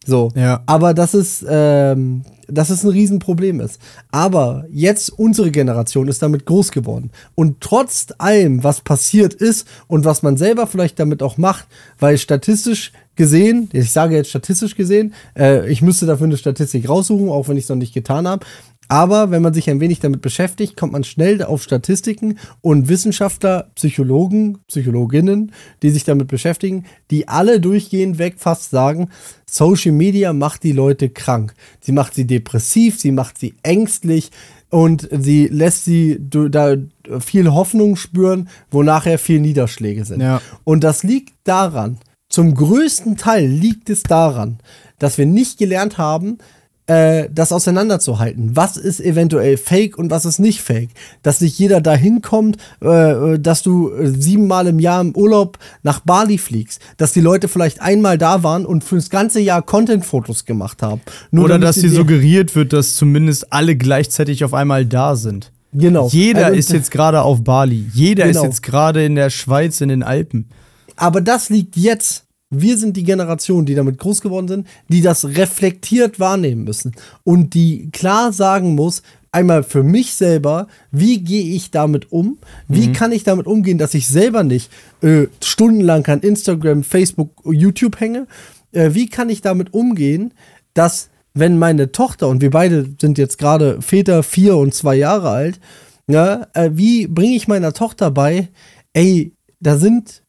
So. 0.06 0.32
Ja. 0.36 0.64
Aber 0.66 0.94
das 0.94 1.14
ist, 1.14 1.46
ähm, 1.50 2.24
dass 2.48 2.70
es 2.70 2.84
ein 2.84 2.92
Riesenproblem 2.92 3.60
ist. 3.60 3.80
Aber 4.12 4.66
jetzt 4.72 5.10
unsere 5.10 5.52
Generation 5.52 6.08
ist 6.08 6.22
damit 6.22 6.46
groß 6.46 6.72
geworden. 6.72 7.12
Und 7.34 7.62
trotz 7.62 8.08
allem, 8.18 8.64
was 8.64 8.82
passiert 8.82 9.34
ist 9.34 9.68
und 9.88 10.06
was 10.06 10.24
man 10.24 10.38
selber 10.38 10.68
vielleicht 10.68 11.00
damit 11.00 11.24
auch 11.24 11.38
macht, 11.38 11.68
weil 12.00 12.18
statistisch 12.18 12.92
gesehen, 13.16 13.70
ich 13.72 13.92
sage 13.92 14.16
jetzt 14.16 14.30
statistisch 14.30 14.76
gesehen, 14.76 15.14
äh, 15.38 15.70
ich 15.70 15.82
müsste 15.82 16.06
dafür 16.06 16.28
eine 16.28 16.38
Statistik 16.38 16.88
raussuchen, 16.88 17.30
auch 17.30 17.48
wenn 17.48 17.58
ich 17.58 17.64
es 17.64 17.70
noch 17.70 17.76
nicht 17.78 17.94
getan 17.94 18.28
habe. 18.28 18.46
Aber 18.88 19.32
wenn 19.32 19.42
man 19.42 19.54
sich 19.54 19.70
ein 19.70 19.80
wenig 19.80 20.00
damit 20.00 20.22
beschäftigt, 20.22 20.78
kommt 20.78 20.94
man 20.94 21.04
schnell 21.04 21.44
auf 21.44 21.64
Statistiken 21.64 22.38
und 22.62 22.88
Wissenschaftler, 22.88 23.70
Psychologen, 23.76 24.60
Psychologinnen, 24.68 25.52
die 25.82 25.90
sich 25.90 26.04
damit 26.04 26.28
beschäftigen, 26.28 26.86
die 27.12 27.28
alle 27.28 27.60
durchgehend 27.60 28.20
weg 28.20 28.36
fast 28.38 28.70
sagen, 28.70 29.10
Social 29.46 29.92
Media 29.92 30.34
macht 30.34 30.64
die 30.64 30.72
Leute 30.72 31.10
krank. 31.10 31.54
Sie 31.82 31.92
macht 31.92 32.14
sie 32.14 32.26
depressiv, 32.26 33.00
sie 33.00 33.12
macht 33.12 33.38
sie 33.40 33.56
ängstlich 33.64 34.32
und 34.70 35.08
sie 35.12 35.48
lässt 35.48 35.86
sie 35.86 36.18
da 36.20 36.76
viel 37.20 37.52
Hoffnung 37.52 37.96
spüren, 37.96 38.50
wo 38.70 38.84
nachher 38.84 39.18
viel 39.18 39.40
Niederschläge 39.40 40.06
sind. 40.06 40.22
Ja. 40.22 40.42
Und 40.64 40.84
das 40.84 41.04
liegt 41.04 41.34
daran, 41.44 42.00
zum 42.30 42.54
größten 42.54 43.18
Teil 43.18 43.48
liegt 43.48 43.90
es 43.90 44.04
daran, 44.04 44.60
dass 45.00 45.18
wir 45.18 45.26
nicht 45.26 45.58
gelernt 45.58 45.98
haben, 45.98 46.40
äh, 46.88 47.30
das 47.32 47.52
auseinanderzuhalten. 47.52 48.56
Was 48.56 48.78
ist 48.78 49.00
eventuell 49.00 49.58
fake 49.58 49.98
und 49.98 50.12
was 50.12 50.26
ist 50.26 50.40
nicht 50.40 50.62
fake? 50.62 50.90
Dass 51.24 51.42
nicht 51.42 51.58
jeder 51.58 51.82
dahin 51.82 52.22
kommt, 52.22 52.58
äh, 52.82 53.40
dass 53.40 53.64
du 53.64 53.92
äh, 53.92 54.08
siebenmal 54.08 54.68
im 54.68 54.80
Jahr 54.80 55.02
im 55.02 55.16
Urlaub 55.16 55.58
nach 55.84 56.02
Bali 56.02 56.38
fliegst. 56.38 56.82
Dass 56.98 57.14
die 57.14 57.22
Leute 57.22 57.48
vielleicht 57.48 57.82
einmal 57.82 58.18
da 58.18 58.44
waren 58.44 58.66
und 58.66 58.84
fürs 58.84 59.10
ganze 59.10 59.40
Jahr 59.40 59.62
Content-Fotos 59.62 60.46
gemacht 60.46 60.82
haben. 60.82 61.02
Nur 61.32 61.46
Oder 61.46 61.60
dass 61.60 61.78
dir 61.78 61.90
suggeriert 61.90 62.56
wird, 62.56 62.74
dass 62.74 62.96
zumindest 62.96 63.52
alle 63.52 63.76
gleichzeitig 63.76 64.44
auf 64.44 64.54
einmal 64.54 64.86
da 64.86 65.16
sind. 65.16 65.52
Genau. 65.74 66.08
Jeder 66.10 66.48
also, 66.48 66.60
ist 66.60 66.72
jetzt 66.72 66.92
gerade 66.92 67.22
auf 67.22 67.44
Bali. 67.44 67.86
Jeder 67.94 68.28
genau. 68.28 68.42
ist 68.42 68.46
jetzt 68.46 68.64
gerade 68.64 69.04
in 69.04 69.16
der 69.16 69.30
Schweiz, 69.30 69.82
in 69.82 69.90
den 69.90 70.04
Alpen. 70.04 70.48
Aber 70.96 71.20
das 71.20 71.50
liegt 71.50 71.76
jetzt 71.76 72.25
wir 72.62 72.78
sind 72.78 72.98
die 72.98 73.04
Generation, 73.04 73.66
die 73.66 73.76
damit 73.76 73.98
groß 73.98 74.22
geworden 74.22 74.48
sind, 74.48 74.68
die 74.90 75.02
das 75.02 75.26
reflektiert 75.26 76.20
wahrnehmen 76.20 76.64
müssen 76.64 76.94
und 77.24 77.54
die 77.54 77.90
klar 77.92 78.34
sagen 78.34 78.76
muss, 78.76 79.02
einmal 79.32 79.64
für 79.64 79.84
mich 79.84 80.14
selber, 80.14 80.68
wie 80.92 81.20
gehe 81.20 81.54
ich 81.56 81.70
damit 81.70 82.12
um? 82.12 82.38
Wie 82.68 82.88
mhm. 82.88 82.94
kann 82.94 83.12
ich 83.12 83.24
damit 83.24 83.48
umgehen, 83.48 83.78
dass 83.78 83.94
ich 83.94 84.08
selber 84.08 84.44
nicht 84.44 84.72
äh, 85.02 85.28
stundenlang 85.44 86.06
an 86.08 86.22
Instagram, 86.22 86.84
Facebook, 86.84 87.32
YouTube 87.44 88.00
hänge? 88.00 88.28
Äh, 88.72 88.94
wie 88.94 89.08
kann 89.08 89.30
ich 89.30 89.42
damit 89.42 89.74
umgehen, 89.74 90.34
dass 90.74 91.10
wenn 91.34 91.60
meine 91.60 91.92
Tochter 91.92 92.30
und 92.30 92.42
wir 92.42 92.50
beide 92.50 92.90
sind 93.00 93.18
jetzt 93.18 93.38
gerade 93.38 93.82
Väter 93.82 94.24
vier 94.24 94.56
und 94.56 94.74
zwei 94.74 94.96
Jahre 94.96 95.30
alt, 95.30 95.60
ja, 96.08 96.48
äh, 96.54 96.72
wie 96.74 97.08
bringe 97.08 97.36
ich 97.36 97.50
meiner 97.50 97.74
Tochter 97.74 98.12
bei, 98.12 98.48
ey, 98.94 99.34
da 99.60 99.78
sind, 99.78 100.22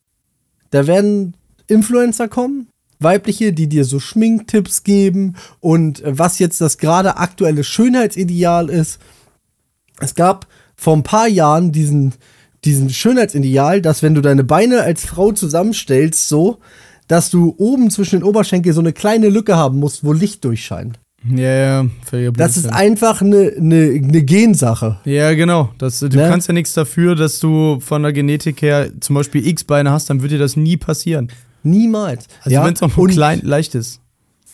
da 0.70 0.86
werden 0.88 1.34
Influencer 1.68 2.28
kommen, 2.28 2.68
weibliche, 2.98 3.52
die 3.52 3.68
dir 3.68 3.84
so 3.84 4.00
Schminktipps 4.00 4.84
geben 4.84 5.34
und 5.60 6.02
äh, 6.02 6.18
was 6.18 6.38
jetzt 6.38 6.60
das 6.60 6.78
gerade 6.78 7.16
aktuelle 7.16 7.64
Schönheitsideal 7.64 8.70
ist. 8.70 8.98
Es 10.00 10.14
gab 10.14 10.46
vor 10.76 10.96
ein 10.96 11.02
paar 11.02 11.28
Jahren 11.28 11.72
diesen, 11.72 12.14
diesen 12.64 12.90
Schönheitsideal, 12.90 13.80
dass 13.80 14.02
wenn 14.02 14.14
du 14.14 14.20
deine 14.20 14.44
Beine 14.44 14.82
als 14.82 15.04
Frau 15.04 15.32
zusammenstellst, 15.32 16.28
so, 16.28 16.58
dass 17.08 17.30
du 17.30 17.54
oben 17.58 17.90
zwischen 17.90 18.20
den 18.20 18.24
Oberschenkel 18.24 18.72
so 18.72 18.80
eine 18.80 18.92
kleine 18.92 19.28
Lücke 19.28 19.56
haben 19.56 19.78
musst, 19.78 20.04
wo 20.04 20.12
Licht 20.12 20.44
durchscheint. 20.44 20.98
Ja, 21.28 21.82
ja, 22.12 22.30
Das 22.32 22.56
ist 22.56 22.66
einfach 22.66 23.20
eine, 23.20 23.52
eine, 23.56 24.00
eine 24.02 24.22
Gensache. 24.22 25.00
Ja, 25.04 25.34
genau. 25.34 25.70
Das, 25.78 25.98
du 25.98 26.08
ne? 26.08 26.28
kannst 26.28 26.46
ja 26.46 26.54
nichts 26.54 26.74
dafür, 26.74 27.16
dass 27.16 27.40
du 27.40 27.80
von 27.80 28.02
der 28.02 28.12
Genetik 28.12 28.62
her 28.62 28.90
zum 29.00 29.16
Beispiel 29.16 29.44
X-Beine 29.46 29.90
hast, 29.90 30.08
dann 30.08 30.22
wird 30.22 30.32
dir 30.32 30.38
das 30.38 30.56
nie 30.56 30.76
passieren. 30.76 31.28
Niemals. 31.66 32.26
Also 32.40 32.54
ja? 32.54 32.64
wenn 32.64 32.74
es 32.74 32.80
noch 32.80 33.08
klein, 33.08 33.40
leicht 33.42 33.74
ist. 33.74 34.00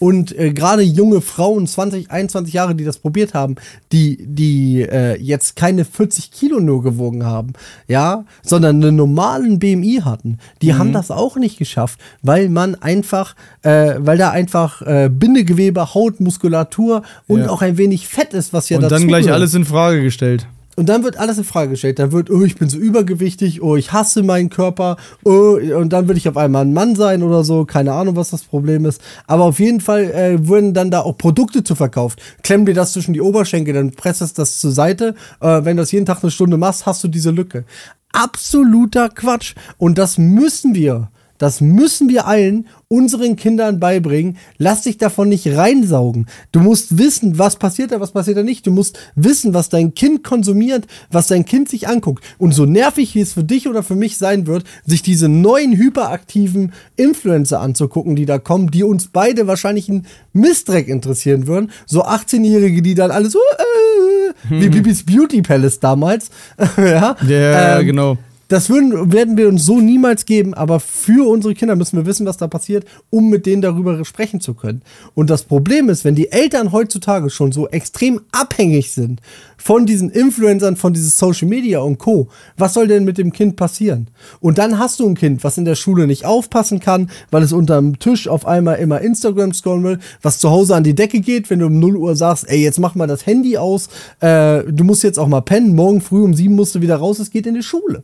Und 0.02 0.36
äh, 0.36 0.52
gerade 0.52 0.82
junge 0.82 1.20
Frauen, 1.20 1.64
20, 1.64 2.10
21 2.10 2.52
Jahre, 2.52 2.74
die 2.74 2.82
das 2.82 2.98
probiert 2.98 3.34
haben, 3.34 3.54
die, 3.92 4.18
die 4.20 4.82
äh, 4.82 5.16
jetzt 5.22 5.54
keine 5.54 5.84
40 5.84 6.32
Kilo 6.32 6.58
nur 6.58 6.82
gewogen 6.82 7.24
haben, 7.24 7.52
ja, 7.86 8.24
sondern 8.42 8.82
einen 8.82 8.96
normalen 8.96 9.60
BMI 9.60 10.00
hatten, 10.04 10.38
die 10.60 10.72
mhm. 10.72 10.78
haben 10.78 10.92
das 10.92 11.12
auch 11.12 11.36
nicht 11.36 11.56
geschafft, 11.56 12.00
weil 12.20 12.48
man 12.48 12.74
einfach, 12.74 13.36
äh, 13.62 13.94
weil 13.98 14.18
da 14.18 14.32
einfach 14.32 14.82
äh, 14.82 15.08
Bindegewebe, 15.08 15.94
Haut, 15.94 16.18
Muskulatur 16.18 17.04
und 17.28 17.42
ja. 17.42 17.48
auch 17.48 17.62
ein 17.62 17.78
wenig 17.78 18.08
Fett 18.08 18.34
ist, 18.34 18.52
was 18.52 18.70
ja 18.70 18.78
dazu. 18.78 18.92
Und 18.92 19.02
dann 19.02 19.08
gleich 19.08 19.30
alles 19.30 19.54
in 19.54 19.64
Frage 19.64 20.02
gestellt. 20.02 20.48
Und 20.76 20.88
dann 20.88 21.04
wird 21.04 21.18
alles 21.18 21.36
in 21.36 21.44
Frage 21.44 21.70
gestellt. 21.70 21.98
Dann 21.98 22.12
wird, 22.12 22.30
oh, 22.30 22.42
ich 22.42 22.56
bin 22.56 22.68
so 22.68 22.78
übergewichtig, 22.78 23.62
oh, 23.62 23.76
ich 23.76 23.92
hasse 23.92 24.22
meinen 24.22 24.48
Körper, 24.48 24.96
oh, 25.22 25.58
und 25.76 25.92
dann 25.92 26.08
würde 26.08 26.18
ich 26.18 26.28
auf 26.28 26.36
einmal 26.36 26.64
ein 26.64 26.72
Mann 26.72 26.96
sein 26.96 27.22
oder 27.22 27.44
so. 27.44 27.64
Keine 27.64 27.92
Ahnung, 27.92 28.16
was 28.16 28.30
das 28.30 28.44
Problem 28.44 28.86
ist. 28.86 29.00
Aber 29.26 29.44
auf 29.44 29.60
jeden 29.60 29.80
Fall 29.80 30.04
äh, 30.04 30.48
wurden 30.48 30.72
dann 30.72 30.90
da 30.90 31.00
auch 31.00 31.18
Produkte 31.18 31.62
zu 31.62 31.74
verkauft. 31.74 32.22
Klemm 32.42 32.64
dir 32.64 32.74
das 32.74 32.92
zwischen 32.92 33.12
die 33.12 33.20
Oberschenkel, 33.20 33.74
dann 33.74 33.92
presst 33.92 34.38
das 34.38 34.58
zur 34.58 34.72
Seite. 34.72 35.14
Äh, 35.40 35.64
wenn 35.64 35.76
du 35.76 35.82
das 35.82 35.92
jeden 35.92 36.06
Tag 36.06 36.22
eine 36.22 36.30
Stunde 36.30 36.56
machst, 36.56 36.86
hast 36.86 37.04
du 37.04 37.08
diese 37.08 37.30
Lücke. 37.30 37.64
Absoluter 38.12 39.08
Quatsch. 39.08 39.54
Und 39.78 39.98
das 39.98 40.16
müssen 40.16 40.74
wir 40.74 41.08
das 41.42 41.60
müssen 41.60 42.08
wir 42.08 42.28
allen 42.28 42.68
unseren 42.86 43.34
Kindern 43.34 43.80
beibringen. 43.80 44.36
Lass 44.58 44.82
dich 44.82 44.96
davon 44.96 45.28
nicht 45.28 45.48
reinsaugen. 45.48 46.26
Du 46.52 46.60
musst 46.60 46.98
wissen, 46.98 47.36
was 47.36 47.56
passiert 47.56 47.90
da, 47.90 47.98
was 47.98 48.12
passiert 48.12 48.36
da 48.36 48.44
nicht. 48.44 48.64
Du 48.64 48.70
musst 48.70 48.96
wissen, 49.16 49.52
was 49.52 49.68
dein 49.68 49.92
Kind 49.92 50.22
konsumiert, 50.22 50.86
was 51.10 51.26
dein 51.26 51.44
Kind 51.44 51.68
sich 51.68 51.88
anguckt. 51.88 52.22
Und 52.38 52.54
so 52.54 52.64
nervig 52.64 53.16
wie 53.16 53.22
es 53.22 53.32
für 53.32 53.42
dich 53.42 53.66
oder 53.66 53.82
für 53.82 53.96
mich 53.96 54.18
sein 54.18 54.46
wird, 54.46 54.62
sich 54.86 55.02
diese 55.02 55.28
neuen 55.28 55.76
hyperaktiven 55.76 56.74
Influencer 56.94 57.58
anzugucken, 57.58 58.14
die 58.14 58.24
da 58.24 58.38
kommen, 58.38 58.70
die 58.70 58.84
uns 58.84 59.08
beide 59.08 59.48
wahrscheinlich 59.48 59.88
einen 59.88 60.06
Mistdreck 60.32 60.86
interessieren 60.86 61.48
würden. 61.48 61.72
So 61.86 62.04
18-Jährige, 62.04 62.82
die 62.82 62.94
dann 62.94 63.10
alles 63.10 63.32
so, 63.32 63.40
äh, 63.40 64.32
wie 64.48 64.68
Bibis 64.68 65.04
Beauty 65.04 65.42
Palace 65.42 65.80
damals. 65.80 66.30
ja, 66.76 67.16
yeah, 67.26 67.80
ähm, 67.80 67.86
genau. 67.86 68.18
Das 68.52 68.68
würden, 68.68 69.14
werden 69.14 69.38
wir 69.38 69.48
uns 69.48 69.64
so 69.64 69.80
niemals 69.80 70.26
geben, 70.26 70.52
aber 70.52 70.78
für 70.78 71.26
unsere 71.26 71.54
Kinder 71.54 71.74
müssen 71.74 71.96
wir 71.96 72.04
wissen, 72.04 72.26
was 72.26 72.36
da 72.36 72.48
passiert, 72.48 72.84
um 73.08 73.30
mit 73.30 73.46
denen 73.46 73.62
darüber 73.62 74.04
sprechen 74.04 74.42
zu 74.42 74.52
können. 74.52 74.82
Und 75.14 75.30
das 75.30 75.44
Problem 75.44 75.88
ist, 75.88 76.04
wenn 76.04 76.16
die 76.16 76.30
Eltern 76.30 76.70
heutzutage 76.70 77.30
schon 77.30 77.50
so 77.50 77.66
extrem 77.68 78.20
abhängig 78.30 78.92
sind 78.92 79.22
von 79.56 79.86
diesen 79.86 80.10
Influencern, 80.10 80.76
von 80.76 80.92
dieses 80.92 81.16
Social 81.16 81.48
Media 81.48 81.80
und 81.80 81.96
Co., 81.96 82.28
was 82.58 82.74
soll 82.74 82.88
denn 82.88 83.04
mit 83.04 83.16
dem 83.16 83.32
Kind 83.32 83.56
passieren? 83.56 84.08
Und 84.40 84.58
dann 84.58 84.78
hast 84.78 85.00
du 85.00 85.08
ein 85.08 85.14
Kind, 85.14 85.44
was 85.44 85.56
in 85.56 85.64
der 85.64 85.74
Schule 85.74 86.06
nicht 86.06 86.26
aufpassen 86.26 86.78
kann, 86.78 87.10
weil 87.30 87.42
es 87.42 87.54
unterm 87.54 88.00
Tisch 88.00 88.28
auf 88.28 88.46
einmal 88.46 88.80
immer 88.80 89.00
Instagram 89.00 89.54
scrollen 89.54 89.84
will, 89.84 89.98
was 90.20 90.40
zu 90.40 90.50
Hause 90.50 90.76
an 90.76 90.84
die 90.84 90.94
Decke 90.94 91.20
geht, 91.20 91.48
wenn 91.48 91.60
du 91.60 91.68
um 91.68 91.80
0 91.80 91.96
Uhr 91.96 92.16
sagst, 92.16 92.46
ey, 92.50 92.62
jetzt 92.62 92.78
mach 92.78 92.96
mal 92.96 93.06
das 93.06 93.24
Handy 93.24 93.56
aus, 93.56 93.88
äh, 94.20 94.62
du 94.64 94.84
musst 94.84 95.04
jetzt 95.04 95.18
auch 95.18 95.28
mal 95.28 95.40
pennen, 95.40 95.74
morgen 95.74 96.02
früh 96.02 96.22
um 96.22 96.34
7 96.34 96.54
musst 96.54 96.74
du 96.74 96.82
wieder 96.82 96.96
raus, 96.96 97.18
es 97.18 97.30
geht 97.30 97.46
in 97.46 97.54
die 97.54 97.62
Schule. 97.62 98.02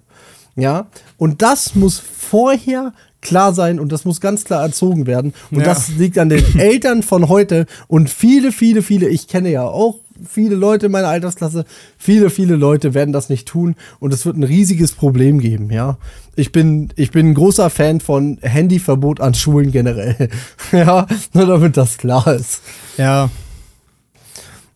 Ja, 0.59 0.89
und 1.17 1.41
das 1.41 1.77
muss 1.77 2.01
vorher 2.01 2.93
klar 3.21 3.53
sein 3.55 3.79
und 3.79 3.93
das 3.93 4.05
muss 4.05 4.21
ganz 4.21 4.45
klar 4.45 4.63
erzogen 4.63 5.07
werden. 5.07 5.33
Und 5.53 5.61
ja. 5.61 5.67
das 5.67 5.91
liegt 5.91 6.19
an 6.19 6.29
den 6.29 6.45
Eltern 6.59 7.05
von 7.05 7.29
heute 7.29 7.67
und 7.87 8.11
viele, 8.11 8.51
viele, 8.51 8.83
viele, 8.83 9.09
ich 9.09 9.29
kenne 9.29 9.51
ja 9.51 9.63
auch 9.63 10.01
viele 10.29 10.57
Leute 10.57 10.87
in 10.87 10.93
meiner 10.93 11.09
Altersklasse, 11.09 11.65
viele, 11.97 12.29
viele 12.29 12.57
Leute 12.57 12.93
werden 12.93 13.13
das 13.13 13.29
nicht 13.29 13.47
tun 13.47 13.77
und 14.01 14.13
es 14.13 14.27
wird 14.27 14.37
ein 14.37 14.43
riesiges 14.43 14.93
Problem 14.93 15.39
geben, 15.39 15.71
ja. 15.71 15.97
Ich 16.35 16.51
bin, 16.51 16.93
ich 16.97 17.13
bin 17.13 17.29
ein 17.29 17.35
großer 17.35 17.71
Fan 17.71 18.01
von 18.01 18.39
Handyverbot 18.43 19.21
an 19.21 19.35
Schulen 19.35 19.71
generell. 19.71 20.29
ja, 20.73 21.07
nur 21.35 21.47
damit 21.47 21.77
das 21.77 21.99
klar 21.99 22.35
ist. 22.35 22.63
Ja. 22.97 23.31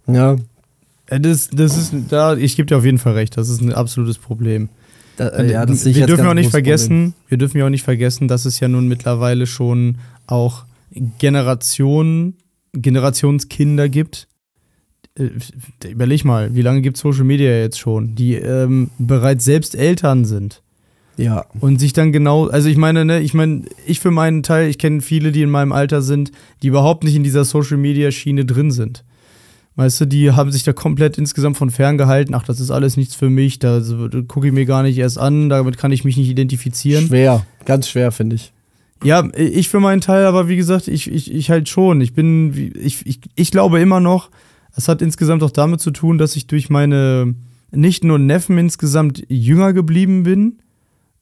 Ja. 0.07 0.37
Äh, 1.07 1.19
das, 1.19 1.49
das 1.53 1.77
ist, 1.77 1.93
da, 2.09 2.37
ich 2.37 2.55
gebe 2.55 2.67
dir 2.67 2.79
auf 2.79 2.85
jeden 2.85 2.99
Fall 2.99 3.15
recht, 3.15 3.37
das 3.37 3.49
ist 3.49 3.61
ein 3.61 3.73
absolutes 3.73 4.19
Problem. 4.19 4.69
Da, 5.17 5.29
äh, 5.29 5.53
ja, 5.53 5.69
wir 5.69 6.07
dürfen 6.07 6.27
auch 6.27 6.35
nicht 6.35 6.51
vergessen, 6.51 7.15
wir 7.29 7.39
dürfen 7.39 7.59
ja 7.59 7.67
auch 7.67 7.71
nicht 7.71 7.85
vergessen, 7.85 8.29
dass 8.29 8.45
es 8.45 8.61
ja 8.61 8.69
nun 8.69 8.89
mittlerweile 8.89 9.47
schon 9.47 9.99
auch 10.27 10.65
Generationen, 11.19 12.37
Generationskinder 12.73 13.89
gibt. 13.89 14.29
Äh, 15.19 15.31
überleg 15.89 16.25
mal, 16.25 16.55
wie 16.55 16.63
lange 16.63 16.81
gibt 16.81 16.97
es 16.97 17.03
Social 17.03 17.25
Media 17.25 17.51
jetzt 17.51 17.79
schon, 17.79 18.15
die 18.15 18.35
ähm, 18.35 18.91
bereits 18.99 19.45
selbst 19.45 19.75
Eltern 19.75 20.25
sind. 20.25 20.63
Ja. 21.17 21.45
Und 21.61 21.79
sich 21.79 21.93
dann 21.93 22.13
genau, 22.13 22.47
also 22.47 22.69
ich 22.69 22.77
meine, 22.77 23.05
ne, 23.05 23.21
ich 23.21 23.35
meine, 23.35 23.65
ich 23.87 24.01
für 24.01 24.11
meinen 24.11 24.43
Teil, 24.43 24.69
ich 24.69 24.79
kenne 24.79 25.03
viele, 25.03 25.31
die 25.31 25.43
in 25.43 25.51
meinem 25.51 25.73
Alter 25.73 26.01
sind, 26.01 26.33
die 26.63 26.69
überhaupt 26.69 27.05
nicht 27.05 27.15
in 27.15 27.23
dieser 27.23 27.45
Social 27.45 27.77
Media 27.77 28.11
Schiene 28.11 28.45
drin 28.45 28.71
sind. 28.71 29.05
Weißt 29.75 30.03
du, 30.03 30.05
die 30.05 30.33
haben 30.33 30.53
sich 30.53 30.65
da 30.65 30.73
komplett 30.73 31.17
insgesamt 31.17 31.57
von 31.57 31.71
fern 31.71 31.97
gehalten. 31.97 32.35
Ach, 32.35 32.45
das 32.45 32.61
ist 32.61 32.71
alles 32.71 32.97
nichts 32.99 33.15
für 33.15 33.31
mich, 33.31 33.59
da 33.59 33.81
gucke 34.29 34.49
ich 34.49 34.53
mir 34.53 34.67
gar 34.67 34.83
nicht 34.83 34.99
erst 34.99 35.19
an, 35.19 35.49
damit 35.49 35.79
kann 35.79 35.93
ich 35.93 36.05
mich 36.05 36.17
nicht 36.17 36.29
identifizieren. 36.29 37.07
Schwer, 37.07 37.47
ganz 37.65 37.89
schwer, 37.89 38.13
finde 38.13 38.37
ich. 38.37 38.53
Ja, 39.03 39.29
ich 39.35 39.69
für 39.69 39.81
meinen 39.81 40.01
Teil, 40.01 40.27
aber 40.27 40.49
wie 40.49 40.57
gesagt, 40.57 40.89
ich, 40.89 41.11
ich, 41.11 41.33
ich 41.33 41.51
halt 41.51 41.69
schon. 41.69 42.01
Ich 42.01 42.13
bin, 42.13 42.73
ich, 42.81 43.05
ich, 43.07 43.21
ich 43.35 43.51
glaube 43.51 43.81
immer 43.81 43.99
noch, 43.99 44.31
es 44.77 44.89
hat 44.89 45.03
insgesamt 45.03 45.43
auch 45.43 45.51
damit 45.51 45.81
zu 45.81 45.91
tun, 45.91 46.19
dass 46.19 46.37
ich 46.37 46.47
durch 46.47 46.71
meine 46.71 47.35
Nichten 47.73 48.11
und 48.11 48.27
Neffen 48.27 48.59
insgesamt 48.59 49.25
jünger 49.29 49.73
geblieben 49.73 50.23
bin. 50.23 50.59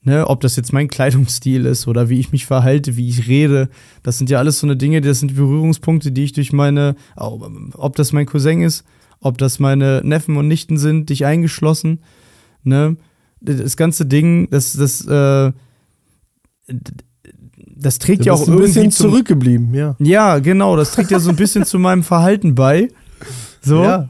Ne, 0.03 0.27
ob 0.27 0.41
das 0.41 0.55
jetzt 0.55 0.73
mein 0.73 0.87
Kleidungsstil 0.87 1.67
ist 1.67 1.87
oder 1.87 2.09
wie 2.09 2.19
ich 2.19 2.31
mich 2.31 2.47
verhalte, 2.47 2.97
wie 2.97 3.07
ich 3.07 3.27
rede, 3.27 3.69
das 4.01 4.17
sind 4.17 4.31
ja 4.31 4.39
alles 4.39 4.59
so 4.59 4.65
eine 4.65 4.75
Dinge, 4.75 4.99
das 4.99 5.19
sind 5.19 5.35
Berührungspunkte, 5.35 6.11
die 6.11 6.23
ich 6.23 6.33
durch 6.33 6.51
meine, 6.51 6.95
ob 7.15 7.95
das 7.95 8.11
mein 8.11 8.25
Cousin 8.25 8.63
ist, 8.63 8.83
ob 9.19 9.37
das 9.37 9.59
meine 9.59 10.01
Neffen 10.03 10.37
und 10.37 10.47
Nichten 10.47 10.79
sind, 10.79 11.11
dich 11.11 11.25
eingeschlossen, 11.25 11.99
ne, 12.63 12.97
das 13.41 13.77
ganze 13.77 14.07
Ding, 14.07 14.49
das, 14.49 14.73
das, 14.73 15.05
äh, 15.05 15.51
das 17.75 17.99
trägt 17.99 18.25
ja 18.25 18.33
auch 18.33 18.47
ein 18.47 18.55
bisschen 18.57 18.89
zum, 18.89 19.11
zurückgeblieben, 19.11 19.71
ja. 19.75 19.95
Ja, 19.99 20.39
genau, 20.39 20.77
das 20.77 20.93
trägt 20.93 21.11
ja 21.11 21.19
so 21.19 21.29
ein 21.29 21.35
bisschen 21.35 21.63
zu 21.63 21.77
meinem 21.77 22.01
Verhalten 22.01 22.55
bei, 22.55 22.87
so. 23.61 23.83
Ja. 23.83 24.09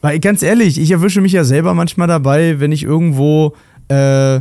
Weil 0.00 0.18
ganz 0.18 0.42
ehrlich, 0.42 0.80
ich 0.80 0.90
erwische 0.90 1.20
mich 1.20 1.32
ja 1.32 1.44
selber 1.44 1.74
manchmal 1.74 2.08
dabei, 2.08 2.58
wenn 2.58 2.72
ich 2.72 2.82
irgendwo, 2.82 3.54
äh, 3.86 4.40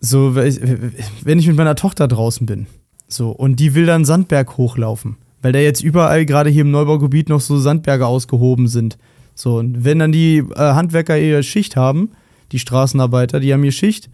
so, 0.00 0.34
wenn 0.34 1.38
ich 1.38 1.46
mit 1.46 1.56
meiner 1.56 1.76
Tochter 1.76 2.08
draußen 2.08 2.46
bin, 2.46 2.66
so, 3.06 3.30
und 3.30 3.56
die 3.56 3.74
will 3.74 3.86
dann 3.86 4.04
Sandberg 4.04 4.56
hochlaufen, 4.56 5.16
weil 5.42 5.52
da 5.52 5.58
jetzt 5.58 5.82
überall 5.82 6.24
gerade 6.26 6.48
hier 6.48 6.62
im 6.62 6.70
Neubaugebiet 6.70 7.28
noch 7.28 7.40
so 7.40 7.58
Sandberge 7.58 8.06
ausgehoben 8.06 8.68
sind. 8.68 8.98
So, 9.34 9.58
und 9.58 9.84
wenn 9.84 9.98
dann 9.98 10.12
die 10.12 10.38
äh, 10.38 10.54
Handwerker 10.54 11.18
ihre 11.18 11.42
Schicht 11.42 11.76
haben, 11.76 12.10
die 12.52 12.58
Straßenarbeiter, 12.58 13.40
die 13.40 13.52
haben 13.52 13.64
ihr 13.64 13.72
Schicht, 13.72 14.08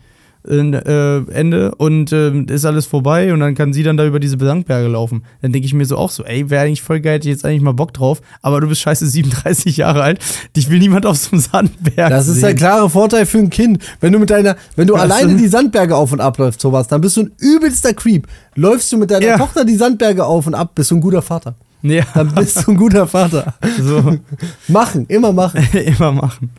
äh, 0.48 1.18
Ende 1.32 1.74
und 1.76 2.12
äh, 2.12 2.32
ist 2.52 2.64
alles 2.64 2.86
vorbei 2.86 3.32
und 3.32 3.40
dann 3.40 3.54
kann 3.54 3.72
sie 3.72 3.82
dann 3.82 3.96
da 3.96 4.06
über 4.06 4.20
diese 4.20 4.38
Sandberge 4.38 4.88
laufen. 4.88 5.22
Dann 5.42 5.52
denke 5.52 5.66
ich 5.66 5.74
mir 5.74 5.84
so 5.84 5.96
auch 5.96 6.10
so, 6.10 6.24
ey, 6.24 6.48
wäre 6.50 6.64
eigentlich 6.64 6.82
voll 6.82 7.00
geil, 7.00 7.14
hätte 7.16 7.28
ich 7.28 7.34
jetzt 7.34 7.44
eigentlich 7.44 7.62
mal 7.62 7.72
Bock 7.74 7.92
drauf, 7.92 8.20
aber 8.42 8.60
du 8.60 8.68
bist 8.68 8.80
scheiße 8.80 9.06
37 9.06 9.76
Jahre 9.78 10.02
alt, 10.02 10.20
dich 10.56 10.70
will 10.70 10.78
niemand 10.78 11.06
auf 11.06 11.16
so 11.16 11.32
einem 11.32 11.40
Sandberg 11.40 12.10
Das 12.10 12.28
ist 12.28 12.34
sehen. 12.34 12.42
der 12.42 12.54
klare 12.54 12.88
Vorteil 12.90 13.26
für 13.26 13.38
ein 13.38 13.50
Kind. 13.50 13.82
Wenn 14.00 14.12
du 14.12 14.18
mit 14.18 14.30
deiner, 14.30 14.56
wenn 14.76 14.86
du 14.86 14.94
Ja, 14.94 15.02
alleine 15.02 15.36
die 15.36 15.48
Sandberge 15.48 15.96
auf 15.96 16.12
und 16.12 16.20
abläufst, 16.20 16.60
sowas, 16.60 16.88
dann 16.88 17.00
bist 17.00 17.16
du 17.16 17.22
ein 17.22 17.32
übelster 17.40 17.92
Creep. 17.94 18.26
Läufst 18.54 18.92
du 18.92 18.96
mit 18.98 19.10
deiner 19.10 19.26
Ja. 19.26 19.38
Tochter 19.38 19.64
die 19.64 19.76
Sandberge 19.76 20.24
auf 20.24 20.46
und 20.46 20.54
ab, 20.54 20.72
bist 20.74 20.90
du 20.90 20.96
ein 20.96 21.00
guter 21.00 21.22
Vater. 21.22 21.54
Ja, 21.82 22.04
Dann 22.14 22.34
bist 22.34 22.66
du 22.66 22.72
ein 22.72 22.76
guter 22.78 23.06
Vater. 23.06 23.54
so. 23.80 24.16
Machen, 24.68 25.04
immer 25.08 25.32
machen. 25.32 25.60
immer 25.72 26.10
machen. 26.10 26.50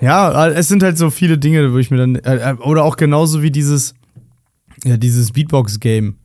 Ja, 0.00 0.48
es 0.48 0.68
sind 0.68 0.82
halt 0.82 0.98
so 0.98 1.10
viele 1.10 1.38
Dinge, 1.38 1.72
wo 1.72 1.78
ich 1.78 1.90
mir 1.90 1.96
dann. 1.96 2.16
Äh, 2.16 2.50
äh, 2.50 2.54
oder 2.54 2.84
auch 2.84 2.96
genauso 2.96 3.42
wie 3.42 3.50
dieses, 3.50 3.94
ja, 4.84 4.96
dieses 4.96 5.32
Beatbox-Game. 5.32 6.16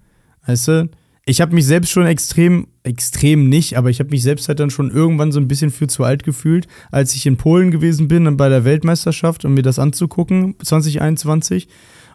Weißt 0.46 0.68
du? 0.68 0.90
Ich 1.24 1.40
habe 1.40 1.54
mich 1.54 1.66
selbst 1.66 1.92
schon 1.92 2.08
extrem, 2.08 2.68
extrem 2.84 3.48
nicht, 3.48 3.78
aber 3.78 3.90
ich 3.90 4.00
habe 4.00 4.10
mich 4.10 4.24
selbst 4.24 4.48
halt 4.48 4.60
dann 4.60 4.72
schon 4.72 4.90
irgendwann 4.90 5.32
so 5.32 5.40
ein 5.40 5.48
bisschen 5.48 5.70
für 5.70 5.88
zu 5.88 6.04
alt 6.04 6.24
gefühlt, 6.24 6.68
als 6.92 7.14
ich 7.14 7.28
in 7.28 7.38
Polen 7.38 7.70
gewesen 7.70 8.08
bin 8.08 8.26
und 8.26 8.38
bei 8.38 8.50
der 8.50 8.66
Weltmeisterschaft, 8.66 9.46
um 9.46 9.54
mir 9.54 9.62
das 9.62 9.78
anzugucken, 9.78 10.56
2021. 10.64 11.68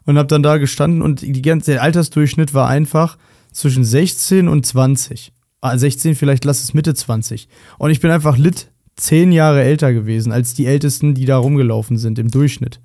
Und 0.05 0.19
habe 0.19 0.29
dann 0.29 0.43
da 0.43 0.59
gestanden 0.59 1.03
und 1.03 1.23
die 1.23 1.43
ganze, 1.43 1.73
der 1.73 1.83
Altersdurchschnitt 1.83 2.55
war 2.55 2.69
einfach 2.69 3.19
zwischen 3.53 3.85
16 3.85 4.47
und 4.47 4.65
20. 4.65 5.33
Ah, 5.61 5.77
16 5.77 6.15
vielleicht, 6.15 6.45
lass 6.45 6.63
es 6.63 6.75
Mitte 6.75 6.95
20. 6.95 7.49
Und 7.79 7.91
ich 7.91 8.01
bin 8.01 8.11
einfach 8.11 8.37
lit 8.37 8.69
zehn 8.97 9.31
Jahre 9.33 9.63
älter 9.63 9.93
gewesen 9.93 10.33
als 10.33 10.55
die 10.55 10.67
Ältesten, 10.67 11.15
die 11.15 11.25
da 11.27 11.37
rumgelaufen 11.39 11.99
sind 11.99 12.19
im 12.19 12.31
Durchschnitt. 12.31 12.81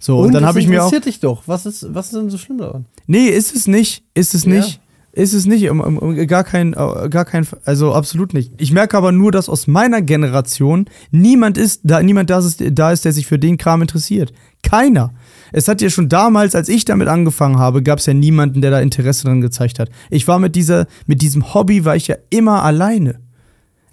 So, 0.00 0.18
und, 0.18 0.32
dann 0.32 0.42
das 0.42 0.48
habe 0.50 0.60
ich 0.60 0.68
mir 0.68 0.82
auch. 0.82 0.86
interessiert 0.86 1.06
dich 1.06 1.20
doch. 1.20 1.42
Was 1.46 1.66
ist, 1.66 1.86
was 1.92 2.06
ist 2.06 2.14
denn 2.14 2.30
so 2.30 2.38
schlimm 2.38 2.58
daran? 2.58 2.84
Nee, 3.06 3.26
ist 3.26 3.54
es 3.54 3.66
nicht. 3.66 4.04
Ist 4.14 4.34
es 4.34 4.44
Ja. 4.44 4.52
nicht. 4.52 4.80
Ist 5.12 5.32
es 5.32 5.46
nicht. 5.46 5.68
Um, 5.70 5.80
um, 5.80 5.98
um, 5.98 6.26
gar 6.28 6.44
kein, 6.44 6.72
gar 6.72 7.24
kein, 7.24 7.44
also 7.64 7.92
absolut 7.94 8.34
nicht. 8.34 8.52
Ich 8.58 8.70
merke 8.72 8.96
aber 8.96 9.10
nur, 9.10 9.32
dass 9.32 9.48
aus 9.48 9.66
meiner 9.66 10.00
Generation 10.02 10.84
niemand 11.10 11.58
ist, 11.58 11.80
da 11.82 12.02
niemand 12.02 12.30
da 12.30 12.38
ist, 12.38 12.62
da 12.72 12.92
ist, 12.92 13.04
der 13.04 13.12
sich 13.12 13.26
für 13.26 13.38
den 13.38 13.56
Kram 13.56 13.82
interessiert. 13.82 14.32
Keiner. 14.62 15.12
Es 15.50 15.66
hat 15.66 15.80
ja 15.80 15.88
schon 15.90 16.08
damals, 16.08 16.54
als 16.54 16.68
ich 16.68 16.84
damit 16.84 17.08
angefangen 17.08 17.58
habe, 17.58 17.82
gab 17.82 17.98
es 17.98 18.06
ja 18.06 18.14
niemanden, 18.14 18.60
der 18.60 18.70
da 18.70 18.80
Interesse 18.80 19.24
dran 19.24 19.40
gezeigt 19.40 19.78
hat. 19.80 19.88
Ich 20.10 20.28
war 20.28 20.38
mit 20.38 20.54
dieser, 20.54 20.86
mit 21.06 21.22
diesem 21.22 21.52
Hobby 21.54 21.84
war 21.84 21.96
ich 21.96 22.06
ja 22.06 22.16
immer 22.30 22.62
alleine. 22.62 23.18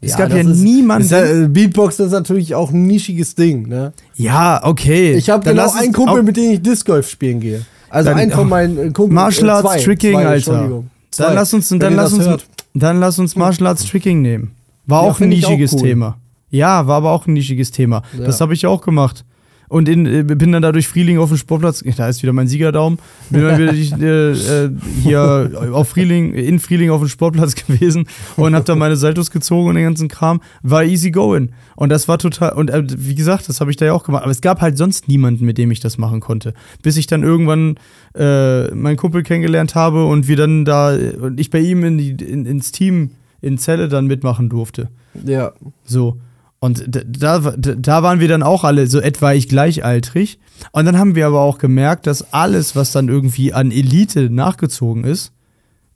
Es 0.05 0.17
gab 0.17 0.29
ja 0.31 0.43
das 0.43 0.57
ist- 0.57 0.61
niemanden. 0.63 1.05
Ist 1.05 1.11
ja, 1.11 1.23
äh, 1.25 1.47
Beatbox 1.47 1.99
ist 1.99 2.11
natürlich 2.11 2.53
auch 2.55 2.71
ein 2.71 2.83
nischiges 2.87 3.35
Ding. 3.35 3.67
Ne? 3.67 3.93
ja, 4.15 4.61
okay. 4.63 5.13
Ich 5.13 5.29
habe 5.29 5.43
genau 5.49 5.71
einen 5.73 5.91
Kumpel, 5.93 6.23
mit 6.23 6.37
dem 6.37 6.51
ich 6.53 6.61
Disc 6.61 6.85
Golf 6.85 7.09
spielen 7.09 7.39
gehe. 7.39 7.65
Also 7.89 8.09
Dann- 8.09 8.19
einen 8.19 8.31
von 8.31 8.47
meinen 8.49 8.77
äh, 8.77 8.91
Kumpeln. 8.91 9.13
Martial 9.15 9.47
äh, 9.47 9.51
Arts 9.51 9.61
zwei, 9.69 9.79
Tricking, 9.79 10.13
zwei, 10.13 10.25
Alter. 10.25 10.83
Zwei. 11.11 11.23
Dann 11.25 11.35
lass 11.35 11.53
uns, 11.53 11.69
dann 11.69 11.95
lass 11.95 12.13
uns, 12.13 12.25
hört. 12.25 12.45
dann 12.73 12.99
lass 12.99 13.19
uns 13.19 13.35
Martial 13.35 13.67
Arts 13.67 13.85
Tricking 13.85 14.21
nehmen. 14.21 14.51
War 14.85 15.03
Ja, 15.03 15.09
auch 15.09 15.19
ein 15.21 15.31
ich 15.31 15.45
auch 15.45 15.49
nischiges 15.51 15.73
cool. 15.73 15.81
Thema. 15.81 16.17
Ja, 16.51 16.87
war 16.87 16.97
aber 16.97 17.11
auch 17.11 17.25
ein 17.27 17.33
nischiges 17.33 17.71
Thema. 17.71 18.03
Ja. 18.17 18.25
Das 18.25 18.39
habe 18.41 18.53
ich 18.53 18.65
auch 18.67 18.81
gemacht. 18.81 19.23
Und 19.67 19.89
in, 19.89 20.05
äh, 20.05 20.23
bin 20.23 20.51
dann 20.51 20.61
da 20.61 20.71
durch 20.71 20.87
Frieling 20.87 21.17
auf 21.17 21.29
dem 21.29 21.37
Sportplatz, 21.37 21.83
da 21.97 22.07
ist 22.07 22.21
wieder 22.21 22.33
mein 22.33 22.47
Siegerdaum, 22.47 22.99
bin 23.29 23.41
dann 23.41 23.57
wieder 23.57 23.73
äh, 24.01 24.65
äh, 24.65 24.71
hier 25.01 25.51
auf 25.71 25.89
Frieling, 25.89 26.33
in 26.33 26.59
Frieling 26.59 26.89
auf 26.89 27.01
dem 27.01 27.09
Sportplatz 27.09 27.55
gewesen 27.67 28.07
und 28.35 28.55
habe 28.55 28.65
da 28.65 28.75
meine 28.75 28.95
Saltos 28.95 29.31
gezogen 29.31 29.69
und 29.69 29.75
den 29.75 29.85
ganzen 29.85 30.07
Kram. 30.07 30.41
War 30.61 30.83
easy 30.83 31.11
going. 31.11 31.49
Und 31.75 31.89
das 31.89 32.07
war 32.07 32.17
total, 32.17 32.53
und 32.53 32.69
äh, 32.69 32.83
wie 32.85 33.15
gesagt, 33.15 33.49
das 33.49 33.61
habe 33.61 33.71
ich 33.71 33.77
da 33.77 33.85
ja 33.85 33.93
auch 33.93 34.03
gemacht. 34.03 34.23
Aber 34.23 34.31
es 34.31 34.41
gab 34.41 34.61
halt 34.61 34.77
sonst 34.77 35.07
niemanden, 35.07 35.45
mit 35.45 35.57
dem 35.57 35.71
ich 35.71 35.79
das 35.79 35.97
machen 35.97 36.19
konnte. 36.19 36.53
Bis 36.81 36.97
ich 36.97 37.07
dann 37.07 37.23
irgendwann 37.23 37.77
äh, 38.15 38.73
meinen 38.73 38.97
Kumpel 38.97 39.23
kennengelernt 39.23 39.75
habe 39.75 40.05
und 40.05 40.27
wir 40.27 40.37
dann 40.37 40.65
da, 40.65 40.95
und 41.19 41.39
ich 41.39 41.49
bei 41.49 41.59
ihm 41.59 41.83
in 41.83 41.97
die, 41.97 42.11
in, 42.11 42.45
ins 42.45 42.71
Team 42.71 43.11
in 43.41 43.57
Celle 43.57 43.87
dann 43.87 44.07
mitmachen 44.07 44.49
durfte. 44.49 44.89
Ja. 45.23 45.53
So. 45.85 46.17
Und 46.65 46.83
da, 46.87 47.39
da 47.39 48.03
waren 48.03 48.19
wir 48.19 48.27
dann 48.27 48.41
auch 48.43 48.63
alle 48.63 48.87
so 48.87 48.99
etwaig 48.99 49.47
gleichaltrig. 49.47 50.39
Und 50.71 50.85
dann 50.85 50.97
haben 50.97 51.13
wir 51.15 51.27
aber 51.27 51.41
auch 51.41 51.57
gemerkt, 51.59 52.07
dass 52.07 52.33
alles, 52.33 52.75
was 52.75 52.91
dann 52.91 53.07
irgendwie 53.09 53.53
an 53.53 53.71
Elite 53.71 54.29
nachgezogen 54.29 55.03
ist, 55.03 55.31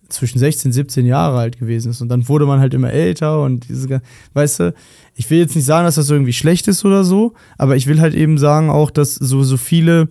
zwischen 0.10 0.40
16, 0.40 0.72
17 0.72 1.06
Jahre 1.06 1.38
alt 1.40 1.60
gewesen 1.60 1.92
ist. 1.92 2.02
Und 2.02 2.10
dann 2.10 2.28
wurde 2.28 2.46
man 2.46 2.60
halt 2.60 2.74
immer 2.74 2.92
älter 2.92 3.42
und 3.44 3.68
diese, 3.70 4.02
weißt 4.34 4.60
du, 4.60 4.74
ich 5.16 5.30
will 5.30 5.40
jetzt 5.40 5.56
nicht 5.56 5.66
sagen, 5.66 5.86
dass 5.86 5.96
das 5.96 6.10
irgendwie 6.10 6.34
schlecht 6.34 6.68
ist 6.68 6.84
oder 6.86 7.04
so, 7.04 7.34
aber 7.58 7.76
ich 7.76 7.88
will 7.88 8.00
halt 8.02 8.14
eben 8.16 8.38
sagen 8.38 8.70
auch, 8.70 8.92
dass 8.92 9.16
so, 9.16 9.44
so 9.44 9.58
viele, 9.58 10.10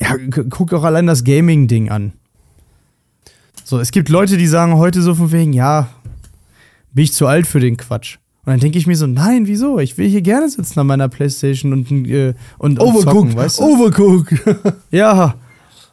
ja, 0.00 0.14
gu- 0.16 0.44
guck 0.48 0.72
auch 0.72 0.84
allein 0.84 1.06
das 1.06 1.24
Gaming-Ding 1.24 1.90
an. 1.90 2.12
So, 3.64 3.80
es 3.80 3.90
gibt 3.90 4.08
Leute, 4.08 4.36
die 4.36 4.46
sagen 4.46 4.76
heute 4.76 5.02
so 5.02 5.14
von 5.14 5.32
wegen, 5.32 5.52
ja, 5.52 5.88
bin 6.92 7.04
ich 7.04 7.12
zu 7.12 7.26
alt 7.26 7.46
für 7.46 7.60
den 7.60 7.76
Quatsch. 7.76 8.18
Und 8.46 8.52
dann 8.52 8.60
denke 8.60 8.78
ich 8.78 8.86
mir 8.86 8.94
so, 8.96 9.06
nein, 9.08 9.46
wieso? 9.48 9.80
Ich 9.80 9.98
will 9.98 10.08
hier 10.08 10.22
gerne 10.22 10.48
sitzen 10.48 10.78
an 10.78 10.86
meiner 10.86 11.08
Playstation 11.08 11.72
und, 11.72 11.90
äh, 12.08 12.32
und, 12.58 12.78
und 12.80 13.00
zocken, 13.02 13.34
weißt 13.36 13.58
du? 13.58 13.64
Overcooked. 13.64 14.34
Ja. 14.90 15.34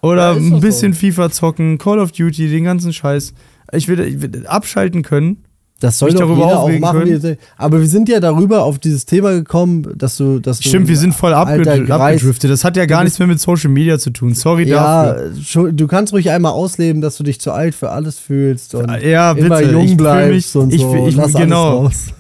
Oder 0.01 0.34
Ja, 0.34 0.38
ein 0.38 0.59
bisschen 0.59 0.93
FIFA 0.93 1.31
zocken, 1.31 1.77
Call 1.80 1.97
of 1.99 2.11
Duty, 2.11 2.49
den 2.49 2.65
ganzen 2.65 2.93
Scheiß. 2.93 3.34
Ich 3.71 3.88
will, 3.88 3.99
ich 4.01 4.21
will 4.21 4.45
abschalten 4.45 5.01
können. 5.01 5.38
Das 5.80 5.97
soll 5.99 6.11
doch 6.11 6.19
darüber 6.19 6.45
jeder 6.45 6.59
auch 6.59 6.80
machen, 6.80 7.05
will. 7.23 7.38
Aber 7.57 7.81
wir 7.81 7.88
sind 7.88 8.07
ja 8.07 8.19
darüber 8.19 8.63
auf 8.63 8.80
dieses 8.80 9.05
Thema 9.05 9.31
gekommen, 9.31 9.85
dass 9.97 10.15
du, 10.17 10.39
dass 10.39 10.59
du 10.59 10.69
Stimmt, 10.69 10.88
wir 10.88 10.95
sind 10.97 11.13
voll 11.13 11.34
abgedriftet. 11.34 12.49
Das 12.51 12.63
hat 12.63 12.77
ja 12.77 12.85
gar 12.85 13.03
nichts 13.03 13.17
mehr 13.19 13.27
mit 13.27 13.39
Social 13.41 13.69
Media 13.71 13.97
zu 13.99 14.11
tun. 14.11 14.34
Sorry 14.35 14.65
dafür. 14.65 15.31
Ja, 15.65 15.71
du 15.71 15.88
kannst 15.88 16.13
ruhig 16.13 16.30
einmal 16.30 16.51
ausleben, 16.53 17.01
dass 17.01 17.17
du 17.17 17.23
dich 17.23 17.41
zu 17.41 17.51
alt 17.51 17.73
für 17.75 17.89
alles 17.89 18.19
fühlst 18.19 18.75
und 18.75 18.89
Ja, 19.01 19.34
bitte. 19.34 19.47
immer 19.47 19.61
Ich 19.61 19.71
jung 19.71 19.88
fühl 19.88 19.97
bleibst 19.97 20.55
mich- 20.55 20.63
und 20.63 20.73
ich 20.73 20.81
so. 20.81 20.91
fühl- 20.93 21.07
ich- 21.09 21.15
Lass 21.15 21.34
genau. 21.34 21.80
alles 21.80 21.85
raus. 22.07 22.13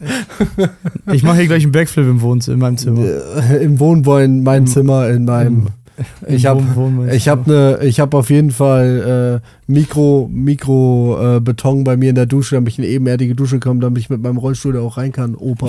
Ich 1.12 1.22
mache 1.22 1.38
hier 1.38 1.46
gleich 1.46 1.62
einen 1.62 1.72
Backflip 1.72 2.06
im 2.06 2.20
Wohnzimmer, 2.20 2.54
in 2.54 2.60
meinem 2.60 2.76
Zimmer. 2.76 3.02
Äh, 3.50 3.64
Im 3.64 3.78
Wohnbäuen, 3.78 4.42
mein 4.42 4.66
Zimmer, 4.66 5.08
in 5.08 5.24
meinem. 5.24 5.68
Ich 6.26 6.46
habe 6.46 6.62
ich 7.12 7.28
hab 7.28 7.46
ne, 7.46 7.78
ich 7.82 8.00
auf 8.00 8.30
jeden 8.30 8.50
Fall 8.50 9.42
äh, 9.42 9.70
Mikro, 9.70 10.30
Mikro 10.32 11.36
äh, 11.36 11.40
Beton 11.40 11.84
bei 11.84 11.98
mir 11.98 12.08
in 12.10 12.14
der 12.14 12.24
Dusche, 12.24 12.54
damit 12.54 12.72
ich 12.72 12.78
in 12.78 12.84
eine 12.84 12.92
ebenerdige 12.94 13.34
Dusche 13.34 13.60
komme, 13.60 13.80
damit 13.80 13.98
ich 14.00 14.08
mit 14.08 14.22
meinem 14.22 14.38
Rollstuhl 14.38 14.72
da 14.72 14.80
auch 14.80 14.96
rein 14.96 15.12
kann, 15.12 15.34
Opa. 15.34 15.68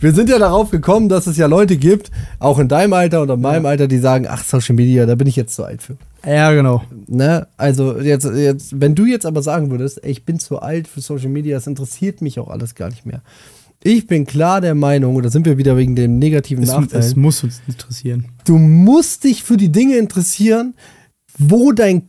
Wir 0.00 0.12
sind 0.12 0.28
ja 0.28 0.38
darauf 0.38 0.70
gekommen, 0.70 1.08
dass 1.08 1.26
es 1.26 1.36
ja 1.36 1.46
Leute 1.46 1.76
gibt, 1.76 2.10
auch 2.38 2.58
in 2.58 2.68
deinem 2.68 2.92
Alter 2.92 3.22
oder 3.22 3.34
in 3.34 3.40
meinem 3.40 3.66
Alter, 3.66 3.88
die 3.88 3.98
sagen, 3.98 4.26
ach, 4.28 4.42
Social 4.44 4.74
Media, 4.74 5.06
da 5.06 5.14
bin 5.14 5.26
ich 5.26 5.36
jetzt 5.36 5.54
zu 5.54 5.64
alt 5.64 5.82
für. 5.82 5.96
Ja, 6.26 6.52
genau. 6.52 6.82
Ne? 7.08 7.46
Also 7.56 7.98
jetzt, 8.00 8.24
jetzt, 8.26 8.80
wenn 8.80 8.94
du 8.94 9.04
jetzt 9.06 9.26
aber 9.26 9.42
sagen 9.42 9.70
würdest, 9.70 10.02
ey, 10.04 10.10
ich 10.12 10.24
bin 10.24 10.38
zu 10.38 10.60
alt 10.60 10.86
für 10.88 11.00
Social 11.00 11.28
Media, 11.30 11.56
das 11.56 11.66
interessiert 11.66 12.22
mich 12.22 12.38
auch 12.38 12.48
alles 12.48 12.74
gar 12.74 12.88
nicht 12.90 13.04
mehr. 13.06 13.22
Ich 13.84 14.06
bin 14.06 14.26
klar 14.26 14.60
der 14.60 14.76
Meinung, 14.76 15.16
und 15.16 15.24
da 15.24 15.30
sind 15.30 15.44
wir 15.44 15.58
wieder 15.58 15.76
wegen 15.76 15.96
dem 15.96 16.18
negativen 16.20 16.62
Es, 16.62 16.70
Nachteil, 16.70 17.00
es 17.00 17.16
muss 17.16 17.42
uns 17.42 17.60
interessieren. 17.66 18.26
du 18.44 18.56
musst 18.58 19.24
dich 19.24 19.42
für 19.42 19.56
die 19.56 19.72
Dinge 19.72 19.96
interessieren, 19.96 20.74
wo 21.36 21.72
dein, 21.72 22.02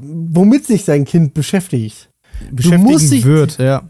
womit 0.00 0.66
sich 0.66 0.84
dein 0.84 1.04
Kind 1.04 1.34
beschäftigt. 1.34 2.08
Beschäftigen 2.50 2.98
dich- 3.10 3.24
wird, 3.24 3.58
ja. 3.58 3.82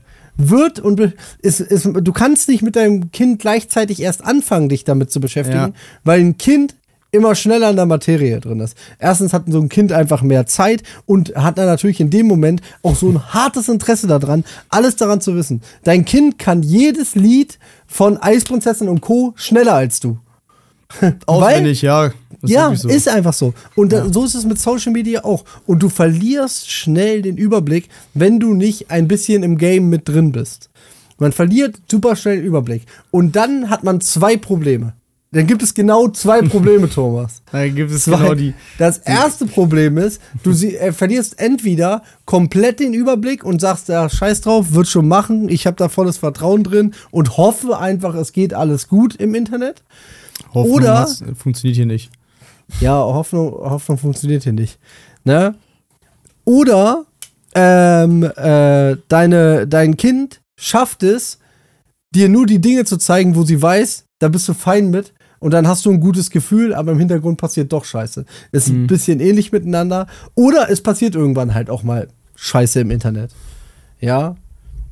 Wird 0.49 0.79
und 0.81 1.13
ist, 1.43 1.61
ist, 1.61 1.85
du 1.93 2.13
kannst 2.13 2.49
nicht 2.49 2.63
mit 2.63 2.77
deinem 2.77 3.11
Kind 3.13 3.41
gleichzeitig 3.41 4.01
erst 4.01 4.25
anfangen, 4.25 4.69
dich 4.69 4.85
damit 4.85 5.11
zu 5.11 5.21
beschäftigen, 5.21 5.59
Ja. 5.59 5.73
weil 6.05 6.21
ein 6.21 6.39
Kind 6.39 6.75
immer 7.13 7.35
schneller 7.35 7.71
in 7.71 7.77
der 7.77 7.87
Materie 7.87 8.39
drin 8.39 8.61
ist. 8.61 8.77
Erstens 9.01 9.33
hat 9.33 9.43
so 9.49 9.61
ein 9.61 9.69
Kind 9.69 9.93
einfach 9.93 10.23
mehr 10.23 10.47
Zeit 10.47 10.85
und 11.07 11.35
hat 11.35 11.59
dann 11.59 11.67
natürlich 11.67 11.99
in 12.01 12.09
dem 12.11 12.27
Moment 12.27 12.63
auch 12.83 12.95
so 12.95 13.09
ein 13.09 13.35
hartes 13.35 13.69
Interesse 13.69 14.07
daran, 14.07 14.45
alles 14.69 14.95
daran 14.95 15.21
zu 15.21 15.35
wissen. 15.35 15.61
Dein 15.83 16.05
Kind 16.05 16.39
kann 16.39 16.63
jedes 16.63 17.17
Lied 17.17 17.59
von 17.89 18.17
Eisprinzessin 18.23 18.89
und 18.89 19.01
Co. 19.01 19.33
schneller 19.37 19.75
als 19.75 19.99
du. 19.99 20.19
Auswendig, 21.27 21.83
ja. 21.83 22.13
Das 22.43 22.51
ja, 22.51 22.75
so. 22.75 22.89
ist 22.89 23.09
einfach 23.09 23.33
so. 23.35 23.53
Und 23.75 23.93
da, 23.93 24.11
so 24.11 24.25
ist 24.25 24.35
es 24.35 24.45
mit 24.47 24.59
Social 24.59 24.93
Media 24.93 25.25
auch. 25.25 25.45
Und 25.67 25.83
du 25.83 25.89
verlierst 25.89 26.71
schnell 26.71 27.23
den 27.23 27.37
Überblick, 27.37 27.89
wenn 28.15 28.41
du 28.41 28.55
nicht 28.55 28.91
ein 28.91 29.09
bisschen 29.09 29.43
im 29.43 29.59
Game 29.59 29.89
mit 29.91 30.09
drin 30.09 30.33
bist. 30.33 30.71
Man 31.19 31.33
verliert 31.33 31.77
super 31.91 32.17
schnell 32.17 32.37
den 32.37 32.47
Überblick. 32.47 32.83
Und 33.11 33.37
dann 33.37 33.69
hat 33.69 33.85
man 33.85 34.01
zwei 34.01 34.37
Probleme. 34.39 34.95
Dann 35.33 35.47
gibt 35.47 35.63
es 35.63 35.75
genau 35.75 36.09
zwei 36.09 36.43
Probleme, 36.43 36.91
Thomas. 36.95 37.43
Da 37.53 37.69
gibt 37.69 37.93
es 37.93 38.05
Zwei. 38.05 38.17
genau 38.17 38.35
die. 38.35 38.53
Das 38.79 38.99
erste 38.99 39.47
Problem 39.47 39.97
ist, 39.97 40.21
du 40.43 40.53
sie, 40.53 40.75
äh, 40.77 40.93
verlierst 40.93 41.39
entweder 41.39 42.03
komplett 42.25 42.81
den 42.81 42.95
Überblick 42.95 43.45
und 43.45 43.61
sagst, 43.61 43.89
ja, 43.91 44.09
scheiß 44.09 44.41
drauf, 44.41 44.73
wird 44.73 44.89
schon 44.89 45.07
machen, 45.07 45.49
ich 45.49 45.69
habe 45.69 45.77
da 45.77 45.89
volles 45.89 46.17
Vertrauen 46.17 46.65
drin 46.65 46.95
und 47.13 47.37
hoffe 47.37 47.79
einfach, 47.79 48.17
es 48.17 48.33
geht 48.33 48.55
alles 48.55 48.89
gut 48.89 49.15
im 49.17 49.37
Internet. 49.37 49.85
Hoffnung 50.53 50.75
Oder- 50.79 50.99
hat's- 51.01 51.23
funktioniert 51.37 51.77
hier 51.77 51.87
nicht. 51.87 52.11
Ja, 52.81 52.95
Hoffnung, 52.95 53.53
Hoffnung 53.53 53.99
funktioniert 53.99 54.45
hier 54.45 54.53
nicht. 54.53 54.79
Ne? 55.25 55.55
Oder 56.45 57.05
ähm, 57.55 58.23
äh, 58.37 58.97
deine, 59.09 59.67
dein 59.67 59.97
Kind 59.97 60.41
schafft 60.57 61.03
es, 61.03 61.39
dir 62.15 62.29
nur 62.29 62.47
die 62.47 62.61
Dinge 62.61 62.85
zu 62.85 62.97
zeigen, 62.97 63.35
wo 63.37 63.43
sie 63.45 63.61
weiß, 63.61 64.05
da 64.19 64.29
bist 64.29 64.49
du 64.49 64.55
fein 64.55 64.91
mit. 64.91 65.13
Und 65.39 65.53
dann 65.53 65.67
hast 65.67 65.87
du 65.87 65.91
ein 65.91 66.01
gutes 66.01 66.31
Gefühl, 66.31 66.75
aber 66.75 66.93
im 66.93 66.99
Hintergrund 66.99 67.39
passiert 67.41 67.73
doch 67.73 67.85
Scheiße. 67.87 68.27
Ist 68.53 68.69
ein 68.69 68.83
Mhm. 68.83 68.87
bisschen 68.89 69.21
ähnlich 69.21 69.53
miteinander. 69.53 70.07
Oder 70.35 70.69
es 70.71 70.83
passiert 70.83 71.15
irgendwann 71.15 71.55
halt 71.55 71.71
auch 71.71 71.83
mal 71.83 72.09
Scheiße 72.37 72.81
im 72.81 72.91
Internet. 72.91 73.31
Ja. 74.01 74.37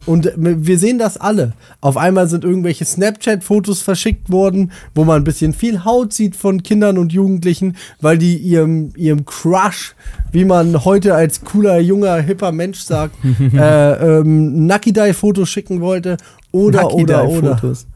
Und 0.09 0.33
wir 0.39 0.79
sehen 0.79 0.99
das 0.99 1.19
alle. 1.19 1.53
Auf 1.83 1.99
einmal 1.99 2.29
sind 2.29 2.43
irgendwelche 2.43 2.87
Snapchat-Fotos 2.87 3.83
verschickt 3.83 4.31
worden, 4.31 4.73
wo 4.95 5.05
man 5.05 5.21
ein 5.21 5.25
bisschen 5.25 5.53
viel 5.53 5.85
Haut 5.85 6.15
sieht 6.15 6.35
von 6.35 6.63
Kindern 6.63 6.97
und 6.97 7.13
Jugendlichen, 7.13 7.77
weil 8.01 8.17
die 8.17 8.39
ihrem, 8.39 8.91
ihrem 8.97 9.27
Crush, 9.27 9.95
wie 10.33 10.47
man 10.47 10.87
heute 10.87 11.15
als 11.15 11.45
cooler, 11.45 11.79
junger, 11.79 12.23
hipper 12.23 12.53
Mensch 12.53 12.81
sagt, 12.81 13.17
äh, 13.53 14.21
ähm, 14.21 14.65
Nucky-Dye-Fotos 14.67 15.51
schicken 15.51 15.83
wollte. 15.83 16.17
Oder, 16.53 16.95
oder, 16.95 17.29
oder. 17.29 17.59
Fotos. 17.59 17.87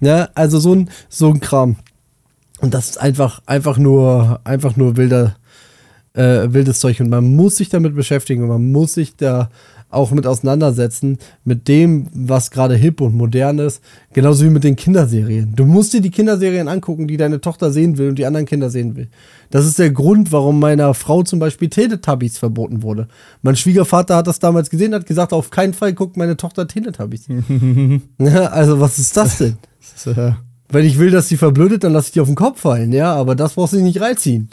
Ja, 0.00 0.30
also 0.34 0.58
so 0.58 0.74
ein, 0.74 0.88
so 1.10 1.28
ein 1.28 1.40
Kram. 1.40 1.76
Und 2.60 2.72
das 2.72 2.88
ist 2.88 2.96
einfach, 2.98 3.42
einfach 3.44 3.76
nur, 3.76 4.40
einfach 4.44 4.76
nur 4.76 4.96
wilder, 4.96 5.36
äh, 6.14 6.46
wildes 6.48 6.80
Zeug. 6.80 6.98
Und 7.00 7.10
man 7.10 7.36
muss 7.36 7.56
sich 7.56 7.68
damit 7.68 7.94
beschäftigen 7.94 8.42
und 8.42 8.48
man 8.48 8.72
muss 8.72 8.94
sich 8.94 9.16
da 9.16 9.50
auch 9.92 10.10
mit 10.10 10.26
auseinandersetzen, 10.26 11.18
mit 11.44 11.68
dem, 11.68 12.08
was 12.12 12.50
gerade 12.50 12.74
hip 12.74 13.00
und 13.00 13.14
modern 13.14 13.58
ist. 13.58 13.80
Genauso 14.12 14.44
wie 14.44 14.50
mit 14.50 14.64
den 14.64 14.76
Kinderserien. 14.76 15.54
Du 15.54 15.64
musst 15.64 15.92
dir 15.92 16.00
die 16.00 16.10
Kinderserien 16.10 16.68
angucken, 16.68 17.06
die 17.06 17.16
deine 17.16 17.40
Tochter 17.40 17.70
sehen 17.70 17.98
will 17.98 18.08
und 18.08 18.18
die 18.18 18.26
anderen 18.26 18.46
Kinder 18.46 18.70
sehen 18.70 18.96
will. 18.96 19.08
Das 19.50 19.66
ist 19.66 19.78
der 19.78 19.90
Grund, 19.90 20.32
warum 20.32 20.58
meiner 20.58 20.94
Frau 20.94 21.22
zum 21.22 21.38
Beispiel 21.38 21.68
Teletubbies 21.68 22.38
verboten 22.38 22.82
wurde. 22.82 23.08
Mein 23.42 23.56
Schwiegervater 23.56 24.16
hat 24.16 24.26
das 24.26 24.38
damals 24.38 24.70
gesehen, 24.70 24.94
hat 24.94 25.06
gesagt, 25.06 25.32
auf 25.32 25.50
keinen 25.50 25.74
Fall 25.74 25.92
guckt 25.92 26.16
meine 26.16 26.36
Tochter 26.36 26.66
Teletubbies. 26.66 27.26
ja, 28.18 28.46
also 28.46 28.80
was 28.80 28.98
ist 28.98 29.16
das 29.16 29.38
denn? 29.38 29.56
Äh, 30.06 30.32
Wenn 30.68 30.86
ich 30.86 30.98
will, 30.98 31.10
dass 31.10 31.28
sie 31.28 31.36
verblödet, 31.36 31.84
dann 31.84 31.92
lass 31.92 32.06
ich 32.06 32.12
die 32.12 32.20
auf 32.20 32.28
den 32.28 32.36
Kopf 32.36 32.60
fallen, 32.60 32.92
ja, 32.92 33.12
aber 33.14 33.34
das 33.34 33.54
brauchst 33.54 33.72
du 33.74 33.78
nicht 33.78 34.00
reinziehen. 34.00 34.48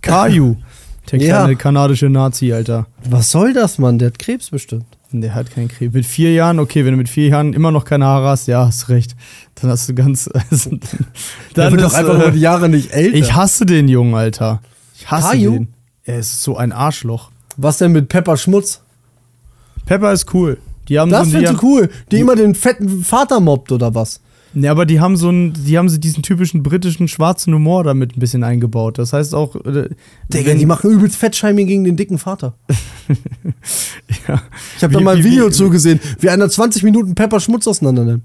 Caillou. 0.00 0.56
Der 1.10 1.20
Ja. 1.20 1.38
kleine 1.42 1.56
kanadische 1.56 2.08
Nazi, 2.08 2.52
Alter. 2.52 2.86
Was 3.08 3.30
soll 3.30 3.52
das, 3.52 3.78
Mann? 3.78 3.98
Der 3.98 4.06
hat 4.08 4.18
Krebs 4.18 4.50
bestimmt. 4.50 4.86
Der 5.12 5.34
hat 5.34 5.50
keinen 5.50 5.68
Krebs. 5.68 5.94
Mit 5.94 6.06
vier 6.06 6.32
Jahren, 6.32 6.58
okay, 6.58 6.84
wenn 6.84 6.92
du 6.92 6.96
mit 6.96 7.08
vier 7.08 7.28
Jahren 7.28 7.52
immer 7.52 7.70
noch 7.70 7.84
keine 7.84 8.04
Haare 8.06 8.28
hast, 8.28 8.48
ja, 8.48 8.66
hast 8.66 8.88
recht. 8.88 9.14
Dann 9.56 9.70
hast 9.70 9.88
du 9.88 9.94
ganz. 9.94 10.28
Also, 10.50 10.70
Der 10.70 10.80
dann 11.54 11.72
wird 11.72 11.82
doch 11.82 11.88
ist, 11.88 11.94
einfach 11.94 12.14
äh, 12.14 12.18
nur 12.18 12.30
die 12.32 12.40
Jahre 12.40 12.68
nicht 12.68 12.90
älter. 12.92 13.16
Ich 13.16 13.34
hasse 13.34 13.64
den 13.66 13.86
Jungen, 13.88 14.14
Alter. 14.14 14.60
Ich 14.96 15.10
hasse 15.10 15.28
Caillou? 15.30 15.52
den. 15.52 15.68
Er 16.04 16.18
ist 16.18 16.42
so 16.42 16.56
ein 16.56 16.72
Arschloch. 16.72 17.30
Was 17.56 17.78
denn 17.78 17.92
mit 17.92 18.08
Pepper 18.08 18.36
Schmutz? 18.36 18.80
Pepper 19.86 20.12
ist 20.12 20.32
cool. 20.34 20.58
Die 20.88 20.98
haben 20.98 21.10
Das 21.10 21.30
so, 21.30 21.36
haben, 21.38 21.44
du 21.56 21.62
cool. 21.66 21.90
Die 22.10 22.18
immer 22.20 22.36
den 22.36 22.54
fetten 22.54 23.04
Vater 23.04 23.40
mobbt 23.40 23.70
oder 23.72 23.94
was? 23.94 24.20
Ja, 24.54 24.70
aber 24.70 24.86
die 24.86 25.00
haben 25.00 25.16
so 25.16 25.28
einen, 25.28 25.52
die 25.52 25.76
haben 25.76 25.88
so 25.88 25.98
diesen 25.98 26.22
typischen 26.22 26.62
britischen 26.62 27.08
schwarzen 27.08 27.52
Humor 27.54 27.82
damit 27.84 28.16
ein 28.16 28.20
bisschen 28.20 28.44
eingebaut. 28.44 28.98
Das 28.98 29.12
heißt 29.12 29.34
auch, 29.34 29.56
äh, 29.64 29.88
Digga, 30.32 30.54
die 30.54 30.66
machen 30.66 30.90
übelst 30.90 31.16
Fettshaming 31.16 31.66
gegen 31.66 31.84
den 31.84 31.96
dicken 31.96 32.18
Vater. 32.18 32.54
ja. 34.28 34.42
Ich 34.76 34.82
habe 34.82 34.92
da 34.94 35.00
mal 35.00 35.16
ein 35.16 35.24
Video 35.24 35.46
wie- 35.48 35.50
zugesehen, 35.52 35.98
wie 36.20 36.30
einer 36.30 36.48
20 36.48 36.82
Minuten 36.82 37.14
Pepper 37.14 37.40
Schmutz 37.40 37.66
auseinander 37.66 38.04
nimmt. 38.04 38.24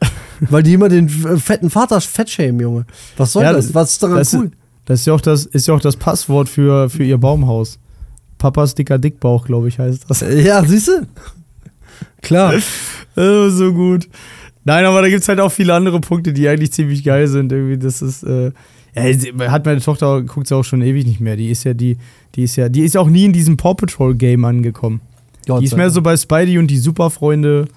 Weil 0.40 0.62
die 0.62 0.74
immer 0.74 0.88
den 0.88 1.06
äh, 1.06 1.36
fetten 1.36 1.70
Vater 1.70 2.00
fettshamen, 2.00 2.60
Junge. 2.60 2.86
Was 3.16 3.32
soll 3.32 3.42
Ja, 3.44 3.52
das? 3.52 3.74
Was 3.74 3.92
ist 3.92 4.02
daran 4.02 4.18
das, 4.18 4.34
cool? 4.34 4.50
das 4.84 5.00
ist 5.00 5.06
ja 5.06 5.12
auch 5.14 5.20
das, 5.20 5.46
ist 5.46 5.66
ja 5.68 5.74
auch 5.74 5.80
das 5.80 5.96
Passwort 5.96 6.48
für, 6.48 6.88
für 6.90 7.04
ihr 7.04 7.18
Baumhaus. 7.18 7.78
Papas 8.38 8.74
dicker 8.74 8.98
Dickbauch, 8.98 9.46
glaube 9.46 9.68
ich, 9.68 9.78
heißt 9.78 10.04
das. 10.08 10.20
Ja, 10.20 10.64
siehst 10.64 10.88
du? 10.88 11.06
Klar. 12.22 12.54
Oh, 13.16 13.48
so 13.50 13.72
gut. 13.72 14.08
Nein, 14.68 14.84
aber 14.84 15.00
da 15.00 15.08
gibt 15.08 15.22
es 15.22 15.28
halt 15.30 15.40
auch 15.40 15.50
viele 15.50 15.72
andere 15.72 15.98
Punkte, 15.98 16.34
die 16.34 16.46
eigentlich 16.46 16.72
ziemlich 16.72 17.02
geil 17.02 17.26
sind. 17.26 17.50
Irgendwie, 17.50 17.78
das 17.78 18.02
ist, 18.02 18.22
äh, 18.22 18.52
ja, 18.94 19.50
hat 19.50 19.64
meine 19.64 19.80
Tochter, 19.80 20.20
guckt 20.20 20.46
sie 20.46 20.54
auch 20.54 20.62
schon 20.62 20.82
ewig 20.82 21.06
nicht 21.06 21.20
mehr. 21.20 21.36
Die 21.36 21.50
ist 21.50 21.64
ja 21.64 21.72
die, 21.72 21.96
die 22.34 22.42
ist 22.42 22.56
ja, 22.56 22.68
die 22.68 22.82
ist 22.82 22.94
auch 22.94 23.08
nie 23.08 23.24
in 23.24 23.32
diesem 23.32 23.56
Paw 23.56 23.72
Patrol 23.72 24.14
Game 24.14 24.44
angekommen. 24.44 25.00
Gott 25.46 25.62
die 25.62 25.64
ist 25.64 25.74
mehr 25.74 25.88
so 25.88 26.02
bei 26.02 26.18
Spidey 26.18 26.58
und 26.58 26.66
die 26.66 26.76
Superfreunde 26.76 27.68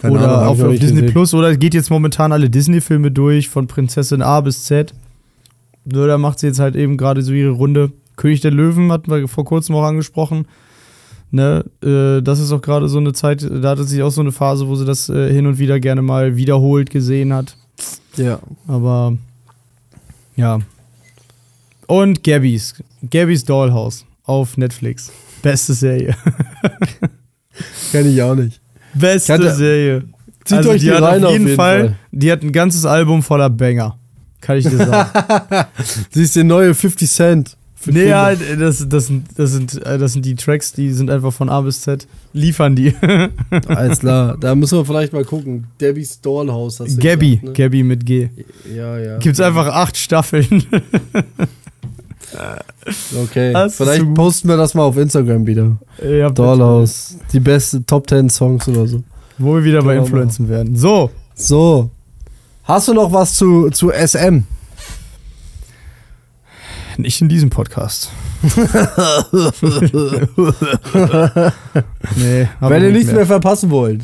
Keine 0.00 0.14
oder 0.14 0.42
Ahnung, 0.42 0.46
auf, 0.46 0.62
auf 0.62 0.78
Disney 0.78 1.00
gesehen. 1.00 1.06
Plus 1.12 1.34
oder 1.34 1.56
geht 1.56 1.74
jetzt 1.74 1.90
momentan 1.90 2.30
alle 2.30 2.48
Disney-Filme 2.50 3.10
durch, 3.10 3.48
von 3.48 3.66
Prinzessin 3.66 4.22
A 4.22 4.40
bis 4.42 4.66
Z. 4.66 4.94
Nur 5.84 6.06
da 6.06 6.18
macht 6.18 6.38
sie 6.38 6.46
jetzt 6.46 6.60
halt 6.60 6.76
eben 6.76 6.96
gerade 6.96 7.20
so 7.22 7.32
ihre 7.32 7.50
Runde. 7.50 7.90
König 8.14 8.40
der 8.42 8.52
Löwen 8.52 8.92
hatten 8.92 9.10
wir 9.10 9.26
vor 9.26 9.44
kurzem 9.44 9.74
auch 9.74 9.82
angesprochen. 9.82 10.46
Ne, 11.34 11.64
äh, 11.82 12.22
das 12.22 12.38
ist 12.38 12.52
auch 12.52 12.62
gerade 12.62 12.88
so 12.88 12.98
eine 12.98 13.12
Zeit, 13.12 13.42
da 13.42 13.70
hatte 13.70 13.82
sie 13.82 14.04
auch 14.04 14.10
so 14.10 14.20
eine 14.20 14.30
Phase, 14.30 14.68
wo 14.68 14.76
sie 14.76 14.84
das 14.84 15.08
äh, 15.08 15.32
hin 15.32 15.48
und 15.48 15.58
wieder 15.58 15.80
gerne 15.80 16.00
mal 16.00 16.36
wiederholt 16.36 16.90
gesehen 16.90 17.32
hat. 17.32 17.56
Ja. 18.16 18.38
Aber 18.68 19.18
ja. 20.36 20.60
Und 21.88 22.22
Gabby's. 22.22 22.74
Gabby's 23.10 23.44
Dollhouse 23.44 24.04
auf 24.22 24.56
Netflix. 24.56 25.10
Beste 25.42 25.74
Serie. 25.74 26.14
Kenn 27.90 28.08
ich 28.08 28.22
auch 28.22 28.36
nicht. 28.36 28.60
Beste 28.94 29.32
Kannte- 29.32 29.54
Serie. 29.56 30.04
Zieht 30.44 30.58
also 30.58 30.70
euch 30.70 30.82
die 30.82 30.86
die 30.86 30.92
rein 30.92 31.24
auf 31.24 31.32
jeden 31.32 31.56
Fall, 31.56 31.80
Fall. 31.80 31.96
die 32.12 32.30
hat 32.30 32.42
ein 32.42 32.52
ganzes 32.52 32.84
Album 32.84 33.24
voller 33.24 33.50
Banger. 33.50 33.98
Kann 34.40 34.58
ich 34.58 34.68
dir 34.68 34.76
sagen. 34.76 35.66
Sie 36.10 36.22
ist 36.22 36.36
der 36.36 36.44
neue 36.44 36.74
50 36.76 37.10
Cent. 37.10 37.56
Nee, 37.86 38.08
ja, 38.08 38.34
das, 38.34 38.86
das, 38.88 39.06
sind, 39.06 39.26
das, 39.36 39.52
sind, 39.52 39.84
äh, 39.84 39.98
das 39.98 40.12
sind 40.12 40.24
die 40.24 40.34
Tracks, 40.34 40.72
die 40.72 40.92
sind 40.92 41.10
einfach 41.10 41.32
von 41.32 41.48
A 41.48 41.60
bis 41.60 41.82
Z. 41.82 42.06
Liefern 42.32 42.74
die. 42.76 42.94
Alles 43.68 44.00
klar. 44.00 44.36
Da 44.38 44.54
müssen 44.54 44.78
wir 44.78 44.84
vielleicht 44.84 45.12
mal 45.12 45.24
gucken. 45.24 45.66
Debbie's 45.80 46.20
Dollhouse. 46.20 46.80
hast 46.80 46.96
du 46.96 47.00
Gabby. 47.00 47.36
gesagt, 47.36 47.44
ne? 47.44 47.52
Gabby 47.52 47.82
mit 47.82 48.04
G. 48.06 48.28
Ja, 48.74 48.98
ja. 48.98 49.18
Gibt's 49.18 49.40
einfach 49.40 49.66
acht 49.68 49.96
Staffeln. 49.96 50.64
Okay. 53.22 53.52
Das 53.52 53.76
Vielleicht 53.76 54.00
so 54.00 54.14
posten 54.14 54.48
wir 54.48 54.56
das 54.56 54.74
mal 54.74 54.82
auf 54.82 54.96
Instagram 54.96 55.46
wieder. 55.46 55.76
ja. 56.02 56.30
Dollhouse. 56.30 57.16
Die 57.32 57.40
beste 57.40 57.84
Top 57.84 58.08
10 58.08 58.28
Songs 58.28 58.66
oder 58.68 58.86
so. 58.86 59.02
Wo 59.38 59.54
wir 59.54 59.64
wieder 59.64 59.82
bei 59.82 59.94
Können 59.94 59.98
wir 59.98 60.02
Influenzen 60.06 60.48
werden. 60.48 60.76
So. 60.76 61.10
So. 61.34 61.90
Hast 62.64 62.88
du 62.88 62.94
noch 62.94 63.12
was 63.12 63.34
zu, 63.34 63.70
zu 63.70 63.90
SM? 63.90 64.40
Nicht 66.96 67.20
in 67.20 67.28
diesem 67.28 67.50
Podcast. 67.50 68.10
nee, 72.16 72.48
Wenn 72.60 72.82
ihr 72.82 72.88
nicht 72.90 72.98
nichts 72.98 73.12
mehr. 73.12 73.26
verpassen 73.26 73.70
wollt, 73.70 74.02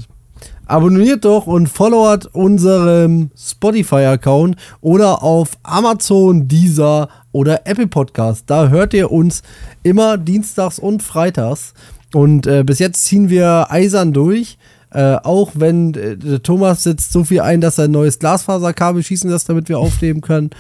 abonniert 0.67 1.25
doch 1.25 1.47
und 1.47 1.69
followert 1.69 2.27
unserem 2.33 3.31
Spotify-Account 3.37 4.57
oder 4.81 5.23
auf 5.23 5.51
Amazon, 5.63 6.49
Deezer 6.49 7.09
oder 7.33 7.67
Apple 7.67 7.87
Podcast. 7.87 8.45
Da 8.47 8.69
hört 8.69 8.95
ihr 8.95 9.11
uns 9.11 9.43
immer 9.83 10.19
dienstags 10.19 10.79
und 10.79 11.03
freitags. 11.03 11.75
Und 12.13 12.47
äh, 12.47 12.65
bis 12.65 12.79
jetzt 12.81 13.05
ziehen 13.05 13.29
wir 13.31 13.67
eisern 13.71 14.13
durch. 14.13 14.59
Äh, 14.93 15.17
auch 15.23 15.53
wenn 15.55 15.95
äh, 15.95 16.41
Thomas 16.41 16.83
setzt 16.83 17.13
so 17.13 17.23
viel 17.23 17.43
ein, 17.43 17.61
dass 17.61 17.79
er 17.79 17.85
ein 17.85 17.93
neues 17.93 18.19
Glasfaserkabel 18.19 19.05
schießen 19.05 19.31
lässt, 19.31 19.49
damit 19.49 19.69
wir 19.69 19.79
aufnehmen 19.79 20.21
können. 20.21 20.51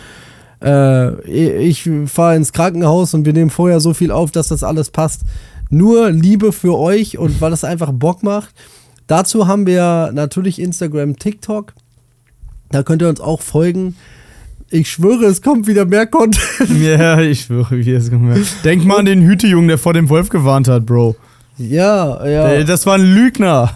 Äh, 0.62 1.20
ich 1.22 1.88
fahre 2.06 2.36
ins 2.36 2.52
Krankenhaus 2.52 3.14
und 3.14 3.24
wir 3.24 3.32
nehmen 3.32 3.50
vorher 3.50 3.80
so 3.80 3.94
viel 3.94 4.10
auf, 4.10 4.30
dass 4.30 4.48
das 4.48 4.62
alles 4.62 4.90
passt. 4.90 5.22
Nur 5.70 6.10
Liebe 6.10 6.52
für 6.52 6.76
euch 6.78 7.18
und 7.18 7.40
weil 7.40 7.52
es 7.52 7.64
einfach 7.64 7.92
Bock 7.92 8.22
macht. 8.22 8.54
Dazu 9.06 9.46
haben 9.46 9.66
wir 9.66 10.10
natürlich 10.12 10.60
Instagram, 10.60 11.16
TikTok. 11.16 11.72
Da 12.70 12.82
könnt 12.82 13.02
ihr 13.02 13.08
uns 13.08 13.20
auch 13.20 13.40
folgen. 13.40 13.96
Ich 14.70 14.88
schwöre, 14.88 15.24
es 15.24 15.42
kommt 15.42 15.66
wieder 15.66 15.84
mehr 15.84 16.06
Content. 16.06 16.44
Ja, 16.80 17.20
ich 17.20 17.42
schwöre, 17.42 17.84
wie 17.84 17.90
es 17.90 18.08
kommt. 18.10 18.64
Denk 18.64 18.84
mal 18.84 18.98
an 18.98 19.06
den 19.06 19.22
Hütejungen, 19.22 19.66
der 19.66 19.78
vor 19.78 19.94
dem 19.94 20.08
Wolf 20.08 20.28
gewarnt 20.28 20.68
hat, 20.68 20.86
Bro. 20.86 21.16
Ja, 21.58 22.26
ja. 22.26 22.62
Das 22.64 22.86
war 22.86 22.94
ein 22.94 23.14
Lügner. 23.14 23.70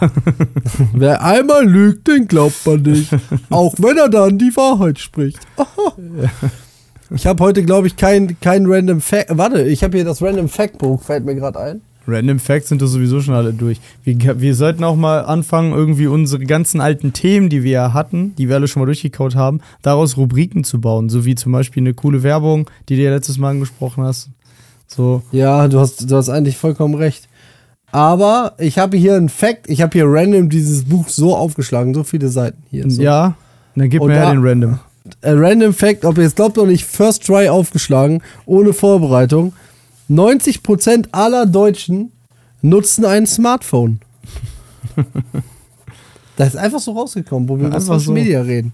Wer 0.93 1.23
einmal 1.23 1.67
lügt, 1.67 2.07
den 2.07 2.27
glaubt 2.27 2.65
man 2.65 2.81
nicht. 2.81 3.09
Auch 3.49 3.75
wenn 3.77 3.97
er 3.97 4.09
dann 4.09 4.37
die 4.37 4.55
Wahrheit 4.55 4.97
spricht. 4.97 5.39
Ich 7.11 7.27
habe 7.27 7.43
heute, 7.43 7.63
glaube 7.63 7.87
ich, 7.87 7.97
kein, 7.97 8.39
kein 8.39 8.65
Random 8.65 8.99
Fact. 9.01 9.27
Warte, 9.37 9.63
ich 9.63 9.83
habe 9.83 9.97
hier 9.97 10.05
das 10.05 10.21
Random 10.21 10.49
Fact 10.49 10.77
Buch, 10.79 11.01
fällt 11.03 11.25
mir 11.25 11.35
gerade 11.35 11.59
ein. 11.59 11.81
Random 12.07 12.37
Facts 12.39 12.69
sind 12.69 12.81
doch 12.83 12.87
sowieso 12.87 13.19
schon 13.21 13.33
alle 13.33 13.51
durch. 13.51 13.79
Wir, 14.03 14.39
wir 14.39 14.53
sollten 14.53 14.83
auch 14.83 14.95
mal 14.95 15.21
anfangen, 15.21 15.73
irgendwie 15.73 16.05
unsere 16.05 16.43
ganzen 16.45 16.79
alten 16.79 17.13
Themen, 17.13 17.49
die 17.49 17.63
wir 17.63 17.71
ja 17.71 17.93
hatten, 17.93 18.35
die 18.35 18.47
wir 18.47 18.55
alle 18.55 18.67
schon 18.67 18.81
mal 18.81 18.85
durchgekaut 18.85 19.35
haben, 19.35 19.59
daraus 19.81 20.15
Rubriken 20.15 20.63
zu 20.63 20.79
bauen. 20.79 21.09
So 21.09 21.25
wie 21.25 21.33
zum 21.33 21.51
Beispiel 21.51 21.81
eine 21.81 21.95
coole 21.95 22.21
Werbung, 22.21 22.69
die 22.89 22.95
du 22.95 23.01
ja 23.01 23.09
letztes 23.09 23.39
Mal 23.39 23.51
angesprochen 23.51 24.03
hast. 24.03 24.29
So. 24.87 25.23
Ja, 25.31 25.67
du 25.67 25.79
hast, 25.79 26.09
du 26.09 26.15
hast 26.15 26.29
eigentlich 26.29 26.57
vollkommen 26.57 26.93
recht. 26.93 27.27
Aber 27.91 28.53
ich 28.59 28.77
habe 28.77 28.97
hier 28.97 29.15
einen 29.15 29.29
Fact, 29.29 29.67
ich 29.69 29.81
habe 29.81 29.93
hier 29.93 30.05
random 30.07 30.49
dieses 30.49 30.83
Buch 30.83 31.07
so 31.07 31.35
aufgeschlagen, 31.35 31.93
so 31.93 32.03
viele 32.03 32.27
Seiten 32.29 32.61
hier. 32.69 32.89
So. 32.89 33.01
Ja, 33.01 33.35
dann 33.75 33.89
gib 33.89 34.01
Und 34.01 34.09
mir 34.09 34.15
ja 34.15 34.25
da- 34.25 34.31
den 34.31 34.43
Random. 34.45 34.79
A 35.21 35.31
random 35.33 35.73
Fact, 35.73 36.03
ob 36.05 36.17
ihr 36.17 36.23
es 36.25 36.35
glaubt 36.35 36.57
oder 36.57 36.71
nicht, 36.71 36.85
First 36.85 37.25
Try 37.25 37.47
aufgeschlagen, 37.49 38.21
ohne 38.45 38.73
Vorbereitung. 38.73 39.53
90% 40.09 41.07
aller 41.11 41.45
Deutschen 41.45 42.11
nutzen 42.61 43.05
ein 43.05 43.25
Smartphone. 43.27 43.99
das 46.37 46.49
ist 46.49 46.57
einfach 46.57 46.79
so 46.79 46.91
rausgekommen, 46.93 47.47
wo 47.49 47.59
wir 47.59 47.67
über 47.67 47.79
Social 47.81 47.99
so. 47.99 48.11
Media 48.11 48.41
reden. 48.41 48.73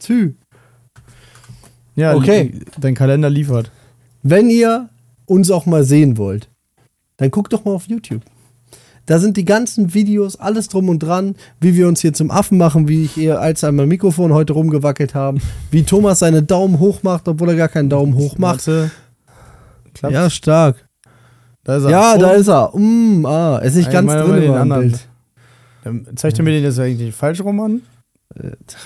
Tü. 0.00 0.34
Ja, 1.96 2.14
Okay. 2.14 2.60
dein 2.80 2.94
Kalender 2.94 3.30
liefert. 3.30 3.70
Wenn 4.22 4.50
ihr 4.50 4.88
uns 5.26 5.50
auch 5.50 5.66
mal 5.66 5.84
sehen 5.84 6.16
wollt, 6.16 6.48
dann 7.16 7.30
guckt 7.30 7.52
doch 7.52 7.64
mal 7.64 7.72
auf 7.74 7.86
YouTube. 7.86 8.22
Da 9.08 9.18
sind 9.18 9.38
die 9.38 9.46
ganzen 9.46 9.94
Videos, 9.94 10.38
alles 10.38 10.68
drum 10.68 10.90
und 10.90 10.98
dran, 10.98 11.34
wie 11.62 11.74
wir 11.74 11.88
uns 11.88 12.02
hier 12.02 12.12
zum 12.12 12.30
Affen 12.30 12.58
machen, 12.58 12.88
wie 12.88 13.04
ich 13.04 13.16
ihr 13.16 13.40
als 13.40 13.64
einmal 13.64 13.86
Mikrofon 13.86 14.34
heute 14.34 14.52
rumgewackelt 14.52 15.14
haben, 15.14 15.40
wie 15.70 15.82
Thomas 15.82 16.18
seine 16.18 16.42
Daumen 16.42 16.78
hoch 16.78 17.02
macht, 17.02 17.26
obwohl 17.26 17.48
er 17.48 17.56
gar 17.56 17.68
keinen 17.68 17.88
Daumen 17.88 18.14
hoch 18.16 18.36
macht. 18.36 18.68
Ja, 20.02 20.28
stark. 20.28 20.76
da 21.64 21.76
ist 21.78 21.84
er. 21.84 21.90
Ja, 21.90 22.14
Oh. 22.16 22.20
da 22.20 22.30
ist 22.32 22.48
er. 22.48 22.70
Mm, 22.76 23.24
ah, 23.24 23.56
ist 23.60 23.76
nicht 23.76 23.90
ganz 23.90 24.12
drin 24.12 24.42
den 24.42 24.52
anderen. 24.52 24.90
Bild. 24.90 25.08
Dann 25.84 26.06
zeigt 26.14 26.38
er 26.38 26.44
mir 26.44 26.50
den 26.50 26.64
jetzt 26.64 26.78
eigentlich 26.78 27.14
falsch 27.14 27.40
rum 27.40 27.60
an? 27.60 27.80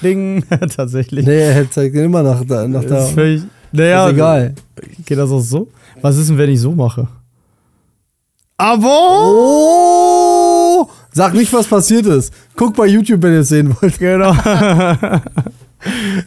Ding, 0.05 0.45
tatsächlich. 0.77 1.27
Nee, 1.27 1.51
er 1.51 1.69
zeigt 1.69 1.97
den 1.97 2.05
immer 2.05 2.23
nach 2.23 2.45
da. 2.45 2.69
Nach 2.69 2.85
da. 2.85 3.07
Ist 3.07 3.15
völlig, 3.15 3.43
naja, 3.73 4.07
ist 4.07 4.13
egal. 4.15 4.55
Geht 5.05 5.19
das 5.19 5.33
auch 5.33 5.41
so? 5.41 5.69
Was 6.01 6.17
ist 6.17 6.31
denn, 6.31 6.39
wenn 6.39 6.49
ich 6.51 6.61
so 6.61 6.71
mache? 6.71 7.09
Aber 8.63 9.19
Oh! 9.27 10.89
Sag 11.13 11.35
nicht, 11.35 11.53
was 11.53 11.67
passiert 11.67 12.07
ist. 12.07 12.33
Guck 12.57 12.77
bei 12.77 12.87
YouTube, 12.87 13.21
wenn 13.23 13.33
ihr 13.33 13.41
es 13.41 13.49
sehen 13.49 13.75
wollt. 13.81 13.99
genau. 13.99 14.33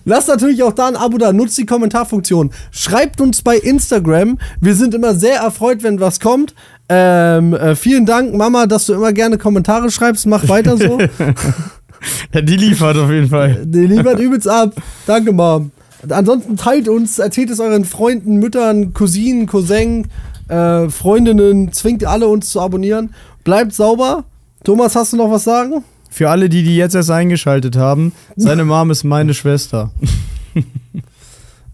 Lasst 0.04 0.28
natürlich 0.28 0.62
auch 0.62 0.74
da 0.74 0.90
ein 0.90 0.98
Abo 0.98 1.18
da. 1.18 1.32
Nutzt 1.32 1.58
die 1.58 1.66
Kommentarfunktion. 1.66 2.52
Schreibt 2.72 3.22
uns 3.22 3.42
bei 3.42 3.56
Instagram. 3.56 4.38
Wir 4.60 4.76
sind 4.76 4.94
immer 4.94 5.16
sehr 5.16 5.38
erfreut, 5.38 5.82
wenn 5.82 6.02
was 6.02 6.20
kommt. 6.20 6.54
Ähm, 6.90 7.54
äh, 7.54 7.74
vielen 7.78 8.06
Dank, 8.06 8.36
Mama, 8.36 8.66
dass 8.68 8.88
du 8.88 8.96
immer 8.96 9.14
gerne 9.14 9.38
Kommentare 9.38 9.90
schreibst. 9.90 10.28
Mach 10.28 10.50
weiter 10.50 10.76
so. 10.76 11.00
ja, 12.34 12.42
die 12.42 12.58
liefert 12.58 12.98
auf 12.98 13.10
jeden 13.10 13.30
Fall. 13.30 13.64
Die 13.66 13.88
liefert 13.88 14.20
übelst 14.20 14.50
ab. 14.50 14.74
Danke, 15.08 15.32
Mom. 15.32 15.72
Ansonsten 16.10 16.58
teilt 16.58 16.90
uns, 16.90 17.18
erzählt 17.18 17.50
es 17.50 17.62
euren 17.62 17.86
Freunden, 17.86 18.40
Müttern, 18.40 18.94
Cousinen, 18.94 19.48
Cousin, 19.48 20.10
äh, 20.48 20.90
Freundinnen, 20.90 21.72
zwingt 21.72 22.06
alle 22.06 22.28
uns 22.28 22.50
zu 22.50 22.62
abonnieren. 22.62 23.14
Bleibt 23.44 23.74
sauber. 23.74 24.24
Thomas, 24.64 24.96
hast 24.96 25.14
du 25.14 25.18
noch 25.18 25.30
was 25.32 25.44
sagen? 25.44 25.84
Für 26.10 26.30
alle, 26.30 26.50
die, 26.50 26.64
die 26.64 26.78
jetzt 26.78 26.96
erst 26.96 27.12
eingeschaltet 27.12 27.78
haben, 27.78 28.14
seine 28.36 28.64
Mom 28.66 28.90
ist 28.92 29.04
meine 29.04 29.34
Schwester. 29.34 29.92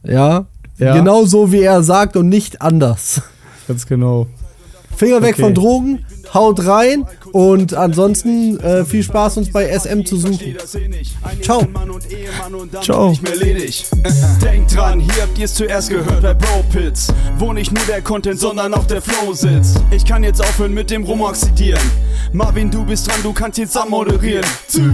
Ja. 0.03 0.45
Ja. 0.77 0.95
Genau 0.95 1.26
so, 1.26 1.52
wie 1.52 1.61
er 1.61 1.84
sagt 1.84 2.18
und 2.18 2.27
nicht 2.27 2.61
anders. 2.61 3.22
Ganz 3.68 3.85
genau. 3.85 4.27
Finger 4.95 5.22
weg 5.22 5.34
Okay. 5.35 5.41
von 5.43 5.53
Drogen, 5.53 6.06
haut 6.34 6.65
rein 6.65 7.06
und 7.31 7.73
ansonsten 7.73 8.59
äh, 8.59 8.85
viel 8.85 9.03
Spaß 9.03 9.37
uns 9.37 9.51
bei 9.51 9.67
SM 9.67 10.03
zu 10.03 10.17
suchen. 10.17 10.55
Ciao. 11.41 11.65
Ciao. 11.65 12.81
Ciao. 12.81 13.09
Nicht 13.09 13.23
mehr 13.23 13.35
ledig. 13.35 13.85
Denkt 14.41 14.75
dran, 14.75 14.99
hier 14.99 15.23
habt 15.23 15.37
ihr 15.37 15.45
es 15.45 15.53
zuerst 15.53 15.89
gehört 15.89 16.21
bei 16.21 16.33
Bro 16.33 16.63
Pits, 16.71 17.13
wo 17.37 17.53
nicht 17.53 17.71
nur 17.71 17.83
der 17.85 18.01
Content, 18.01 18.39
sondern 18.39 18.73
auch 18.73 18.85
der 18.85 19.01
Flow 19.01 19.33
sitzt. 19.33 19.81
Ich 19.91 20.05
kann 20.05 20.23
jetzt 20.23 20.41
aufhören 20.41 20.73
mit 20.73 20.89
dem 20.89 21.03
Rumoxidieren. 21.03 21.81
Marvin, 22.33 22.71
du 22.71 22.85
bist 22.85 23.07
dran, 23.07 23.19
du 23.23 23.33
kannst 23.33 23.57
jetzt 23.57 23.77
abmoderieren. 23.77 24.45
Tschüss. 24.69 24.93